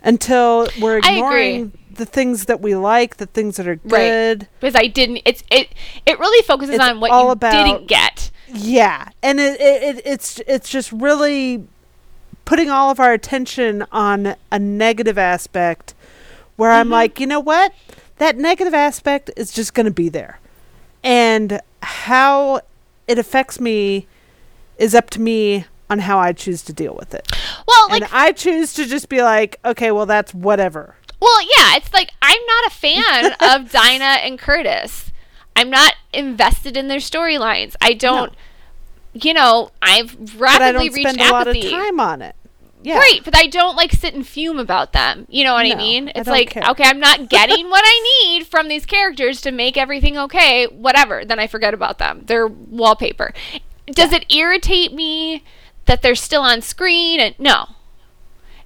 until 0.02 0.68
we're 0.80 1.00
I 1.02 1.12
agree. 1.12 1.54
ignoring 1.54 1.72
the 1.96 2.06
things 2.06 2.46
that 2.46 2.60
we 2.60 2.74
like, 2.74 3.16
the 3.16 3.26
things 3.26 3.56
that 3.56 3.66
are 3.66 3.80
Right. 3.84 4.08
good. 4.08 4.48
because 4.60 4.74
I 4.74 4.86
didn't. 4.86 5.22
It's 5.24 5.42
it. 5.50 5.68
It 6.04 6.18
really 6.18 6.42
focuses 6.44 6.76
It's 6.76 6.84
on 6.84 7.00
what 7.00 7.10
all 7.10 7.26
you 7.26 7.30
about- 7.30 7.64
didn't 7.64 7.88
get. 7.88 8.30
Yeah, 8.48 9.08
and 9.22 9.40
it, 9.40 9.60
it, 9.60 9.82
it 9.96 10.02
it's 10.06 10.40
it's 10.46 10.70
just 10.70 10.92
really 10.92 11.66
putting 12.44 12.70
all 12.70 12.90
of 12.90 13.00
our 13.00 13.12
attention 13.12 13.84
on 13.90 14.36
a 14.52 14.58
negative 14.58 15.18
aspect 15.18 15.94
where 16.54 16.70
I'm 16.70 16.86
mm-hmm. 16.86 16.92
like, 16.92 17.20
you 17.20 17.26
know 17.26 17.40
what? 17.40 17.72
That 18.18 18.36
negative 18.36 18.72
aspect 18.72 19.30
is 19.36 19.52
just 19.52 19.74
going 19.74 19.86
to 19.86 19.92
be 19.92 20.08
there. 20.08 20.38
And 21.02 21.60
how 21.82 22.62
it 23.08 23.18
affects 23.18 23.60
me 23.60 24.06
is 24.78 24.94
up 24.94 25.10
to 25.10 25.20
me 25.20 25.66
on 25.90 26.00
how 26.00 26.18
I 26.18 26.32
choose 26.32 26.62
to 26.62 26.72
deal 26.72 26.94
with 26.94 27.14
it. 27.14 27.30
Well, 27.66 27.88
like, 27.90 28.02
and 28.02 28.10
I 28.12 28.32
choose 28.32 28.74
to 28.74 28.86
just 28.86 29.08
be 29.08 29.22
like, 29.22 29.58
okay, 29.64 29.90
well 29.90 30.06
that's 30.06 30.32
whatever. 30.34 30.94
Well, 31.20 31.42
yeah. 31.42 31.76
It's 31.76 31.92
like 31.92 32.10
I'm 32.22 32.40
not 32.46 32.66
a 32.66 32.70
fan 32.70 33.32
of 33.40 33.70
Dinah 33.70 34.20
and 34.22 34.38
Curtis. 34.38 35.12
I'm 35.54 35.70
not 35.70 35.94
invested 36.12 36.76
in 36.76 36.88
their 36.88 36.98
storylines. 36.98 37.76
I 37.80 37.92
don't. 37.94 38.32
You 39.14 39.32
know, 39.32 39.70
I've 39.80 40.14
I 40.38 40.38
rapidly 40.38 40.88
reached 40.90 41.08
spend 41.08 41.20
a 41.20 41.32
lot 41.32 41.48
of 41.48 41.56
apathy. 41.56 41.70
time 41.70 41.98
on 42.00 42.20
it. 42.22 42.36
Yeah. 42.82 42.98
Right, 42.98 43.20
but 43.24 43.34
I 43.34 43.46
don't 43.48 43.74
like 43.74 43.90
sit 43.92 44.14
and 44.14 44.24
fume 44.26 44.58
about 44.58 44.92
them. 44.92 45.26
You 45.28 45.42
know 45.44 45.54
what 45.54 45.64
I 45.66 45.70
No, 45.70 45.76
mean? 45.76 46.08
I 46.08 46.12
It's 46.16 46.26
don't 46.26 46.34
like, 46.34 46.50
care. 46.50 46.62
okay, 46.70 46.84
I'm 46.84 47.00
not 47.00 47.28
getting 47.30 47.68
what 47.70 47.82
I 47.84 48.22
need 48.28 48.46
from 48.46 48.68
these 48.68 48.84
characters 48.86 49.40
to 49.40 49.50
make 49.50 49.76
everything 49.76 50.16
okay, 50.18 50.66
whatever. 50.66 51.24
Then 51.24 51.40
I 51.40 51.46
forget 51.48 51.74
about 51.74 51.98
them. 51.98 52.22
They're 52.26 52.46
wallpaper. 52.46 53.32
Does 53.86 54.12
it 54.12 54.30
irritate 54.32 54.92
me 54.92 55.42
that 55.86 56.02
they're 56.02 56.14
still 56.14 56.42
on 56.42 56.60
screen? 56.60 57.18
And 57.18 57.34
no. 57.40 57.70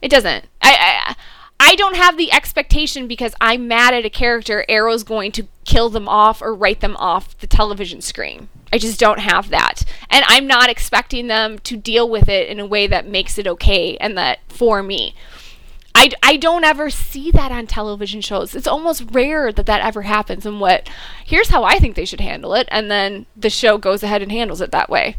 It 0.03 0.09
doesn't. 0.11 0.47
I, 0.61 1.05
I 1.09 1.17
I 1.63 1.75
don't 1.75 1.97
have 1.97 2.17
the 2.17 2.33
expectation 2.33 3.07
because 3.07 3.35
I'm 3.39 3.69
mad 3.69 3.93
at 3.93 4.07
a 4.07 4.11
character 4.11 4.65
Arrow's 4.67 5.05
going 5.05 5.31
to 5.33 5.47
kill 5.67 5.91
them 5.91 6.09
off 6.09 6.41
or 6.41 6.55
write 6.55 6.81
them 6.81 6.97
off 6.97 7.37
the 7.39 7.47
television 7.47 8.01
screen. 8.01 8.49
I 8.73 8.79
just 8.79 8.99
don't 8.99 9.21
have 9.21 9.51
that. 9.51 9.85
And 10.09 10.25
I'm 10.27 10.47
not 10.47 10.71
expecting 10.71 11.27
them 11.27 11.59
to 11.61 11.77
deal 11.77 12.09
with 12.09 12.31
it 12.31 12.49
in 12.49 12.61
a 12.61 12.67
way 12.67 12.87
that 12.87 13.07
makes 13.07 13.37
it 13.37 13.47
okay 13.47 13.99
and 13.99 14.17
that 14.17 14.39
for 14.49 14.83
me. 14.83 15.15
I, 15.95 16.11
I 16.23 16.39
don't 16.39 16.65
ever 16.65 16.89
see 16.89 17.31
that 17.33 17.53
on 17.53 17.67
television 17.67 18.23
shows. 18.23 18.55
It's 18.55 18.67
almost 18.67 19.11
rare 19.11 19.53
that 19.53 19.67
that 19.67 19.85
ever 19.85 20.03
happens. 20.03 20.47
And 20.47 20.61
what, 20.61 20.89
here's 21.27 21.49
how 21.49 21.65
I 21.65 21.79
think 21.79 21.95
they 21.95 22.07
should 22.07 22.23
handle 22.23 22.55
it. 22.55 22.69
And 22.71 22.91
then 22.91 23.27
the 23.37 23.51
show 23.51 23.77
goes 23.77 24.03
ahead 24.03 24.23
and 24.23 24.33
handles 24.33 24.63
it 24.63 24.71
that 24.71 24.89
way. 24.89 25.17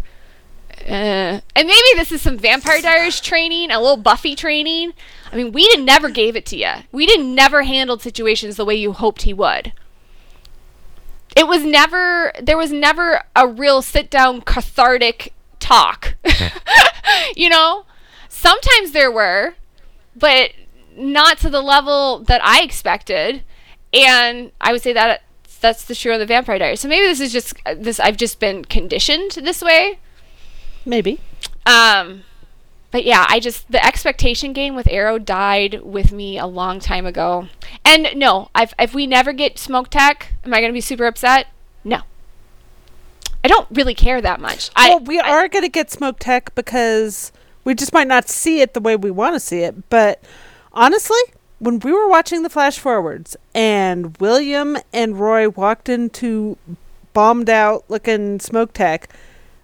Uh, 0.88 1.42
and 1.56 1.68
maybe 1.68 1.88
this 1.96 2.12
is 2.12 2.24
some 2.24 2.40
Vampire 2.40 2.82
Diaries 2.82 3.22
training, 3.22 3.70
a 3.70 3.80
little 3.80 3.98
Buffy 3.98 4.36
training. 4.36 4.94
I 5.32 5.36
mean, 5.36 5.52
we 5.52 5.64
didn't 5.68 5.86
never 5.86 6.10
gave 6.10 6.36
it 6.36 6.46
to 6.48 6.58
you. 6.58 6.72
We 6.92 7.06
didn't 7.06 7.34
never 7.34 7.64
handled 7.64 8.02
situations 8.02 8.58
the 8.58 8.66
way 8.66 8.76
you 8.76 8.92
hoped 8.92 9.22
he 9.24 9.34
would. 9.34 9.74
it 11.36 11.48
was 11.48 11.64
never 11.64 12.34
there 12.42 12.58
was 12.58 12.72
never 12.72 13.24
a 13.36 13.48
real 13.48 13.82
sit 13.82 14.10
down 14.10 14.42
cathartic 14.42 15.34
talk. 15.60 16.16
you 17.36 17.50
know? 17.50 17.86
Sometimes 18.30 18.92
there 18.92 19.12
were, 19.12 19.56
but 20.16 20.52
not 20.96 21.38
to 21.40 21.50
the 21.50 21.62
level 21.62 22.20
that 22.20 22.42
I 22.44 22.62
expected. 22.64 23.44
And 23.94 24.52
I 24.60 24.72
would 24.72 24.82
say 24.82 24.94
that 24.94 25.24
that's 25.60 25.86
the 25.86 25.96
true 25.96 26.14
of 26.14 26.20
the 26.20 26.26
Vampire 26.26 26.58
Diaries. 26.58 26.80
So 26.80 26.88
maybe 26.88 27.06
this 27.06 27.20
is 27.20 27.32
just 27.32 27.56
this 27.76 28.00
I've 28.00 28.18
just 28.18 28.40
been 28.40 28.66
conditioned 28.66 29.32
this 29.32 29.62
way. 29.62 30.00
Maybe. 30.86 31.20
Um 31.66 32.24
but 32.92 33.04
yeah, 33.06 33.26
I 33.30 33.40
just 33.40 33.72
the 33.72 33.84
expectation 33.84 34.54
game 34.54 34.76
with 34.76 34.88
Arrow 34.90 35.18
died 35.18 35.82
with 35.84 36.12
me 36.12 36.38
a 36.38 36.46
long 36.46 36.80
time 36.80 37.06
ago. 37.06 37.48
And 37.86 38.10
no, 38.16 38.50
if 38.56 38.74
if 38.78 38.94
we 38.94 39.08
never 39.08 39.34
get 39.34 39.56
Smoak 39.56 39.88
Tech, 39.90 40.34
am 40.46 40.54
I 40.54 40.60
going 40.60 40.70
to 40.70 40.74
be 40.74 40.82
super 40.82 41.06
upset? 41.06 41.48
No. 41.84 42.02
I 43.44 43.48
don't 43.48 43.68
really 43.72 43.96
care 43.96 44.22
that 44.22 44.40
much. 44.40 44.70
Well, 44.76 45.00
I 45.00 45.02
we 45.04 45.20
I- 45.20 45.30
are 45.32 45.48
going 45.48 45.64
to 45.64 45.70
get 45.70 45.90
Smoak 45.90 46.18
Tech 46.20 46.54
because 46.54 47.32
we 47.64 47.74
just 47.76 47.94
might 47.94 48.08
not 48.08 48.30
see 48.30 48.62
it 48.62 48.74
the 48.74 48.80
way 48.80 48.96
we 48.96 49.10
want 49.12 49.36
to 49.36 49.40
see 49.40 49.60
it. 49.60 49.90
But 49.90 50.22
honestly, 50.74 51.20
when 51.60 51.80
we 51.80 51.92
were 51.92 52.08
watching 52.08 52.44
the 52.44 52.50
flash 52.50 52.78
forwards 52.78 53.36
and 53.54 54.16
William 54.18 54.78
and 54.94 55.20
Roy 55.20 55.50
walked 55.50 55.90
into 55.90 56.58
bombed 57.14 57.50
out 57.50 57.84
looking 57.90 58.38
Smoak 58.40 58.74
Tech, 58.74 59.10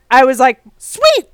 I 0.10 0.24
was 0.24 0.40
like, 0.40 0.62
sweet, 0.78 1.28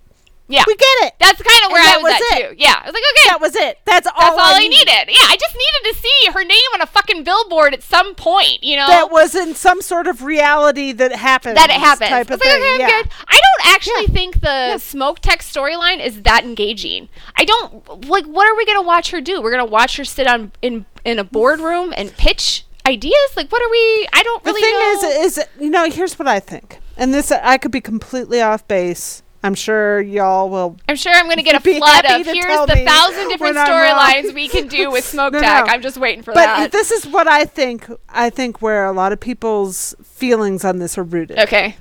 yeah. 0.47 0.63
we 0.67 0.75
get 0.75 0.87
it. 1.07 1.13
That's 1.19 1.41
kind 1.41 1.65
of 1.65 1.71
where 1.71 1.81
I 1.83 1.97
was, 1.97 2.03
was 2.03 2.13
at 2.31 2.39
it. 2.39 2.49
too. 2.51 2.55
Yeah. 2.57 2.75
I 2.81 2.85
was 2.85 2.93
like, 2.93 3.03
okay, 3.11 3.27
That 3.29 3.41
was 3.41 3.55
it. 3.55 3.79
That's 3.85 4.07
all, 4.07 4.13
that's 4.19 4.31
all 4.37 4.55
I, 4.55 4.59
need. 4.59 4.69
needed. 4.69 5.07
Yeah, 5.09 5.27
I 5.29 5.37
just 5.39 5.55
needed 5.55 5.93
to 5.95 6.01
see 6.01 6.31
her 6.33 6.43
name 6.43 6.69
on 6.73 6.81
a 6.81 6.85
fucking 6.85 7.23
billboard 7.23 7.73
at 7.73 7.81
some 7.83 8.13
point, 8.15 8.63
you 8.63 8.75
know? 8.75 8.87
That 8.87 9.11
was 9.11 9.35
in 9.35 9.55
some 9.55 9.81
sort 9.81 10.07
of 10.07 10.23
reality 10.23 10.91
that 10.93 11.11
happened. 11.13 11.57
that 11.57 11.69
it 11.69 11.77
happens. 11.79 12.09
Type 12.09 12.29
I 12.29 12.33
of 12.33 12.39
like, 12.39 12.41
thing. 12.41 12.61
okay, 12.75 12.77
yeah. 12.79 13.03
I 13.27 13.39
don't 13.39 13.73
actually 13.73 14.01
Yeah. 14.07 14.13
think 14.13 14.41
the 14.41 14.75
Smoak 14.77 15.19
Tech 15.19 15.39
storyline 15.41 16.05
is 16.05 16.21
that 16.23 16.43
engaging. 16.43 17.09
I 17.35 17.45
don't 17.45 18.07
like. 18.07 18.25
What 18.25 18.47
are 18.47 18.55
we 18.55 18.65
gonna 18.65 18.81
watch 18.81 19.11
her 19.11 19.21
do? 19.21 19.41
We're 19.41 19.51
gonna 19.51 19.65
watch 19.65 19.97
her 19.97 20.05
sit 20.05 20.27
on 20.27 20.51
in 20.61 20.85
in 21.05 21.17
a 21.19 21.23
boardroom 21.23 21.93
and 21.97 22.15
pitch 22.17 22.65
ideas. 22.85 23.13
Like, 23.35 23.51
what 23.51 23.61
are 23.61 23.69
we? 23.71 24.07
I 24.13 24.21
don't 24.23 24.43
The 24.43 24.51
really 24.51 24.61
thing 24.61 24.73
know. 24.73 25.21
is, 25.25 25.37
is 25.37 25.45
you 25.59 25.69
know, 25.69 25.89
here's 25.89 26.19
what 26.19 26.27
I 26.27 26.39
think, 26.39 26.79
and 26.97 27.13
this 27.13 27.31
I 27.31 27.57
could 27.57 27.71
be 27.71 27.81
completely 27.81 28.41
off 28.41 28.67
base. 28.67 29.22
I'm 29.43 29.55
sure 29.55 29.99
y'all 29.99 30.49
will. 30.49 30.77
I'm 30.87 30.95
sure 30.95 31.11
I'm 31.13 31.27
gonna 31.27 31.43
get 31.43 31.55
a 31.55 31.59
flood 31.59 32.05
of 32.05 32.25
here's 32.25 32.65
the 32.65 32.83
thousand 32.85 33.27
different 33.27 33.55
when 33.55 33.57
I'm 33.57 33.69
wrong." 33.69 33.97
storylines 34.25 34.33
we 34.33 34.47
can 34.47 34.67
do 34.67 34.89
with 34.89 35.03
Smoak 35.11 35.33
No, 35.33 35.41
tech. 35.41 35.65
no. 35.65 35.71
I'm 35.73 35.81
just 35.81 35.97
waiting 35.97 36.23
for 36.23 36.33
But 36.33 36.45
that. 36.45 36.71
this 36.71 36.91
is 36.91 37.05
what 37.05 37.27
I 37.27 37.43
think. 37.45 37.85
I 38.07 38.29
think 38.29 38.61
where 38.61 38.85
a 38.85 38.93
lot 38.93 39.11
of 39.11 39.19
people's 39.19 39.95
feelings 40.03 40.63
on 40.63 40.79
this 40.79 40.97
are 40.97 41.03
rooted. 41.03 41.37
okay. 41.39 41.75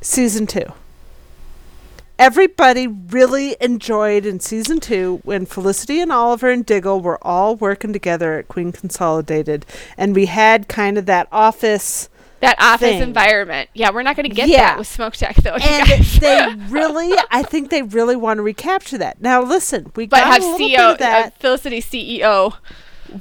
Season 0.00 0.46
two. 0.46 0.64
Everybody 2.18 2.86
really 2.86 3.56
enjoyed 3.60 4.24
in 4.26 4.38
season 4.38 4.78
two 4.80 5.20
when 5.24 5.44
Felicity 5.44 6.00
and 6.00 6.12
Oliver 6.12 6.50
and 6.50 6.64
Diggle 6.64 7.00
were 7.00 7.18
all 7.26 7.56
working 7.56 7.92
together 7.92 8.34
at 8.38 8.46
Queen 8.48 8.70
Consolidated, 8.70 9.66
and 9.96 10.14
we 10.14 10.26
had 10.26 10.68
kind 10.68 10.98
of 10.98 11.06
that 11.06 11.26
office. 11.32 12.08
That 12.42 12.56
office 12.60 12.80
thing. 12.90 13.02
environment. 13.02 13.70
Yeah, 13.72 13.90
we're 13.92 14.02
not 14.02 14.14
gonna 14.16 14.28
get 14.28 14.48
Yeah. 14.48 14.58
that 14.58 14.78
with 14.78 14.88
Smoak 14.88 15.12
Tech 15.14 15.36
though. 15.36 15.54
and 15.54 16.04
they 16.04 16.54
really 16.68 17.16
i 17.30 17.42
think 17.42 17.70
they 17.70 17.82
really 17.82 18.16
want 18.16 18.38
to 18.38 18.42
recapture 18.42 18.98
that 18.98 19.20
now 19.22 19.40
listen 19.42 19.90
we 19.96 20.06
but 20.06 20.18
got 20.20 20.26
have 20.34 20.42
a 20.42 20.46
little 20.46 20.58
bit 20.58 20.78
CEO 20.78 20.92
of 20.92 20.98
that 20.98 21.26
uh, 21.26 21.30
Felicity 21.38 21.80
CEO. 21.80 22.54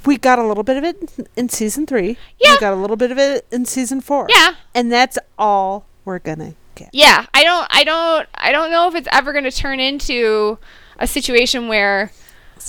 we 0.06 0.18
got 0.18 0.40
a 0.40 0.46
little 0.46 0.64
bit 0.64 0.76
of 0.78 0.84
it 0.84 0.98
in- 1.18 1.28
in 1.36 1.50
season 1.50 1.86
three 1.86 2.18
Yeah. 2.40 2.54
we 2.54 2.60
got 2.60 2.74
a 2.74 2.76
little 2.76 2.98
bit 2.98 3.12
of 3.12 3.18
it 3.18 3.46
in 3.52 3.66
season 3.66 4.02
four 4.02 4.28
Yeah. 4.36 4.56
and 4.76 4.92
that's 4.92 5.18
all 5.38 5.86
we're 6.06 6.20
gonna 6.20 6.56
get 6.76 6.90
Yeah, 6.94 7.26
I 7.34 7.44
don't 7.44 7.68
I 7.70 7.84
don't 7.84 8.28
I 8.36 8.52
don't 8.52 8.72
know 8.72 8.88
if 8.88 8.96
it's 8.96 9.08
ever 9.12 9.32
going 9.34 9.44
to 9.44 9.52
turn 9.52 9.80
into 9.80 10.58
a 10.98 11.06
situation 11.08 11.68
where 11.68 12.12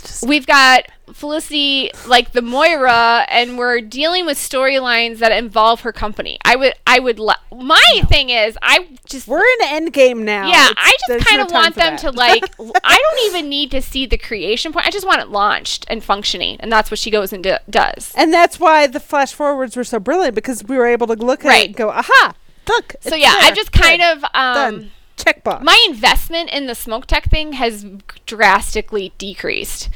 just- 0.01 0.26
we've 0.26 0.47
got 0.47 0.84
Felicity 1.12 1.90
like 2.07 2.32
the 2.32 2.40
Moira 2.40 3.26
and 3.28 3.59
we're 3.59 3.80
dealing 3.82 4.24
with 4.24 4.38
storylines 4.38 5.18
that 5.18 5.30
involve 5.30 5.82
her 5.82 5.93
company. 5.93 6.38
I 6.45 6.57
would 6.57 6.74
I 6.86 6.99
would 7.01 7.18
lo- 7.18 7.34
my 7.55 7.82
thing 8.09 8.30
is 8.30 8.57
I 8.62 8.88
just 9.07 9.28
we're 9.28 9.40
in 9.45 9.57
end 9.62 9.93
game 9.93 10.24
now 10.24 10.47
yeah, 10.49 10.70
It's- 10.70 10.74
I 10.78 10.97
just 11.09 11.26
kind 11.26 11.40
of 11.43 11.49
time 11.49 11.62
want 11.62 11.74
them 11.74 11.93
that. 11.97 11.99
to 12.01 12.11
like 12.12 12.43
I 12.84 12.99
don't 12.99 13.26
even 13.26 13.49
need 13.51 13.70
to 13.72 13.82
see 13.82 14.07
the 14.07 14.16
creation 14.16 14.72
point. 14.72 14.86
I 14.86 14.90
just 14.90 15.07
want 15.07 15.20
it 15.20 15.28
launched 15.28 15.84
and 15.88 16.03
functioning 16.03 16.57
and 16.61 16.72
that's 16.72 16.90
what 16.90 16.99
she 16.99 17.11
goes 17.11 17.32
and 17.32 17.45
do- 17.45 17.57
does. 17.68 18.12
and 18.16 18.32
that's 18.32 18.59
why 18.59 18.86
the 18.86 19.01
flash 19.01 19.32
forwards 19.34 19.76
were 19.76 19.84
so 19.84 20.01
brilliant 20.01 20.34
because 20.34 20.64
we 20.64 20.76
were 20.78 20.86
able 20.86 21.07
to 21.09 21.14
look 21.14 21.45
at 21.45 21.49
Right. 21.49 21.62
it 21.64 21.66
and 21.66 21.76
go 21.76 21.90
aha 21.90 22.32
look 22.68 22.95
So 23.01 23.14
yeah, 23.16 23.34
I 23.36 23.51
just 23.53 23.70
kind 23.72 24.01
of 24.01 24.24
um 24.34 24.55
done 24.55 24.90
check 25.25 25.43
box 25.45 25.64
my 25.64 25.85
investment 25.89 26.51
in 26.51 26.66
the 26.66 26.73
Smoak 26.75 27.07
Tech 27.07 27.29
thing 27.31 27.53
has 27.55 27.87
drastically 28.27 29.12
decreased 29.18 29.89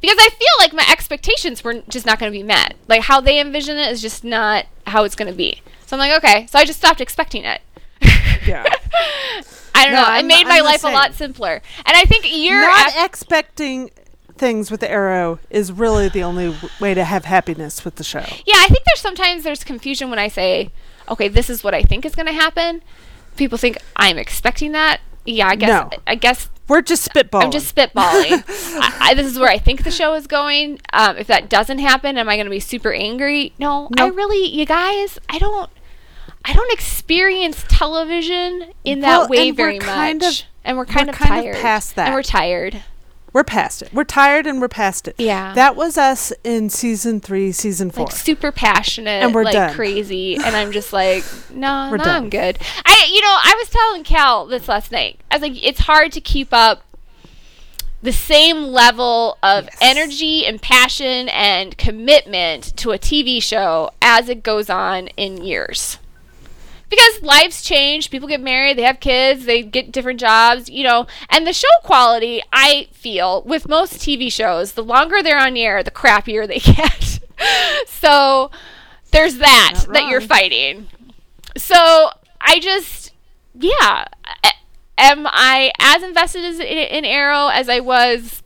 because 0.00 0.16
I 0.18 0.28
feel 0.30 0.48
like 0.60 0.72
my 0.72 0.86
expectations 0.90 1.62
were 1.62 1.82
just 1.88 2.06
not 2.06 2.18
going 2.18 2.32
to 2.32 2.38
be 2.38 2.42
met. 2.42 2.74
Like 2.88 3.02
how 3.02 3.20
they 3.20 3.38
envision 3.38 3.76
it 3.76 3.92
is 3.92 4.00
just 4.00 4.24
not 4.24 4.64
how 4.86 5.04
it's 5.04 5.14
going 5.14 5.30
to 5.30 5.36
be. 5.36 5.60
So 5.86 5.94
I'm 5.96 5.98
like, 5.98 6.24
okay, 6.24 6.46
so 6.46 6.58
I 6.58 6.64
just 6.64 6.78
stopped 6.78 7.02
expecting 7.02 7.44
it. 7.44 7.60
Yeah. 8.46 8.64
I 9.74 9.84
don't 9.84 9.92
No, 9.94 10.00
know. 10.02 10.08
It 10.08 10.16
I'm- 10.16 10.26
made 10.26 10.42
I'm 10.42 10.48
my 10.48 10.58
the 10.58 10.64
life 10.64 10.84
a 10.84 10.88
lot 10.88 11.12
simpler. 11.14 11.60
And 11.84 11.96
I 11.96 12.04
think 12.04 12.24
you're 12.34 12.60
not 12.62 12.92
expecting 13.04 13.90
things 14.38 14.70
with 14.70 14.80
the 14.80 14.90
arrow 14.90 15.38
is 15.50 15.70
really 15.70 16.08
the 16.08 16.22
only 16.22 16.46
w- 16.50 16.68
way 16.80 16.94
to 16.94 17.04
have 17.04 17.26
happiness 17.26 17.84
with 17.84 17.96
the 17.96 18.04
show 18.04 18.20
Yeah, 18.46 18.54
I 18.56 18.68
think 18.68 18.84
there's 18.86 19.00
sometimes 19.00 19.44
there's 19.44 19.64
confusion 19.64 20.08
when 20.08 20.18
I 20.18 20.28
say, 20.28 20.70
okay, 21.10 21.28
this 21.28 21.50
is 21.50 21.62
what 21.62 21.74
I 21.74 21.82
think 21.82 22.06
is 22.06 22.14
going 22.14 22.24
to 22.26 22.32
happen. 22.32 22.80
People 23.36 23.58
think 23.58 23.78
I'm 23.96 24.18
expecting 24.18 24.72
that. 24.72 25.00
Yeah, 25.24 25.48
I 25.48 25.54
guess 25.56 25.68
No. 25.68 25.90
I 26.06 26.14
guess 26.14 26.48
we're 26.68 26.82
just 26.82 27.08
spitballing 27.10 27.44
I'm 27.44 27.50
just 27.50 27.74
spitballing. 27.74 28.44
I, 28.80 28.96
I, 29.10 29.14
this 29.14 29.26
is 29.26 29.38
where 29.38 29.50
I 29.50 29.58
think 29.58 29.84
the 29.84 29.90
show 29.90 30.14
is 30.14 30.26
going. 30.26 30.80
Um, 30.92 31.16
if 31.16 31.26
that 31.26 31.48
doesn't 31.50 31.78
happen, 31.78 32.16
am 32.16 32.28
I 32.28 32.36
going 32.36 32.46
to 32.46 32.50
be 32.50 32.60
super 32.60 32.92
angry? 32.92 33.52
No, 33.58 33.88
I 33.98 34.06
really, 34.08 34.44
you 34.46 34.66
guys, 34.66 35.18
I 35.28 35.38
don't, 35.38 35.68
I 36.44 36.52
don't 36.52 36.72
experience 36.72 37.64
television 37.68 38.72
in 38.84 39.00
Well, 39.00 39.22
that 39.22 39.30
way 39.30 39.50
very 39.50 39.78
kind 39.78 40.22
much. 40.22 40.42
of- 40.42 40.46
and 40.64 40.76
we're 40.76 40.84
kind 40.86 41.06
we're 41.06 41.12
of 41.12 41.18
kind 41.18 41.48
of 41.48 41.56
past 41.56 41.96
that. 41.96 42.06
And 42.08 42.14
we're 42.14 42.22
tired. 42.22 42.82
We're 43.32 43.44
past 43.44 43.82
it. 43.82 43.92
We're 43.92 44.04
tired 44.04 44.46
and 44.46 44.60
we're 44.60 44.68
past 44.68 45.06
it. 45.08 45.14
Yeah. 45.18 45.54
That 45.54 45.76
was 45.76 45.96
us 45.96 46.32
in 46.44 46.68
season 46.70 47.20
three, 47.20 47.52
season 47.52 47.90
four. 47.90 48.06
Like 48.06 48.14
super 48.14 48.50
passionate, 48.50 49.22
And 49.22 49.34
we're 49.34 49.44
like 49.44 49.52
done. 49.54 49.74
crazy, 49.74 50.34
and 50.44 50.56
I'm 50.56 50.72
just 50.72 50.92
like, 50.92 51.24
no, 51.50 51.90
no, 51.90 51.96
done. 51.96 52.08
I'm 52.24 52.30
good. 52.30 52.58
I, 52.84 53.08
you 53.12 53.20
know, 53.20 53.28
I 53.42 53.54
was 53.58 53.70
telling 53.70 54.02
Cal 54.04 54.46
this 54.46 54.66
last 54.68 54.90
night. 54.90 55.20
I 55.30 55.36
was 55.36 55.42
like, 55.42 55.64
it's 55.64 55.80
hard 55.80 56.12
to 56.12 56.20
keep 56.20 56.48
up 56.52 56.82
the 58.02 58.12
same 58.12 58.62
level 58.64 59.36
of 59.42 59.64
Yes. 59.64 59.76
energy 59.80 60.46
and 60.46 60.60
passion 60.60 61.28
and 61.28 61.76
commitment 61.76 62.74
to 62.78 62.92
a 62.92 62.98
TV 62.98 63.42
show 63.42 63.90
as 64.00 64.28
it 64.30 64.42
goes 64.42 64.70
on 64.70 65.08
in 65.18 65.44
years. 65.44 65.98
Because 66.90 67.22
lives 67.22 67.62
change, 67.62 68.10
people 68.10 68.28
get 68.28 68.40
married, 68.40 68.76
they 68.76 68.82
have 68.82 69.00
kids, 69.00 69.44
they 69.44 69.62
get 69.62 69.92
different 69.92 70.20
jobs, 70.20 70.68
you 70.68 70.82
know, 70.84 71.06
and 71.28 71.46
the 71.46 71.52
show 71.52 71.68
quality, 71.82 72.42
I 72.52 72.88
feel, 72.92 73.42
with 73.42 73.68
most 73.68 73.94
TV 73.94 74.30
shows, 74.30 74.72
the 74.72 74.82
longer 74.82 75.22
they're 75.22 75.38
on 75.38 75.56
air, 75.56 75.82
the 75.82 75.90
crappier 75.92 76.46
they 76.48 76.58
get. 76.58 77.20
so 77.86 78.50
there's 79.12 79.38
that 79.38 79.86
that 79.92 80.08
you're 80.08 80.20
fighting. 80.20 80.88
So 81.56 82.10
I 82.40 82.58
just, 82.60 83.12
yeah. 83.54 84.06
Am 84.98 85.26
I 85.26 85.72
as 85.78 86.02
invested 86.02 86.44
as 86.44 86.60
in, 86.60 86.66
in 86.66 87.04
Arrow 87.06 87.46
as 87.48 87.68
I 87.70 87.80
was 87.80 88.42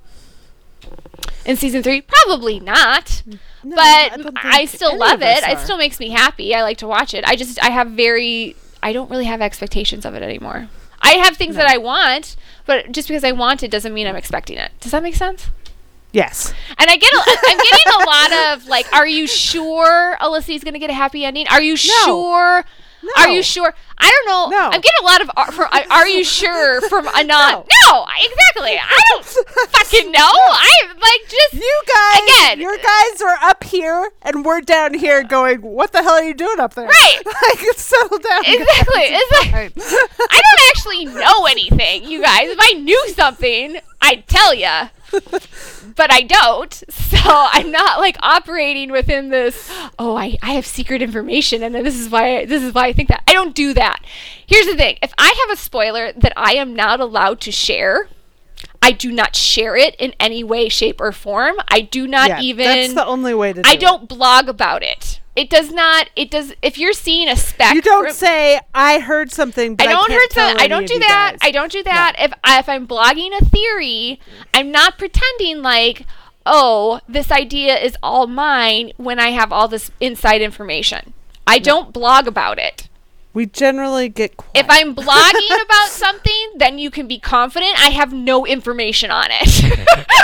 in 1.44 1.56
season 1.56 1.82
three? 1.82 2.00
Probably 2.02 2.60
not. 2.60 3.22
No, 3.26 3.76
but 3.76 4.16
don't 4.16 4.36
I, 4.36 4.64
still 4.66 4.96
love 4.98 5.20
of 5.20 5.22
us 5.22 5.42
it. 5.42 5.48
It 5.48 5.58
still 5.60 5.78
makes 5.78 5.98
me 5.98 6.10
happy. 6.10 6.54
I 6.54 6.62
like 6.62 6.78
to 6.78 6.86
watch 6.86 7.14
it. 7.14 7.24
I 7.26 7.36
just, 7.36 7.62
I 7.62 7.70
have 7.70 7.88
very, 7.90 8.56
I 8.82 8.92
don't 8.92 9.10
really 9.10 9.24
have 9.24 9.40
expectations 9.40 10.04
of 10.04 10.14
it 10.14 10.22
anymore. 10.22 10.68
I 11.00 11.12
have 11.24 11.36
things 11.36 11.56
that 11.56 11.66
I 11.66 11.76
want, 11.76 12.36
but 12.66 12.92
just 12.92 13.08
because 13.08 13.24
I 13.24 13.32
want 13.32 13.62
it 13.62 13.70
doesn't 13.70 13.92
mean 13.92 14.06
I'm 14.06 14.16
expecting 14.16 14.56
it. 14.56 14.72
Does 14.80 14.92
that 14.92 15.02
make 15.02 15.14
sense? 15.14 15.50
Yes. 16.12 16.54
And 16.78 16.88
I 16.88 16.96
get, 16.96 17.12
a, 17.12 17.18
I'm 17.26 17.58
getting 17.58 17.92
a 18.00 18.04
lot 18.06 18.54
of 18.54 18.66
like, 18.68 18.90
are 18.92 19.06
you 19.06 19.26
sure 19.26 20.16
Alyssa's 20.20 20.62
gonna 20.62 20.78
get 20.78 20.88
a 20.88 20.94
happy 20.94 21.24
ending? 21.24 21.46
Are 21.48 21.60
you 21.60 21.76
sure? 22.04 22.64
Are 23.16 23.28
you 23.28 23.42
sure? 23.42 23.74
I 23.98 24.10
don't 24.10 24.26
know. 24.50 24.58
No. 24.58 24.64
I'm 24.66 24.80
getting 24.80 25.00
a 25.00 25.04
lot 25.04 25.20
of 25.22 25.30
are, 25.36 25.52
from, 25.52 25.68
are 25.90 26.08
you 26.08 26.24
sure 26.24 26.80
from 26.88 27.06
Anon? 27.08 27.64
No. 27.84 27.94
No. 27.94 28.06
exactly. 28.18 28.78
I 28.78 29.00
don't 29.10 29.24
fucking 29.24 30.10
know. 30.10 30.20
I 30.32 30.70
like 30.90 31.28
just 31.30 31.54
You 31.54 31.82
guys, 31.86 32.22
Again. 32.22 32.60
your 32.60 32.76
guys 32.78 33.22
are 33.22 33.36
up 33.48 33.62
here, 33.64 34.10
and 34.22 34.44
we're 34.44 34.60
down 34.62 34.94
here 34.94 35.22
going, 35.22 35.60
"What 35.62 35.92
the 35.92 36.02
hell 36.02 36.14
are 36.14 36.22
you 36.24 36.34
doing 36.34 36.58
up 36.60 36.74
there?" 36.74 36.86
Right. 36.86 37.20
like, 37.26 37.58
settle 37.76 38.18
down. 38.18 38.42
guys. 38.42 38.54
Exactly. 38.54 39.02
It's 39.02 39.32
like- 39.32 39.72
I 40.30 40.40
don't 40.40 40.68
actually 40.70 41.04
know 41.06 41.44
anything, 41.46 42.04
you 42.04 42.22
guys. 42.22 42.48
If 42.48 42.58
I 42.60 42.72
knew 42.80 43.08
something, 43.10 43.78
I'd 44.04 44.28
tell 44.28 44.54
ya. 44.54 44.88
but 45.96 46.12
I 46.12 46.22
don't. 46.22 46.72
So 46.72 47.16
I'm 47.22 47.70
not 47.70 48.00
like 48.00 48.16
operating 48.20 48.92
within 48.92 49.30
this. 49.30 49.70
Oh, 49.98 50.16
I, 50.16 50.36
I 50.42 50.52
have 50.52 50.66
secret 50.66 51.02
information, 51.02 51.62
and 51.62 51.74
this 51.74 51.98
is 51.98 52.10
why 52.10 52.40
I, 52.40 52.44
this 52.44 52.62
is 52.62 52.74
why 52.74 52.86
I 52.86 52.92
think 52.92 53.08
that. 53.08 53.22
I 53.26 53.32
don't 53.32 53.54
do 53.54 53.72
that. 53.74 54.04
Here's 54.46 54.66
the 54.66 54.76
thing: 54.76 54.98
if 55.02 55.12
I 55.18 55.34
have 55.46 55.58
a 55.58 55.60
spoiler 55.60 56.12
that 56.12 56.32
I 56.36 56.54
am 56.54 56.74
not 56.74 57.00
allowed 57.00 57.40
to 57.42 57.52
share, 57.52 58.08
I 58.82 58.92
do 58.92 59.10
not 59.10 59.34
share 59.36 59.76
it 59.76 59.94
in 59.96 60.14
any 60.20 60.44
way, 60.44 60.68
shape, 60.68 61.00
or 61.00 61.12
form. 61.12 61.56
I 61.68 61.80
do 61.80 62.06
not 62.06 62.28
yeah, 62.28 62.40
even. 62.40 62.66
That's 62.66 62.94
the 62.94 63.06
only 63.06 63.34
way 63.34 63.52
to. 63.52 63.62
Do 63.62 63.70
I 63.70 63.76
don't 63.76 64.04
It. 64.04 64.08
blog 64.08 64.48
about 64.48 64.82
it. 64.82 65.20
It 65.36 65.50
does 65.50 65.72
not. 65.72 66.10
It 66.14 66.30
does. 66.30 66.54
If 66.62 66.78
you're 66.78 66.92
seeing 66.92 67.28
a 67.28 67.36
spec, 67.36 67.74
You 67.74 67.82
don't 67.82 68.12
say 68.12 68.60
I 68.74 69.00
heard 69.00 69.32
something. 69.32 69.74
But 69.74 69.88
I 69.88 69.92
don't 69.92 70.06
can't 70.06 70.20
hurt 70.20 70.30
tell 70.30 70.60
I 70.60 70.68
don't 70.68 70.86
do 70.86 70.98
that. 71.00 71.36
I 71.42 71.50
don't 71.50 71.72
do 71.72 71.82
that. 71.82 72.14
If 72.18 72.32
I, 72.44 72.58
if 72.60 72.68
I'm 72.68 72.86
blogging 72.86 73.30
a 73.40 73.44
theory, 73.44 74.20
I'm 74.52 74.70
not 74.70 74.96
pretending 74.96 75.60
like, 75.60 76.06
oh, 76.46 77.00
this 77.08 77.32
idea 77.32 77.76
is 77.76 77.96
all 78.02 78.26
mine 78.28 78.92
when 78.96 79.18
I 79.18 79.30
have 79.30 79.52
all 79.52 79.66
this 79.66 79.90
inside 80.00 80.40
information. 80.40 81.12
I 81.46 81.58
don't 81.58 81.92
blog 81.92 82.26
about 82.28 82.58
it. 82.58 82.88
We 83.32 83.46
generally 83.46 84.08
get 84.08 84.36
quiet. 84.36 84.64
If 84.64 84.66
I'm 84.68 84.94
blogging 84.94 85.62
about 85.64 85.88
something, 85.88 86.52
then 86.56 86.78
you 86.78 86.90
can 86.90 87.08
be 87.08 87.18
confident 87.18 87.72
I 87.84 87.90
have 87.90 88.12
no 88.12 88.46
information 88.46 89.10
on 89.10 89.26
it. 89.30 89.62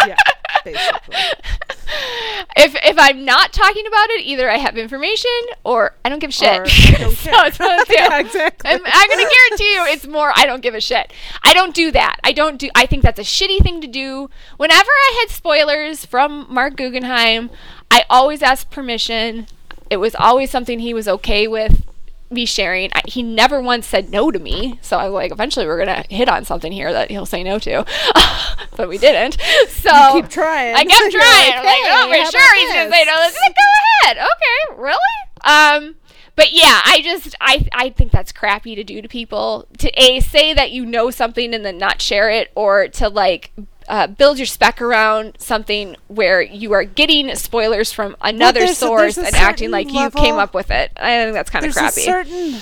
yeah, 0.06 0.16
basically. 0.64 1.14
if 2.56 2.74
if 2.82 2.96
I'm 2.98 3.24
not 3.24 3.52
talking 3.52 3.86
about 3.86 4.10
it, 4.10 4.22
either 4.22 4.50
I 4.50 4.58
have 4.58 4.76
information 4.76 5.30
or 5.64 5.94
I 6.04 6.08
don't 6.08 6.18
give 6.18 6.30
a 6.30 6.32
shit. 6.32 6.50
Don't 6.98 7.12
So 7.12 7.30
it's 7.32 7.58
one 7.58 7.80
of 7.80 7.86
the. 7.86 7.94
Yeah, 8.00 8.18
exactly. 8.20 8.70
I'm, 8.70 8.80
I'm 8.84 9.08
gonna 9.08 9.22
guarantee 9.22 9.74
you, 9.74 9.84
it's 9.86 10.06
more. 10.06 10.32
I 10.34 10.46
don't 10.46 10.62
give 10.62 10.74
a 10.74 10.80
shit. 10.80 11.12
I 11.42 11.52
don't 11.52 11.74
do 11.74 11.90
that. 11.90 12.16
I 12.24 12.32
don't 12.32 12.58
do. 12.58 12.70
I 12.74 12.86
think 12.86 13.02
that's 13.02 13.18
a 13.18 13.22
shitty 13.22 13.62
thing 13.62 13.80
to 13.80 13.86
do. 13.86 14.30
Whenever 14.56 14.88
I 14.88 15.18
had 15.20 15.34
spoilers 15.34 16.06
from 16.06 16.46
Marc 16.48 16.76
Guggenheim, 16.76 17.50
I 17.90 18.04
always 18.08 18.42
asked 18.42 18.70
permission. 18.70 19.48
It 19.90 19.98
was 19.98 20.14
always 20.14 20.50
something 20.50 20.78
he 20.78 20.94
was 20.94 21.08
okay 21.08 21.48
with 21.48 21.84
me 22.30 22.44
sharing. 22.46 22.90
I, 22.94 23.02
he 23.06 23.22
never 23.22 23.60
once 23.60 23.86
said 23.86 24.10
no 24.10 24.30
to 24.30 24.38
me. 24.38 24.78
So 24.82 24.96
I 24.98 25.04
was 25.08 25.14
like, 25.14 25.32
eventually 25.32 25.66
we're 25.66 25.78
gonna 25.78 26.04
hit 26.08 26.28
on 26.28 26.44
something 26.44 26.70
here 26.72 26.92
that 26.92 27.10
he'll 27.10 27.26
say 27.26 27.42
no 27.42 27.58
to, 27.60 27.84
but 28.76 28.88
we 28.88 28.98
didn't. 28.98 29.36
So 29.68 29.90
You 30.16 30.22
keep 30.22 30.30
trying. 30.30 30.74
I 30.76 30.84
kept 30.84 30.90
You're 31.12 31.20
trying. 31.22 31.48
like, 31.50 31.56
I'm 31.56 31.64
like, 31.64 31.80
oh, 31.86 32.10
"Hey, 32.12 32.24
for 32.24 32.30
sure 32.30 32.56
he's 32.56 32.72
gonna 32.72 32.90
say 32.90 33.04
no. 33.04 33.12
Let's 33.14 33.36
like, 33.40 33.54
go 33.56 34.06
ahead. 34.08 34.16
Okay, 34.18 34.80
really? 34.80 34.96
Um, 35.42 35.96
but 36.36 36.52
yeah, 36.52 36.80
I 36.84 37.00
just 37.02 37.34
I 37.40 37.66
I 37.72 37.90
think 37.90 38.12
that's 38.12 38.32
crappy 38.32 38.74
to 38.74 38.84
do 38.84 39.02
to 39.02 39.08
people 39.08 39.66
to 39.78 39.90
a 40.00 40.20
say 40.20 40.54
that 40.54 40.70
you 40.70 40.86
know 40.86 41.10
something 41.10 41.52
and 41.54 41.64
then 41.64 41.78
not 41.78 42.00
share 42.00 42.30
it, 42.30 42.50
or 42.54 42.88
to 42.88 43.08
like. 43.08 43.52
Uh, 43.90 44.06
build 44.06 44.38
your 44.38 44.46
spec 44.46 44.80
around 44.80 45.34
something 45.38 45.96
where 46.06 46.40
you 46.40 46.70
are 46.72 46.84
getting 46.84 47.34
spoilers 47.34 47.90
from 47.90 48.16
another 48.22 48.60
there's 48.60 48.78
source 48.78 49.18
a 49.18 49.26
and 49.26 49.34
acting 49.34 49.72
like 49.72 49.92
you 49.92 50.08
came 50.12 50.36
up 50.36 50.54
with 50.54 50.70
it. 50.70 50.92
I 50.94 51.24
think 51.24 51.34
that's 51.34 51.50
kind 51.50 51.66
of 51.66 51.72
crappy. 51.72 52.02
a 52.02 52.04
certain 52.04 52.52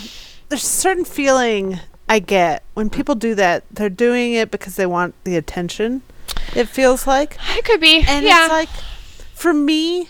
there's 0.49 0.65
a 0.65 0.67
certain 0.67 1.05
feeling 1.05 1.81
I 2.09 2.19
get 2.21 2.65
when 2.73 2.89
people 2.89 3.15
do 3.15 3.35
that. 3.35 3.65
They're 3.71 3.91
doing 3.91 4.33
it 4.33 4.51
because 4.51 4.77
they 4.77 4.87
want 4.87 5.15
the 5.25 5.37
attention. 5.37 6.01
It 6.57 6.67
feels 6.67 7.07
like, 7.07 7.37
it 7.51 7.65
could 7.65 7.81
be. 7.81 8.03
and 8.09 8.25
yeah. 8.25 8.45
it's 8.45 8.53
like, 8.53 8.71
for 9.35 9.53
me, 9.53 10.09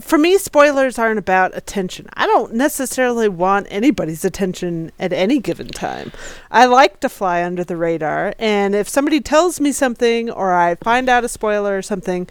for 0.00 0.18
me, 0.18 0.38
spoilers 0.38 0.98
aren't 0.98 1.18
about 1.18 1.56
attention. 1.56 2.06
I 2.14 2.26
don't 2.26 2.54
necessarily 2.54 3.28
want 3.28 3.66
anybody's 3.70 4.24
attention 4.24 4.92
at 4.98 5.12
any 5.12 5.38
given 5.38 5.68
time. 5.68 6.12
I 6.50 6.66
like 6.66 7.00
to 7.00 7.08
fly 7.08 7.42
under 7.42 7.64
the 7.64 7.76
radar, 7.76 8.34
and 8.38 8.74
if 8.74 8.88
somebody 8.88 9.20
tells 9.20 9.60
me 9.60 9.72
something 9.72 10.30
or 10.30 10.54
I 10.54 10.74
find 10.76 11.08
out 11.08 11.24
a 11.24 11.28
spoiler 11.28 11.76
or 11.76 11.82
something, 11.82 12.28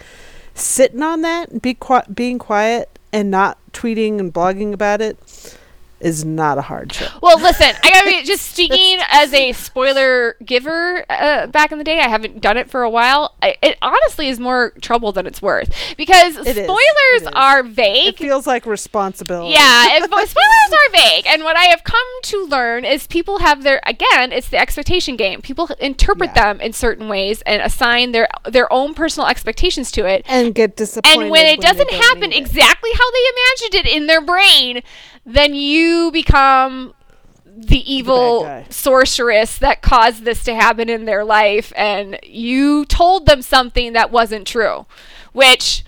sitting 0.54 1.04
on 1.04 1.22
that 1.22 1.50
and 1.50 1.62
be 1.62 1.74
qui- 1.74 2.02
being 2.14 2.40
quiet 2.40 2.98
and 3.14 3.32
not 3.32 3.58
tweeting 3.72 4.20
and 4.20 4.34
blogging 4.34 4.74
about 4.74 5.02
it 5.02 5.18
is 6.00 6.24
not 6.24 6.58
a 6.58 6.62
hardship. 6.62 7.10
Well, 7.22 7.40
listen, 7.40 7.74
I 7.84 7.90
gotta 7.90 8.06
be 8.10 8.24
just 8.26 8.46
speaking 8.52 9.00
as 9.10 9.34
a 9.34 9.52
spoiler 9.54 10.36
giver. 10.46 11.06
Uh, 11.10 11.48
back 11.48 11.72
in 11.72 11.78
the 11.78 11.84
day, 11.84 12.00
I 12.00 12.08
haven't 12.08 12.40
done 12.42 12.58
it 12.58 12.70
for 12.70 12.84
a 12.84 12.90
while. 12.90 13.36
I, 13.42 13.56
it 13.64 13.78
honestly 13.82 14.28
is 14.30 14.40
more 14.40 14.72
trouble 14.82 15.12
than 15.12 15.26
it's 15.26 15.42
worth 15.42 15.74
because 15.98 16.38
It 16.38 16.56
is. 16.58 16.66
spoilers 16.66 17.22
It 17.22 17.22
is. 17.24 17.28
are 17.34 17.64
vague. 17.64 18.08
It 18.10 18.18
feels 18.18 18.46
like 18.46 18.66
responsibility. 18.66 19.54
yeah, 19.54 19.86
if, 19.98 20.04
spoilers 20.06 20.30
are 20.34 20.92
vague, 20.92 21.26
and 21.28 21.44
what 21.44 21.56
I 21.58 21.64
have 21.66 21.84
come 21.84 21.98
to 22.24 22.46
learn 22.46 22.86
is 22.86 23.08
people 23.08 23.40
have 23.40 23.64
their 23.64 23.80
again, 23.86 24.32
it's 24.32 24.50
the 24.50 24.58
expectation 24.58 25.16
game. 25.16 25.42
People 25.42 25.68
interpret 25.80 26.32
Yeah. 26.36 26.54
them 26.54 26.62
in 26.62 26.74
certain 26.74 27.08
ways 27.10 27.42
and 27.46 27.62
assign 27.62 28.12
their 28.12 28.28
their 28.46 28.72
own 28.72 28.94
personal 28.94 29.28
expectations 29.28 29.92
to 29.94 30.06
it. 30.06 30.26
and 30.28 30.54
get 30.54 30.76
disappointed. 30.76 31.22
And 31.22 31.32
when 31.32 31.46
it 31.46 31.60
they 31.60 31.68
doesn't 31.68 31.92
happen 31.92 32.30
need 32.30 32.36
it. 32.36 32.40
exactly 32.40 32.92
how 32.94 33.12
they 33.12 33.24
imagined 33.36 33.86
it 33.88 33.96
in 33.96 34.08
their 34.08 34.22
brain, 34.22 34.82
then 35.26 35.54
you 35.56 35.87
become 36.12 36.94
the 37.46 37.92
evil 37.92 38.44
guy. 38.44 38.66
sorceress 38.70 39.58
that 39.58 39.82
caused 39.82 40.24
this 40.24 40.44
to 40.44 40.54
happen 40.54 40.90
in 40.90 41.06
their 41.06 41.24
life 41.24 41.74
and 41.76 42.20
you 42.22 42.86
told 42.86 43.26
them 43.26 43.42
something 43.42 43.94
that 43.94 44.12
wasn't 44.12 44.46
true. 44.46 44.86
Which 45.34 45.84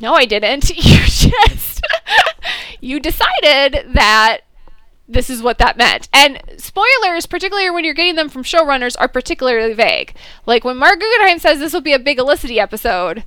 no, 0.00 0.14
I 0.14 0.24
didn't. 0.24 0.70
You 0.76 1.04
just 1.06 1.82
you 2.80 3.00
decided 3.00 3.92
that 3.94 4.40
this 5.08 5.28
is 5.28 5.42
what 5.42 5.58
that 5.58 5.76
meant. 5.76 6.08
And 6.12 6.40
spoilers, 6.56 7.26
particularly 7.26 7.70
when 7.70 7.84
you're 7.84 7.94
getting 7.94 8.14
them 8.14 8.28
from 8.28 8.44
showrunners, 8.44 8.96
are 8.98 9.08
particularly 9.08 9.74
vague. 9.74 10.14
Like 10.46 10.64
when 10.64 10.76
Marc 10.76 11.00
Guggenheim 11.00 11.38
says 11.38 11.58
this 11.58 11.72
will 11.72 11.80
be 11.80 11.92
a 11.92 11.98
big 11.98 12.18
Olicity 12.18 12.58
episode, 12.58 13.24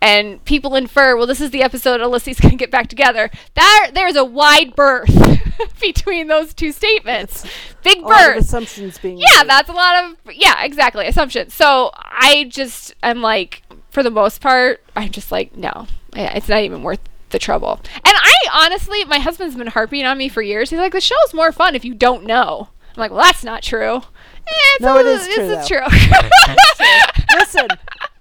and 0.00 0.44
people 0.44 0.76
infer, 0.76 1.16
well, 1.16 1.26
this 1.26 1.40
is 1.40 1.50
the 1.50 1.62
episode 1.62 2.00
Olicity's 2.00 2.38
going 2.40 2.52
to 2.52 2.56
get 2.56 2.70
back 2.70 2.88
together. 2.88 3.30
That 3.54 3.92
there's 3.94 4.16
a 4.16 4.24
wide 4.24 4.76
berth 4.76 5.25
between 5.80 6.28
those 6.28 6.54
two 6.54 6.72
statements. 6.72 7.44
Big 7.82 7.98
of 8.02 8.10
assumptions 8.36 8.98
being 8.98 9.18
Yeah, 9.18 9.38
made. 9.42 9.48
that's 9.50 9.68
a 9.68 9.72
lot 9.72 10.04
of 10.04 10.16
yeah, 10.34 10.64
exactly 10.64 11.06
assumptions. 11.06 11.54
So 11.54 11.90
I 11.94 12.46
just 12.50 12.94
am 13.02 13.22
like, 13.22 13.62
for 13.90 14.02
the 14.02 14.10
most 14.10 14.40
part, 14.40 14.82
I'm 14.94 15.10
just 15.10 15.30
like, 15.32 15.56
no, 15.56 15.86
it's 16.14 16.48
not 16.48 16.62
even 16.62 16.82
worth 16.82 17.00
the 17.30 17.38
trouble. 17.38 17.80
And 17.94 18.02
I 18.04 18.34
honestly, 18.52 19.04
my 19.04 19.18
husband's 19.18 19.56
been 19.56 19.66
harping 19.68 20.04
on 20.04 20.18
me 20.18 20.28
for 20.28 20.42
years. 20.42 20.70
He's 20.70 20.78
like, 20.78 20.92
the 20.92 21.00
show's 21.00 21.34
more 21.34 21.52
fun 21.52 21.74
if 21.74 21.84
you 21.84 21.94
don't 21.94 22.24
know. 22.24 22.68
I'm 22.90 23.00
like, 23.00 23.10
well, 23.10 23.22
that's 23.24 23.44
not 23.44 23.62
true. 23.62 24.02
Eh, 24.48 24.52
it's 24.74 24.82
No, 24.82 24.96
a 24.96 25.00
it 25.00 25.06
is 25.06 25.26
true, 25.34 25.48
though. 25.48 25.66
true. 25.66 27.36
Listen, 27.38 27.68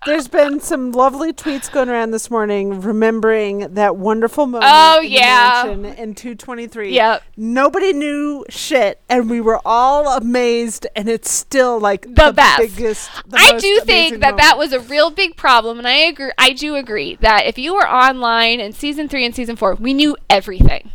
there's 0.05 0.27
been 0.27 0.59
some 0.59 0.91
lovely 0.91 1.31
tweets 1.33 1.71
going 1.71 1.89
around 1.89 2.11
this 2.11 2.29
morning 2.29 2.81
remembering 2.81 3.73
that 3.73 3.95
wonderful 3.97 4.45
moment 4.45 4.71
Oh, 4.73 5.01
in 5.01 5.11
yeah. 5.11 5.65
in 5.65 6.13
223. 6.15 6.93
Yep. 6.93 7.23
Nobody 7.37 7.93
knew 7.93 8.45
shit, 8.49 9.01
and 9.09 9.29
we 9.29 9.41
were 9.41 9.59
all 9.65 10.15
amazed, 10.17 10.85
and 10.95 11.07
it's 11.09 11.29
still 11.31 11.79
like 11.79 12.03
The 12.13 12.31
best. 12.35 12.59
biggest. 12.59 13.09
the 13.29 13.37
I 13.37 13.57
do 13.57 13.81
think 13.81 14.19
that 14.19 14.37
that 14.37 14.57
was 14.57 14.73
a 14.73 14.79
real 14.79 15.09
big 15.11 15.35
problem, 15.37 15.77
and 15.79 15.87
I 15.87 15.93
agree. 15.95 16.31
I 16.37 16.51
do 16.51 16.75
agree 16.75 17.15
that 17.21 17.45
if 17.45 17.57
you 17.57 17.73
were 17.73 17.87
online 17.87 18.59
in 18.59 18.73
season 18.73 19.07
three 19.07 19.25
and 19.25 19.33
season 19.35 19.55
four, 19.55 19.75
we 19.75 19.93
knew 19.93 20.15
everything. 20.29 20.91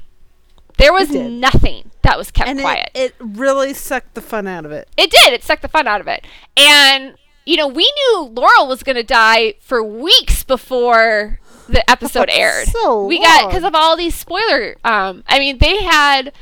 There 0.80 0.92
was 0.92 1.10
nothing 1.10 1.90
that 2.02 2.18
was 2.18 2.30
kept 2.30 2.48
and 2.48 2.60
quiet. 2.60 2.90
It, 2.94 3.00
it 3.00 3.14
really 3.20 3.74
sucked 3.74 4.14
the 4.14 4.22
fun 4.22 4.46
out 4.46 4.64
of 4.64 4.72
it. 4.72 4.88
It 4.96 5.10
did. 5.10 5.32
It 5.32 5.44
sucked 5.44 5.62
the 5.62 5.68
fun 5.68 5.86
out 5.86 6.00
of 6.00 6.08
it. 6.08 6.26
And 6.56 7.14
you 7.44 7.56
know, 7.56 7.68
we 7.68 7.82
knew 7.82 8.22
Laurel 8.32 8.68
was 8.68 8.82
going 8.82 8.96
to 8.96 9.02
die 9.02 9.54
for 9.60 9.82
weeks 9.82 10.44
before 10.44 11.40
the 11.68 11.88
episode 11.90 12.28
aired. 12.32 12.68
so 12.68 13.04
we 13.04 13.20
got 13.20 13.48
because 13.48 13.64
of 13.64 13.74
all 13.74 13.96
these 13.96 14.14
spoiler. 14.14 14.76
Um, 14.84 15.24
I 15.26 15.38
mean, 15.38 15.58
they 15.58 15.82
had 15.82 16.32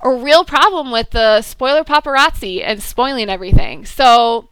a 0.00 0.10
real 0.10 0.44
problem 0.44 0.90
with 0.90 1.10
the 1.10 1.42
spoiler 1.42 1.84
paparazzi 1.84 2.62
and 2.64 2.82
spoiling 2.82 3.28
everything. 3.28 3.84
So. 3.84 4.48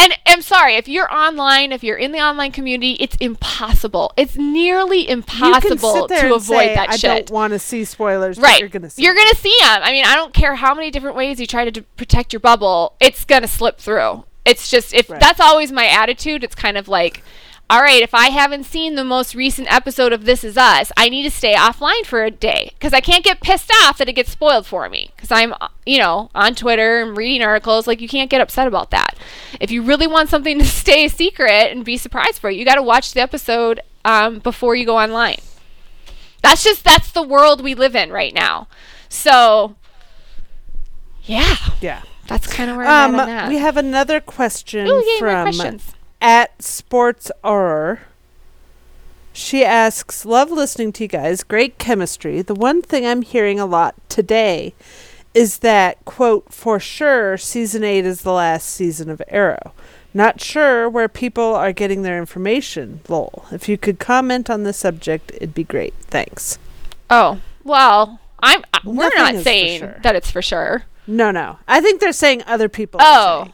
And 0.00 0.12
I'm 0.26 0.42
sorry, 0.42 0.76
if 0.76 0.86
you're 0.88 1.12
online, 1.12 1.72
if 1.72 1.82
you're 1.82 1.96
in 1.96 2.12
the 2.12 2.20
online 2.20 2.52
community, 2.52 2.92
it's 3.00 3.16
impossible. 3.16 4.12
It's 4.16 4.36
nearly 4.36 5.08
impossible 5.08 6.06
to 6.08 6.34
avoid 6.34 6.40
say, 6.40 6.74
that 6.76 6.90
I 6.90 6.96
shit. 6.96 7.26
don't 7.26 7.30
want 7.34 7.52
to 7.52 7.58
see 7.58 7.84
spoilers. 7.84 8.36
but 8.38 8.44
Right. 8.44 8.60
You're 8.60 8.68
gonna 8.68 8.90
see. 8.90 9.02
You're 9.02 9.14
it. 9.14 9.18
gonna 9.18 9.34
see 9.34 9.56
them. 9.60 9.80
I 9.82 9.90
mean, 9.92 10.04
I 10.04 10.14
don't 10.14 10.32
care 10.32 10.54
how 10.54 10.74
many 10.74 10.90
different 10.90 11.16
ways 11.16 11.40
you 11.40 11.46
try 11.46 11.64
to 11.64 11.70
d- 11.70 11.84
protect 11.96 12.32
your 12.32 12.40
bubble. 12.40 12.94
It's 13.00 13.24
gonna 13.24 13.48
slip 13.48 13.78
through. 13.78 14.24
It's 14.44 14.70
just 14.70 14.94
if 14.94 15.10
Right. 15.10 15.20
that's 15.20 15.40
always 15.40 15.72
my 15.72 15.86
attitude. 15.86 16.44
It's 16.44 16.54
kind 16.54 16.78
of 16.78 16.88
like, 16.88 17.22
all 17.70 17.80
right, 17.82 18.02
if 18.02 18.14
I 18.14 18.28
haven't 18.30 18.64
seen 18.64 18.94
the 18.94 19.04
most 19.04 19.34
recent 19.34 19.70
episode 19.70 20.12
of 20.12 20.24
This 20.24 20.42
Is 20.42 20.56
Us, 20.56 20.90
I 20.96 21.08
need 21.10 21.24
to 21.24 21.30
stay 21.30 21.54
offline 21.54 22.06
for 22.06 22.24
a 22.24 22.30
day 22.30 22.70
because 22.74 22.94
I 22.94 23.00
can't 23.00 23.22
get 23.24 23.40
pissed 23.42 23.70
off 23.82 23.98
that 23.98 24.08
it 24.08 24.14
gets 24.14 24.30
spoiled 24.30 24.66
for 24.66 24.88
me 24.88 25.10
because 25.14 25.30
I'm, 25.30 25.52
you 25.84 25.98
know, 25.98 26.30
on 26.34 26.54
Twitter 26.54 27.02
and 27.02 27.14
reading 27.16 27.42
articles. 27.42 27.86
Like 27.86 28.00
you 28.00 28.08
can't 28.08 28.30
get 28.30 28.40
upset 28.40 28.66
about 28.66 28.90
that. 28.92 29.16
If 29.60 29.70
you 29.70 29.82
really 29.82 30.06
want 30.06 30.30
something 30.30 30.58
to 30.58 30.64
stay 30.82 31.04
a 31.04 31.10
secret 31.10 31.70
and 31.70 31.84
be 31.84 31.98
surprised 31.98 32.38
for 32.38 32.48
it, 32.48 32.56
you 32.56 32.64
got 32.64 32.76
to 32.76 32.82
watch 32.82 33.12
the 33.12 33.20
episode 33.20 33.80
um, 34.04 34.38
before 34.38 34.74
you 34.74 34.86
go 34.86 34.98
online. 34.98 35.36
That's 36.42 36.64
just 36.64 36.84
that's 36.84 37.10
the 37.12 37.22
world 37.22 37.62
we 37.62 37.74
live 37.74 37.94
in 37.94 38.10
right 38.10 38.32
now. 38.32 38.68
So 39.10 39.74
yeah, 41.24 41.56
Yeah. 41.80 42.00
that's 42.28 42.46
kind 42.46 42.70
of 42.70 42.76
where 42.78 42.86
I'm 42.86 43.14
Um, 43.14 43.20
at 43.20 43.22
on 43.22 43.26
that. 43.28 43.48
we 43.50 43.58
have 43.58 43.76
another 43.76 44.20
question 44.20 44.86
Ooh, 44.86 45.04
yay, 45.04 45.18
from 45.18 45.42
questions. 45.42 45.94
At 46.20 46.62
Sports 46.62 47.30
Horror. 47.42 48.00
She 49.32 49.64
asks, 49.64 50.24
Love 50.24 50.50
listening 50.50 50.92
to 50.94 51.04
you 51.04 51.08
guys. 51.08 51.44
Great 51.44 51.78
chemistry. 51.78 52.42
The 52.42 52.54
one 52.54 52.82
thing 52.82 53.06
I'm 53.06 53.22
hearing 53.22 53.60
a 53.60 53.66
lot 53.66 53.94
today 54.08 54.74
is 55.34 55.58
that, 55.58 56.04
quote, 56.04 56.52
for 56.52 56.80
sure, 56.80 57.36
season 57.36 57.84
8 57.84 58.04
is 58.04 58.22
the 58.22 58.32
last 58.32 58.68
season 58.68 59.08
of 59.08 59.22
Arrow. 59.28 59.72
Not 60.12 60.40
sure 60.40 60.88
where 60.88 61.08
people 61.08 61.54
are 61.54 61.72
getting 61.72 62.02
their 62.02 62.18
information, 62.18 63.00
lol. 63.08 63.44
If 63.52 63.68
you 63.68 63.78
could 63.78 63.98
comment 63.98 64.50
on 64.50 64.64
the 64.64 64.72
subject, 64.72 65.30
it'd 65.36 65.54
be 65.54 65.64
great. 65.64 65.94
Thanks. 66.00 66.58
Oh, 67.10 67.40
well, 67.62 68.18
I'm 68.40 68.64
uh, 68.72 68.80
we're 68.84 69.10
Nothing 69.10 69.36
not 69.36 69.44
saying 69.44 69.80
sure. 69.80 70.00
that 70.02 70.16
it's 70.16 70.30
for 70.30 70.42
sure. 70.42 70.84
No, 71.06 71.30
no. 71.30 71.58
I 71.68 71.80
think 71.80 72.00
they're 72.00 72.12
saying 72.12 72.42
other 72.46 72.68
people. 72.68 73.00
Oh. 73.02 73.48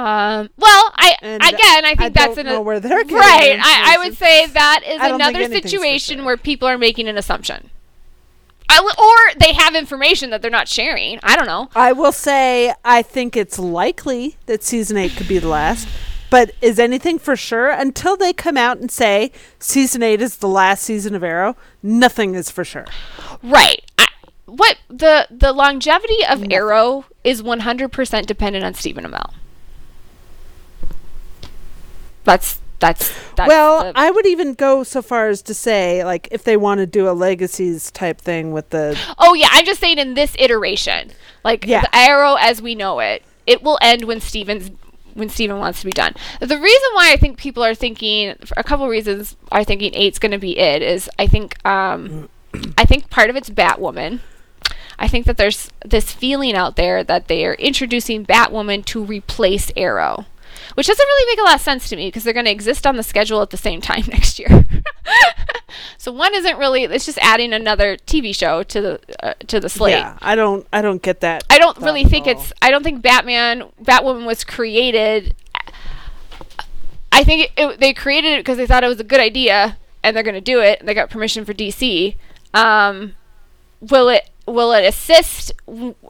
Um, 0.00 0.48
well, 0.56 0.92
I 0.96 1.14
And 1.20 1.42
again, 1.42 1.84
I 1.84 1.94
think 1.94 2.00
I 2.00 2.08
that's 2.08 2.38
an 2.38 2.46
know 2.46 2.62
where 2.62 2.80
they're 2.80 2.98
right. 3.04 3.58
I, 3.62 3.94
I 3.94 3.98
would 3.98 4.16
say 4.16 4.46
that 4.46 4.82
is 4.86 4.98
I 5.00 5.08
don't 5.08 5.18
think 5.20 5.36
another 5.36 5.52
situation 5.60 6.24
where 6.24 6.38
people 6.38 6.66
are 6.66 6.78
making 6.78 7.06
an 7.06 7.18
assumption, 7.18 7.68
w- 8.70 8.94
or 8.98 9.16
they 9.38 9.52
have 9.52 9.74
information 9.74 10.30
that 10.30 10.40
they're 10.40 10.50
not 10.50 10.68
sharing. 10.68 11.20
I 11.22 11.36
don't 11.36 11.46
know. 11.46 11.68
I 11.74 11.92
will 11.92 12.12
say 12.12 12.72
I 12.82 13.02
think 13.02 13.36
it's 13.36 13.58
likely 13.58 14.36
that 14.46 14.62
season 14.62 14.96
eight 14.96 15.12
could 15.16 15.28
be 15.28 15.38
the 15.38 15.48
last. 15.48 15.86
But 16.30 16.52
is 16.62 16.78
anything 16.78 17.18
for 17.18 17.34
sure 17.36 17.70
until 17.70 18.16
they 18.16 18.32
come 18.32 18.56
out 18.56 18.78
and 18.78 18.90
say 18.90 19.32
season 19.58 20.02
eight 20.02 20.22
is 20.22 20.36
the 20.36 20.48
last 20.48 20.84
season 20.84 21.14
of 21.14 21.22
Arrow? 21.24 21.56
Nothing 21.82 22.34
is 22.36 22.50
for 22.50 22.64
sure. 22.64 22.86
Right. 23.42 23.82
I, 23.98 24.06
what 24.46 24.78
the 24.88 25.26
the 25.30 25.52
longevity 25.52 26.24
of 26.24 26.44
Arrow 26.50 27.04
is 27.24 27.42
100% 27.42 28.26
dependent 28.26 28.64
on 28.64 28.74
Stephen 28.74 29.04
Amell. 29.04 29.32
That's 32.30 32.60
that's 32.78 33.12
that's 33.34 33.48
well, 33.48 33.84
the- 33.84 33.98
I 33.98 34.10
would 34.10 34.26
even 34.26 34.54
go 34.54 34.82
so 34.84 35.02
far 35.02 35.28
as 35.28 35.42
to 35.42 35.54
say, 35.54 36.02
like, 36.04 36.28
if 36.30 36.44
they 36.44 36.56
want 36.56 36.78
to 36.78 36.86
do 36.86 37.08
a 37.08 37.12
legacies 37.12 37.90
type 37.90 38.20
thing 38.20 38.52
with 38.52 38.70
the 38.70 38.98
Oh 39.18 39.34
yeah, 39.34 39.48
I'm 39.50 39.66
just 39.66 39.80
saying 39.80 39.98
in 39.98 40.14
this 40.14 40.34
iteration, 40.38 41.10
like 41.44 41.66
Yeah. 41.66 41.82
the 41.82 41.94
Arrow 41.94 42.36
as 42.40 42.62
we 42.62 42.74
know 42.74 43.00
it, 43.00 43.22
it 43.46 43.62
will 43.62 43.78
end 43.82 44.04
when 44.04 44.20
Stephen's 44.20 44.70
when 45.14 45.28
Stephen 45.28 45.58
wants 45.58 45.80
to 45.80 45.86
be 45.86 45.92
done. 45.92 46.14
The 46.40 46.56
reason 46.58 46.88
why 46.94 47.12
I 47.12 47.16
think 47.16 47.36
people 47.36 47.62
are 47.64 47.74
thinking 47.74 48.36
for 48.44 48.54
a 48.56 48.62
couple 48.62 48.88
reasons 48.88 49.36
are 49.52 49.64
thinking 49.64 49.92
eight's 49.94 50.18
going 50.20 50.32
to 50.32 50.38
be 50.38 50.56
it 50.58 50.82
is 50.82 51.10
I 51.18 51.26
think 51.26 51.62
um 51.66 52.28
I 52.78 52.84
think 52.84 53.10
part 53.10 53.28
of 53.28 53.36
it's 53.36 53.50
Batwoman. 53.50 54.20
I 54.98 55.08
think 55.08 55.26
that 55.26 55.36
there's 55.36 55.70
this 55.84 56.12
feeling 56.12 56.54
out 56.54 56.76
there 56.76 57.02
that 57.04 57.26
they 57.28 57.44
are 57.44 57.54
introducing 57.54 58.24
Batwoman 58.24 58.84
to 58.86 59.02
replace 59.02 59.70
Arrow. 59.76 60.26
Which 60.74 60.86
doesn't 60.86 61.06
really 61.06 61.32
make 61.32 61.40
a 61.40 61.44
lot 61.44 61.54
of 61.56 61.60
sense 61.60 61.88
to 61.88 61.96
me 61.96 62.08
because 62.08 62.24
they're 62.24 62.32
going 62.32 62.46
to 62.46 62.52
exist 62.52 62.86
on 62.86 62.96
the 62.96 63.02
schedule 63.02 63.42
at 63.42 63.50
the 63.50 63.56
same 63.56 63.80
time 63.80 64.04
next 64.08 64.38
year. 64.38 64.64
so 65.98 66.12
one 66.12 66.34
isn't 66.34 66.58
really 66.58 66.84
it's 66.84 67.06
just 67.06 67.18
adding 67.18 67.52
another 67.52 67.96
TV 67.96 68.34
show 68.34 68.62
to 68.64 68.80
the 68.80 69.00
uh, 69.22 69.34
to 69.46 69.60
the 69.60 69.68
slate. 69.68 69.92
yeah. 69.92 70.18
I 70.20 70.34
don't, 70.34 70.66
I 70.72 70.82
don't 70.82 71.02
get 71.02 71.20
that. 71.20 71.44
I 71.50 71.58
don't 71.58 71.78
really 71.78 72.04
think 72.04 72.26
it's 72.26 72.52
I 72.62 72.70
don't 72.70 72.82
think 72.82 73.02
Batman 73.02 73.64
Batwoman 73.82 74.26
was 74.26 74.44
created 74.44 75.34
I 77.12 77.24
think 77.24 77.42
it, 77.42 77.50
it, 77.56 77.80
they 77.80 77.92
created 77.92 78.32
it 78.32 78.38
because 78.40 78.56
they 78.56 78.66
thought 78.66 78.84
it 78.84 78.88
was 78.88 79.00
a 79.00 79.04
good 79.04 79.20
idea 79.20 79.76
and 80.02 80.16
they're 80.16 80.22
going 80.22 80.34
to 80.34 80.40
do 80.40 80.60
it 80.60 80.80
and 80.80 80.88
they 80.88 80.94
got 80.94 81.10
permission 81.10 81.44
for 81.44 81.52
DC. 81.52 82.16
Um, 82.54 83.14
will 83.80 84.08
it 84.08 84.30
will 84.46 84.72
it 84.72 84.84
assist 84.84 85.52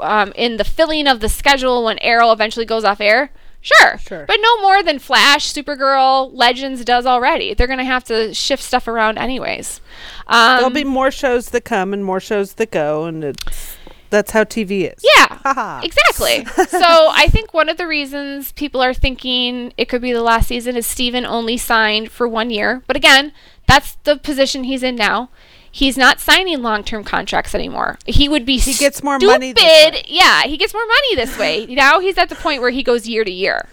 um, 0.00 0.32
in 0.34 0.56
the 0.56 0.64
filling 0.64 1.06
of 1.06 1.20
the 1.20 1.28
schedule 1.28 1.84
when 1.84 1.98
Arrow 1.98 2.32
eventually 2.32 2.66
goes 2.66 2.84
off 2.84 3.00
air? 3.00 3.32
Sure. 3.60 3.98
Sure. 3.98 4.24
But 4.26 4.38
no 4.40 4.60
more 4.62 4.82
than 4.82 4.98
Flash, 4.98 5.52
Supergirl, 5.52 6.30
Legends 6.32 6.84
does 6.84 7.06
already. 7.06 7.54
They're 7.54 7.66
going 7.66 7.78
to 7.78 7.84
have 7.84 8.04
to 8.04 8.32
shift 8.32 8.62
stuff 8.62 8.88
around 8.88 9.18
anyways. 9.18 9.80
Um, 10.26 10.56
There'll 10.56 10.70
be 10.70 10.84
more 10.84 11.10
shows 11.10 11.50
that 11.50 11.64
come 11.64 11.92
and 11.92 12.04
more 12.04 12.20
shows 12.20 12.54
that 12.54 12.70
go, 12.70 13.04
and 13.04 13.22
it's 13.22 13.76
that's 14.10 14.32
how 14.32 14.42
TV 14.42 14.92
is. 14.92 15.04
Yeah, 15.14 15.80
exactly. 15.82 16.44
so 16.68 16.78
I 17.12 17.28
think 17.30 17.54
one 17.54 17.68
of 17.68 17.76
the 17.76 17.86
reasons 17.86 18.50
people 18.52 18.82
are 18.82 18.92
thinking 18.92 19.72
it 19.76 19.88
could 19.88 20.02
be 20.02 20.12
the 20.12 20.22
last 20.22 20.48
season 20.48 20.76
is 20.76 20.86
Stephen 20.86 21.24
only 21.24 21.56
signed 21.56 22.10
for 22.10 22.26
one 22.26 22.50
year. 22.50 22.82
But 22.88 22.96
again, 22.96 23.32
that's 23.68 23.94
the 24.02 24.16
position 24.16 24.64
he's 24.64 24.82
in 24.82 24.96
now. 24.96 25.30
He's 25.72 25.96
not 25.96 26.18
signing 26.20 26.62
long-term 26.62 27.04
contracts 27.04 27.54
anymore. 27.54 27.98
He 28.06 28.28
would 28.28 28.44
be 28.44 28.58
He 28.58 28.74
gets 28.74 29.02
more 29.02 29.18
stupid. 29.18 29.32
money 29.32 29.52
this. 29.52 30.02
Yeah, 30.08 30.42
he 30.42 30.56
gets 30.56 30.74
more 30.74 30.86
money 30.86 31.14
this 31.14 31.38
way. 31.38 31.66
now 31.68 32.00
he's 32.00 32.18
at 32.18 32.28
the 32.28 32.34
point 32.34 32.60
where 32.60 32.70
he 32.70 32.82
goes 32.82 33.06
year 33.08 33.24
to 33.24 33.30
year. 33.30 33.68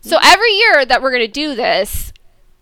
So 0.00 0.18
every 0.22 0.52
year 0.52 0.84
that 0.84 1.02
we're 1.02 1.10
going 1.12 1.26
to 1.26 1.28
do 1.32 1.54
this, 1.54 2.12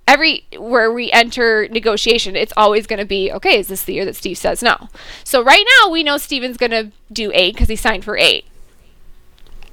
every 0.07 0.45
where 0.59 0.93
we 0.93 1.11
enter 1.13 1.69
negotiation, 1.69 2.37
it's 2.37 2.53
always 2.57 2.87
going 2.87 2.99
to 2.99 3.07
be 3.07 3.31
okay. 3.33 3.59
Is 3.59 3.69
this 3.69 3.85
the 3.85 3.95
year 3.95 4.05
that 4.05 4.17
Steve 4.17 4.37
says 4.37 4.63
no? 4.63 4.89
So 5.25 5.43
right 5.43 5.65
now 5.81 5.91
we 5.91 6.03
know 6.03 6.19
Stephen's 6.19 6.57
going 6.57 6.73
to 6.73 6.91
do 7.13 7.31
eight 7.35 7.55
because 7.55 7.69
he 7.69 7.77
signed 7.77 8.05
for 8.05 8.17
eight. 8.19 8.45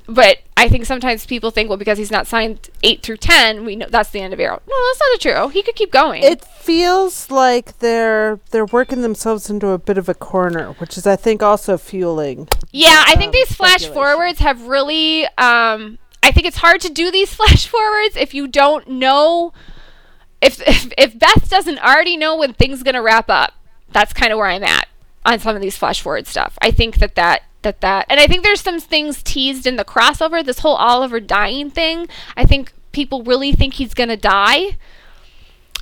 But 0.08 0.40
I 0.56 0.70
think 0.70 0.86
sometimes 0.86 1.26
people 1.26 1.52
think, 1.52 1.70
well, 1.70 1.78
because 1.78 1.98
he's 1.98 2.12
not 2.12 2.28
signed 2.28 2.70
eight 2.84 3.02
through 3.02 3.18
ten, 3.18 3.66
we 3.66 3.76
know 3.76 3.88
that's 3.90 4.12
the 4.12 4.22
end 4.22 4.34
of 4.34 4.40
Arrow. 4.40 4.62
No, 4.68 4.76
that's 4.88 5.00
not 5.00 5.20
true. 5.20 5.50
He 5.50 5.64
could 5.64 5.76
keep 5.76 5.92
going. 5.92 6.24
It 6.24 6.44
feels 6.46 7.32
like 7.32 7.80
they're 7.80 8.40
they're 8.52 8.66
working 8.66 9.02
themselves 9.02 9.50
into 9.50 9.70
a 9.70 9.78
bit 9.78 9.98
of 9.98 10.08
a 10.08 10.14
corner, 10.14 10.74
which 10.74 10.98
is 10.98 11.08
I 11.08 11.16
think 11.16 11.42
also 11.42 11.78
fueling. 11.78 12.48
Yeah, 12.72 13.04
I 13.08 13.16
think 13.16 13.30
um, 13.30 13.34
these 13.34 13.54
flash 13.54 13.86
forwards 13.88 14.40
have 14.40 14.68
really. 14.68 15.26
Um, 15.38 15.98
I 16.22 16.32
think 16.32 16.48
it's 16.48 16.58
hard 16.58 16.82
to 16.82 16.90
do 16.90 17.12
these 17.12 17.34
flash 17.36 17.68
forwards 17.68 18.16
if 18.16 18.34
you 18.34 18.48
don't 18.48 18.88
know. 18.88 19.54
If, 20.42 20.62
if 20.68 20.94
if 20.98 21.18
Beth 21.18 21.50
doesn't 21.50 21.80
already 21.80 22.16
know 22.16 22.38
when 22.38 22.54
things 22.54 22.84
gonna 22.84 23.02
wrap 23.02 23.30
up, 23.30 23.54
that's 23.92 24.14
kind 24.14 24.32
of 24.32 24.38
where 24.38 24.48
I'm 24.48 24.64
at 24.64 24.88
on 25.26 25.40
some 25.40 25.56
of 25.56 25.62
these 25.62 25.76
flash 25.76 26.02
forward 26.02 26.28
stuff. 26.28 26.58
I 26.62 26.70
think 26.70 26.98
that 26.98 27.16
that 27.16 27.44
that 27.66 27.82
that, 27.82 28.06
and 28.10 28.20
I 28.20 28.28
think 28.28 28.44
there's 28.44 28.62
some 28.62 28.80
things 28.80 29.22
teased 29.22 29.68
in 29.68 29.76
the 29.76 29.84
crossover. 29.84 30.44
This 30.46 30.60
whole 30.60 30.76
Oliver 30.76 31.20
dying 31.20 31.70
thing. 31.70 32.08
I 32.38 32.46
think 32.46 32.72
people 32.94 33.24
really 33.24 33.52
think 33.52 33.74
he's 33.74 33.94
gonna 33.94 34.16
die, 34.16 34.78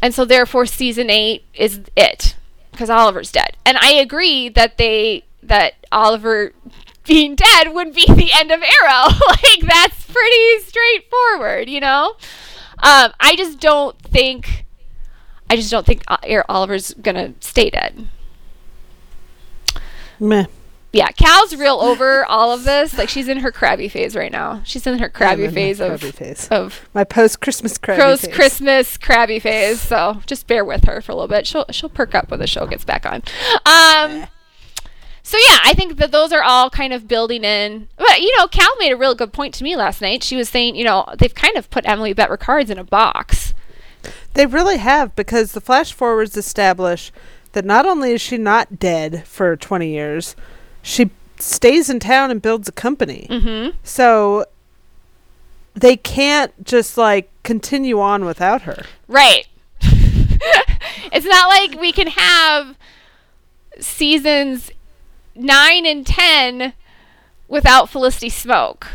and 0.01 0.13
so 0.13 0.25
therefore 0.25 0.65
season 0.65 1.11
eight 1.11 1.45
is 1.53 1.81
it 1.95 2.35
because 2.71 2.89
Oliver's 2.89 3.31
dead. 3.31 3.55
And 3.65 3.77
I 3.77 3.91
agree 3.91 4.49
that 4.49 4.77
they 4.77 5.23
that 5.43 5.75
Oliver 5.91 6.53
being 7.05 7.35
dead 7.35 7.73
would 7.73 7.93
be 7.93 8.05
the 8.05 8.31
end 8.33 8.51
of 8.51 8.61
Arrow. 8.61 9.07
like 9.27 9.61
that's 9.61 10.05
pretty 10.05 10.59
straightforward, 10.65 11.69
you 11.69 11.79
know. 11.79 12.15
Um, 12.81 13.13
I 13.19 13.35
just 13.37 13.59
don't 13.59 13.97
think. 14.01 14.65
I 15.49 15.55
just 15.55 15.69
don't 15.69 15.85
think 15.85 16.03
uh, 16.07 16.17
Oliver's 16.49 16.93
gonna 16.95 17.33
stay 17.39 17.69
dead. 17.69 18.07
Meh. 20.19 20.45
Yeah, 20.93 21.07
Cal's 21.09 21.55
real 21.55 21.79
over 21.81 22.23
all 22.25 22.51
of 22.51 22.65
this. 22.65 22.95
Like 22.95 23.09
she's 23.09 23.27
in 23.27 23.39
her 23.39 23.51
crabby 23.51 23.89
phase 23.89 24.15
right 24.15 24.31
now. 24.31 24.61
She's 24.63 24.85
in 24.85 24.99
her 24.99 25.09
crabby 25.09 25.45
in 25.45 25.51
phase 25.51 25.81
of 25.81 25.99
crabby 25.99 26.11
phase. 26.11 26.47
of 26.49 26.87
My 26.93 27.03
post 27.03 27.41
Christmas 27.41 27.79
crabby 27.79 27.99
Crow's 27.99 28.21
phase. 28.21 28.35
Christmas 28.35 28.97
crabby 28.97 29.39
phase. 29.39 29.81
So 29.81 30.21
just 30.27 30.45
bear 30.45 30.63
with 30.63 30.85
her 30.85 31.01
for 31.01 31.11
a 31.11 31.15
little 31.15 31.27
bit. 31.27 31.47
She'll 31.47 31.65
she'll 31.71 31.89
perk 31.89 32.13
up 32.13 32.29
when 32.29 32.39
the 32.39 32.45
show 32.47 32.67
gets 32.67 32.85
back 32.85 33.07
on. 33.07 33.23
Um. 33.65 34.27
So 35.23 35.37
yeah, 35.37 35.59
I 35.63 35.73
think 35.73 35.97
that 35.97 36.11
those 36.11 36.31
are 36.31 36.43
all 36.43 36.69
kind 36.69 36.93
of 36.93 37.07
building 37.07 37.43
in. 37.43 37.87
But 37.97 38.21
you 38.21 38.37
know, 38.37 38.47
Cal 38.47 38.69
made 38.77 38.91
a 38.91 38.97
real 38.97 39.15
good 39.15 39.33
point 39.33 39.55
to 39.55 39.63
me 39.63 39.75
last 39.75 39.99
night. 39.99 40.21
She 40.21 40.35
was 40.35 40.47
saying, 40.47 40.75
you 40.75 40.83
know, 40.83 41.05
they've 41.17 41.33
kind 41.33 41.55
of 41.57 41.71
put 41.71 41.87
Emily 41.87 42.13
Bett 42.13 42.29
Rickards 42.29 42.69
in 42.69 42.77
a 42.77 42.83
box. 42.83 43.55
They 44.35 44.45
really 44.45 44.77
have 44.77 45.15
because 45.15 45.53
the 45.53 45.61
flash 45.61 45.91
forwards 45.93 46.37
establish 46.37 47.11
that 47.53 47.65
not 47.65 47.85
only 47.87 48.11
is 48.11 48.21
she 48.21 48.37
not 48.37 48.77
dead 48.79 49.25
for 49.25 49.55
20 49.55 49.87
years, 49.89 50.35
she 50.83 51.09
stays 51.39 51.89
in 51.89 51.99
town 51.99 52.29
and 52.29 52.41
builds 52.41 52.67
a 52.67 52.71
company. 52.71 53.25
Mm-hmm. 53.29 53.75
So 53.83 54.45
they 55.73 55.97
can't 55.97 56.63
just 56.63 56.97
like 56.97 57.31
continue 57.41 57.99
on 57.99 58.23
without 58.25 58.61
her. 58.63 58.83
Right. 59.07 59.47
it's 59.81 61.25
not 61.25 61.47
like 61.49 61.79
we 61.81 61.91
can 61.91 62.07
have 62.07 62.75
seasons 63.79 64.69
nine 65.35 65.85
and 65.87 66.05
ten 66.05 66.73
without 67.47 67.89
Felicity 67.89 68.29
Smoak. 68.29 68.85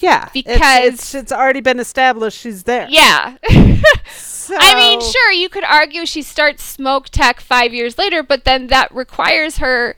Yeah, 0.00 0.28
it's- 0.34 0.42
Because- 0.44 0.84
it's, 0.94 1.14
it's 1.14 1.32
already 1.32 1.60
been 1.60 1.78
established 1.78 2.38
she's 2.40 2.64
there. 2.64 2.88
Yeah. 2.90 3.36
So, 4.12 4.54
I 4.60 4.74
mean, 4.74 5.00
sure, 5.00 5.32
you 5.32 5.48
could 5.48 5.64
argue 5.64 6.04
she 6.04 6.20
starts 6.20 6.62
smoke 6.62 7.08
tech 7.10 7.40
five 7.40 7.72
years 7.72 7.96
later, 7.96 8.22
but 8.22 8.44
then 8.44 8.66
that 8.66 8.92
requires 8.94 9.58
her. 9.58 9.96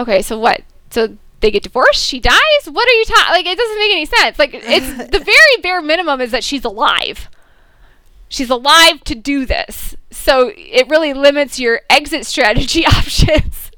Okay, 0.00 0.22
so 0.22 0.38
what? 0.38 0.62
So 0.90 1.16
they 1.40 1.50
get 1.50 1.62
divorced? 1.62 2.02
She 2.04 2.20
dies? 2.20 2.34
What 2.70 2.88
are 2.88 2.92
you 2.92 3.04
talking? 3.04 3.32
Like, 3.32 3.46
it 3.46 3.56
doesn't 3.58 3.78
make 3.78 3.92
any 3.92 4.06
sense. 4.06 4.38
Like, 4.38 4.50
it's 4.54 5.10
the 5.10 5.18
very 5.24 5.62
bare 5.62 5.80
minimum 5.82 6.20
is 6.20 6.30
that 6.32 6.42
she's 6.44 6.64
alive. 6.64 7.28
She's 8.28 8.50
alive 8.50 9.02
to 9.04 9.14
do 9.14 9.44
this. 9.44 9.94
So 10.10 10.52
it 10.56 10.88
really 10.88 11.12
limits 11.12 11.58
your 11.60 11.80
exit 11.90 12.26
strategy 12.26 12.86
options 12.86 13.70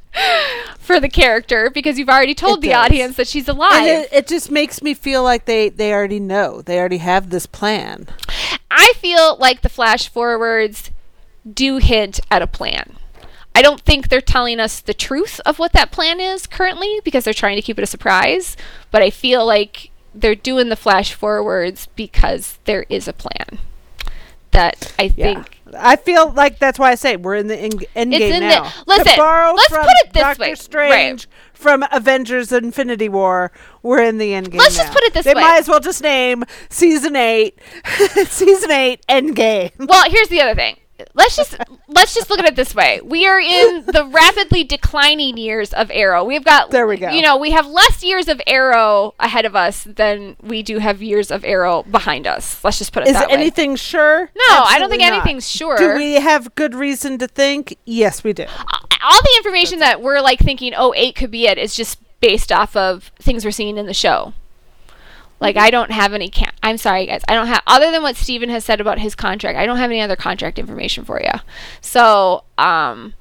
for 0.79 1.01
the 1.01 1.09
character 1.09 1.71
because 1.71 1.99
you've 1.99 2.09
already 2.11 2.35
told 2.35 2.59
It 2.59 2.63
the 2.63 2.69
does. 2.69 2.85
audience 2.85 3.17
that 3.17 3.29
she's 3.29 3.49
alive. 3.49 3.73
And 3.73 3.87
it, 3.89 4.13
it 4.13 4.27
just 4.27 4.51
makes 4.51 4.83
me 4.83 4.93
feel 4.95 5.23
like 5.23 5.47
they 5.47 5.71
they 5.71 5.93
already 5.93 6.21
know. 6.21 6.61
They 6.63 6.79
already 6.79 6.99
have 6.99 7.31
this 7.31 7.47
plan. 7.47 8.09
I 8.71 8.93
feel 8.97 9.37
like 9.39 9.63
the 9.63 9.69
flash 9.71 10.09
forwards 10.09 10.91
do 11.51 11.79
hint 11.79 12.21
at 12.31 12.43
a 12.43 12.47
plan. 12.47 12.97
I 13.55 13.63
don't 13.63 13.81
think 13.81 14.09
they're 14.09 14.21
telling 14.21 14.61
us 14.61 14.81
the 14.81 14.95
truth 14.95 15.41
of 15.45 15.59
what 15.59 15.73
that 15.75 15.91
plan 15.93 16.21
is 16.21 16.47
currently 16.47 17.01
because 17.05 17.25
they're 17.25 17.35
trying 17.35 17.57
to 17.57 17.63
keep 17.63 17.79
it 17.79 17.83
a 17.83 17.87
surprise, 17.87 18.57
but 18.91 19.03
I 19.03 19.11
feel 19.11 19.45
like 19.45 19.91
they're 20.15 20.35
doing 20.35 20.69
the 20.69 20.77
flash 20.77 21.13
forwards 21.13 21.89
because 21.97 22.59
there 22.65 22.85
is 22.89 23.09
a 23.09 23.13
plan 23.13 23.59
that 24.53 24.93
I 24.99 25.13
Yeah. 25.17 25.35
think 25.35 25.59
I 25.75 25.97
feel 25.97 26.31
like 26.31 26.59
that's 26.59 26.79
why 26.79 26.91
I 26.91 26.97
say 26.97 27.17
we're 27.17 27.37
in 27.37 27.47
the 27.47 27.57
end, 27.57 27.81
game 27.95 28.13
in 28.13 28.41
the- 28.41 28.41
now. 28.41 28.65
listen, 28.87 29.07
let's 29.17 29.69
from 29.69 29.85
put 29.85 29.95
it 30.05 30.13
this 30.13 30.23
Doctor 30.23 30.43
way. 30.43 30.55
Strange 30.55 31.27
from 31.55 31.83
Avengers 31.91 32.53
Infinity 32.53 33.09
War, 33.09 33.51
we're 33.83 34.03
in 34.03 34.19
the 34.19 34.35
end 34.35 34.51
game 34.51 34.59
Let's 34.59 34.77
just 34.77 34.93
put 34.93 35.03
it 35.05 35.15
this 35.15 35.25
they 35.25 35.31
way. 35.31 35.41
They 35.41 35.47
might 35.47 35.61
as 35.61 35.69
well 35.69 35.81
just 35.81 36.03
name 36.03 36.45
season 36.69 37.17
8 37.17 37.59
season 38.27 38.71
8 38.71 39.01
end 39.09 39.35
game. 39.35 39.71
Well, 39.79 40.05
here's 40.11 40.29
the 40.29 40.43
other 40.43 40.55
thing. 40.55 40.77
Let's 41.15 41.37
just 41.37 41.57
let's 41.89 42.15
just 42.15 42.31
look 42.31 42.39
at 42.39 42.45
it 42.47 42.57
this 42.57 42.75
way. 42.75 43.01
We 43.05 43.27
are 43.27 43.39
in 43.41 43.85
the 43.87 44.05
rapidly 44.07 44.65
declining 44.65 45.37
years 45.37 45.73
of 45.73 45.91
Arrow. 45.93 46.25
We've 46.25 46.45
got 46.45 46.71
There 46.71 46.87
we 46.87 46.97
go. 46.97 47.11
You 47.11 47.23
know, 47.23 47.37
we 47.37 47.51
have 47.53 47.67
less 47.67 48.03
years 48.03 48.29
of 48.29 48.41
Arrow 48.47 49.15
ahead 49.19 49.45
of 49.45 49.55
us 49.57 49.85
than 49.85 50.37
we 50.43 50.63
do 50.63 50.79
have 50.79 51.03
years 51.03 51.31
of 51.31 51.45
Arrow 51.45 51.83
behind 51.85 52.27
us. 52.27 52.63
Let's 52.65 52.79
just 52.79 52.93
put 52.93 53.03
it 53.03 53.09
Is 53.09 53.15
that 53.15 53.29
way. 53.29 53.35
anything 53.35 53.77
sure? 53.77 54.31
No, 54.37 54.65
I 54.65 54.79
don't 54.79 54.89
think 54.91 55.03
not. 55.03 55.13
anything's 55.13 55.49
sure. 55.51 55.77
Do 55.77 55.95
we 55.97 56.15
have 56.15 56.55
good 56.55 56.75
reason 56.75 57.19
to 57.19 57.27
think? 57.29 57.77
Yes, 57.85 58.23
we 58.25 58.33
do. 58.33 58.45
all 58.45 59.21
the 59.23 59.35
information 59.39 59.81
that 59.81 60.01
we're 60.01 60.21
like 60.21 60.39
thinking, 60.39 60.73
oh, 60.77 60.93
eight 60.97 61.15
could 61.17 61.31
be 61.31 61.47
it, 61.47 61.59
is 61.59 61.75
just 61.75 61.99
based 62.21 62.53
off 62.53 62.77
of 62.77 63.11
things 63.19 63.45
we're 63.45 63.51
seeing 63.51 63.77
in 63.77 63.87
the 63.87 63.95
show. 63.95 64.33
Like 65.41 65.57
I 65.57 65.71
don't 65.71 65.91
have 65.91 66.13
any. 66.13 66.31
Ca- 66.31 66.52
I'm 66.63 66.79
sorry, 66.79 67.07
guys. 67.07 67.23
I 67.29 67.35
don't 67.35 67.49
have 67.49 67.63
other 67.67 67.91
than 67.91 68.03
what 68.03 68.17
Stephen 68.17 68.49
has 68.51 68.65
said 68.65 68.81
about 68.81 68.99
his 68.99 69.15
contract. 69.15 69.59
I 69.59 69.67
don't 69.67 69.79
have 69.79 69.91
any 69.91 70.01
other 70.01 70.17
contract 70.17 70.59
information 70.59 71.05
for 71.05 71.21
you. 71.21 71.41
So, 71.81 72.45
um, 72.59 73.15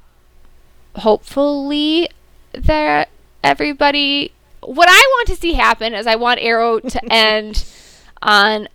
hopefully, 0.96 2.10
that 2.54 3.10
everybody. 3.44 4.32
What 4.62 4.88
I 4.90 4.92
want 5.18 5.28
to 5.30 5.36
see 5.36 5.54
happen 5.54 5.96
is 5.96 6.06
I 6.06 6.16
want 6.16 6.40
Arrow 6.40 6.80
to 6.80 7.02
end 7.12 7.66
on 8.22 8.68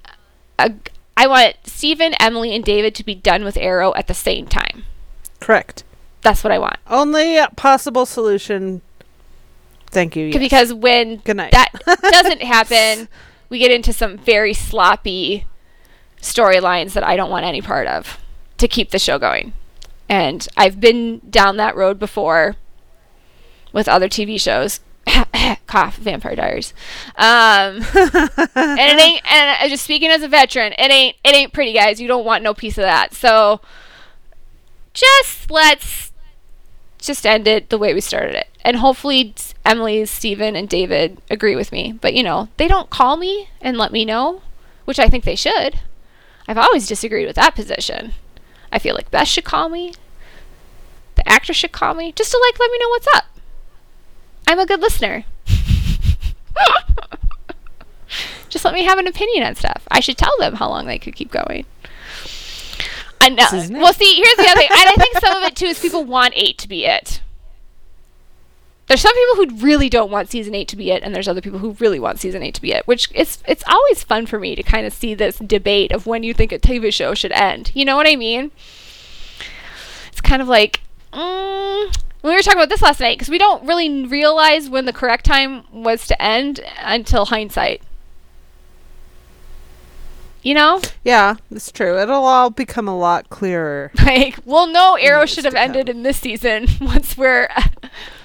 a. 0.59 0.73
I 1.17 1.27
want 1.27 1.57
Stephen, 1.65 2.15
Emily, 2.21 2.55
and 2.55 2.65
David 2.65 2.95
to 2.97 3.05
be 3.05 3.15
done 3.15 3.45
with 3.45 3.57
Arrow 3.57 3.95
at 3.95 4.07
the 4.07 4.15
same 4.15 4.47
time. 4.47 4.85
Correct. 5.41 5.85
That's 6.23 6.43
what 6.43 6.53
I 6.53 6.59
want. 6.59 6.79
Only 6.89 7.39
possible 7.57 8.05
solution. 8.05 8.83
Thank 9.91 10.17
you. 10.17 10.27
yes. 10.27 10.39
because 10.39 10.75
when 10.75 11.23
that 11.25 11.71
doesn't 12.03 12.43
happen, 12.43 13.09
we 13.49 13.59
get 13.59 13.71
into 13.71 13.93
some 13.93 14.19
very 14.19 14.53
sloppy 14.53 15.47
storylines 16.21 16.93
that 16.95 17.05
I 17.05 17.17
don't 17.17 17.31
want 17.31 17.45
any 17.45 17.63
part 17.63 17.87
of 17.87 18.19
to 18.59 18.69
keep 18.69 18.91
the 18.91 18.99
show 18.99 19.19
going. 19.19 19.53
And 20.09 20.47
I've 20.57 20.81
been 20.81 21.21
down 21.31 21.57
that 21.57 21.77
road 21.77 21.99
before 21.99 22.57
with 23.73 23.89
other 23.89 24.09
TV 24.09 24.41
shows. 24.41 24.81
Cough, 25.67 25.97
Vampire 25.97 26.37
Diaries. 26.37 26.73
Um, 27.17 27.83
and 27.85 28.81
it 28.81 29.01
ain't. 29.01 29.33
And 29.33 29.71
just 29.71 29.85
speaking 29.85 30.11
as 30.11 30.23
a 30.23 30.29
veteran, 30.29 30.73
it 30.73 30.91
ain't. 30.91 31.17
It 31.25 31.35
ain't 31.35 31.53
pretty, 31.53 31.73
guys. 31.73 32.01
You 32.01 32.09
don't 32.09 32.25
want 32.25 32.43
no 32.43 32.55
piece 32.55 32.79
of 32.79 32.83
that. 32.83 33.15
So, 33.15 33.61
just 34.95 35.51
let's 35.51 36.13
just 37.07 37.27
end 37.27 37.47
it 37.49 37.71
the 37.71 37.79
way 37.79 37.95
we 37.95 38.01
started 38.01 38.35
it. 38.35 38.49
And 38.63 38.77
hopefully 38.77 39.35
Emily, 39.65 40.05
Stephen, 40.07 40.57
and 40.57 40.69
David 40.69 41.19
agree 41.31 41.57
with 41.57 41.73
me. 41.73 41.93
But 41.93 42.15
you 42.15 42.23
know, 42.23 42.49
they 42.57 42.69
don't 42.69 42.91
call 42.91 43.17
me 43.17 43.49
and 43.61 43.77
let 43.77 43.93
me 43.93 44.05
know, 44.05 44.43
which 44.85 44.99
I 44.99 45.09
think 45.09 45.25
they 45.25 45.37
should. 45.37 45.81
I've 46.49 46.59
always 46.59 46.87
disagreed 46.87 47.27
with 47.27 47.37
that 47.37 47.55
position. 47.55 48.13
I 48.71 48.79
feel 48.79 48.95
like 48.95 49.11
Beth 49.11 49.29
should 49.29 49.45
call 49.45 49.69
me. 49.69 49.95
The 51.17 51.29
actor 51.29 51.53
should 51.53 51.73
call 51.73 51.95
me 51.95 52.13
just 52.13 52.31
to 52.31 52.39
like 52.39 52.59
let 52.59 52.71
me 52.71 52.79
know 52.79 52.89
what's 52.91 53.09
up. 53.15 53.25
I'm 54.47 54.59
a 54.59 54.67
good 54.67 54.81
listener. 54.81 55.25
just 58.49 58.65
let 58.65 58.75
me 58.75 58.85
have 58.85 58.99
an 58.99 59.07
opinion 59.07 59.45
on 59.45 59.55
stuff. 59.55 59.83
I 59.91 60.01
should 60.01 60.19
tell 60.19 60.35
them 60.39 60.55
how 60.55 60.69
long 60.69 60.87
they 60.87 60.99
could 60.99 61.17
keep 61.17 61.31
going. 61.31 61.65
I 63.27 63.29
know. 63.31 63.81
Well, 63.81 63.93
see, 63.93 64.15
here's 64.15 64.37
the 64.37 64.49
other 64.49 64.61
thing. 64.61 64.69
And 64.71 64.89
I 64.89 64.95
think 64.97 65.19
some 65.19 65.37
of 65.37 65.43
it 65.43 65.57
too 65.57 65.67
is 65.67 65.81
people 65.81 66.05
want 66.05 66.35
eight 66.37 66.59
to 66.59 66.69
be 66.69 66.85
it. 66.85 67.21
There's 68.87 69.01
some 69.01 69.15
people 69.15 69.45
who 69.45 69.65
really 69.65 69.89
don't 69.89 70.13
want 70.13 70.31
season 70.31 70.55
eight 70.55 70.69
to 70.69 70.77
be 70.77 70.93
it, 70.93 71.03
and 71.03 71.13
there's 71.13 71.27
other 71.27 71.41
people 71.41 71.59
who 71.59 71.73
really 71.81 71.99
want 71.99 72.21
season 72.21 72.45
eight 72.45 72.55
to 72.55 72.63
be 72.63 72.73
it. 72.73 72.87
Which 72.87 73.09
it's 73.13 73.43
it's 73.49 73.65
always 73.67 74.05
fun 74.05 74.27
for 74.27 74.39
me 74.39 74.55
to 74.55 74.63
kind 74.63 74.87
of 74.87 74.93
see 74.93 75.13
this 75.13 75.39
debate 75.39 75.91
of 75.91 76.07
when 76.07 76.23
you 76.23 76.33
think 76.33 76.53
a 76.53 76.59
TV 76.59 76.93
show 76.93 77.15
should 77.15 77.33
end. 77.33 77.73
You 77.75 77.85
know 77.85 77.97
what 77.97 78.07
I 78.07 78.15
mean? 78.15 78.53
It's 80.09 80.21
kind 80.21 80.41
of 80.41 80.47
like 80.47 80.83
mm, 81.13 81.97
we 82.23 82.33
were 82.33 82.43
talking 82.43 82.61
about 82.61 82.69
this 82.69 82.83
last 82.83 83.01
night 83.01 83.19
because 83.19 83.29
we 83.29 83.39
don't 83.39 83.67
really 83.67 84.07
realize 84.07 84.71
when 84.71 84.85
the 84.85 84.93
correct 84.93 85.25
time 85.25 85.65
was 85.73 86.07
to 86.07 86.23
end 86.23 86.61
until 86.81 87.25
hindsight. 87.27 87.83
You 90.47 90.55
know, 90.55 90.81
Yeah, 91.03 91.35
it's 91.51 91.73
true. 91.73 91.99
It'll 91.99 92.25
all 92.25 92.51
become 92.51 92.87
a 92.87 92.97
lot 92.97 93.29
clearer. 93.31 93.91
like 94.05 94.39
well, 94.45 94.69
no, 94.69 94.95
Arrow 94.95 95.27
should 95.27 95.45
have 95.45 95.57
ended 95.57 95.89
in 95.89 96.05
this 96.05 96.19
season 96.19 96.69
once 96.81 97.17
we're 97.19 97.49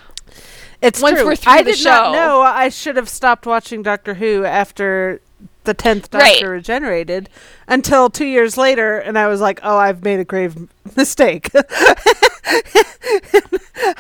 It's 0.84 1.02
Once 1.02 1.18
true. 1.18 1.26
we're 1.26 1.36
through 1.36 1.52
I 1.52 1.64
did 1.64 1.84
not 1.84 2.12
know 2.14 2.42
I 2.42 2.70
should 2.70 2.96
have 2.96 3.10
stopped 3.10 3.48
watching 3.48 3.82
Doctor 3.82 4.14
Who 4.14 4.46
after 4.46 5.20
the 5.64 5.74
tenth 5.74 6.12
Doctor 6.12 6.24
Right. 6.24 6.44
regenerated 6.48 7.28
until 7.68 8.12
two 8.12 8.26
years 8.26 8.56
later, 8.56 9.00
and 9.00 9.18
I 9.18 9.28
was 9.28 9.42
like, 9.42 9.60
"Oh, 9.64 9.78
I've 9.78 10.04
made 10.04 10.20
a 10.20 10.24
grave 10.24 10.56
mistake." 10.96 11.50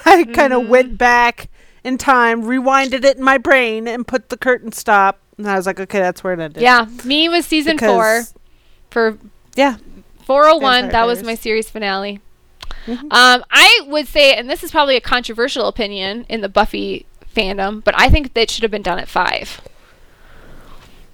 I 0.05 0.25
kind 0.33 0.53
of 0.53 0.61
Mm-hmm. 0.61 0.69
went 0.69 0.97
back 0.97 1.49
in 1.83 1.97
time, 1.97 2.43
rewinded 2.43 3.03
it 3.03 3.17
in 3.17 3.23
my 3.23 3.37
brain, 3.39 3.87
and 3.87 4.05
put 4.07 4.29
the 4.29 4.37
curtain 4.37 4.71
stop. 4.71 5.19
And 5.43 5.51
I 5.51 5.55
was 5.55 5.65
like, 5.65 5.79
"Okay, 5.79 5.99
that's 5.99 6.23
where 6.23 6.33
it 6.33 6.39
ended." 6.39 6.61
yeah. 6.61 6.85
Me 7.05 7.27
was 7.29 7.45
season 7.45 7.77
four 7.77 8.23
for 8.89 9.17
yeah. 9.55 9.77
401 10.25 10.89
that 10.89 11.05
was 11.05 11.23
my 11.23 11.35
series 11.35 11.69
finale 11.69 12.21
Mhm. 12.87 13.11
um 13.11 13.43
i 13.51 13.81
would 13.87 14.07
say 14.07 14.33
and 14.33 14.49
this 14.49 14.63
is 14.63 14.71
probably 14.71 14.95
a 14.95 15.01
controversial 15.01 15.67
opinion 15.67 16.25
in 16.29 16.39
the 16.41 16.47
buffy 16.49 17.05
fandom 17.35 17.83
but 17.83 17.93
i 17.97 18.07
think 18.09 18.33
that 18.33 18.49
should 18.49 18.61
have 18.63 18.71
been 18.71 18.81
done 18.81 18.97
at 18.97 19.07
five 19.09 19.61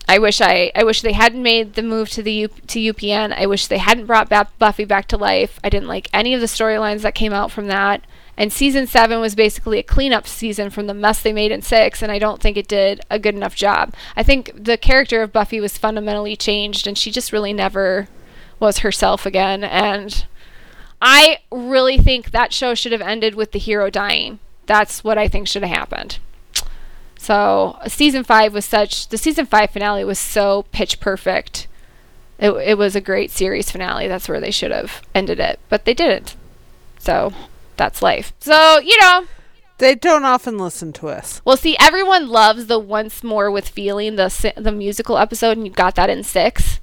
i 0.07 0.19
wish 0.19 0.39
i 0.39 0.71
i 0.75 0.83
wish 0.83 1.01
they 1.01 1.13
hadn't 1.13 1.41
made 1.41 1.73
the 1.73 1.81
move 1.81 2.09
to 2.09 2.21
the 2.23 2.31
U, 2.31 2.47
to 2.67 2.79
upn 2.89 3.33
i 3.33 3.45
wish 3.45 3.67
they 3.67 3.79
hadn't 3.79 4.05
brought 4.05 4.29
back 4.29 4.55
buffy 4.59 4.85
back 4.85 5.07
to 5.07 5.17
life 5.17 5.59
i 5.63 5.69
didn't 5.69 5.87
like 5.87 6.07
any 6.13 6.33
of 6.33 6.41
the 6.41 6.47
storylines 6.47 7.01
that 7.01 7.15
came 7.15 7.33
out 7.33 7.51
from 7.51 7.67
that 7.67 8.01
and 8.37 8.53
season 8.53 8.85
seven 8.85 9.19
was 9.19 9.33
basically 9.33 9.79
a 9.79 9.83
cleanup 9.83 10.27
season 10.27 10.69
from 10.69 10.85
the 10.85 10.93
mess 10.93 11.21
they 11.21 11.33
made 11.33 11.51
in 11.51 11.63
six, 11.63 12.03
and 12.03 12.11
I 12.11 12.19
don't 12.19 12.39
think 12.39 12.55
it 12.55 12.67
did 12.67 13.01
a 13.09 13.17
good 13.17 13.35
enough 13.35 13.55
job. 13.55 13.93
I 14.15 14.21
think 14.21 14.51
the 14.55 14.77
character 14.77 15.23
of 15.23 15.33
Buffy 15.33 15.59
was 15.59 15.77
fundamentally 15.77 16.35
changed, 16.35 16.85
and 16.85 16.97
she 16.97 17.09
just 17.09 17.33
really 17.33 17.51
never 17.51 18.07
was 18.59 18.79
herself 18.79 19.25
again. 19.25 19.63
And 19.63 20.25
I 21.01 21.39
really 21.51 21.97
think 21.97 22.31
that 22.31 22.53
show 22.53 22.75
should 22.75 22.91
have 22.91 23.01
ended 23.01 23.33
with 23.33 23.53
the 23.53 23.59
hero 23.59 23.89
dying. 23.89 24.39
That's 24.67 25.03
what 25.03 25.17
I 25.17 25.27
think 25.27 25.47
should 25.47 25.63
have 25.63 25.75
happened. 25.75 26.19
So 27.17 27.79
season 27.87 28.23
five 28.23 28.53
was 28.53 28.65
such 28.65 29.07
the 29.07 29.17
season 29.17 29.47
five 29.47 29.71
finale 29.71 30.03
was 30.03 30.19
so 30.19 30.65
pitch 30.71 30.99
perfect. 30.99 31.67
It 32.37 32.51
it 32.51 32.77
was 32.77 32.95
a 32.95 33.01
great 33.01 33.31
series 33.31 33.71
finale. 33.71 34.07
That's 34.07 34.29
where 34.29 34.39
they 34.39 34.51
should 34.51 34.71
have 34.71 35.01
ended 35.15 35.39
it, 35.39 35.59
but 35.69 35.85
they 35.85 35.95
didn't. 35.95 36.35
So 36.99 37.33
that's 37.77 38.01
life. 38.01 38.33
So 38.39 38.79
you 38.79 38.99
know, 39.01 39.25
They 39.77 39.95
don't 39.95 40.25
often 40.25 40.57
listen 40.57 40.91
to 40.93 41.07
us. 41.09 41.41
well, 41.45 41.57
see, 41.57 41.75
everyone 41.79 42.27
loves 42.29 42.65
the 42.67 42.79
once 42.79 43.23
more 43.23 43.49
with 43.51 43.69
feeling 43.69 44.15
the 44.15 44.53
the 44.57 44.71
musical 44.71 45.17
episode, 45.17 45.57
and 45.57 45.65
you 45.67 45.71
got 45.73 45.95
that 45.95 46.09
in 46.09 46.23
six. 46.23 46.79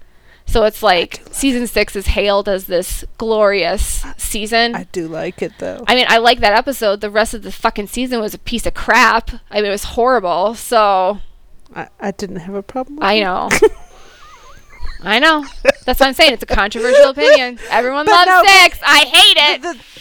So 0.46 0.64
it's 0.64 0.82
like 0.82 1.22
season 1.32 1.66
six 1.66 1.96
is 1.96 2.08
hailed 2.08 2.50
as 2.50 2.66
this 2.66 3.02
glorious 3.16 4.04
season. 4.18 4.74
I 4.74 4.84
do 4.84 5.08
like 5.08 5.40
it 5.40 5.52
though. 5.58 5.82
I 5.88 5.94
mean, 5.94 6.04
I 6.08 6.18
like 6.18 6.40
that 6.40 6.52
episode. 6.52 7.00
The 7.00 7.08
rest 7.10 7.32
of 7.32 7.42
the 7.42 7.50
fucking 7.50 7.86
season 7.86 8.20
was 8.20 8.34
a 8.34 8.38
piece 8.38 8.66
of 8.66 8.74
crap. 8.74 9.30
I 9.50 9.56
mean, 9.56 9.64
it 9.66 9.70
was 9.70 9.84
horrible. 9.84 10.54
So 10.54 11.20
I, 11.74 11.88
I 11.98 12.10
didn't 12.10 12.36
have 12.36 12.54
a 12.54 12.62
problem. 12.62 12.96
With 12.96 13.04
I 13.04 13.20
know. 13.20 13.48
I 15.02 15.18
know. 15.18 15.44
That's 15.84 16.00
what 16.00 16.02
I'm 16.08 16.14
saying. 16.14 16.32
It's 16.34 16.42
a 16.42 16.46
controversial 16.46 17.10
opinion. 17.10 17.58
Everyone 17.70 18.06
But 18.06 18.26
loves 18.26 18.46
no, 18.46 18.50
six. 18.62 18.78
I 18.82 19.00
hate 19.00 19.36
it. 19.54 19.62
the, 19.62 19.72
the 19.74 19.93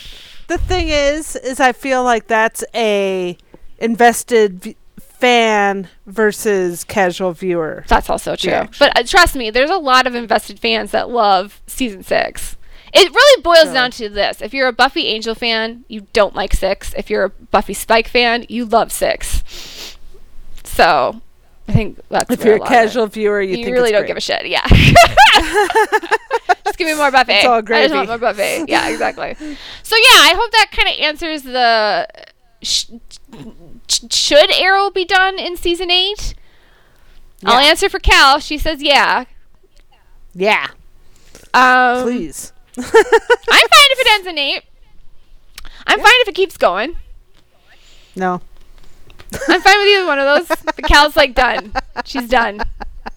thing 0.48 0.90
is 0.90 1.36
is 1.36 1.60
i 1.60 1.72
feel 1.72 2.04
like 2.04 2.28
that's 2.28 2.64
a 2.76 3.38
invested 3.80 4.60
v- 4.64 4.76
fan 4.98 5.88
versus 6.06 6.84
casual 6.84 7.32
viewer 7.34 7.84
That's 7.88 8.10
also 8.10 8.36
true. 8.36 8.52
reaction. 8.52 8.76
But 8.88 8.98
uh, 9.00 9.04
trust 9.04 9.36
me, 9.36 9.50
there's 9.52 9.70
a 9.70 9.78
lot 9.78 10.06
of 10.06 10.16
invested 10.16 10.60
fans 10.60 10.92
that 10.92 11.10
love 11.10 11.62
season 11.66 12.04
six. 12.04 12.58
It 12.94 13.10
really 13.14 13.42
boils 13.42 13.64
Really? 13.64 13.74
down 13.74 13.92
to 13.92 14.10
this. 14.10 14.42
If 14.42 14.54
you're 14.54 14.68
a 14.68 14.74
Buffy 14.74 15.08
Angel 15.08 15.34
fan, 15.34 15.86
you 15.88 16.08
don't 16.14 16.36
like 16.36 16.54
six. 16.54 16.94
If 16.98 17.10
you're 17.10 17.24
a 17.24 17.30
Buffy 17.30 17.74
Spike 17.74 18.10
fan, 18.10 18.46
you 18.50 18.66
love 18.66 18.92
six. 18.92 19.96
So, 20.64 21.22
I 21.68 21.72
think 21.74 22.00
that's 22.10 22.30
if 22.32 22.44
you're 22.44 22.56
a 22.56 22.60
lot 22.60 22.68
of 22.68 22.72
it- 22.72 22.76
casual 22.76 23.08
viewer 23.08 23.42
you, 23.42 23.58
you, 23.58 23.64
think 23.64 23.74
really 23.76 23.90
it's 23.90 23.94
don't 23.94 24.02
great. 24.02 24.08
give 24.08 24.18
a 24.18 24.22
shit. 24.22 24.48
Yeah. 24.48 24.68
just 26.66 26.78
give 26.78 26.88
me 26.88 26.96
more 26.96 27.10
Buffy. 27.12 27.34
It's 27.34 27.46
all 27.46 27.60
I 27.60 27.62
just 27.62 27.94
want 27.94 28.10
more 28.10 28.18
Buffy. 28.18 28.66
Yeah, 28.68 28.90
exactly. 28.90 29.36
so 29.84 29.96
yeah, 29.96 30.20
I 30.20 30.34
hope 30.38 30.52
that 30.52 30.68
kind 30.72 30.90
of 30.90 30.96
answers 31.00 31.44
the. 31.44 32.08
Sh- 32.62 32.86
sh- 33.90 34.00
should 34.12 34.52
Arrow 34.52 34.90
be 34.90 35.04
done 35.06 35.38
in 35.40 35.58
season 35.58 35.90
eight? 35.92 36.34
I'll 37.46 37.60
answer 37.60 37.90
for 37.90 38.00
Cal. 38.00 38.40
She 38.40 38.58
says 38.58 38.82
yeah. 38.82 39.26
Yeah, 40.34 40.68
Um, 41.54 42.04
please. 42.04 42.52
I'm 42.78 42.84
fine 42.84 42.92
if 43.48 44.00
it 44.00 44.08
ends 44.14 44.28
in 44.28 44.38
eight. 44.40 44.64
I'm 45.86 46.00
fine 46.00 46.12
if 46.22 46.28
it 46.30 46.36
keeps 46.36 46.58
going. 46.58 46.96
No. 48.16 48.42
I'm 49.48 49.62
fine 49.62 49.78
with 49.80 49.88
either 49.88 50.06
one 50.06 50.20
of 50.20 50.48
those. 50.48 50.58
But 50.64 50.78
Cal's 50.86 51.16
like 51.16 51.36
done. 51.36 51.74
She's 52.06 52.28
done. 52.28 52.62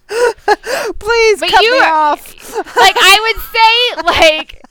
Please 0.09 1.41
But 1.41 1.51
cut 1.51 1.63
you 1.63 1.73
me 1.73 1.79
off. 1.87 2.35
Like 2.77 2.97
I 2.99 3.19
would 3.25 3.43
say, 3.53 4.03
like 4.05 4.63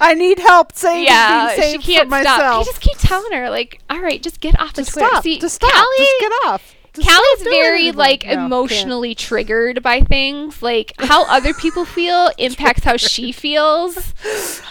I 0.00 0.14
need 0.14 0.38
help 0.38 0.72
saving 0.74 1.04
yeah, 1.04 1.54
being 1.56 1.80
she 1.80 1.94
can't 1.96 2.08
for 2.10 2.20
stop. 2.22 2.60
You 2.60 2.64
just 2.72 2.80
keep 2.80 2.96
telling 2.98 3.32
her, 3.32 3.50
like, 3.50 3.80
all 3.90 4.00
right, 4.00 4.22
just 4.22 4.40
get 4.40 4.58
off 4.60 4.72
the 4.74 4.82
Just 4.82 4.92
Twitter. 4.94 5.08
stop. 5.08 5.22
See, 5.22 5.38
just 5.38 5.56
stop. 5.56 5.72
Callie, 5.72 5.86
just 5.98 6.20
get 6.20 6.32
off. 6.46 6.74
Just 6.94 7.08
Callie's 7.08 7.42
very 7.42 7.80
anything. 7.80 7.98
like 7.98 8.24
No, 8.24 8.30
can't. 8.30 8.46
emotionally 8.46 9.14
triggered 9.14 9.82
by 9.82 10.02
things. 10.02 10.62
Like 10.62 10.92
how 10.98 11.24
other 11.24 11.54
people 11.54 11.84
feel 11.84 12.30
impacts 12.38 12.84
how 12.84 12.96
she 12.96 13.32
feels. 13.32 14.12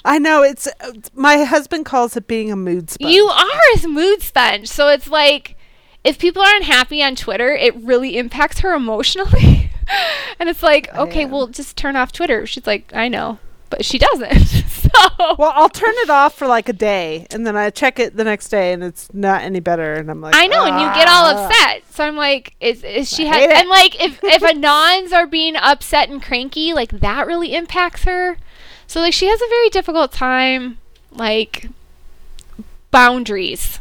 I 0.06 0.20
know 0.20 0.44
it's 0.44 0.68
uh, 0.68 0.94
my 1.14 1.44
husband 1.44 1.86
calls 1.86 2.16
it 2.16 2.28
being 2.28 2.52
a 2.52 2.56
mood 2.56 2.90
sponge. 2.90 3.12
You 3.12 3.26
are 3.26 3.60
a 3.84 3.88
mood 3.88 4.22
sponge, 4.22 4.68
so 4.68 4.90
it's 4.90 5.08
like 5.08 5.56
if 6.04 6.18
people 6.18 6.42
aren't 6.42 6.66
happy 6.66 7.04
on 7.04 7.16
Twitter, 7.16 7.54
it 7.54 7.76
really 7.76 8.18
impacts 8.18 8.60
her 8.60 8.74
emotionally. 8.74 9.70
and 10.40 10.50
it's 10.50 10.64
like, 10.64 10.94
okay, 10.96 11.24
am. 11.24 11.32
well, 11.32 11.48
just 11.48 11.78
turn 11.78 11.96
off 11.96 12.12
Twitter. 12.12 12.46
She's 12.46 12.66
like, 12.68 12.92
I 12.94 13.08
know, 13.08 13.40
but 13.70 13.86
she 13.86 13.98
doesn't. 13.98 14.64
so 14.94 15.36
Well, 15.38 15.52
I'll 15.56 15.70
turn 15.70 15.94
it 15.98 16.10
off 16.10 16.36
for 16.36 16.48
like 16.48 16.70
a 16.70 16.74
day, 16.74 17.28
and 17.32 17.46
then 17.46 17.56
I 17.56 17.70
check 17.70 18.00
it 18.00 18.16
the 18.16 18.24
next 18.24 18.50
day, 18.50 18.74
and 18.74 18.84
it's 18.84 19.14
not 19.14 19.42
any 19.42 19.60
better. 19.60 19.94
And 19.94 20.10
I'm 20.10 20.22
like, 20.22 20.36
I 20.36 20.48
know, 20.48 20.66
and 20.66 20.76
you 20.80 20.86
get 20.94 21.08
all 21.08 21.26
"Ah." 21.26 21.46
upset. 21.48 21.84
So 21.92 22.04
I'm 22.06 22.16
like, 22.16 22.56
is 22.60 22.84
is 22.84 23.10
she 23.10 23.28
ha- 23.28 23.36
and 23.40 23.70
like 23.70 24.02
if 24.02 24.24
if 24.24 24.42
anons 24.42 25.14
are 25.14 25.28
being 25.28 25.56
upset 25.56 26.10
and 26.10 26.22
cranky, 26.22 26.74
like 26.74 27.00
that 27.00 27.28
really 27.28 27.54
impacts 27.54 28.04
her. 28.04 28.38
So 28.88 29.00
like 29.00 29.14
she 29.14 29.28
has 29.28 29.42
a 29.42 29.48
very 29.48 29.70
difficult 29.70 30.12
time 30.12 30.78
like 31.12 31.68
boundaries 32.90 33.80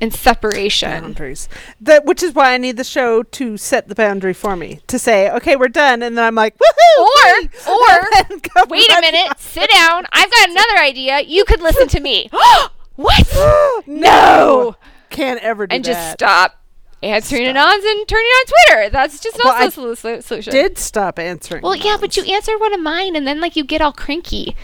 and 0.00 0.12
separation. 0.12 0.90
boundaries. 0.90 1.48
That 1.80 2.04
which 2.04 2.22
is 2.22 2.34
why 2.34 2.52
I 2.54 2.58
need 2.58 2.76
the 2.76 2.84
show 2.84 3.22
to 3.22 3.56
set 3.56 3.88
the 3.88 3.94
boundary 3.94 4.32
for 4.34 4.56
me 4.56 4.80
to 4.88 4.98
say, 4.98 5.30
okay, 5.30 5.56
we're 5.56 5.68
done, 5.68 6.02
and 6.02 6.16
then 6.18 6.24
I'm 6.24 6.34
like, 6.34 6.56
woohoo! 6.58 7.00
Or 7.00 7.72
or 7.72 8.08
And 8.16 8.28
then 8.30 8.38
go 8.54 8.64
wait 8.68 8.90
a 8.90 9.00
minute, 9.00 9.38
sit 9.38 9.70
down. 9.70 10.06
I've 10.12 10.30
got 10.30 10.50
another 10.50 10.78
idea. 10.78 11.20
You 11.20 11.44
could 11.44 11.60
listen 11.60 11.88
to 11.88 12.00
me. 12.00 12.28
what? 12.96 13.82
no, 13.86 14.76
can't 15.10 15.40
ever 15.42 15.66
do 15.66 15.74
And 15.76 15.84
that. 15.84 15.88
just 15.92 16.12
stop 16.12 16.60
answering 17.02 17.44
Stop. 17.50 17.56
anons 17.56 17.84
and 17.90 18.08
turning 18.08 18.24
on 18.24 18.44
Twitter. 18.46 18.90
That's 18.90 19.20
just 19.20 19.38
Well, 19.42 19.52
also 19.54 19.62
I 19.62 19.92
a 19.92 19.96
solu- 19.96 20.22
solution. 20.22 20.52
Did 20.52 20.78
stop 20.78 21.18
answering. 21.18 21.62
Well, 21.62 21.76
yeah, 21.76 21.96
but 22.00 22.16
you 22.16 22.22
answered 22.24 22.58
one 22.58 22.72
of 22.72 22.80
mine, 22.80 23.14
and 23.14 23.26
then 23.26 23.40
like 23.40 23.56
you 23.56 23.64
get 23.64 23.80
all 23.82 23.92
cranky. 23.92 24.56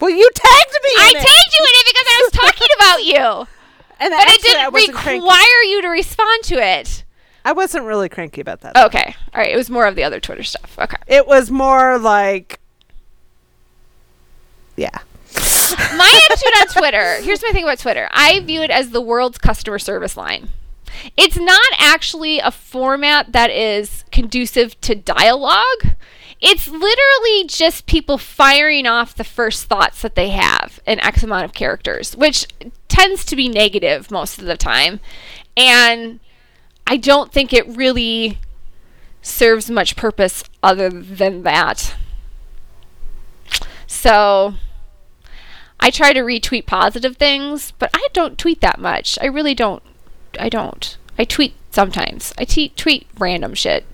well, 0.00 0.10
you 0.10 0.28
tagged 0.34 0.78
me. 0.82 0.90
I 0.98 1.06
in 1.08 1.14
tagged 1.14 1.26
it. 1.28 1.54
you 1.58 1.64
in 1.64 1.70
it 1.74 1.86
because 1.86 2.06
I 2.08 2.22
was 2.24 2.32
talking 2.32 2.68
about 2.76 3.04
you, 3.04 3.46
and 4.00 4.10
but 4.10 4.28
it 4.28 4.42
didn't 4.42 4.72
wasn't 4.72 4.94
cranky. 4.96 5.20
require 5.20 5.62
you 5.64 5.82
to 5.82 5.88
respond 5.88 6.44
to 6.44 6.54
it. 6.56 7.04
I 7.44 7.52
wasn't 7.52 7.84
really 7.84 8.08
cranky 8.08 8.40
about 8.40 8.60
that. 8.60 8.76
Okay, 8.76 9.14
all 9.34 9.40
right. 9.40 9.52
It 9.52 9.56
was 9.56 9.70
more 9.70 9.86
of 9.86 9.96
the 9.96 10.04
other 10.04 10.20
Twitter 10.20 10.42
stuff. 10.42 10.76
Okay. 10.78 10.96
It 11.06 11.26
was 11.26 11.50
more 11.50 11.98
like, 11.98 12.60
yeah. 14.76 14.98
my 15.96 16.20
attitude 16.30 16.52
on 16.60 16.66
Twitter. 16.80 17.22
Here's 17.22 17.42
my 17.42 17.50
thing 17.52 17.64
about 17.64 17.78
Twitter. 17.78 18.08
I 18.12 18.40
view 18.40 18.62
it 18.62 18.70
as 18.70 18.90
the 18.90 19.00
world's 19.00 19.38
customer 19.38 19.78
service 19.78 20.16
line. 20.16 20.50
It's 21.16 21.36
not 21.36 21.66
actually 21.78 22.38
a 22.38 22.50
format 22.50 23.32
that 23.32 23.50
is 23.50 24.04
conducive 24.10 24.80
to 24.82 24.94
dialogue. 24.94 25.94
It's 26.40 26.68
literally 26.68 27.46
just 27.48 27.86
people 27.86 28.16
firing 28.16 28.86
off 28.86 29.14
the 29.14 29.24
first 29.24 29.64
thoughts 29.64 30.02
that 30.02 30.14
they 30.14 30.28
have 30.28 30.80
in 30.86 31.00
X 31.00 31.22
amount 31.22 31.44
of 31.44 31.52
characters, 31.52 32.16
which 32.16 32.46
tends 32.86 33.24
to 33.24 33.36
be 33.36 33.48
negative 33.48 34.10
most 34.10 34.38
of 34.38 34.44
the 34.44 34.56
time. 34.56 35.00
And 35.56 36.20
I 36.86 36.96
don't 36.96 37.32
think 37.32 37.52
it 37.52 37.66
really 37.76 38.38
serves 39.20 39.68
much 39.68 39.96
purpose 39.96 40.44
other 40.62 40.88
than 40.88 41.42
that. 41.42 41.96
So 43.86 44.54
I 45.80 45.90
try 45.90 46.12
to 46.12 46.20
retweet 46.20 46.66
positive 46.66 47.16
things, 47.16 47.72
but 47.78 47.90
I 47.92 48.06
don't 48.12 48.38
tweet 48.38 48.60
that 48.60 48.78
much. 48.78 49.18
I 49.20 49.26
really 49.26 49.54
don't. 49.54 49.82
I 50.38 50.48
don't. 50.48 50.96
I 51.18 51.24
tweet 51.24 51.54
sometimes. 51.70 52.32
I 52.38 52.44
tweet 52.44 53.06
random 53.18 53.54
shit. 53.54 53.84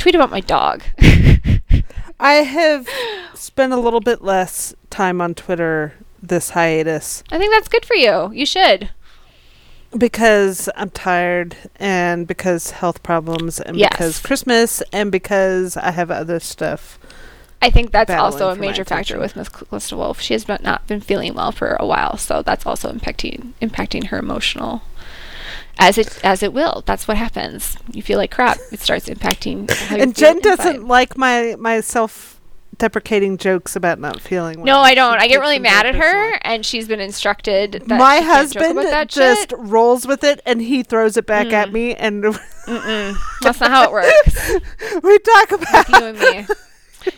Tweet 0.00 0.14
about 0.14 0.30
my 0.30 0.40
dog. 0.40 0.82
I 2.20 2.32
have 2.34 2.88
spent 3.34 3.72
a 3.72 3.76
little 3.76 4.00
bit 4.00 4.22
less 4.22 4.74
time 4.90 5.20
on 5.20 5.34
Twitter 5.34 5.94
this 6.22 6.50
hiatus 6.50 7.22
I 7.30 7.38
think 7.38 7.50
that's 7.52 7.68
good 7.68 7.84
for 7.86 7.94
you. 7.94 8.30
You 8.32 8.44
should. 8.44 8.90
because 9.96 10.68
I'm 10.76 10.90
tired 10.90 11.56
and 11.76 12.26
because 12.26 12.72
health 12.72 13.02
problems 13.02 13.60
and 13.60 13.76
Yes. 13.76 13.90
because 13.92 14.18
Christmas 14.18 14.82
and 14.92 15.10
because 15.10 15.76
I 15.76 15.90
have 15.92 16.10
other 16.10 16.40
stuff. 16.40 16.98
I 17.62 17.68
think 17.70 17.90
that's 17.90 18.10
also 18.10 18.48
a 18.50 18.56
major 18.56 18.84
factor 18.84 19.18
with 19.18 19.36
Miss 19.36 19.48
Calista 19.50 19.96
Wolf. 19.96 20.20
She 20.20 20.32
has 20.34 20.48
not 20.48 20.86
been 20.86 21.00
feeling 21.00 21.34
well 21.34 21.52
for 21.52 21.76
a 21.78 21.86
while, 21.86 22.16
so 22.16 22.40
that's 22.42 22.64
also 22.64 22.90
impacting 22.90 23.52
impacting 23.60 24.06
her 24.06 24.18
emotional. 24.18 24.80
As 25.80 25.98
it 25.98 26.20
as 26.24 26.42
it 26.42 26.52
will. 26.52 26.82
That's 26.86 27.08
what 27.08 27.16
happens. 27.16 27.76
You 27.90 28.02
feel 28.02 28.18
like 28.18 28.30
crap. 28.30 28.58
It 28.70 28.80
starts 28.80 29.08
impacting. 29.08 29.70
how 29.70 29.96
you 29.96 30.02
And 30.02 30.14
Jen 30.14 30.38
doesn't 30.40 30.86
like 30.86 31.16
my 31.16 31.56
my 31.58 31.80
self 31.80 32.36
deprecating 32.76 33.36
jokes 33.36 33.76
about 33.76 33.98
not 33.98 34.20
feeling 34.20 34.58
well. 34.58 34.66
No, 34.66 34.78
I 34.80 34.94
don't. 34.94 35.18
She 35.18 35.24
I 35.24 35.28
get 35.28 35.40
really 35.40 35.58
mad 35.58 35.84
at 35.86 35.94
her, 35.96 36.38
and 36.42 36.64
she's 36.64 36.88
been 36.88 37.00
instructed 37.00 37.72
that 37.86 37.98
my 37.98 38.20
she 38.20 38.24
can't 38.24 38.52
joke 38.52 38.62
husband 38.64 39.10
just 39.10 39.50
shit. 39.50 39.58
rolls 39.58 40.06
with 40.06 40.22
it 40.24 40.40
and 40.46 40.62
he 40.62 40.82
throws 40.82 41.16
it 41.16 41.26
back 41.26 41.52
at 41.52 41.68
Mm. 41.68 41.72
me 41.72 41.94
and 41.94 42.24
That's 43.42 43.60
not 43.60 43.70
how 43.70 43.84
it 43.84 43.92
works. 43.92 44.50
we 45.02 45.18
talk 45.18 45.52
about 45.52 45.88
you 45.88 46.04
and 46.06 46.18
me. 46.18 46.46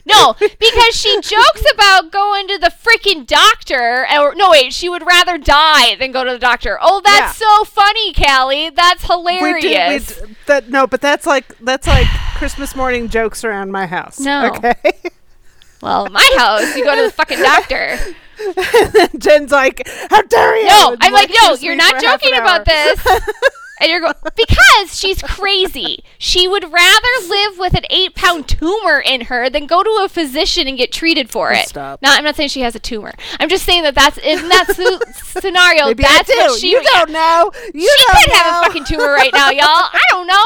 No, 0.05 0.35
because 0.39 0.95
she 0.95 1.15
jokes 1.21 1.65
about 1.73 2.11
going 2.11 2.49
to 2.49 2.59
the 2.59 2.71
freaking 2.71 3.27
doctor. 3.27 4.07
Or 4.11 4.35
no, 4.35 4.51
wait, 4.51 4.73
she 4.73 4.89
would 4.89 5.07
rather 5.07 5.39
die 5.39 5.95
than 5.97 6.13
go 6.13 6.25
to 6.25 6.33
the 6.33 6.39
doctor. 6.39 6.79
Oh, 6.81 7.01
that's 7.05 7.37
so 7.37 7.65
funny, 7.65 8.13
Callie. 8.13 8.71
That's 8.71 9.05
hilarious. 9.05 10.21
We 10.21 10.27
do, 10.27 10.29
we 10.29 10.37
that 10.47 10.69
no, 10.69 10.87
but 10.87 11.01
that's 11.01 11.27
like 11.27 11.57
that's 11.59 11.87
like 11.87 12.07
Christmas 12.37 12.75
morning 12.75 13.09
jokes 13.09 13.45
around 13.45 13.71
my 13.71 13.87
house. 13.87 14.19
No. 14.21 14.53
Okay. 14.53 14.75
Well, 15.83 16.09
my 16.11 16.29
house, 16.39 16.77
you 16.77 16.85
go 16.85 16.95
to 16.95 17.03
the 17.03 17.13
fucking 17.13 17.39
doctor. 17.41 17.99
Jen's 19.19 19.51
like, 19.51 19.87
"How 20.11 20.23
dare 20.23 20.57
you?" 20.57 20.67
No, 20.67 20.97
I'm 21.01 21.13
like, 21.13 21.31
no, 21.43 21.55
you're 21.55 21.77
not 21.77 22.01
for 22.01 22.07
half 22.07 22.23
an 22.23 22.29
joking 22.31 22.39
about 22.39 22.65
this. 22.65 23.07
And 23.83 23.91
you're 23.91 24.01
going 24.01 24.15
because 24.37 24.99
she's 24.99 25.21
crazy. 25.23 26.05
She 26.19 26.47
would 26.49 26.65
rather 26.65 27.09
live 27.29 27.59
with 27.59 27.75
an 27.75 27.85
eight 27.91 28.15
pound 28.15 28.49
tumor 28.49 29.01
in 29.01 29.23
her 29.23 29.51
than 29.51 29.67
go 29.67 29.83
to 29.83 30.03
a 30.05 30.09
physician 30.09 30.69
and 30.69 30.79
get 30.79 30.93
treated 30.93 31.31
for 31.31 31.53
it. 31.53 31.69
Stop. 31.69 32.01
No, 32.03 32.11
I'm 32.11 32.25
not 32.25 32.37
saying 32.37 32.51
she 32.51 32.61
has 32.61 32.75
a 32.75 32.81
tumor. 32.81 33.13
I'm 33.41 33.49
just 33.49 33.65
saying 33.65 33.83
that 33.83 33.95
that's 33.95 34.19
in 34.19 34.49
that 34.49 34.75
su- 34.75 35.01
scenario. 35.41 35.87
Maybe 35.87 36.03
that's 36.05 36.31
I 36.31 36.33
do. 36.35 36.39
what 36.53 36.61
she. 36.61 36.71
you 36.71 36.83
don't 36.83 37.11
know. 37.11 37.51
You 37.75 37.81
she 37.81 38.05
don't 38.07 38.23
could 38.25 38.33
have 38.35 38.63
a 38.63 38.67
fucking 38.67 38.85
tumor 38.85 39.13
right 39.13 39.33
now, 39.33 39.51
y'all. 39.51 39.61
I 39.67 40.01
don't 40.11 40.27
know. 40.27 40.45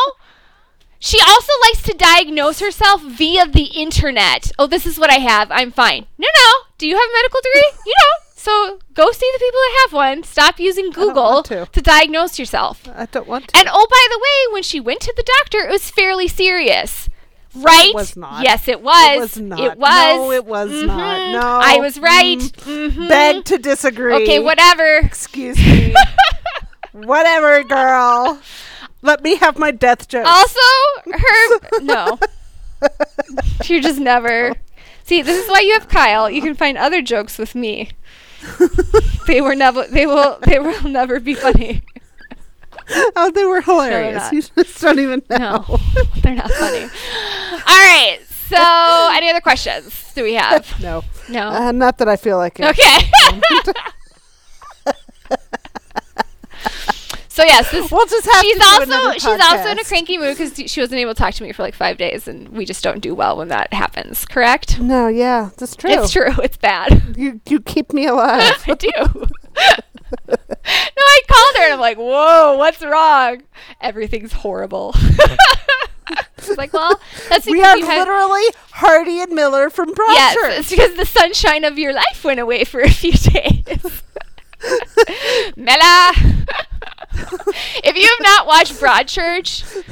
She 0.99 1.21
also 1.21 1.53
likes 1.69 1.83
to 1.85 1.93
diagnose 1.95 2.59
herself 2.59 3.03
via 3.03 3.47
the 3.47 3.65
internet. 3.65 4.51
Oh, 4.59 4.67
this 4.67 4.87
is 4.87 4.99
what 4.99 5.11
I 5.11 5.19
have. 5.19 5.51
I'm 5.53 5.71
fine. 5.71 6.07
No, 6.19 6.27
no. 6.27 6.53
Do 6.79 6.89
you 6.89 6.97
have 6.97 7.05
a 7.05 7.13
medical 7.13 7.41
degree? 7.43 7.71
You 7.87 7.95
don't. 7.99 8.26
So 8.47 8.79
go 8.95 9.11
see 9.11 9.29
the 9.33 9.39
people 9.41 9.59
that 9.59 9.87
have 9.87 9.93
one. 9.93 10.23
Stop 10.23 10.61
using 10.61 10.93
Google 10.93 11.43
want 11.43 11.47
to. 11.47 11.67
diagnose 11.83 12.39
yourself. 12.39 12.89
I 12.95 13.07
don't 13.07 13.27
want 13.27 13.49
to. 13.49 13.57
And 13.59 13.69
oh, 13.69 13.87
by 13.91 14.07
the 14.09 14.19
way, 14.21 14.55
when 14.55 14.63
she 14.63 14.79
went 14.79 15.01
to 15.01 15.13
the 15.17 15.25
doctor, 15.41 15.67
it 15.67 15.69
was 15.69 15.91
fairly 15.91 16.29
serious. 16.29 17.09
Right? 17.57 17.89
It 17.89 17.95
was 17.97 18.17
not. 18.17 18.45
Yes, 18.45 18.69
it 18.69 18.81
was. 18.83 19.17
It 19.17 19.19
was 19.19 19.37
not. 19.41 19.59
It 19.59 19.77
was. 19.77 20.17
No, 20.17 20.31
it 20.31 20.45
was 20.45 20.71
not. 20.71 21.19
Mhm. 21.19 21.33
No. 21.33 21.61
I 21.61 21.79
was 21.79 21.99
right. 21.99 22.39
Mm. 22.39 22.91
Mhm. 22.93 23.09
Beg 23.09 23.45
to 23.47 23.59
disagree. 23.59 24.15
Okay, 24.15 24.39
whatever. 24.39 24.99
Excuse 24.99 25.59
me. 25.59 25.93
whatever, 26.93 27.65
girl. 27.65 28.39
Let 29.03 29.25
me 29.25 29.35
have 29.37 29.59
my 29.59 29.73
death 29.73 30.07
joke. 30.07 30.25
Also, 30.25 30.61
her 31.11 31.81
no. 31.83 32.17
You're 33.65 33.81
just 33.81 33.99
never. 33.99 34.55
See, 35.03 35.23
this 35.23 35.43
is 35.43 35.51
why 35.51 35.61
you 35.61 35.73
have 35.73 35.89
Kyle. 35.89 36.31
You 36.31 36.43
can 36.43 36.55
find 36.55 36.79
other 36.79 37.03
jokes 37.03 37.39
with 37.39 37.57
me. 37.57 37.91
They 39.27 39.41
were 39.41 39.55
never. 39.55 39.87
They 39.87 40.07
will. 40.07 40.39
They 40.43 40.59
will 40.59 40.89
never 40.89 41.21
be 41.21 41.35
funny. 41.35 41.83
oh, 43.17 43.31
they 43.31 43.45
were 43.45 43.61
hilarious. 43.61 44.25
not. 44.25 44.33
you 44.33 44.43
just 44.43 44.81
don't 44.81 44.99
even 44.99 45.23
know. 45.31 45.65
No, 45.69 45.79
they're 46.23 46.35
not 46.35 46.51
funny. 46.51 46.83
All 46.83 47.59
right. 47.67 48.19
So, 48.49 48.57
any 49.17 49.29
other 49.31 49.41
questions 49.41 50.13
do 50.15 50.23
we 50.23 50.35
have? 50.35 50.81
No. 50.81 51.03
No. 51.29 51.49
Uh, 51.49 51.73
not 51.73 51.99
that 51.99 52.09
I 52.09 52.17
feel 52.17 52.37
like 52.37 52.61
it. 52.61 52.67
okay. 52.71 53.11
So 57.37 57.45
yes, 57.45 57.71
this 57.71 57.91
We'll 57.93 58.07
just 58.07 58.25
have 58.25 58.43
she's 58.43 58.59
also 58.63 59.13
she's 59.13 59.27
also 59.27 59.69
in 59.71 59.79
a 59.79 59.85
cranky 59.85 60.17
mood 60.17 60.39
because 60.39 60.71
she 60.71 60.81
wasn't 60.81 61.01
able 61.01 61.13
to 61.13 61.19
talk 61.19 61.35
to 61.35 61.43
me 61.43 61.53
for 61.53 61.63
like 61.63 61.75
five 61.75 61.99
days, 61.99 62.27
and 62.27 62.49
we 62.49 62.65
just 62.65 62.83
don't 62.83 63.01
do 63.01 63.15
well 63.15 63.37
when 63.37 63.49
that 63.49 63.75
happens. 63.75 64.25
Correct? 64.25 64.81
No, 64.81 65.09
yeah, 65.09 65.51
that's 65.59 65.77
true. 65.77 65.91
It's 65.91 66.11
true. 66.11 66.33
It's 66.43 66.57
bad. 66.57 67.15
You 67.19 67.41
you 67.47 67.61
keep 67.61 67.93
me 67.93 68.07
alive. 68.07 68.55
I 68.67 68.75
do. 68.75 68.89
no, 70.29 70.37
I 70.99 71.21
called 71.29 71.57
her 71.57 71.65
and 71.65 71.73
I'm 71.75 71.81
like, 71.81 71.99
"Whoa, 71.99 72.57
what's 72.57 72.83
wrong? 72.83 73.43
Everything's 73.83 74.33
horrible." 74.33 74.95
She's 76.39 76.57
like, 76.57 76.73
"Well, 76.73 76.99
that's 77.29 77.45
we 77.47 77.63
are 77.63 77.77
you 77.77 77.85
had." 77.85 77.99
literally 77.99 78.45
Hardy 78.71 79.21
and 79.21 79.33
Miller 79.33 79.69
from 79.69 79.93
Yes, 79.99 80.37
Broadchurch. 80.37 80.59
it's 80.61 80.71
because 80.71 80.95
the 80.95 81.05
sunshine 81.05 81.65
of 81.65 81.79
your 81.79 81.93
life 81.93 82.25
went 82.25 82.41
away 82.41 82.65
for 82.65 82.81
a 82.81 82.91
few 82.91 83.13
days. 83.13 84.03
Mela. 85.57 86.13
if 87.85 87.97
you 87.97 88.09
have 88.09 88.21
not 88.23 88.47
watched 88.47 88.75
Broadchurch, 88.75 89.85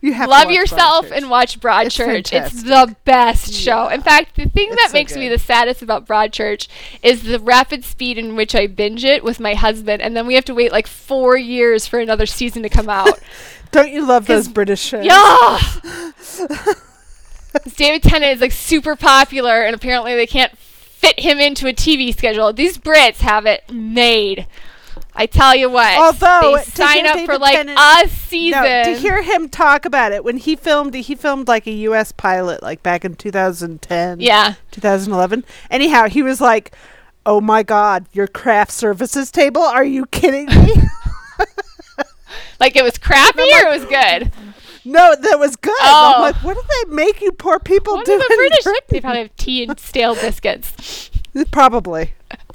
you 0.00 0.12
have 0.14 0.28
love 0.28 0.50
yourself 0.50 1.06
Broadchurch. 1.06 1.16
and 1.16 1.30
watch 1.30 1.60
Broadchurch. 1.60 2.18
It's, 2.18 2.30
fantastic. 2.30 2.64
the 2.66 2.96
best 3.04 3.54
show. 3.54 3.88
In 3.88 4.00
fact, 4.02 4.34
the 4.36 4.48
thing 4.48 4.68
It's 4.72 4.82
that 4.82 4.90
so 4.90 4.94
makes 4.94 5.14
me 5.14 5.28
the 5.28 5.38
saddest 5.38 5.80
about 5.82 6.06
Broadchurch 6.06 6.66
is 7.02 7.22
the 7.22 7.38
rapid 7.38 7.84
speed 7.84 8.18
in 8.18 8.34
which 8.34 8.54
I 8.54 8.66
binge 8.66 9.04
it 9.04 9.22
with 9.22 9.38
my 9.38 9.54
husband, 9.54 10.02
and 10.02 10.16
then 10.16 10.26
we 10.26 10.34
have 10.34 10.44
to 10.46 10.54
wait 10.54 10.72
like 10.72 10.86
four 10.88 11.36
years 11.36 11.86
for 11.86 12.00
another 12.00 12.26
season 12.26 12.62
to 12.64 12.68
come 12.68 12.88
out. 12.88 13.20
Don't 13.70 13.90
you 13.92 14.04
love 14.06 14.26
those 14.26 14.48
British 14.48 14.80
shows? 14.80 15.04
Yeah. 15.06 15.58
David 17.76 18.02
Tennant 18.02 18.32
is 18.32 18.40
like 18.40 18.52
super 18.52 18.96
popular, 18.96 19.62
and 19.62 19.74
apparently 19.74 20.14
they 20.14 20.26
can't 20.26 20.52
fit 21.02 21.20
him 21.20 21.38
into 21.38 21.66
a 21.68 21.72
TV 21.72 22.16
schedule. 22.16 22.52
These 22.52 22.78
Brits 22.78 23.18
have 23.18 23.44
it 23.44 23.70
made. 23.70 24.46
I 25.14 25.26
tell 25.26 25.54
you 25.54 25.68
what, 25.68 25.98
Although, 25.98 26.56
they 26.56 26.62
sign 26.64 27.06
up 27.06 27.18
for 27.26 27.38
like 27.38 27.54
Tennant- 27.54 27.78
a 27.78 28.08
season. 28.08 28.62
No, 28.62 28.84
to 28.84 28.96
hear 28.96 29.22
him 29.22 29.48
talk 29.50 29.84
about 29.84 30.12
it 30.12 30.24
when 30.24 30.38
he 30.38 30.56
filmed, 30.56 30.94
he 30.94 31.14
filmed 31.14 31.48
like 31.48 31.66
a 31.66 31.70
U.S. 31.70 32.12
pilot, 32.12 32.62
like 32.62 32.82
back 32.82 33.04
in 33.04 33.14
2010, 33.14 34.20
yeah, 34.20 34.54
2011. 34.70 35.44
Anyhow, 35.70 36.08
he 36.08 36.22
was 36.22 36.40
like, 36.40 36.74
"Oh 37.26 37.42
my 37.42 37.62
God, 37.62 38.06
your 38.12 38.26
craft 38.26 38.70
services 38.70 39.30
table? 39.30 39.60
Are 39.60 39.84
you 39.84 40.06
kidding 40.06 40.46
me?" 40.46 40.74
like 42.60 42.74
it 42.74 42.82
was 42.82 42.96
crappy 42.96 43.42
or 43.42 43.66
it 43.66 43.80
was 43.80 43.84
good. 43.84 44.32
No, 44.84 45.14
that 45.14 45.38
was 45.38 45.56
good. 45.56 45.74
Oh. 45.80 46.12
I'm 46.16 46.22
like, 46.22 46.36
what 46.42 46.54
do 46.54 46.62
they 46.68 46.94
make 46.94 47.20
you 47.20 47.32
poor 47.32 47.58
people 47.58 47.94
What 47.94 48.06
do? 48.06 48.18
the 48.18 48.24
British? 48.36 48.64
Britain?" 48.64 48.80
They 48.90 49.00
probably 49.00 49.22
have 49.22 49.36
tea 49.36 49.64
and 49.64 49.78
stale 49.78 50.14
biscuits. 50.14 51.10
Probably, 51.50 52.12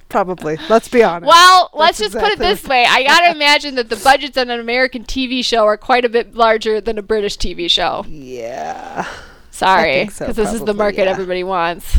probably. 0.10 0.58
Let's 0.70 0.88
be 0.88 1.04
honest. 1.04 1.28
Well, 1.28 1.70
let's 1.74 1.98
That's 1.98 2.14
just 2.14 2.24
put 2.24 2.34
it 2.34 2.40
this 2.40 2.64
way. 2.64 2.86
I 2.88 3.04
gotta 3.04 3.32
imagine 3.36 3.76
that 3.76 3.90
the 3.90 3.96
budgets 3.98 4.38
on 4.38 4.50
an 4.50 4.60
American 4.60 5.04
TV 5.04 5.44
show 5.44 5.66
are 5.66 5.78
quite 5.78 6.06
a 6.06 6.10
bit 6.10 6.36
larger 6.36 6.80
than 6.80 6.98
a 6.98 7.02
British 7.02 7.38
TV 7.38 7.70
show. 7.70 8.06
yeah. 8.08 9.08
Sorry, 9.50 9.94
think 9.94 10.12
so, 10.12 10.26
because 10.28 10.36
this 10.36 10.54
is 10.54 10.64
the 10.66 10.74
market 10.76 11.06
yeah. 11.06 11.10
everybody 11.10 11.44
wants. 11.44 11.98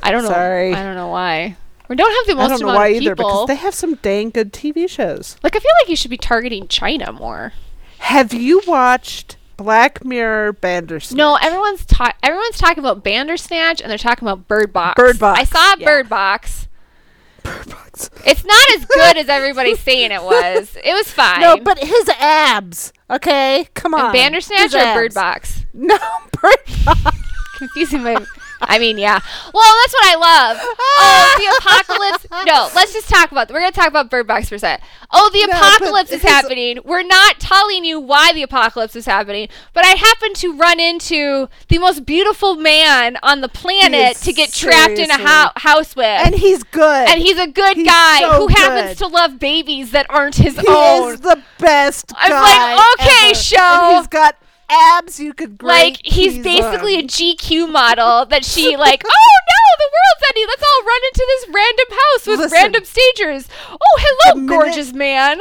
I 0.00 0.12
don't 0.12 0.22
know. 0.22 0.28
Sorry. 0.28 0.72
I 0.72 0.84
don't 0.84 0.94
know 0.94 1.08
why. 1.08 1.56
We 1.88 1.96
don't 1.96 2.12
have 2.12 2.26
the 2.28 2.36
most. 2.40 2.44
I 2.44 2.48
don't 2.56 2.60
know 2.68 2.74
why 2.74 2.90
either 2.92 3.16
because 3.16 3.48
they 3.48 3.56
have 3.56 3.74
some 3.74 3.94
dang 3.96 4.30
good 4.30 4.52
TV 4.52 4.88
shows. 4.88 5.36
like 5.42 5.56
I 5.56 5.58
feel 5.58 5.72
like 5.82 5.90
you 5.90 5.96
should 5.96 6.12
be 6.12 6.16
targeting 6.16 6.68
China 6.68 7.10
more. 7.12 7.52
Have 7.98 8.32
you 8.32 8.62
watched 8.64 9.36
Black 9.62 10.02
Mirror 10.06 10.54
Bandersnatch? 10.54 11.18
No, 11.18 11.34
everyone's 11.36 11.84
ta- 11.84 12.14
everyone's 12.22 12.56
talking 12.56 12.78
about 12.78 13.04
Bandersnatch 13.04 13.82
and 13.82 13.90
they're 13.90 13.98
talking 13.98 14.26
about 14.26 14.48
Bird 14.48 14.72
Box. 14.72 14.94
Bird 14.96 15.18
Box, 15.18 15.38
I 15.38 15.44
saw 15.44 15.74
yeah. 15.78 15.84
Bird 15.84 16.08
Box. 16.08 16.66
Bird 17.42 17.68
Box. 17.68 18.08
It's 18.24 18.42
not 18.42 18.70
as 18.76 18.86
good 18.86 19.18
as 19.18 19.28
everybody's 19.28 19.78
saying 19.80 20.12
it 20.12 20.22
was. 20.22 20.74
It 20.82 20.94
was 20.94 21.10
fine. 21.12 21.40
No, 21.42 21.58
but 21.58 21.78
his 21.78 22.08
abs. 22.18 22.94
Okay, 23.10 23.66
come 23.74 23.92
on. 23.92 24.06
And 24.06 24.12
Bandersnatch 24.14 24.72
His 24.72 24.74
or 24.74 24.94
Bird. 24.94 25.12
Box? 25.14 25.66
No, 25.74 25.96
Bird 26.40 26.56
Box. 26.86 27.16
confusing 27.58 28.02
my. 28.02 28.16
I 28.62 28.78
mean, 28.78 28.98
yeah. 28.98 29.18
Well, 29.54 29.74
that's 29.82 29.92
what 29.94 30.04
I 30.06 30.14
love. 30.16 30.56
Oh, 30.60 31.34
the 31.38 31.56
apocalypse. 31.60 32.26
No, 32.46 32.68
let's 32.74 32.92
just 32.92 33.08
talk 33.08 33.30
about. 33.32 33.50
We're 33.50 33.60
gonna 33.60 33.72
talk 33.72 33.88
about 33.88 34.10
Bird 34.10 34.26
Box 34.26 34.48
for 34.48 34.56
a 34.56 34.58
second. 34.58 34.86
Oh, 35.12 35.30
the 35.32 35.46
No, 35.46 35.56
apocalypse 35.56 36.10
is 36.12 36.22
happening. 36.22 36.78
We're 36.84 37.02
not 37.02 37.40
telling 37.40 37.84
you 37.84 37.98
why 38.00 38.32
the 38.32 38.42
apocalypse 38.42 38.94
is 38.96 39.06
happening, 39.06 39.48
but 39.72 39.84
I 39.84 39.90
happen 39.90 40.34
to 40.34 40.56
run 40.56 40.78
into 40.78 41.48
the 41.68 41.78
most 41.78 42.04
beautiful 42.06 42.56
man 42.56 43.16
on 43.22 43.40
the 43.40 43.48
planet 43.48 44.16
to 44.18 44.32
get 44.32 44.52
trapped 44.52 44.92
in 44.92 45.10
a 45.10 45.14
seriously- 45.14 45.24
hou- 45.26 45.50
house 45.56 45.96
with. 45.96 46.04
and 46.06 46.34
he's 46.34 46.62
good. 46.62 47.08
And 47.08 47.20
he's 47.20 47.38
a 47.38 47.46
good 47.46 47.76
He's 47.78 47.86
guy 47.86 48.20
so 48.20 48.32
who 48.32 48.46
happens 48.48 48.98
to 48.98 49.06
love 49.06 49.38
babies 49.38 49.90
that 49.92 50.06
aren't 50.10 50.36
his 50.36 50.58
he 50.58 50.66
own. 50.68 51.02
He 51.04 51.08
is 51.14 51.20
the 51.20 51.42
best 51.58 52.12
I'm 52.16 52.30
like, 52.30 52.86
okay, 53.00 53.30
ever. 53.30 53.34
show. 53.34 53.56
And 53.58 53.96
he's 53.96 54.06
got 54.06 54.36
abs 54.70 55.18
you 55.20 55.32
could 55.32 55.62
like 55.62 56.00
he's 56.04 56.38
basically 56.38 56.96
on. 56.96 57.04
a 57.04 57.06
GQ 57.06 57.70
model 57.70 58.26
that 58.30 58.44
she 58.44 58.76
like. 58.76 59.02
oh 59.04 59.08
no, 59.48 59.76
the 59.78 59.90
world's 59.92 60.24
ending. 60.28 60.46
Let's 60.48 60.62
all 60.62 60.84
run 60.84 61.00
into 61.12 61.26
this 61.28 61.48
random 61.54 61.86
house 61.90 62.26
with 62.26 62.38
Listen. 62.40 62.56
random 62.56 62.84
stagers. 62.84 63.48
Oh, 63.70 63.78
hello, 63.98 64.40
minute- 64.40 64.48
gorgeous 64.48 64.92
man. 64.92 65.40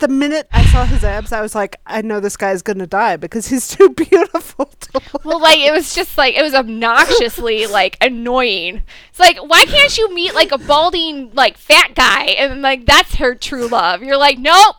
the 0.00 0.08
minute 0.08 0.48
I 0.52 0.64
saw 0.66 0.84
his 0.84 1.04
abs, 1.04 1.32
I 1.32 1.40
was 1.40 1.54
like, 1.54 1.76
I 1.86 2.02
know 2.02 2.18
this 2.18 2.36
guy's 2.36 2.62
gonna 2.62 2.86
die 2.88 3.16
because 3.16 3.46
he's 3.46 3.68
too 3.68 3.88
beautiful 3.96 4.66
to. 4.66 5.00
Well, 5.22 5.40
like 5.40 5.58
it 5.60 5.72
was 5.72 5.94
just 5.94 6.18
like 6.18 6.34
it 6.36 6.42
was 6.42 6.54
obnoxiously 6.54 7.66
like 7.70 7.96
annoying. 8.00 8.82
It's 9.10 9.20
like 9.20 9.38
why 9.38 9.64
can't 9.64 9.96
you 9.96 10.12
meet 10.14 10.34
like 10.34 10.50
a 10.52 10.58
balding 10.58 11.30
like 11.34 11.56
fat 11.56 11.94
guy 11.94 12.24
and 12.38 12.62
like 12.62 12.86
that's 12.86 13.14
her 13.16 13.34
true 13.34 13.68
love? 13.68 14.02
You're 14.02 14.16
like 14.16 14.38
nope, 14.38 14.76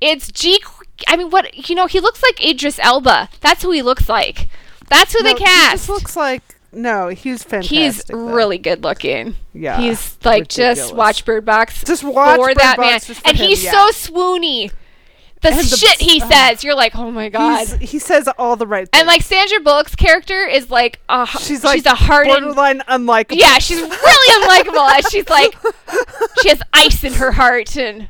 it's 0.00 0.30
G. 0.30 0.60
I 1.08 1.16
mean, 1.16 1.30
what 1.30 1.68
you 1.68 1.74
know? 1.74 1.86
He 1.86 2.00
looks 2.00 2.22
like 2.22 2.44
Idris 2.44 2.78
Elba. 2.82 3.28
That's 3.40 3.62
who 3.62 3.70
he 3.70 3.82
looks 3.82 4.08
like. 4.08 4.48
That's 4.88 5.12
who 5.12 5.20
No, 5.22 5.32
they 5.32 5.38
He 5.38 5.44
cast. 5.44 5.72
just 5.72 5.88
looks 5.88 6.16
like 6.16 6.42
no, 6.74 7.08
he's 7.08 7.42
fantastic. 7.42 7.78
He's 7.78 8.04
though. 8.04 8.16
really 8.16 8.56
good 8.58 8.82
looking. 8.82 9.36
yeah. 9.52 9.78
He's 9.78 10.16
like 10.24 10.48
just 10.48 10.94
watch 10.94 11.24
Bird 11.26 11.44
Box 11.44 11.84
Just 11.84 12.02
watch 12.02 12.38
for 12.40 12.46
Bird 12.48 12.56
that 12.58 12.76
Box 12.78 13.08
man, 13.08 13.18
and 13.26 13.36
him, 13.36 13.46
he's 13.46 13.62
yeah. 13.64 13.72
so 13.72 14.10
swoony. 14.10 14.72
The 15.42 15.52
shit 15.64 16.00
he 16.00 16.22
uh, 16.22 16.28
says, 16.28 16.62
you're 16.62 16.76
like, 16.76 16.94
oh 16.94 17.10
my 17.10 17.28
god. 17.28 17.66
He 17.82 17.98
says 17.98 18.28
all 18.38 18.54
the 18.54 18.66
right 18.66 18.88
things. 18.88 19.00
And 19.00 19.08
like 19.08 19.22
Sandra 19.22 19.58
Bullock's 19.60 19.96
character 19.96 20.46
is 20.46 20.70
like, 20.70 21.00
a, 21.08 21.22
h- 21.28 21.40
she's 21.42 21.64
like 21.64 21.78
she's 21.78 21.86
a 21.86 21.96
hardened. 21.96 22.54
borderline 22.54 22.80
unlikable. 22.88 23.36
Yeah, 23.40 23.58
she's 23.58 23.80
really 23.80 24.46
unlikable. 24.46 24.88
and 24.94 25.04
she's 25.10 25.28
like, 25.28 25.54
she 26.42 26.48
has 26.48 26.62
ice 26.72 27.02
in 27.02 27.14
her 27.14 27.32
heart, 27.32 27.76
and 27.76 28.08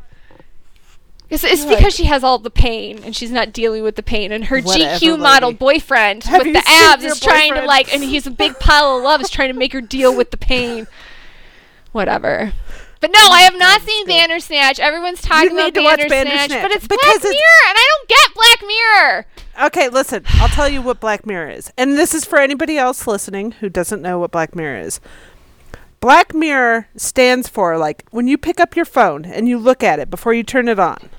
it's, 1.33 1.45
it's 1.45 1.65
Like- 1.65 1.79
because 1.79 1.95
she 1.95 2.05
has 2.05 2.23
all 2.23 2.39
the 2.39 2.51
pain, 2.51 3.01
and 3.05 3.15
she's 3.17 3.31
not 3.31 3.53
dealing 3.53 3.83
with 3.83 3.97
the 3.97 4.03
pain. 4.03 4.31
And 4.33 4.45
her 4.45 4.61
Whatever, 4.61 4.99
GQ 5.05 5.19
model 5.19 5.49
lady. 5.51 5.59
boyfriend 5.59 6.25
Have 6.25 6.45
with 6.45 6.53
the 6.55 6.63
abs 6.67 7.05
is 7.05 7.19
trying 7.21 7.55
to 7.55 7.63
like, 7.65 7.93
and 7.93 8.03
he's 8.05 8.27
a 8.27 8.31
big 8.31 8.59
pile 8.59 8.97
of 8.99 9.03
love, 9.03 9.21
is 9.21 9.31
trying 9.31 9.53
to 9.53 9.59
make 9.59 9.73
her 9.73 9.81
deal 9.81 10.15
with 10.15 10.31
the 10.31 10.37
pain. 10.37 10.87
Whatever. 11.93 12.53
But 13.01 13.11
no, 13.13 13.19
I 13.19 13.41
have 13.41 13.59
not 13.59 13.83
seen 13.83 14.07
good. 14.07 14.13
Bandersnatch. 14.13 14.79
Everyone's 14.79 15.21
talking 15.21 15.51
You 15.51 15.57
about 15.59 15.75
Bandersnatch, 15.75 16.09
Bandersnatch, 16.09 16.63
but 16.63 16.71
it's 16.71 16.87
because 16.87 17.01
Black 17.03 17.17
it's- 17.17 17.33
Mirror, 17.33 17.69
and 17.69 17.77
I 17.79 17.89
don't 17.99 18.09
get 18.09 18.35
Black 18.35 18.69
Mirror. 18.69 19.27
Okay, 19.67 19.89
listen. 19.89 20.25
I'll 20.41 20.49
tell 20.49 20.69
you 20.69 20.81
what 20.81 21.01
Black 21.01 21.27
Mirror 21.27 21.51
is. 21.51 21.73
And 21.77 21.99
this 21.99 22.15
is 22.15 22.25
for 22.25 22.39
anybody 22.39 22.79
else 22.79 23.07
listening 23.07 23.53
who 23.53 23.69
doesn't 23.69 24.01
know 24.01 24.19
what 24.19 24.31
Black 24.31 24.55
Mirror 24.55 24.79
is. 24.81 25.01
Black 26.01 26.33
Mirror 26.35 26.89
stands 26.97 27.49
for 27.49 27.77
like 27.77 28.05
when 28.11 28.27
you 28.29 28.39
pick 28.39 28.59
up 28.61 28.75
your 28.77 28.85
phone 28.85 29.25
and 29.25 29.49
you 29.49 29.59
look 29.59 29.83
at 29.83 29.99
it 29.99 30.09
before 30.11 30.33
you 30.33 30.43
turn 30.43 30.69
it 30.69 30.79
on. 30.79 31.11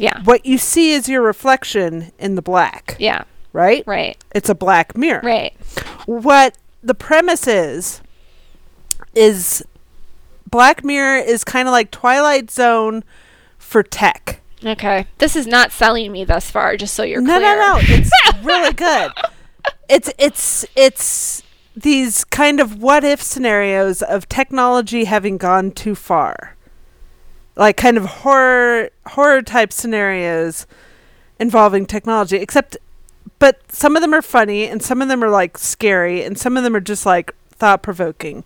Yeah. 0.00 0.22
What 0.24 0.46
you 0.46 0.58
see 0.58 0.92
is 0.92 1.08
your 1.08 1.22
reflection 1.22 2.12
in 2.18 2.34
the 2.34 2.42
black, 2.42 2.96
Yeah. 2.98 3.24
right? 3.52 3.82
Right. 3.86 4.16
It's 4.34 4.48
a 4.48 4.54
black 4.54 4.96
mirror. 4.96 5.20
Right. 5.22 5.52
What 6.06 6.56
the 6.82 6.94
premise 6.94 7.46
is 7.46 8.00
is 9.14 9.64
Black 10.50 10.82
Mirror 10.84 11.18
is 11.18 11.44
kind 11.44 11.68
of 11.68 11.72
like 11.72 11.90
Twilight 11.90 12.50
Zone 12.50 13.04
for 13.58 13.82
tech. 13.82 14.40
Okay. 14.64 15.06
This 15.18 15.36
is 15.36 15.46
not 15.46 15.72
selling 15.72 16.10
me 16.12 16.24
thus 16.24 16.50
far, 16.50 16.76
just 16.76 16.94
so 16.94 17.02
you're 17.02 17.20
no, 17.20 17.38
clear. 17.38 17.56
no, 17.58 17.74
no. 17.74 17.78
It's 17.82 18.10
really 18.44 18.72
good. 18.72 19.12
It's 19.88 20.10
it's 20.18 20.64
it's 20.74 21.42
these 21.76 22.24
kind 22.24 22.60
of 22.60 22.80
what 22.82 23.04
if 23.04 23.22
scenarios 23.22 24.02
of 24.02 24.28
technology 24.28 25.04
having 25.04 25.36
gone 25.36 25.70
too 25.70 25.94
far. 25.94 26.56
Like 27.58 27.76
kind 27.76 27.98
of 27.98 28.04
horror 28.06 28.88
horror 29.08 29.42
type 29.42 29.72
scenarios 29.72 30.66
involving 31.38 31.84
technology 31.84 32.36
except 32.36 32.76
but 33.38 33.60
some 33.70 33.96
of 33.96 34.02
them 34.02 34.14
are 34.14 34.22
funny 34.22 34.64
and 34.64 34.82
some 34.82 35.02
of 35.02 35.08
them 35.08 35.22
are 35.22 35.30
like 35.30 35.58
scary 35.58 36.24
and 36.24 36.38
some 36.38 36.56
of 36.56 36.62
them 36.62 36.74
are 36.74 36.80
just 36.80 37.04
like 37.04 37.34
thought 37.50 37.82
provoking. 37.82 38.44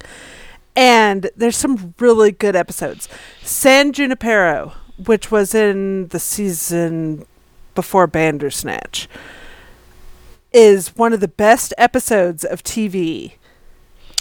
And 0.75 1.31
there's 1.37 1.57
some 1.57 1.95
really 1.99 2.33
good 2.33 2.57
episodes. 2.57 3.09
San 3.43 3.93
Junipero, 3.93 4.73
which 5.05 5.31
was 5.31 5.55
in 5.55 6.09
the 6.09 6.19
season 6.19 7.27
before 7.75 8.07
Bandersnatch. 8.07 9.09
is 10.53 10.95
one 10.97 11.13
of 11.13 11.21
the 11.21 11.29
best 11.29 11.73
episodes 11.79 12.45
of 12.45 12.63
TV 12.63 13.35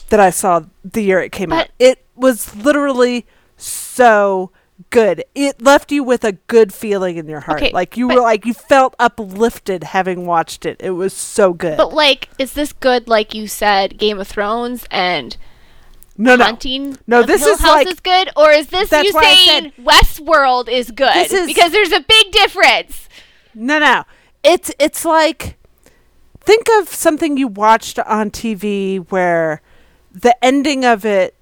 that 0.10 0.20
I 0.20 0.30
saw 0.30 0.62
the 0.84 1.02
year 1.02 1.20
it 1.20 1.32
came 1.32 1.52
out. 1.52 1.70
It 1.80 2.06
was 2.16 2.56
literally 2.56 3.26
so 3.58 4.52
good. 4.90 5.24
It 5.36 5.62
left 5.62 5.91
you 5.91 6.03
with 6.03 6.24
a 6.24 6.32
good 6.34 6.74
feeling 6.74 7.18
in 7.18 7.28
your 7.28 7.41
heart. 7.41 7.62
Okay, 7.62 7.72
like 7.72 7.95
you 7.98 8.08
but- 8.08 8.16
were 8.16 8.22
like 8.22 8.45
you 8.45 8.53
felt 8.53 8.95
uplifted 8.99 9.84
having 9.84 10.26
watched 10.26 10.66
it. 10.66 10.78
It 10.82 10.91
was 10.91 11.14
so 11.14 11.53
good. 11.53 11.78
But 11.78 11.94
like, 11.94 12.30
is 12.40 12.53
this 12.53 12.74
good? 12.74 13.08
Like 13.08 13.34
you 13.34 13.48
said, 13.48 13.98
Game 13.98 14.20
of 14.20 14.28
Thrones 14.28 14.86
and 14.91 15.38
no, 16.18 16.36
no. 16.36 16.44
Haunting. 16.45 16.98
No, 17.08 17.24
this 17.24 17.41
Hill 17.44 17.53
is 17.53 17.60
House 17.62 17.70
like- 17.70 17.88
is 17.88 17.99
good, 17.99 18.30
or 18.36 18.52
is 18.52 18.68
this 18.68 18.91
you 18.91 19.12
saying 19.12 19.74
Westworld 19.80 20.70
is 20.70 20.91
good? 20.91 21.16
Is- 21.16 21.48
because 21.48 21.72
there's 21.72 21.91
a 21.91 22.02
big 22.02 22.32
difference. 22.32 23.08
No, 23.56 23.80
no. 23.80 24.03
It's 24.44 24.72
it's 24.80 25.06
like 25.06 25.58
think 26.40 26.68
of 26.80 26.90
something 26.90 27.38
you 27.38 27.48
watched 27.48 27.99
on 27.99 28.32
TV 28.32 28.98
where 29.10 29.62
the 30.12 30.36
ending 30.44 30.84
of 30.84 31.06
it 31.06 31.36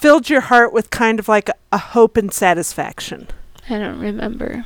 filled 0.00 0.28
your 0.30 0.40
heart 0.42 0.72
with 0.72 0.90
kind 0.90 1.18
of 1.18 1.28
like 1.28 1.48
a, 1.48 1.54
a 1.72 1.78
hope 1.78 2.16
and 2.16 2.32
satisfaction. 2.32 3.28
I 3.68 3.78
don't 3.78 4.00
remember 4.00 4.64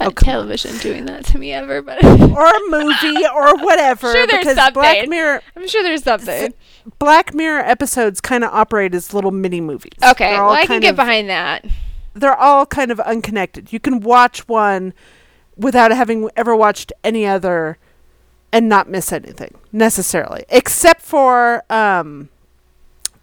Oh, 0.00 0.10
come 0.10 0.30
on. 0.30 0.34
television 0.48 0.78
doing 0.78 1.04
that 1.04 1.24
to 1.26 1.38
me 1.38 1.52
ever, 1.52 1.82
but 1.82 2.02
Or 2.04 2.46
a 2.46 2.60
movie 2.70 3.26
or 3.26 3.56
whatever 3.62 4.10
Sure, 4.12 4.26
there's 4.26 4.38
because 4.40 4.56
something. 4.56 4.72
Black 4.80 5.06
Mirror 5.08 5.42
I'm 5.54 5.68
sure 5.68 5.82
there's 5.82 6.02
something. 6.02 6.54
Black 6.98 7.34
Mirror 7.34 7.60
episodes 7.60 8.20
kind 8.20 8.42
of 8.42 8.50
operate 8.52 8.94
as 8.94 9.12
little 9.12 9.30
mini 9.30 9.60
movies. 9.60 9.92
Okay, 10.02 10.32
well, 10.32 10.48
I 10.50 10.64
can 10.66 10.80
get 10.80 10.90
of- 10.90 10.96
behind 10.96 11.28
that. 11.28 11.66
They're 12.14 12.36
all 12.36 12.66
kind 12.66 12.90
of 12.90 13.00
unconnected. 13.00 13.72
You 13.72 13.80
can 13.80 14.00
watch 14.00 14.48
one 14.48 14.92
without 15.56 15.90
having 15.92 16.28
ever 16.36 16.56
watched 16.56 16.92
any 17.04 17.26
other 17.26 17.78
and 18.50 18.68
not 18.68 18.88
miss 18.88 19.12
anything 19.12 19.54
necessarily, 19.72 20.44
except 20.48 21.02
for 21.02 21.64
um, 21.70 22.28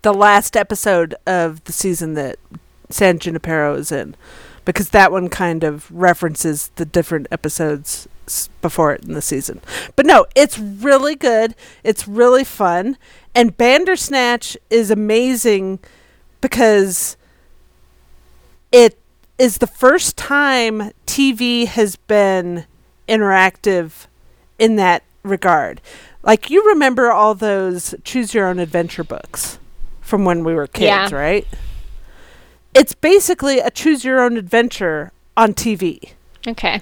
the 0.02 0.14
last 0.14 0.56
episode 0.56 1.16
of 1.26 1.64
the 1.66 1.72
season 1.72 2.14
that 2.14 2.38
San 2.90 3.20
Junipero 3.20 3.76
is 3.76 3.92
in, 3.92 4.16
because 4.66 4.90
that 4.90 5.12
one 5.12 5.30
kind 5.30 5.64
of 5.64 5.90
references 5.92 6.72
the 6.76 6.86
different 6.86 7.28
episodes 7.32 8.08
before 8.62 8.94
it 8.94 9.04
in 9.04 9.14
the 9.14 9.22
season. 9.22 9.62
But 9.96 10.06
no, 10.06 10.26
it's 10.36 10.60
really 10.60 11.16
good. 11.16 11.56
It's 11.84 12.08
really 12.08 12.44
fun, 12.44 12.98
and 13.36 13.58
Bandersnatch 13.58 14.58
is 14.70 14.92
amazing 14.92 15.80
because 16.42 17.18
it 18.72 18.98
is 19.38 19.58
the 19.58 19.68
first 19.68 20.18
time 20.18 20.92
TV 21.06 21.66
has 21.66 21.96
been 21.96 22.66
interactive 23.08 24.06
in 24.58 24.76
that 24.76 25.04
regard. 25.24 25.82
Like 26.22 26.50
you 26.50 26.66
remember 26.68 27.12
all 27.12 27.34
those 27.34 27.96
choose 28.04 28.34
your 28.34 28.48
own 28.48 28.60
adventure 28.60 29.04
books 29.04 29.58
from 30.10 30.26
when 30.26 30.44
we 30.44 30.54
were 30.54 30.68
kids, 30.68 31.12
Yeah. 31.12 31.16
right? 31.16 31.48
It's 32.74 32.94
basically 32.94 33.60
a 33.60 33.70
choose 33.72 34.04
your 34.04 34.20
own 34.20 34.36
adventure 34.38 35.12
on 35.38 35.54
TV. 35.54 36.12
Okay. 36.48 36.82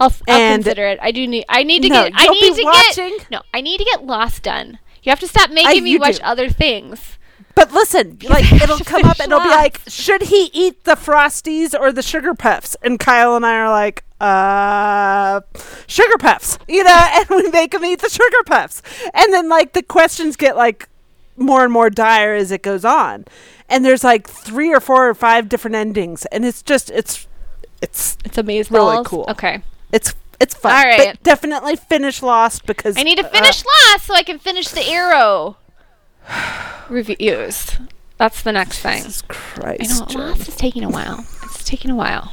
I'll, 0.00 0.12
I'll 0.28 0.54
consider 0.54 0.86
it. 0.88 0.98
I 1.00 1.10
do 1.10 1.26
need. 1.26 1.44
I 1.48 1.62
need 1.62 1.82
to 1.82 1.88
No, 1.88 2.04
get. 2.04 2.12
I 2.16 2.26
need 2.28 2.54
to 2.54 2.64
watching- 2.64 3.18
get. 3.18 3.30
No, 3.30 3.40
I 3.54 3.60
need 3.60 3.78
to 3.78 3.84
get 3.84 4.04
Lost 4.04 4.42
done. 4.42 4.78
You 5.02 5.10
have 5.10 5.20
to 5.20 5.28
stop 5.28 5.50
making 5.50 5.84
me 5.84 5.98
watch 5.98 6.16
do. 6.18 6.24
other 6.24 6.48
things. 6.50 7.18
But 7.54 7.72
listen, 7.72 8.18
like 8.28 8.50
it'll 8.62 8.78
come 8.80 9.04
up 9.04 9.18
and 9.20 9.32
it'll 9.32 9.42
be 9.42 9.48
like, 9.50 9.80
should 9.88 10.22
he 10.22 10.50
eat 10.52 10.84
the 10.84 10.92
frosties 10.96 11.78
or 11.78 11.92
the 11.92 12.02
sugar 12.02 12.34
puffs? 12.34 12.76
And 12.82 12.98
Kyle 13.00 13.34
and 13.36 13.46
I 13.46 13.56
are 13.56 13.70
like, 13.70 14.04
uh, 14.20 15.40
sugar 15.86 16.18
puffs, 16.18 16.58
you 16.68 16.84
know, 16.84 17.06
and 17.14 17.26
we 17.30 17.48
make 17.50 17.72
him 17.72 17.84
eat 17.84 18.00
the 18.00 18.10
sugar 18.10 18.42
puffs. 18.44 18.82
And 19.14 19.32
then 19.32 19.48
like 19.48 19.72
the 19.72 19.82
questions 19.82 20.36
get 20.36 20.56
like 20.56 20.88
more 21.36 21.64
and 21.64 21.72
more 21.72 21.90
dire 21.90 22.34
as 22.34 22.50
it 22.50 22.62
goes 22.62 22.84
on. 22.84 23.24
And 23.68 23.84
there's 23.84 24.04
like 24.04 24.28
three 24.28 24.72
or 24.72 24.80
four 24.80 25.08
or 25.08 25.14
five 25.14 25.48
different 25.48 25.74
endings, 25.76 26.24
and 26.26 26.44
it's 26.44 26.62
just 26.62 26.90
it's 26.90 27.26
it's 27.82 28.16
It's 28.24 28.38
amazing. 28.38 28.74
Really 28.76 29.04
cool. 29.04 29.26
Okay. 29.28 29.62
it's 29.92 30.14
it's 30.40 30.54
fun. 30.54 30.72
All 30.72 30.84
right. 30.84 31.12
But 31.14 31.22
definitely 31.22 31.76
finish 31.76 32.22
Lost 32.22 32.66
because 32.66 32.96
I 32.96 33.02
need 33.02 33.18
to 33.18 33.26
uh, 33.26 33.30
finish 33.30 33.64
Lost 33.64 34.06
so 34.06 34.14
I 34.14 34.22
can 34.22 34.38
finish 34.38 34.68
the 34.68 34.82
Arrow 34.88 35.56
reviews. 36.88 37.76
That's 38.18 38.42
the 38.42 38.52
next 38.52 38.78
thing. 38.80 39.02
Jesus 39.02 39.22
I 39.28 39.32
Christ, 39.32 40.00
know 40.00 40.06
Jen. 40.06 40.20
Lost 40.20 40.48
is 40.48 40.56
taking 40.56 40.84
a 40.84 40.88
while. 40.90 41.20
It's 41.44 41.64
taking 41.64 41.90
a 41.90 41.96
while. 41.96 42.32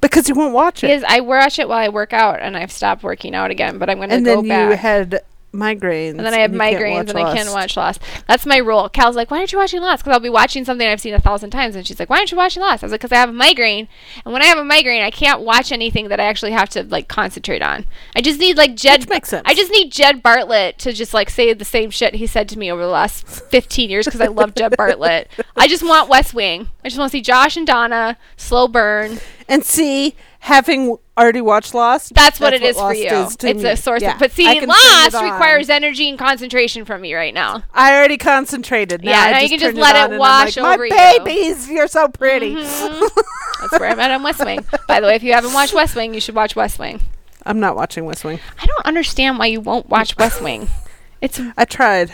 because 0.00 0.28
you 0.28 0.34
won't 0.34 0.54
watch 0.54 0.82
it. 0.82 0.90
Is 0.90 1.04
I 1.06 1.20
watch 1.20 1.58
it 1.58 1.68
while 1.68 1.78
I 1.78 1.88
work 1.88 2.12
out, 2.12 2.40
and 2.40 2.56
I've 2.56 2.72
stopped 2.72 3.02
working 3.02 3.34
out 3.34 3.50
again. 3.50 3.78
But 3.78 3.90
I'm 3.90 3.98
going 3.98 4.10
to 4.10 4.16
go 4.20 4.24
back. 4.24 4.38
and 4.42 4.50
then 4.50 4.70
you 4.70 4.76
had 4.76 5.20
migraines. 5.52 6.10
and 6.10 6.20
then 6.20 6.34
I 6.34 6.38
have 6.38 6.50
can't 6.50 6.60
migraines 6.60 7.08
and 7.08 7.18
I 7.18 7.34
can't 7.34 7.50
watch 7.52 7.76
Lost. 7.76 8.00
That's 8.26 8.44
my 8.46 8.58
rule. 8.58 8.88
Cal's 8.88 9.16
like, 9.16 9.30
why 9.30 9.38
aren't 9.38 9.52
you 9.52 9.58
watching 9.58 9.80
Lost? 9.80 10.02
Because 10.02 10.14
I'll 10.14 10.20
be 10.20 10.28
watching 10.28 10.64
something 10.64 10.86
I've 10.86 11.00
seen 11.00 11.14
a 11.14 11.20
thousand 11.20 11.50
times. 11.50 11.74
And 11.74 11.86
she's 11.86 11.98
like, 11.98 12.10
why 12.10 12.18
aren't 12.18 12.30
you 12.30 12.36
watching 12.36 12.62
Lost? 12.62 12.82
I 12.82 12.86
was 12.86 12.92
like, 12.92 13.00
because 13.00 13.12
I 13.12 13.16
have 13.16 13.30
a 13.30 13.32
migraine. 13.32 13.88
And 14.24 14.32
when 14.32 14.42
I 14.42 14.46
have 14.46 14.58
a 14.58 14.64
migraine, 14.64 15.02
I 15.02 15.10
can't 15.10 15.40
watch 15.40 15.72
anything 15.72 16.08
that 16.08 16.20
I 16.20 16.24
actually 16.24 16.52
have 16.52 16.68
to 16.70 16.84
like 16.84 17.08
concentrate 17.08 17.62
on. 17.62 17.86
I 18.14 18.20
just 18.20 18.38
need 18.38 18.56
like 18.56 18.74
Jed. 18.74 19.00
Which 19.00 19.08
makes 19.08 19.28
sense. 19.30 19.42
I 19.46 19.54
just 19.54 19.70
need 19.72 19.90
Jed 19.90 20.22
Bartlet 20.22 20.76
to 20.78 20.92
just 20.92 21.14
like 21.14 21.30
say 21.30 21.52
the 21.52 21.64
same 21.64 21.90
shit 21.90 22.14
he 22.14 22.26
said 22.26 22.48
to 22.50 22.58
me 22.58 22.70
over 22.70 22.82
the 22.82 22.88
last 22.88 23.26
15 23.26 23.90
years 23.90 24.04
because 24.06 24.20
I 24.20 24.26
love 24.26 24.54
Jed 24.54 24.72
Bartlet. 24.78 25.26
I 25.56 25.68
just 25.68 25.82
want 25.82 26.08
West 26.08 26.34
Wing. 26.34 26.68
I 26.84 26.88
just 26.88 26.98
want 26.98 27.10
to 27.10 27.18
see 27.18 27.22
Josh 27.22 27.56
and 27.56 27.66
Donna 27.66 28.18
slow 28.36 28.68
burn. 28.68 29.18
And 29.48 29.64
see, 29.64 30.14
having 30.40 30.96
already 31.16 31.40
watched 31.40 31.74
Lost, 31.74 32.14
That's, 32.14 32.38
what 32.38 32.54
it 32.54 32.62
is 32.62 32.76
for 32.76 32.94
you. 32.94 33.06
is 33.08 33.36
it's 33.42 33.62
me. 33.62 33.68
a 33.70 33.76
source. 33.76 34.02
Yeah, 34.02 34.14
of, 34.14 34.18
but 34.20 34.30
see, 34.32 34.60
Lost 34.60 35.14
requires 35.14 35.68
energy 35.68 36.08
and 36.08 36.18
concentration 36.18 36.84
from 36.84 37.00
me 37.00 37.14
right 37.14 37.34
now. 37.34 37.62
I 37.74 37.94
already 37.96 38.16
concentrated. 38.18 39.04
Now 39.04 39.10
Yeah, 39.10 39.20
I 39.22 39.30
now 39.32 39.38
you 39.40 39.48
can 39.48 39.58
just 39.58 39.76
let 39.76 39.96
on 39.96 40.12
it 40.14 40.18
wash 40.18 40.56
like, 40.56 40.74
over 40.74 40.86
you." 40.86 40.94
My 40.94 41.18
babies, 41.24 41.68
you're 41.68 41.88
so 41.88 42.08
pretty. 42.08 42.54
Mhm. 42.54 43.10
That's 43.60 43.80
where 43.80 43.90
I'm 43.90 43.98
at 44.00 44.10
on 44.12 44.22
West 44.22 44.44
Wing. 44.44 44.64
By 44.86 45.00
the 45.00 45.08
way, 45.08 45.16
if 45.16 45.22
you 45.24 45.32
haven't 45.32 45.52
watched 45.52 45.74
West 45.74 45.96
Wing, 45.96 46.14
you 46.14 46.20
should 46.20 46.36
watch 46.36 46.54
West 46.54 46.78
Wing. 46.78 47.00
I'm 47.44 47.58
not 47.60 47.74
watching 47.76 48.04
West 48.04 48.24
Wing. 48.24 48.38
I 48.60 48.66
don't 48.66 48.86
understand 48.86 49.38
why 49.38 49.46
you 49.46 49.60
won't 49.60 49.88
watch 49.88 50.16
West 50.16 50.42
Wing. 50.42 50.68
It's 51.20 51.40
I 51.56 51.64
tried. 51.64 52.12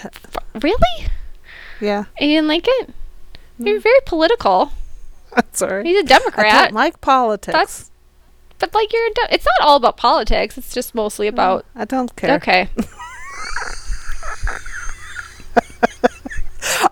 really? 0.63 1.09
Yeah, 1.79 2.05
And 2.19 2.31
you 2.31 2.39
didn't 2.39 2.49
like 2.49 2.65
it? 2.67 2.89
Mm. 3.61 3.67
You're 3.67 3.81
very 3.81 3.99
political. 4.07 4.73
I'm 5.35 5.45
sorry. 5.53 5.85
He's 5.85 6.01
a 6.01 6.05
Democrat. 6.07 6.47
I 6.55 6.63
don't 6.65 6.73
like 6.75 7.03
politics. 7.03 7.53
That's- 7.53 7.91
but 8.59 8.75
like 8.75 8.93
you're 8.93 9.09
it's 9.31 9.47
not 9.59 9.67
all 9.67 9.77
about 9.77 9.97
politics. 9.97 10.57
It's 10.59 10.73
just 10.73 10.95
mostly 10.95 11.27
mm, 11.27 11.31
about 11.31 11.67
I 11.75 11.85
don't 11.85 12.15
care. 12.17 12.37
okay. 12.37 12.69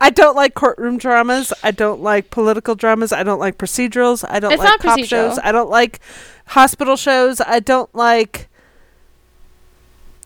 I 0.00 0.10
don't 0.10 0.36
like 0.36 0.54
courtroom 0.54 0.98
dramas. 0.98 1.52
I 1.62 1.70
don't 1.70 2.02
like 2.02 2.30
political 2.30 2.74
dramas. 2.74 3.12
I 3.12 3.22
don't 3.22 3.38
like 3.38 3.56
procedurals. 3.58 4.24
I 4.28 4.40
don't 4.40 4.52
It's 4.52 4.62
like 4.62 4.80
cop 4.80 4.98
procedural. 4.98 5.06
shows. 5.08 5.38
I 5.42 5.52
don't 5.52 5.70
like 5.70 6.00
hospital 6.46 6.96
shows. 6.96 7.40
I 7.40 7.60
don't 7.60 7.92
like 7.94 8.48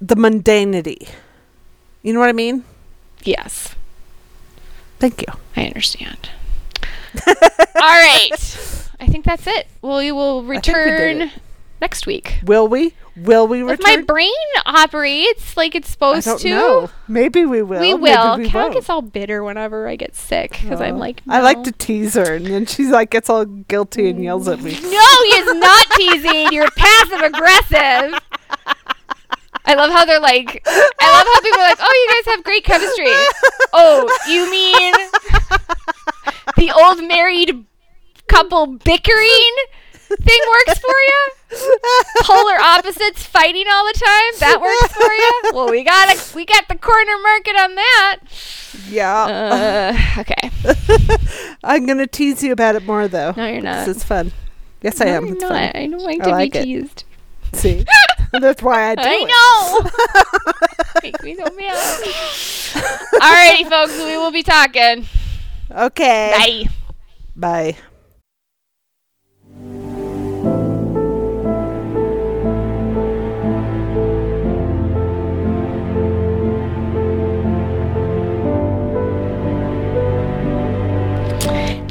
the 0.00 0.16
mundanity. 0.16 1.08
You 2.02 2.12
know 2.12 2.20
what 2.20 2.28
I 2.28 2.32
mean? 2.32 2.64
Yes. 3.22 3.74
Thank 4.98 5.22
you. 5.22 5.28
I 5.56 5.66
understand. 5.66 6.30
all 7.26 7.34
right. 7.74 8.30
I 9.00 9.06
think 9.06 9.24
that's 9.24 9.46
it. 9.46 9.66
We 9.82 10.12
will 10.12 10.40
think 10.40 10.48
we 10.48 10.56
return 10.56 11.30
next 11.80 12.06
week. 12.06 12.38
Will 12.44 12.66
we? 12.68 12.94
Will 13.16 13.46
we 13.46 13.62
return? 13.62 13.78
If 13.80 13.80
my 13.82 14.02
brain 14.02 14.30
operates 14.66 15.56
like 15.56 15.74
it's 15.74 15.88
I 15.88 15.92
supposed 15.92 16.26
don't 16.26 16.40
to, 16.40 16.48
know. 16.50 16.90
Maybe 17.08 17.44
we 17.46 17.62
will. 17.62 17.80
we 17.80 17.92
Maybe 17.94 18.02
will. 18.02 18.38
we 18.38 18.48
Cal 18.48 18.70
gets 18.72 18.90
all 18.90 19.02
bitter 19.02 19.42
whenever 19.42 19.88
I 19.88 19.96
get 19.96 20.14
sick 20.14 20.52
because 20.62 20.80
I'm 20.80 20.96
Oh. 20.96 20.98
like, 20.98 21.22
I 21.28 21.40
like 21.40 21.62
to 21.64 21.72
tease 21.72 22.14
her, 22.14 22.34
and 22.34 22.46
then 22.46 22.66
she's 22.66 22.90
like 22.90 23.10
gets 23.10 23.28
all 23.30 23.44
guilty 23.44 24.08
and 24.10 24.22
yells 24.22 24.48
at 24.48 24.60
me. 24.60 24.72
No, 24.82 25.22
he 25.22 25.30
is 25.38 25.54
not 25.58 25.86
teasing. 25.92 26.52
You're 26.52 26.70
passive 26.72 27.20
aggressive. 27.22 28.20
I 29.68 29.74
love 29.74 29.90
how 29.90 30.04
they're 30.04 30.20
like. 30.20 30.62
I 30.66 31.12
love 31.12 31.26
how 31.26 31.40
people 31.40 31.60
are 31.60 31.68
like, 31.70 31.78
"Oh, 31.80 32.06
you 32.06 32.22
guys 32.24 32.34
have 32.34 32.44
great 32.44 32.64
chemistry." 32.64 33.06
Oh, 33.72 34.08
you 34.28 34.50
mean 34.50 34.92
the 36.56 36.70
old 36.70 37.02
married 37.06 37.64
couple 38.28 38.66
bickering 38.66 39.54
thing 39.92 40.40
works 40.48 40.78
for 40.78 40.88
you? 40.90 41.28
Polar 42.22 42.58
opposites 42.58 43.24
fighting 43.24 43.64
all 43.70 43.84
the 43.86 43.92
time. 43.98 44.32
That 44.40 44.60
works 44.60 44.92
for 44.94 45.12
you? 45.12 45.40
Well, 45.54 45.70
we 45.70 45.82
got 45.84 46.08
a, 46.14 46.36
we 46.36 46.44
got 46.44 46.68
the 46.68 46.76
corner 46.76 47.18
market 47.22 47.56
on 47.56 47.74
that. 47.76 48.18
Yeah. 48.88 49.94
Uh, 50.16 50.20
okay. 50.20 50.50
I'm 51.64 51.86
gonna 51.86 52.06
tease 52.06 52.42
you 52.42 52.52
about 52.52 52.74
it 52.76 52.84
more 52.84 53.08
though. 53.08 53.32
No, 53.36 53.46
you're 53.46 53.62
not. 53.62 53.86
This 53.86 53.98
is 53.98 54.04
fun. 54.04 54.32
Yes, 54.82 55.00
I 55.00 55.06
No, 55.06 55.10
am. 55.16 55.24
you're 55.26 55.34
It's 55.34 55.42
not. 55.42 55.50
fun. 55.50 55.70
I 55.74 55.86
don't 55.86 56.02
like 56.02 56.20
I 56.20 56.24
to 56.24 56.30
like 56.30 56.52
be 56.52 56.58
it. 56.58 56.62
teased. 56.64 57.04
See, 57.52 57.84
that's 58.40 58.62
why 58.62 58.90
I 58.90 58.94
do 58.96 59.02
it. 59.04 59.06
I 59.08 59.24
know. 59.24 59.90
Make 61.02 61.22
me 61.22 61.34
so 61.36 61.44
mad. 61.56 62.02
Alrighty, 63.14 63.68
folks. 63.70 63.96
We 63.98 64.16
will 64.18 64.32
be 64.32 64.42
talking. 64.42 65.06
Okay. 65.70 66.64
Bye. 67.36 67.74
Bye. 67.74 67.76